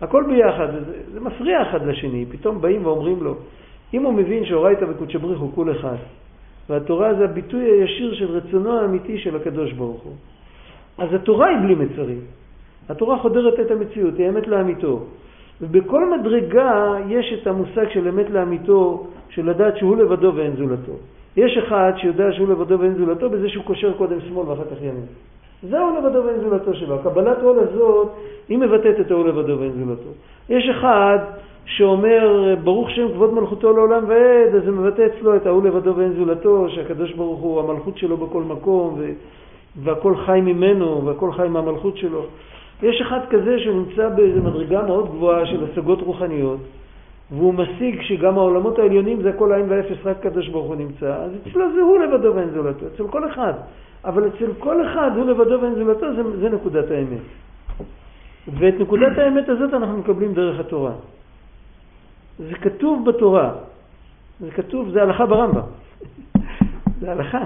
הכל 0.01 0.25
ביחד, 0.29 0.67
זה, 0.73 0.93
זה 1.13 1.21
מפריע 1.21 1.63
אחד 1.63 1.87
לשני. 1.87 2.27
פתאום 2.31 2.61
באים 2.61 2.87
ואומרים 2.87 3.23
לו, 3.23 3.35
אם 3.95 4.03
הוא 4.03 4.13
מבין 4.13 4.45
שאורייתא 4.45 4.85
וקודשא 4.89 5.19
בריך 5.19 5.39
הוא 5.39 5.51
כול 5.55 5.73
אחד, 5.73 5.97
והתורה 6.69 7.15
זה 7.15 7.25
הביטוי 7.25 7.65
הישיר 7.65 8.15
של 8.15 8.31
רצונו 8.31 8.79
האמיתי 8.79 9.19
של 9.19 9.37
הקדוש 9.37 9.73
ברוך 9.73 10.03
הוא, 10.03 10.15
אז 10.99 11.15
התורה 11.15 11.49
היא 11.49 11.59
בלי 11.59 11.75
מצרים. 11.75 12.21
התורה 12.89 13.19
חודרת 13.19 13.61
את 13.61 13.71
המציאות, 13.71 14.19
היא 14.19 14.29
אמת 14.29 14.47
לאמיתו. 14.47 15.01
ובכל 15.61 16.19
מדרגה 16.19 16.95
יש 17.09 17.35
את 17.43 17.47
המושג 17.47 17.91
של 17.91 18.09
אמת 18.09 18.31
לאמיתו, 18.31 19.07
של 19.29 19.51
לדעת 19.51 19.77
שהוא 19.77 19.97
לבדו 19.97 20.33
ואין 20.35 20.57
זולתו. 20.57 20.93
יש 21.37 21.59
אחד 21.59 21.93
שיודע 21.97 22.33
שהוא 22.33 22.49
לבדו 22.49 22.79
ואין 22.81 22.95
זולתו 22.95 23.31
בזה 23.31 23.49
שהוא 23.49 23.65
קושר 23.65 23.93
קודם 23.93 24.21
שמאל 24.21 24.49
ואחר 24.49 24.65
כך 24.65 24.83
ימין. 24.83 25.07
זהו 25.63 25.99
לבדו 25.99 26.25
ואין 26.25 26.41
זולתו 26.41 26.75
שלו. 26.75 26.95
הקבלת 26.95 27.43
עול 27.43 27.59
הזאת, 27.59 28.09
היא 28.49 28.59
מבטאת 28.59 29.01
את 29.01 29.11
ההוא 29.11 29.29
לבדו 29.29 29.59
ואין 29.59 29.73
זולתו. 29.73 30.11
יש 30.49 30.69
אחד 30.69 31.19
שאומר, 31.65 32.55
ברוך 32.65 32.91
שם 32.91 33.09
כבוד 33.13 33.35
מלכותו 33.35 33.73
לעולם 33.73 34.05
ועד, 34.09 34.55
אז 34.55 34.65
זה 34.65 34.71
מבטא 34.71 35.07
אצלו 35.07 35.37
את 35.37 35.47
ההוא 35.47 35.65
לבדו 35.65 35.97
ואין 35.97 36.13
זולתו, 36.13 36.67
שהקדוש 36.69 37.13
ברוך 37.13 37.41
הוא, 37.41 37.61
המלכות 37.61 37.99
שלו 37.99 38.17
בכל 38.17 38.43
מקום, 38.43 38.95
ו... 38.99 39.11
והכל 39.83 40.17
חי 40.17 40.41
ממנו, 40.43 41.05
והכל 41.05 41.33
חי 41.33 41.49
מהמלכות 41.49 41.97
שלו. 41.97 42.23
יש 42.83 43.01
אחד 43.01 43.21
כזה 43.31 43.59
שנמצא 43.59 44.09
באיזו 44.09 44.43
מדרגה 44.43 44.83
מאוד 44.83 45.09
גבוהה 45.09 45.47
של 45.47 45.65
השגות 45.65 46.01
רוחניות, 46.01 46.59
והוא 47.31 47.55
משיג 47.55 48.03
שגם 48.03 48.39
העולמות 48.39 48.79
העליונים 48.79 49.23
זה 49.23 49.31
הכל 49.31 49.53
עין 49.53 49.67
ואפס, 49.69 49.97
רק 50.05 50.21
קדוש 50.21 50.49
ברוך 50.49 50.67
הוא 50.67 50.77
נמצא, 50.77 51.15
אז 51.15 51.31
אצלו 51.43 51.73
זה 51.75 51.81
הוא 51.81 51.99
לבדו 51.99 52.35
ואין 52.35 52.51
זולתו, 52.51 52.87
אצל 52.95 53.09
כל 53.09 53.29
אחד. 53.31 53.53
אבל 54.05 54.29
אצל 54.29 54.53
כל 54.59 54.87
אחד 54.87 55.11
הוא 55.17 55.27
לבדו 55.27 55.61
ואין 55.61 55.75
זולתו, 55.75 56.15
זה, 56.15 56.41
זה 56.41 56.49
נקודת 56.49 56.91
האמת. 56.91 57.25
ואת 58.59 58.75
נקודת 58.81 59.19
האמת 59.19 59.49
הזאת 59.49 59.75
אנחנו 59.75 59.99
מקבלים 59.99 60.35
דרך 60.35 60.61
התורה. 60.61 60.93
זה 62.39 62.55
כתוב 62.55 63.09
בתורה. 63.11 63.53
זה 64.41 64.51
כתוב, 64.51 64.89
זה 64.89 65.03
הלכה 65.03 65.27
ברמב"ם. 65.27 65.61
זה 67.01 67.13
הלכה. 67.13 67.45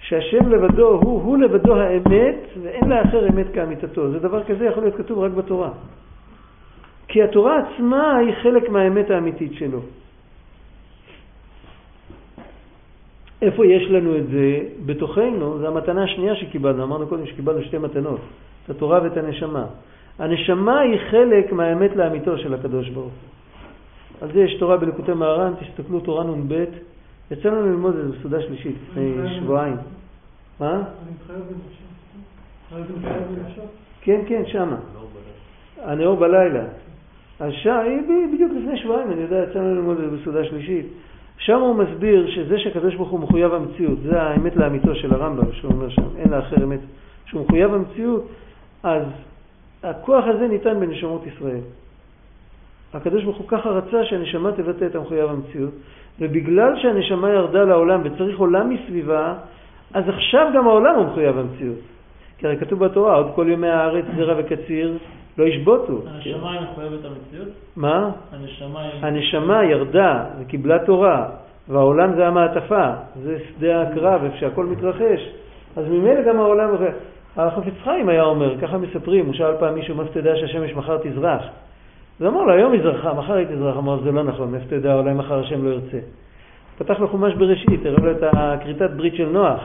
שהשם 0.00 0.48
לבדו 0.48 0.88
הוא, 0.88 1.22
הוא 1.22 1.38
לבדו 1.38 1.76
האמת, 1.76 2.36
ואין 2.62 2.88
לאחר 2.88 3.28
אמת 3.28 3.46
כאמיתתו. 3.54 4.10
זה 4.10 4.18
דבר 4.18 4.44
כזה 4.44 4.64
יכול 4.64 4.82
להיות 4.82 4.96
כתוב 4.96 5.18
רק 5.18 5.32
בתורה. 5.32 5.70
כי 7.08 7.22
התורה 7.22 7.58
עצמה 7.58 8.16
היא 8.16 8.34
חלק 8.42 8.68
מהאמת 8.68 9.10
האמיתית 9.10 9.52
שלו. 9.54 9.80
איפה 13.42 13.66
יש 13.66 13.90
לנו 13.90 14.16
את 14.16 14.26
זה? 14.26 14.58
בתוכנו, 14.86 15.58
זו 15.58 15.66
המתנה 15.66 16.04
השנייה 16.04 16.36
שקיבלנו. 16.36 16.84
אמרנו 16.84 17.06
קודם 17.06 17.26
שקיבלנו 17.26 17.62
שתי 17.62 17.78
מתנות, 17.78 18.20
את 18.64 18.70
התורה 18.70 19.00
ואת 19.02 19.16
הנשמה. 19.16 19.66
הנשמה 20.18 20.80
היא 20.80 20.98
חלק 21.10 21.52
מהאמת 21.52 21.96
לאמיתו 21.96 22.38
של 22.38 22.54
הקדוש 22.54 22.88
ברוך 22.88 23.12
הוא. 23.12 23.32
על 24.20 24.32
זה 24.32 24.40
יש 24.40 24.54
תורה 24.54 24.76
בלקוטי 24.76 25.12
מהר"ן, 25.12 25.52
תסתכלו 25.60 26.00
תורה 26.00 26.24
נ"ב. 26.24 26.64
יצא 27.30 27.48
לנו 27.48 27.66
ללמוד 27.66 27.96
את 27.96 28.04
זה 28.04 28.18
בסעודה 28.18 28.42
שלישית 28.42 28.76
לפני 28.90 29.36
שבועיים. 29.36 29.76
מה? 30.60 30.74
אני 30.74 30.82
מתחייב 31.14 31.40
כן, 34.02 34.20
כן, 34.26 34.42
שמה. 34.46 34.76
הנאור 35.82 36.16
בלילה. 36.16 36.64
אז 37.40 37.52
שם, 37.52 37.78
בדיוק 38.34 38.52
לפני 38.52 38.76
שבועיים, 38.78 39.10
אני 39.12 39.20
יודע, 39.20 39.44
יצא 39.50 39.58
לנו 39.58 39.74
ללמוד 39.74 40.00
את 40.00 40.10
זה 40.10 40.16
בסעודה 40.16 40.44
שלישית. 40.44 40.86
שם 41.38 41.60
הוא 41.60 41.74
מסביר 41.74 42.30
שזה 42.30 42.58
שהקדוש 42.58 42.94
ברוך 42.94 43.10
הוא 43.10 43.20
מחויב 43.20 43.54
המציאות, 43.54 43.98
זה 44.02 44.22
האמת 44.22 44.56
לאמיתו 44.56 44.94
של 44.94 45.14
הרמב"ם, 45.14 45.52
שהוא 45.52 45.72
אומר 45.72 45.88
שם, 45.88 46.02
אין 46.18 46.30
לאחר 46.30 46.64
אמת, 46.64 46.80
שהוא 47.26 47.42
מחויב 47.44 47.74
המציאות, 47.74 48.28
אז 48.82 49.02
הכוח 49.82 50.24
הזה 50.26 50.48
ניתן 50.48 50.80
בנשמות 50.80 51.26
ישראל. 51.26 51.60
הקדוש 52.94 53.24
ברוך 53.24 53.36
הוא 53.36 53.48
ככה 53.48 53.68
רצה 53.68 54.04
שהנשמה 54.04 54.52
תבטא 54.52 54.84
את 54.84 54.94
המחויב 54.94 55.30
המציאות, 55.30 55.72
ובגלל 56.20 56.78
שהנשמה 56.82 57.30
ירדה 57.30 57.64
לעולם 57.64 58.00
וצריך 58.04 58.38
עולם 58.38 58.70
מסביבה, 58.70 59.34
אז 59.94 60.08
עכשיו 60.08 60.50
גם 60.54 60.66
העולם 60.66 60.94
הוא 60.94 61.06
מחויב 61.06 61.38
המציאות. 61.38 61.78
כי 62.38 62.46
הרי 62.46 62.56
כתוב 62.56 62.84
בתורה, 62.84 63.16
עוד 63.16 63.26
כל 63.34 63.46
ימי 63.50 63.68
הארץ 63.68 64.04
זרע 64.16 64.34
וקציר 64.38 64.98
לא 65.38 65.44
ישבותו. 65.44 66.02
הנשמה 66.06 66.52
היא 66.52 66.60
מחויבת 66.60 67.04
המציאות? 67.04 67.48
מה? 67.76 68.10
הנשמה 68.32 68.82
היא... 68.82 68.90
הנשמה 69.02 69.64
ירדה 69.64 70.24
וקיבלה 70.40 70.78
תורה, 70.78 71.28
והעולם 71.68 72.14
זה 72.14 72.26
המעטפה, 72.26 72.90
זה 73.22 73.38
שדה 73.48 73.82
הקרב, 73.82 74.24
איפה 74.24 74.36
שהכל 74.36 74.66
מתרחש. 74.66 75.28
אז 75.76 75.88
ממילא 75.88 76.22
גם 76.22 76.38
העולם... 76.38 76.70
החפץ 77.36 77.72
חיים 77.84 78.08
היה 78.08 78.22
אומר, 78.22 78.58
ככה 78.58 78.78
מספרים, 78.78 79.26
הוא 79.26 79.34
שאל 79.34 79.56
פעם 79.58 79.74
מישהו, 79.74 79.94
מאיפה 79.94 80.12
תדע 80.12 80.36
שהשמש 80.36 80.74
מחר 80.74 80.98
תזרח? 81.02 81.42
אז 82.20 82.26
אמר 82.26 82.42
לו, 82.42 82.52
היום 82.52 82.72
היא 82.72 82.82
זרחה, 82.82 83.14
מחר 83.14 83.34
היא 83.34 83.46
תזרח. 83.46 83.76
אמר, 83.76 84.02
זה 84.02 84.12
לא 84.12 84.22
נכון, 84.22 84.50
מאיפה 84.50 84.66
תדע, 84.68 84.94
אולי 84.94 85.14
מחר 85.14 85.38
השם 85.38 85.64
לא 85.64 85.70
ירצה. 85.70 85.98
פתח 86.78 87.00
לו 87.00 87.08
חומש 87.08 87.34
בראשית, 87.34 87.86
הראה 87.86 88.04
לו 88.04 88.10
את 88.10 88.22
הכריתת 88.32 88.90
ברית 88.90 89.14
של 89.14 89.28
נוח. 89.28 89.60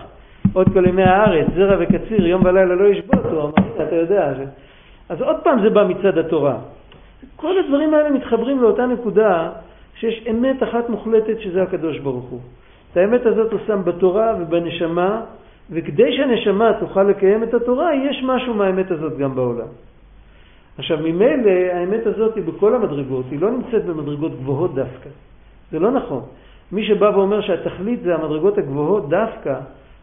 עוד 0.54 0.68
כל 0.74 0.86
ימי 0.86 1.04
הארץ, 1.04 1.48
זרע 1.56 1.76
וקציר, 1.80 2.28
יום 2.28 2.46
ולילה 2.46 2.76
לא 2.76 2.88
ישבוט, 2.88 3.26
הוא 3.26 3.42
אמר, 3.42 3.84
אתה 3.84 3.96
יודע. 3.96 4.34
ש... 4.36 4.38
אז 5.10 5.22
עוד 5.22 5.36
פעם 5.44 5.62
זה 5.62 5.70
בא 5.70 5.88
מצד 5.88 6.18
התורה. 6.18 6.58
כל 7.36 7.58
הדברים 7.58 7.94
האלה 7.94 8.10
מתחברים 8.10 8.62
לאותה 8.62 8.86
נקודה 8.86 9.50
שיש 9.96 10.28
אמת 10.30 10.64
אחת 10.64 10.90
מוחלטת 10.90 11.40
שזה 11.40 11.64
הקדוש 11.64 12.00
ברוך 12.00 12.26
הוא. 12.26 12.40
את 12.92 12.98
האמת 12.98 13.26
הזאת 13.26 13.52
הוא 13.52 13.60
שם 13.68 13.82
בתורה 13.84 14.36
ובנשמה, 14.40 15.22
וכדי 15.72 16.18
שהנשמה 16.18 16.74
תוכל 16.80 17.04
לקיים 17.04 17.44
את 17.44 17.54
התורה, 17.54 17.96
יש 17.96 18.24
משהו 18.24 18.54
מהאמת 18.54 18.92
הזאת 18.92 19.18
גם 19.18 19.36
בעולם. 19.36 19.68
עכשיו, 20.78 20.98
ממילא 20.98 21.52
האמת 21.74 22.08
הזאת 22.08 22.36
היא 22.36 22.44
בכל 22.44 22.76
המדרגות, 22.76 23.26
היא 23.32 23.40
לא 23.42 23.52
נמצאת 23.52 23.86
במדרגות 23.86 24.32
גבוהות 24.32 24.76
דווקא. 24.76 25.10
זה 25.72 25.80
לא 25.80 25.92
נכון. 25.92 26.22
מי 26.72 26.86
שבא 26.86 27.06
ואומר 27.06 27.42
שהתכלית 27.42 28.02
זה 28.02 28.16
המדרגות 28.16 28.58
הגבוהות 28.58 29.10
דווקא, 29.10 29.56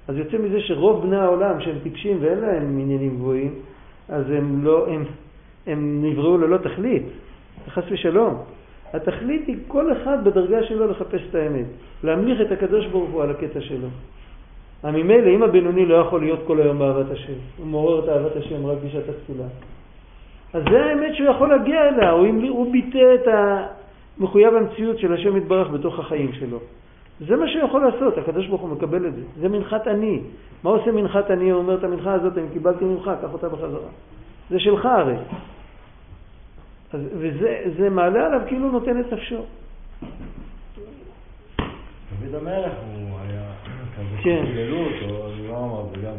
אז 0.09 0.17
יוצא 0.17 0.39
מזה 0.39 0.61
שרוב 0.61 1.07
בני 1.07 1.17
העולם 1.17 1.61
שהם 1.61 1.77
טיפשים 1.83 2.19
ואין 2.21 2.39
להם 2.39 2.79
עניינים 2.81 3.17
גבוהים, 3.17 3.55
אז 4.09 4.31
הם, 4.31 4.65
לא, 4.65 4.87
הם, 4.89 5.05
הם 5.67 6.05
נבראו 6.05 6.39
ללא 6.39 6.57
תכלית, 6.57 7.03
חס 7.69 7.85
ושלום. 7.91 8.43
התכלית 8.93 9.47
היא 9.47 9.57
כל 9.69 9.93
אחד 9.93 10.25
בדרגה 10.25 10.63
שלו 10.63 10.91
לחפש 10.91 11.21
את 11.31 11.35
האמת, 11.35 11.67
להמליך 12.05 12.41
את 12.41 12.53
הקדוש 12.53 12.87
ברוך 12.87 13.11
הוא 13.11 13.23
על 13.23 13.31
הקטע 13.31 13.61
שלו. 13.61 13.89
ממילא 14.85 15.31
אם 15.35 15.43
הבינוני 15.43 15.87
לא 15.87 15.95
יכול 15.95 16.21
להיות 16.21 16.41
כל 16.47 16.61
היום 16.61 16.79
באהבת 16.79 17.11
השם, 17.11 17.33
הוא 17.59 17.67
מעורר 17.67 18.05
את 18.05 18.09
אהבת 18.09 18.37
השם 18.37 18.67
רק 18.67 18.79
בשעת 18.87 19.09
התפילה. 19.09 19.45
אז 20.53 20.63
זה 20.71 20.85
האמת 20.85 21.15
שהוא 21.15 21.29
יכול 21.29 21.49
להגיע 21.49 21.89
אליה, 21.89 22.11
הוא, 22.11 22.27
הוא 22.49 22.73
ביטא 22.73 23.15
את 23.15 23.29
המחויב 24.19 24.55
המציאות 24.55 24.99
של 24.99 25.13
השם 25.13 25.37
יתברך 25.37 25.69
בתוך 25.71 25.99
החיים 25.99 26.33
שלו. 26.33 26.59
זה 27.21 27.37
מה 27.37 27.49
שהוא 27.49 27.65
יכול 27.65 27.85
לעשות, 27.85 28.19
הקדוש 28.19 28.47
ברוך 28.47 28.61
הוא 28.61 28.71
מקבל 28.71 29.07
את 29.07 29.15
זה. 29.15 29.23
זה 29.41 29.49
מנחת 29.49 29.89
אני. 29.89 30.21
מה 30.65 30.71
עושה 30.71 30.93
מנחת 30.93 31.31
אני? 31.31 31.51
הוא 31.51 31.61
אומר 31.61 31.75
את 31.79 31.85
המנחה 31.85 32.13
הזאת, 32.13 32.39
אני 32.39 32.47
קיבלתי 32.53 32.85
ממך, 32.85 33.11
קח 33.23 33.33
אותה 33.33 33.49
בחזרה. 33.49 33.89
זה 34.51 34.61
שלך 34.61 34.87
הרי. 34.87 35.17
אז, 36.93 37.01
וזה 37.19 37.91
מעלה 37.91 38.27
עליו 38.27 38.41
כאילו 38.47 38.71
נותן 38.71 39.01
את 39.01 39.13
נפשו. 39.13 39.37
דוד 42.21 42.35
המלך 42.35 42.73
הוא 42.85 43.19
היה 43.29 43.43
כזה 43.97 44.23
כן. 44.23 44.45
שקיללו 44.47 44.77
אותו, 44.77 45.27
אז 45.27 45.33
הוא 45.39 45.49
לא 45.49 45.57
אמר, 45.57 45.85
זה 45.95 46.07
גם... 46.07 46.15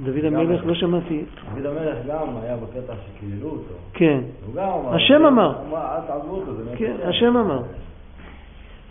דוד 0.00 0.24
המלך, 0.24 0.66
לא 0.66 0.74
שמעתי. 0.74 1.24
דוד 1.54 1.66
המלך 1.66 1.98
גם 2.06 2.36
היה 2.42 2.56
בקטע 2.56 2.94
שקיללו 2.94 3.48
אותו. 3.48 3.74
כן. 3.92 4.20
הוא 4.46 4.54
גם 4.54 4.68
אמר. 4.68 4.94
השם 4.94 5.24
אמר. 5.26 5.58
הוא 5.68 5.78
אל 5.78 6.00
תעזבו 6.06 6.34
אותו, 6.34 6.54
זה 6.54 6.62
כן, 6.76 6.92
מפריע." 6.92 7.08
השם 7.08 7.36
אמר. 7.36 7.62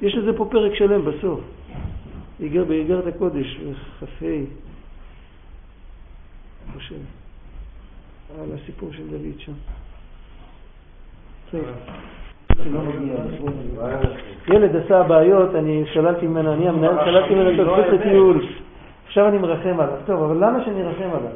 יש 0.02 0.16
לזה 0.16 0.38
פה 0.38 0.48
פרק 0.52 0.76
שלם 0.76 1.06
בסוף. 1.06 1.40
איגר 2.40 2.64
באיגרת 2.64 3.08
הקודש, 3.08 3.60
כ"ה, 4.00 4.26
חושב, 6.74 6.96
על 8.42 8.50
הסיפור 8.54 8.90
של 8.94 9.08
דוד 9.08 9.40
שם. 9.40 9.52
טוב. 11.52 11.62
ילד 14.48 14.76
עשה 14.76 15.04
בעיות, 15.04 15.56
אני 15.56 15.84
שללתי 15.94 16.28
ממנו, 16.28 16.54
אני 16.54 16.70
המנהל, 16.70 17.06
שללתי 17.06 17.36
ממנו 17.36 17.54
את 17.54 17.60
הזכות 17.60 18.00
לטיול. 18.00 18.46
עכשיו 19.08 19.28
אני 19.28 19.38
מרחם 19.38 19.80
עליו. 19.80 19.98
טוב, 20.06 20.24
אבל 20.24 20.36
למה 20.36 20.66
שאני 20.66 20.84
ארחם 20.84 21.10
עליו? 21.10 21.32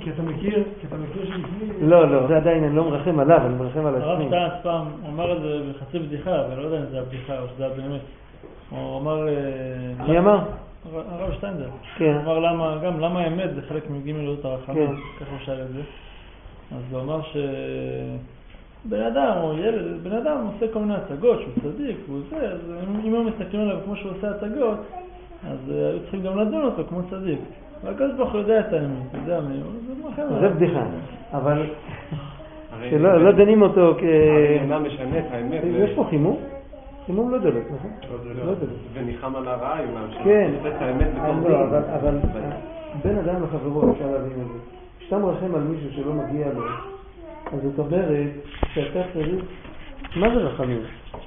כי 0.00 0.10
אתה 0.10 0.22
מכיר, 0.22 0.62
כי 0.80 0.86
אתה 0.86 0.96
מכיר 0.96 1.24
שלפני... 1.24 1.88
לא, 1.88 2.10
לא, 2.10 2.26
זה 2.26 2.36
עדיין, 2.36 2.64
אני 2.64 2.76
לא 2.76 2.90
מרחם 2.90 3.20
עליו, 3.20 3.40
אני 3.46 3.54
מרחם 3.54 3.86
על 3.86 3.94
הרב 3.94 4.12
עצמי. 4.12 4.26
שטיינץ 4.26 4.52
פעם 4.62 4.86
אמר 5.08 5.36
את 5.36 5.42
זה 5.42 5.60
בחצי 5.70 5.98
בדיחה, 5.98 6.46
אבל 6.46 6.56
לא 6.56 6.62
יודע 6.62 6.78
אם 6.78 6.84
זה 6.90 6.96
היה 6.96 7.04
בדיחה 7.04 7.40
או 7.40 7.46
שזה 7.54 7.64
היה 7.64 7.74
באמת. 7.74 8.00
הוא 8.70 9.00
אמר... 9.00 9.28
אה, 9.28 9.34
מי 10.08 10.18
אמר? 10.18 10.38
הר- 10.94 11.22
הרב 11.22 11.32
שטיינזר. 11.32 11.68
כן. 11.96 12.12
הוא 12.14 12.22
אמר 12.22 12.38
למה, 12.38 12.78
גם 12.84 13.00
למה 13.00 13.20
האמת 13.20 13.54
זה 13.54 13.60
חלק 13.68 13.90
מג' 13.90 14.12
מילות 14.12 14.44
הרחמים, 14.44 14.86
כן. 14.86 15.24
ככה 15.24 15.30
הוא 15.30 15.38
שאל 15.44 15.60
את 15.62 15.72
זה. 15.72 15.80
אז 16.76 16.82
הוא 16.92 17.00
אמר 17.00 17.22
ש... 17.22 17.36
בן 18.84 19.00
אדם 19.02 19.32
או 19.42 19.58
ילד, 19.58 20.04
בן 20.04 20.12
אדם 20.12 20.36
עושה 20.54 20.72
כל 20.72 20.78
מיני 20.78 20.94
הצגות 20.94 21.40
שהוא 21.40 21.52
צדיק, 21.72 21.96
הוא 22.08 22.18
זה, 22.30 22.36
אז 22.52 22.60
אם- 23.04 23.14
היו 23.14 23.22
מסתכלים 23.24 23.62
עליו 23.62 23.78
כמו 23.84 23.96
שהוא 23.96 24.10
עושה 24.12 24.30
הצגות, 24.30 24.78
אז 25.50 25.72
אה, 25.74 25.88
היו 25.90 26.00
צריכים 26.00 26.22
גם 26.22 26.38
לדון 26.38 26.64
אותו 26.64 26.82
כמו 26.88 27.00
צדיק. 27.10 27.38
והקדוש 27.84 28.12
ברוך 28.16 28.32
הוא 28.32 28.40
יודע 28.40 28.60
את 28.60 28.72
האמת, 28.72 28.88
הוא 29.12 29.20
יודע 29.20 29.40
מי 29.40 29.54
הוא, 29.56 29.72
זה. 30.40 30.48
בדיחה, 30.48 30.82
אבל 31.32 31.66
הרי 32.72 32.90
שלא 32.90 33.24
לא 33.24 33.32
דנים 33.32 33.62
אותו 33.62 33.94
כ... 33.98 34.02
האמונה 34.58 34.78
משנה 34.78 35.18
את 35.18 35.24
האמת. 35.30 35.60
יש 35.64 35.90
פה 35.96 36.06
חימום? 36.10 36.36
חימום 37.08 37.30
לא 37.30 37.38
דולק, 37.38 37.64
נכון? 37.74 37.90
לא 38.46 38.54
דולק. 38.54 38.68
וניחם 38.92 39.36
על 39.36 39.48
הרעה 39.48 39.82
עם 39.82 39.96
האנשים. 39.96 40.24
כן, 40.24 40.50
לא. 41.48 41.62
אבל- 41.64 41.84
אבל 42.00 42.18
בין 43.04 43.18
אדם 43.18 43.42
לחברו 43.42 43.90
אפשר 43.92 44.06
להבין 44.10 44.32
את 44.32 44.46
זה. 44.52 44.58
כשאתה 44.98 45.18
מרחם 45.18 45.54
על 45.54 45.60
מישהו 45.60 45.90
שלא 45.92 46.12
מגיע 46.12 46.46
לו, 46.52 46.62
אז 47.52 47.60
זאת 47.62 47.78
אומרת 47.78 48.30
שאתה 48.74 49.00
צריך... 49.14 49.44
מה 50.16 50.28
זה 50.34 50.40
רחמים? 50.40 50.80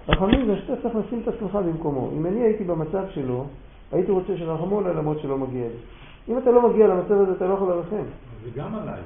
רחמים 0.10 0.46
זה 0.46 0.56
שאתה 0.58 0.74
צריך 0.82 0.96
לשים 0.96 1.20
את 1.24 1.28
עצמך 1.28 1.56
במקומו. 1.56 2.10
אם 2.18 2.26
אני 2.26 2.40
הייתי 2.42 2.64
במצב 2.64 3.04
שלו, 3.14 3.46
הייתי 3.92 4.12
רוצה 4.12 4.38
שירחמו 4.38 4.80
עליי 4.80 4.94
למרות 4.94 5.20
שלא 5.20 5.38
מגיע 5.38 5.64
לי. 5.64 6.34
אם 6.34 6.38
אתה 6.38 6.52
לא 6.52 6.70
מגיע 6.70 6.88
למצב 6.88 7.12
הזה, 7.12 7.32
אתה 7.32 7.48
לא 7.48 7.54
יכול 7.54 7.70
לרחם. 7.70 8.04
זה 8.44 8.60
גם 8.62 8.76
עליי. 8.76 9.00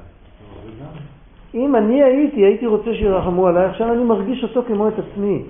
אם 1.54 1.76
אני 1.76 2.04
הייתי, 2.04 2.42
הייתי 2.46 2.66
רוצה 2.68 2.94
שירחמו 2.94 3.48
עליי, 3.48 3.66
עכשיו 3.66 3.94
אני 3.94 4.04
מרגיש 4.04 4.44
אותו 4.44 4.64
כמו 4.68 4.88
את 4.88 4.94
עצמי. 5.00 5.44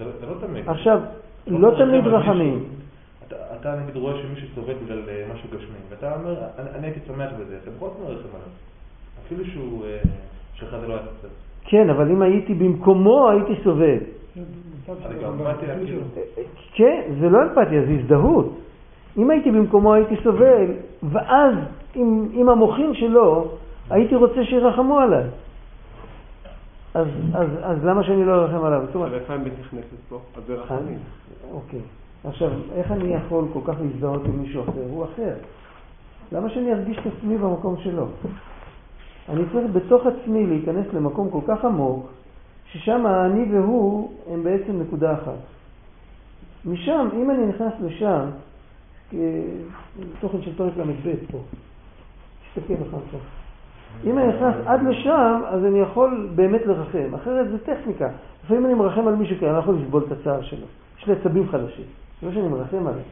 זה 0.00 0.26
לא- 0.26 0.34
לא 0.34 0.46
תמיד. 0.46 0.68
עכשיו, 0.68 1.00
לא 1.46 1.70
תמיד 1.78 2.06
רחמים. 2.06 2.64
אתה- 3.28 3.36
אתה 3.60 3.74
נגיד 3.82 3.96
רואה 3.96 4.14
שמישהו 4.22 4.48
סובל 4.54 4.74
בגלל 4.84 5.02
אה, 5.08 5.26
משהו 5.34 5.48
גשמי, 5.48 5.76
ואתה 5.90 6.14
אומר, 6.14 6.34
"אני- 6.58 6.86
הייתי 6.86 7.00
שמח 7.06 7.30
בזה, 7.40 7.56
אתה 7.62 7.70
בכל 7.70 7.86
זאת 7.86 7.96
מרחם 8.00 8.28
עליו. 8.28 8.48
אפילו 9.26 9.44
שהוא, 9.44 9.84
אה, 9.84 9.98
שלך 10.54 10.76
זה 10.80 10.86
לא 10.88 10.92
היה 10.94 11.02
בסדר. 11.02 11.30
כן, 11.64 11.90
אבל 11.90 12.10
אם 12.10 12.22
הייתי 12.22 12.54
במקומו, 12.54 13.30
הייתי 13.30 13.52
סובל. 13.64 13.96
כן, 16.74 17.02
זה 17.20 17.28
לא 17.28 17.38
אמפתיה, 17.42 17.82
זה 17.86 17.92
הזדהות. 18.00 18.58
אם 19.18 19.30
הייתי 19.30 19.50
במקומו 19.50 19.94
הייתי 19.94 20.16
סובל, 20.22 20.66
ואז 21.02 21.54
עם, 21.94 22.28
עם 22.32 22.48
המוחין 22.48 22.94
שלו 22.94 23.48
הייתי 23.90 24.14
רוצה 24.14 24.44
שירחמו 24.44 24.98
עליי. 25.00 25.24
אז, 26.94 27.06
אז, 27.34 27.48
אז 27.62 27.84
למה 27.84 28.04
שאני 28.04 28.24
לא 28.24 28.42
ארחם 28.42 28.64
עליו? 28.64 28.82
זאת 28.86 28.94
אומרת, 28.94 29.30
אבל 29.30 29.40
נכנסת 29.60 29.96
פה? 30.08 30.18
אז 30.36 30.42
זה 30.46 30.54
רחמים. 30.54 30.98
אוקיי. 31.52 31.80
עכשיו, 32.24 32.50
איך 32.74 32.92
אני 32.92 33.14
יכול 33.14 33.44
כל 33.52 33.60
כך 33.64 33.74
להזדהות 33.80 34.24
עם 34.24 34.40
מישהו 34.40 34.62
אחר? 34.62 34.82
הוא 34.90 35.04
אחר. 35.04 35.34
למה 36.32 36.50
שאני 36.50 36.72
ארגיש 36.72 36.98
את 36.98 37.06
עצמי 37.06 37.38
במקום 37.38 37.76
שלו? 37.84 38.06
אני 39.28 39.42
צריך 39.52 39.66
בתוך 39.72 40.06
עצמי 40.06 40.46
להיכנס 40.46 40.86
למקום 40.92 41.30
כל 41.30 41.40
כך 41.46 41.64
עמוק, 41.64 42.10
ששם 42.72 43.06
אני 43.06 43.56
והוא 43.56 44.12
הם 44.30 44.42
בעצם 44.42 44.80
נקודה 44.80 45.14
אחת. 45.14 45.38
משם, 46.64 47.08
אם 47.14 47.30
אני 47.30 47.46
נכנס 47.46 47.72
לשם, 47.80 48.30
תוכן 50.20 50.42
של 50.42 50.56
פרק 50.56 50.72
ל"ב 50.76 51.14
פה, 51.30 51.38
תסתכל 52.54 52.74
לך 52.74 52.96
פה. 53.10 53.18
אם 54.04 54.18
אני 54.18 54.28
נכנס 54.28 54.54
עד 54.66 54.82
לשם, 54.82 55.40
אז 55.46 55.64
אני 55.64 55.78
יכול 55.78 56.28
באמת 56.34 56.66
לרחם. 56.66 57.14
אחרת 57.14 57.50
זה 57.50 57.58
טכניקה. 57.58 58.08
לפעמים 58.44 58.66
אני 58.66 58.74
מרחם 58.74 59.08
על 59.08 59.14
מישהו 59.14 59.36
כי 59.38 59.46
אני 59.46 59.54
לא 59.54 59.58
יכול 59.58 59.74
לסבול 59.74 60.04
את 60.06 60.12
הצער 60.12 60.42
שלו. 60.42 60.66
יש 60.98 61.06
לי 61.06 61.12
עצבים 61.12 61.48
חדשים. 61.48 61.84
זה 62.20 62.26
לא 62.26 62.32
שאני 62.32 62.48
מרחם 62.48 62.86
עליו. 62.86 63.02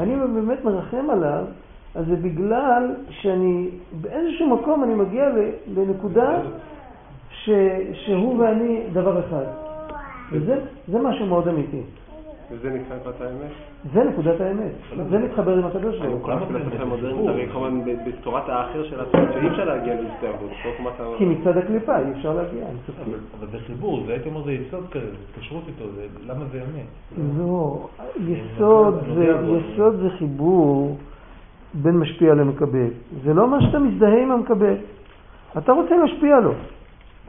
אני 0.00 0.16
באמת 0.34 0.64
מרחם 0.64 1.10
עליו, 1.10 1.44
אז 1.94 2.06
זה 2.06 2.16
בגלל 2.16 2.94
שאני, 3.10 3.68
באיזשהו 4.00 4.56
מקום 4.56 4.84
אני 4.84 4.94
מגיע 4.94 5.28
לנקודה 5.74 6.40
ש, 7.30 7.50
שהוא 7.92 8.38
ואני 8.38 8.82
דבר 8.92 9.20
אחד. 9.20 9.44
וזה 10.32 10.60
זה 10.88 10.98
משהו 10.98 11.26
מאוד 11.26 11.48
אמיתי. 11.48 11.82
וזה 12.50 12.70
נקרא 12.70 12.96
נקודת 12.96 13.20
האמת? 13.20 13.71
זה 13.94 14.04
נקודת 14.04 14.40
האמת. 14.40 14.72
זה 15.10 15.18
מתחבר 15.18 15.58
עם 15.58 15.64
הקדוש 15.64 15.98
ברוך 15.98 16.12
הוא. 16.12 16.22
כל 16.22 16.32
הפילוסופיה 16.32 16.82
המודרנית, 16.82 17.28
הרי 17.28 17.46
כמובן 17.52 17.80
בתורת 18.06 18.48
האחר 18.48 18.84
של 18.84 19.00
עצמו, 19.00 19.20
שאי 19.32 19.48
אפשר 19.48 19.64
להגיע 19.64 19.94
מה 20.82 20.90
אתה- 20.96 21.04
כי 21.18 21.24
מצד 21.24 21.56
הקליפה 21.56 21.98
אי 21.98 22.12
אפשר 22.12 22.34
להגיע, 22.34 22.64
הם 22.68 22.76
צודקים. 22.86 23.14
אבל 23.38 23.46
זה 23.52 23.58
חיבור, 23.66 24.02
זה 24.06 24.12
הייתי 24.12 24.28
אומר 24.28 24.44
זה 24.44 24.52
יסוד 24.52 24.84
כזה, 24.90 25.06
זה 25.06 25.16
התקשרות 25.34 25.62
איתו, 25.68 25.84
למה 26.26 26.44
זה 26.52 26.58
אמת? 26.62 27.18
לא, 27.38 27.86
יסוד 28.26 28.94
זה, 29.14 29.34
יסוד 29.72 29.96
זה 30.00 30.10
חיבור 30.10 30.96
בין 31.74 31.98
משפיע 31.98 32.34
למקבל. 32.34 32.88
זה 33.24 33.34
לא 33.34 33.48
מה 33.48 33.62
שאתה 33.62 33.78
מזדהה 33.78 34.22
עם 34.22 34.30
המקבל. 34.32 34.74
אתה 35.58 35.72
רוצה 35.72 35.96
להשפיע 35.96 36.40
לו. 36.40 36.52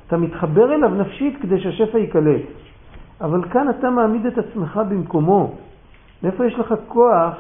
אתה 0.07 0.17
מתחבר 0.17 0.73
אליו 0.75 0.89
נפשית 0.89 1.37
כדי 1.41 1.59
שהשפע 1.59 1.97
ייקלט. 1.97 2.41
אבל 3.21 3.43
כאן 3.49 3.69
אתה 3.69 3.89
מעמיד 3.89 4.25
את 4.25 4.37
עצמך 4.37 4.81
במקומו. 4.89 5.55
מאיפה 6.23 6.45
יש 6.45 6.59
לך 6.59 6.73
כוח 6.87 7.33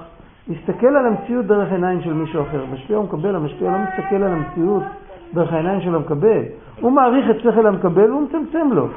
להסתכל 0.47 0.87
על 0.87 1.05
המציאות 1.05 1.45
דרך 1.45 1.71
עיניים 1.71 2.01
של 2.01 2.13
מישהו 2.13 2.41
אחר? 2.41 2.65
משפיע 2.73 2.99
ומקבל, 2.99 3.35
המשפיע 3.35 3.71
לא 3.71 3.77
מסתכל 3.77 4.15
על 4.15 4.31
המציאות 4.33 4.83
דרך 5.33 5.53
העיניים 5.53 5.81
של 5.81 5.95
המקבל. 5.95 6.41
הוא 6.81 6.91
מעריך 6.91 7.29
את 7.29 7.39
שכל 7.39 7.67
המקבל 7.67 8.11
והוא 8.11 8.21
מצמצם 8.21 8.69
לו. 8.73 8.87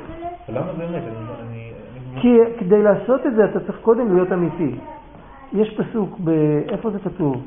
למה 0.48 0.66
זה 0.76 0.84
אמת? 0.84 0.92
אני- 0.92 1.02
אני... 1.48 1.72
אני- 2.14 2.20
כי 2.22 2.38
כדי 2.58 2.82
לעשות 2.82 3.26
את 3.26 3.34
זה 3.34 3.44
אתה 3.44 3.60
צריך 3.60 3.78
קודם 3.82 4.14
להיות 4.14 4.32
אמיתי. 4.32 4.74
יש 5.52 5.80
פסוק, 5.80 6.18
ב... 6.24 6.30
איפה 6.68 6.90
זה 6.90 6.98
כתוב? 6.98 7.42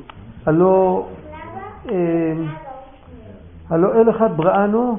הלא, 0.46 1.06
אה, 1.90 2.32
הלא 3.70 3.94
אל 3.94 4.10
אחד 4.10 4.36
בראנו, 4.36 4.96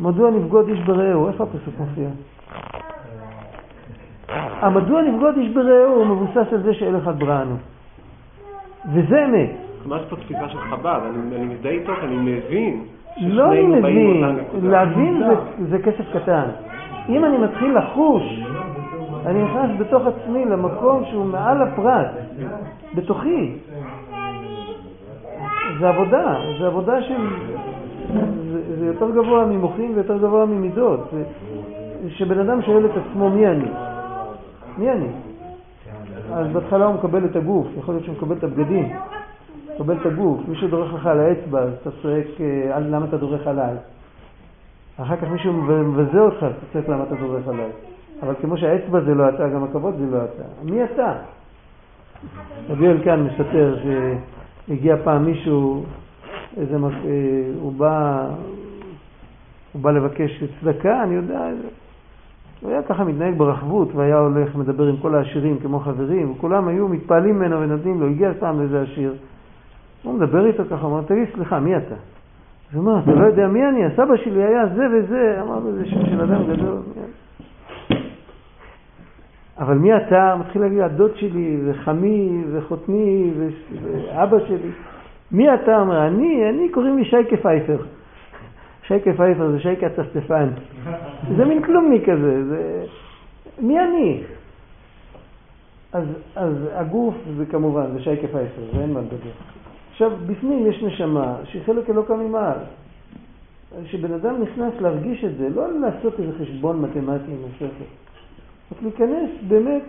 מדוע 0.00 0.30
נבגוד 0.30 0.68
איש 0.68 0.80
ברעהו? 0.80 1.28
איפה 1.28 1.44
הפסוק 1.44 1.74
מופיע? 1.78 2.08
המדוע 4.60 5.02
נבגוד 5.02 5.36
איש 5.36 5.48
ברעהו 5.48 5.94
הוא 5.94 6.06
מבוסס 6.06 6.52
על 6.52 6.62
זה 6.62 6.74
שאל 6.74 6.96
אחד 6.96 7.18
בראנו. 7.18 7.56
וזה 8.92 9.24
אמת. 9.24 9.50
מה 9.86 9.96
יש 9.96 10.02
פה 10.10 10.16
תפיסה 10.16 10.48
של 10.48 10.58
חב"ד? 10.58 11.00
אני 11.36 11.46
מזדהה 11.46 11.72
איתו, 11.72 11.92
כי 12.00 12.06
אני 12.06 12.16
מבין 12.16 12.84
לא 13.20 13.52
אני 13.52 13.62
מבין. 13.62 14.38
להבין 14.62 15.18
זה, 15.18 15.34
זה 15.70 15.78
כסף 15.78 16.04
קטן. 16.12 16.44
אם 17.08 17.24
אני 17.24 17.38
מתחיל 17.38 17.78
לחוש, 17.78 18.22
אני 19.26 19.44
נכנס 19.44 19.70
בתוך 19.78 20.02
עצמי 20.06 20.44
למקום 20.44 21.04
שהוא 21.10 21.24
מעל 21.24 21.62
הפרט, 21.62 22.06
בתוכי. 22.94 23.52
זה 25.78 25.88
עבודה, 25.88 26.34
זה 26.60 26.66
עבודה 26.66 27.02
של... 27.02 27.28
זה, 28.52 28.76
זה 28.78 28.86
יותר 28.86 29.10
גבוה 29.10 29.46
ממוחים 29.46 29.92
ויותר 29.94 30.18
גבוה 30.18 30.46
ממידות. 30.46 31.10
שבן 32.08 32.38
אדם 32.38 32.62
שואל 32.62 32.84
את 32.86 32.90
עצמו 32.90 33.30
מי 33.30 33.46
אני? 33.46 33.68
מי 34.78 34.90
אני? 34.92 35.08
אז 36.32 36.46
בהתחלה 36.52 36.86
הוא 36.86 36.94
מקבל 36.94 37.24
את 37.24 37.36
הגוף, 37.36 37.66
יכול 37.78 37.94
להיות 37.94 38.04
שהוא 38.04 38.16
מקבל 38.16 38.36
את 38.36 38.44
הבגדים, 38.44 38.92
מקבל 39.74 39.96
את 40.00 40.06
הגוף, 40.06 40.40
מישהו 40.48 40.68
דורך 40.68 40.94
לך 40.94 41.06
על 41.06 41.20
האצבע, 41.20 41.60
אז 41.60 41.72
אתה 41.82 41.90
צועק, 42.02 42.26
אה, 42.40 42.76
"אל- 42.76 42.94
למה 42.94 43.06
אתה 43.06 43.16
דורך 43.16 43.46
עליי? 43.46 43.74
אחר 44.96 45.16
כך 45.16 45.24
מישהו 45.28 45.52
מבזה 45.52 46.20
אותך, 46.20 46.42
אז 46.42 46.52
אתה 46.52 46.66
צועק 46.72 46.88
למה 46.88 47.02
אתה 47.04 47.14
דורך 47.14 47.48
עליי. 47.48 47.70
אבל 48.22 48.34
כמו 48.40 48.56
שהאצבע 48.56 49.00
זה 49.00 49.14
לא 49.14 49.28
אתה, 49.28 49.48
גם 49.48 49.64
הכבוד 49.64 49.94
זה 49.98 50.16
לא 50.16 50.24
אתה. 50.24 50.42
מי 50.72 50.84
אתה? 50.84 51.12
רבי 52.68 52.88
אלקן 52.88 53.20
מספר 53.20 53.76
שהגיע 53.82 54.96
פעם 55.04 55.24
מישהו, 55.24 55.84
איזה, 56.56 56.74
אה, 56.76 56.80
הוא 57.60 57.72
בא, 57.72 58.26
הוא 59.72 59.82
בא 59.82 59.90
לבקש 59.90 60.44
צדקה, 60.60 61.02
אני 61.02 61.14
יודע, 61.14 61.48
הוא 62.60 62.70
היה 62.70 62.82
ככה 62.82 63.04
מתנהג 63.04 63.34
ברחבות 63.36 63.94
והיה 63.94 64.18
הולך, 64.18 64.56
מדבר 64.56 64.84
עם 64.84 64.96
כל 64.96 65.14
העשירים 65.14 65.58
כמו 65.58 65.80
חברים, 65.80 66.30
וכולם 66.30 66.68
היו 66.68 66.88
מתפעלים 66.88 67.38
ממנו 67.38 67.60
ונותנים 67.60 68.00
לו, 68.00 68.06
הגיע 68.06 68.32
פעם 68.40 68.60
איזה 68.60 68.82
עשיר, 68.82 69.14
הוא 70.02 70.14
מדבר 70.14 70.46
איתו 70.46 70.62
ככה, 70.70 70.86
אומר, 70.86 71.02
תגיד, 71.02 71.28
סליחה, 71.34 71.60
מי 71.60 71.76
אתה? 71.76 71.94
אז 71.94 72.76
הוא 72.76 72.86
אומר, 72.86 72.98
אתה 73.02 73.10
לא 73.10 73.26
יודע 73.26 73.48
מי 73.48 73.68
אני? 73.68 73.84
הסבא 73.84 74.16
שלי 74.16 74.42
היה 74.42 74.66
זה 74.66 74.86
וזה, 74.92 75.38
אמר 75.42 75.58
לו, 75.58 75.72
זה 75.72 75.86
שם 75.86 76.06
של 76.06 76.20
אדם 76.20 76.42
גדול. 76.44 76.78
מי 76.96 77.02
אני?" 77.02 77.24
אבל 79.58 79.78
מי 79.78 79.96
אתה? 79.96 80.36
מתחיל 80.40 80.62
להגיד, 80.62 80.78
הדוד 80.78 81.16
שלי, 81.16 81.60
וחמי, 81.66 82.44
וחותני, 82.52 83.32
ואבא 83.82 84.38
שלי. 84.46 84.70
מי 85.32 85.54
אתה? 85.54 85.80
אומר, 85.80 86.06
אני, 86.06 86.50
אני, 86.50 86.68
קוראים 86.68 86.98
לי 86.98 87.04
שייקה 87.04 87.36
פייפר. 87.36 87.76
שייקה 88.86 89.10
פייפר 89.16 89.50
זה 89.50 89.60
שייקה 89.60 89.88
צפצפן. 89.88 90.48
זה 91.36 91.44
מין 91.44 91.62
כלומניק 91.62 92.02
כזה, 92.02 92.44
זה... 92.44 92.84
מי 93.60 93.80
אני? 93.80 94.22
אז, 95.92 96.04
אז 96.36 96.54
הגוף 96.72 97.14
זה 97.36 97.46
כמובן, 97.46 97.86
זה 97.92 98.02
שייקה 98.02 98.26
פייפר, 98.28 98.62
זה 98.72 98.80
אין 98.80 98.92
מה 98.92 99.00
לדבר. 99.00 99.30
עכשיו, 99.90 100.12
בפנים 100.26 100.66
יש 100.66 100.82
נשמה 100.82 101.36
שהיא 101.44 101.62
חלק 101.66 101.90
אלוקה 101.90 102.16
ממעל. 102.16 102.58
כשבן 103.84 104.12
אדם 104.12 104.42
נכנס 104.42 104.74
להרגיש 104.80 105.24
את 105.24 105.36
זה, 105.36 105.48
לא 105.48 105.80
לעשות 105.80 106.20
איזה 106.20 106.32
חשבון 106.42 106.80
מתמטי 106.82 107.32
עם 107.32 107.42
השכל, 107.54 107.84
רק 108.72 108.82
להיכנס 108.82 109.30
באמת, 109.48 109.82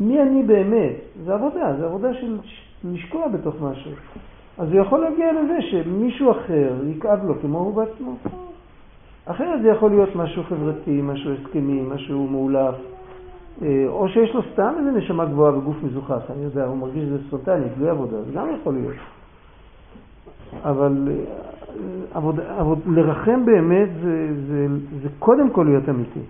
מי 0.00 0.22
אני 0.22 0.42
באמת? 0.42 0.94
זה 1.24 1.34
עבודה, 1.34 1.74
זה 1.78 1.84
עבודה 1.84 2.14
של 2.14 2.38
לשקוע 2.84 3.28
בתוך 3.28 3.54
משהו. 3.60 3.92
אז 4.58 4.72
הוא 4.72 4.80
יכול 4.80 5.00
להגיע 5.00 5.32
לזה 5.32 5.58
שמישהו 5.60 6.30
אחר 6.30 6.72
יכאב 6.96 7.24
לו 7.24 7.34
כמו 7.40 7.58
הוא 7.58 7.74
בעצמו. 7.74 8.16
אחרת 9.26 9.62
זה 9.62 9.68
יכול 9.68 9.90
להיות 9.90 10.16
משהו 10.16 10.42
חברתי, 10.42 11.00
משהו 11.02 11.32
הסכמי, 11.32 11.82
משהו 11.82 12.26
מאולף, 12.26 12.74
אה, 13.62 13.84
או 13.88 14.08
שיש 14.08 14.34
לו 14.34 14.40
סתם 14.52 14.74
איזה 14.78 14.90
נשמה 14.90 15.24
גבוהה 15.24 15.52
בגוף 15.52 15.76
מזוכח, 15.82 16.30
אני 16.30 16.44
יודע, 16.44 16.64
הוא 16.64 16.76
מרגיש 16.76 17.04
שזה 17.04 17.18
ספונטני, 17.26 17.66
בלי 17.78 17.88
עבודה, 17.88 18.22
זה 18.22 18.32
גם 18.32 18.46
יכול 18.60 18.74
להיות. 18.74 18.96
אבל 20.62 21.08
אה, 21.10 21.14
עבוד, 22.14 22.40
עבוד, 22.40 22.78
לרחם 22.86 23.44
באמת 23.44 23.88
זה, 24.02 24.28
זה, 24.46 24.66
זה 25.02 25.08
קודם 25.18 25.50
כל 25.50 25.62
להיות 25.62 25.88
אמיתי. 25.88 26.20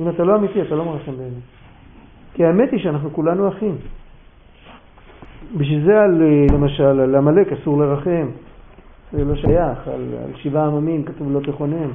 אם 0.00 0.08
אתה 0.08 0.24
לא 0.24 0.36
אמיתי, 0.36 0.62
אתה 0.62 0.74
לא 0.74 0.84
מרחם 0.84 1.12
באמת. 1.12 1.42
כי 2.34 2.44
האמת 2.44 2.72
היא 2.72 2.80
שאנחנו 2.80 3.10
כולנו 3.12 3.48
אחים. 3.48 3.76
בשביל 5.56 5.84
זה 5.86 6.00
על, 6.00 6.22
אה, 6.22 6.56
למשל, 6.56 7.00
על 7.00 7.14
עמלק 7.14 7.52
אסור 7.52 7.78
לרחם. 7.78 8.28
זה 9.12 9.24
לא 9.24 9.34
שייך. 9.34 9.88
על, 9.88 10.14
על 10.24 10.30
שבעה 10.36 10.66
עממים 10.66 11.04
כתוב 11.04 11.32
לא 11.32 11.40
תכונן. 11.40 11.90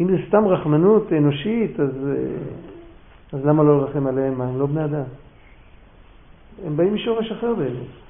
אם 0.00 0.08
זה 0.10 0.16
סתם 0.28 0.46
רחמנות 0.46 1.12
אנושית, 1.12 1.80
אז, 1.80 1.90
אה, 2.06 3.38
אז 3.38 3.46
למה 3.46 3.62
לא 3.62 3.78
לרחם 3.78 4.06
עליהם? 4.06 4.40
הם 4.40 4.58
לא 4.58 4.66
בני 4.66 4.84
אדם. 4.84 5.04
הם 6.66 6.76
באים 6.76 6.94
משורש 6.94 7.32
אחר 7.32 7.54
באמת. 7.54 8.07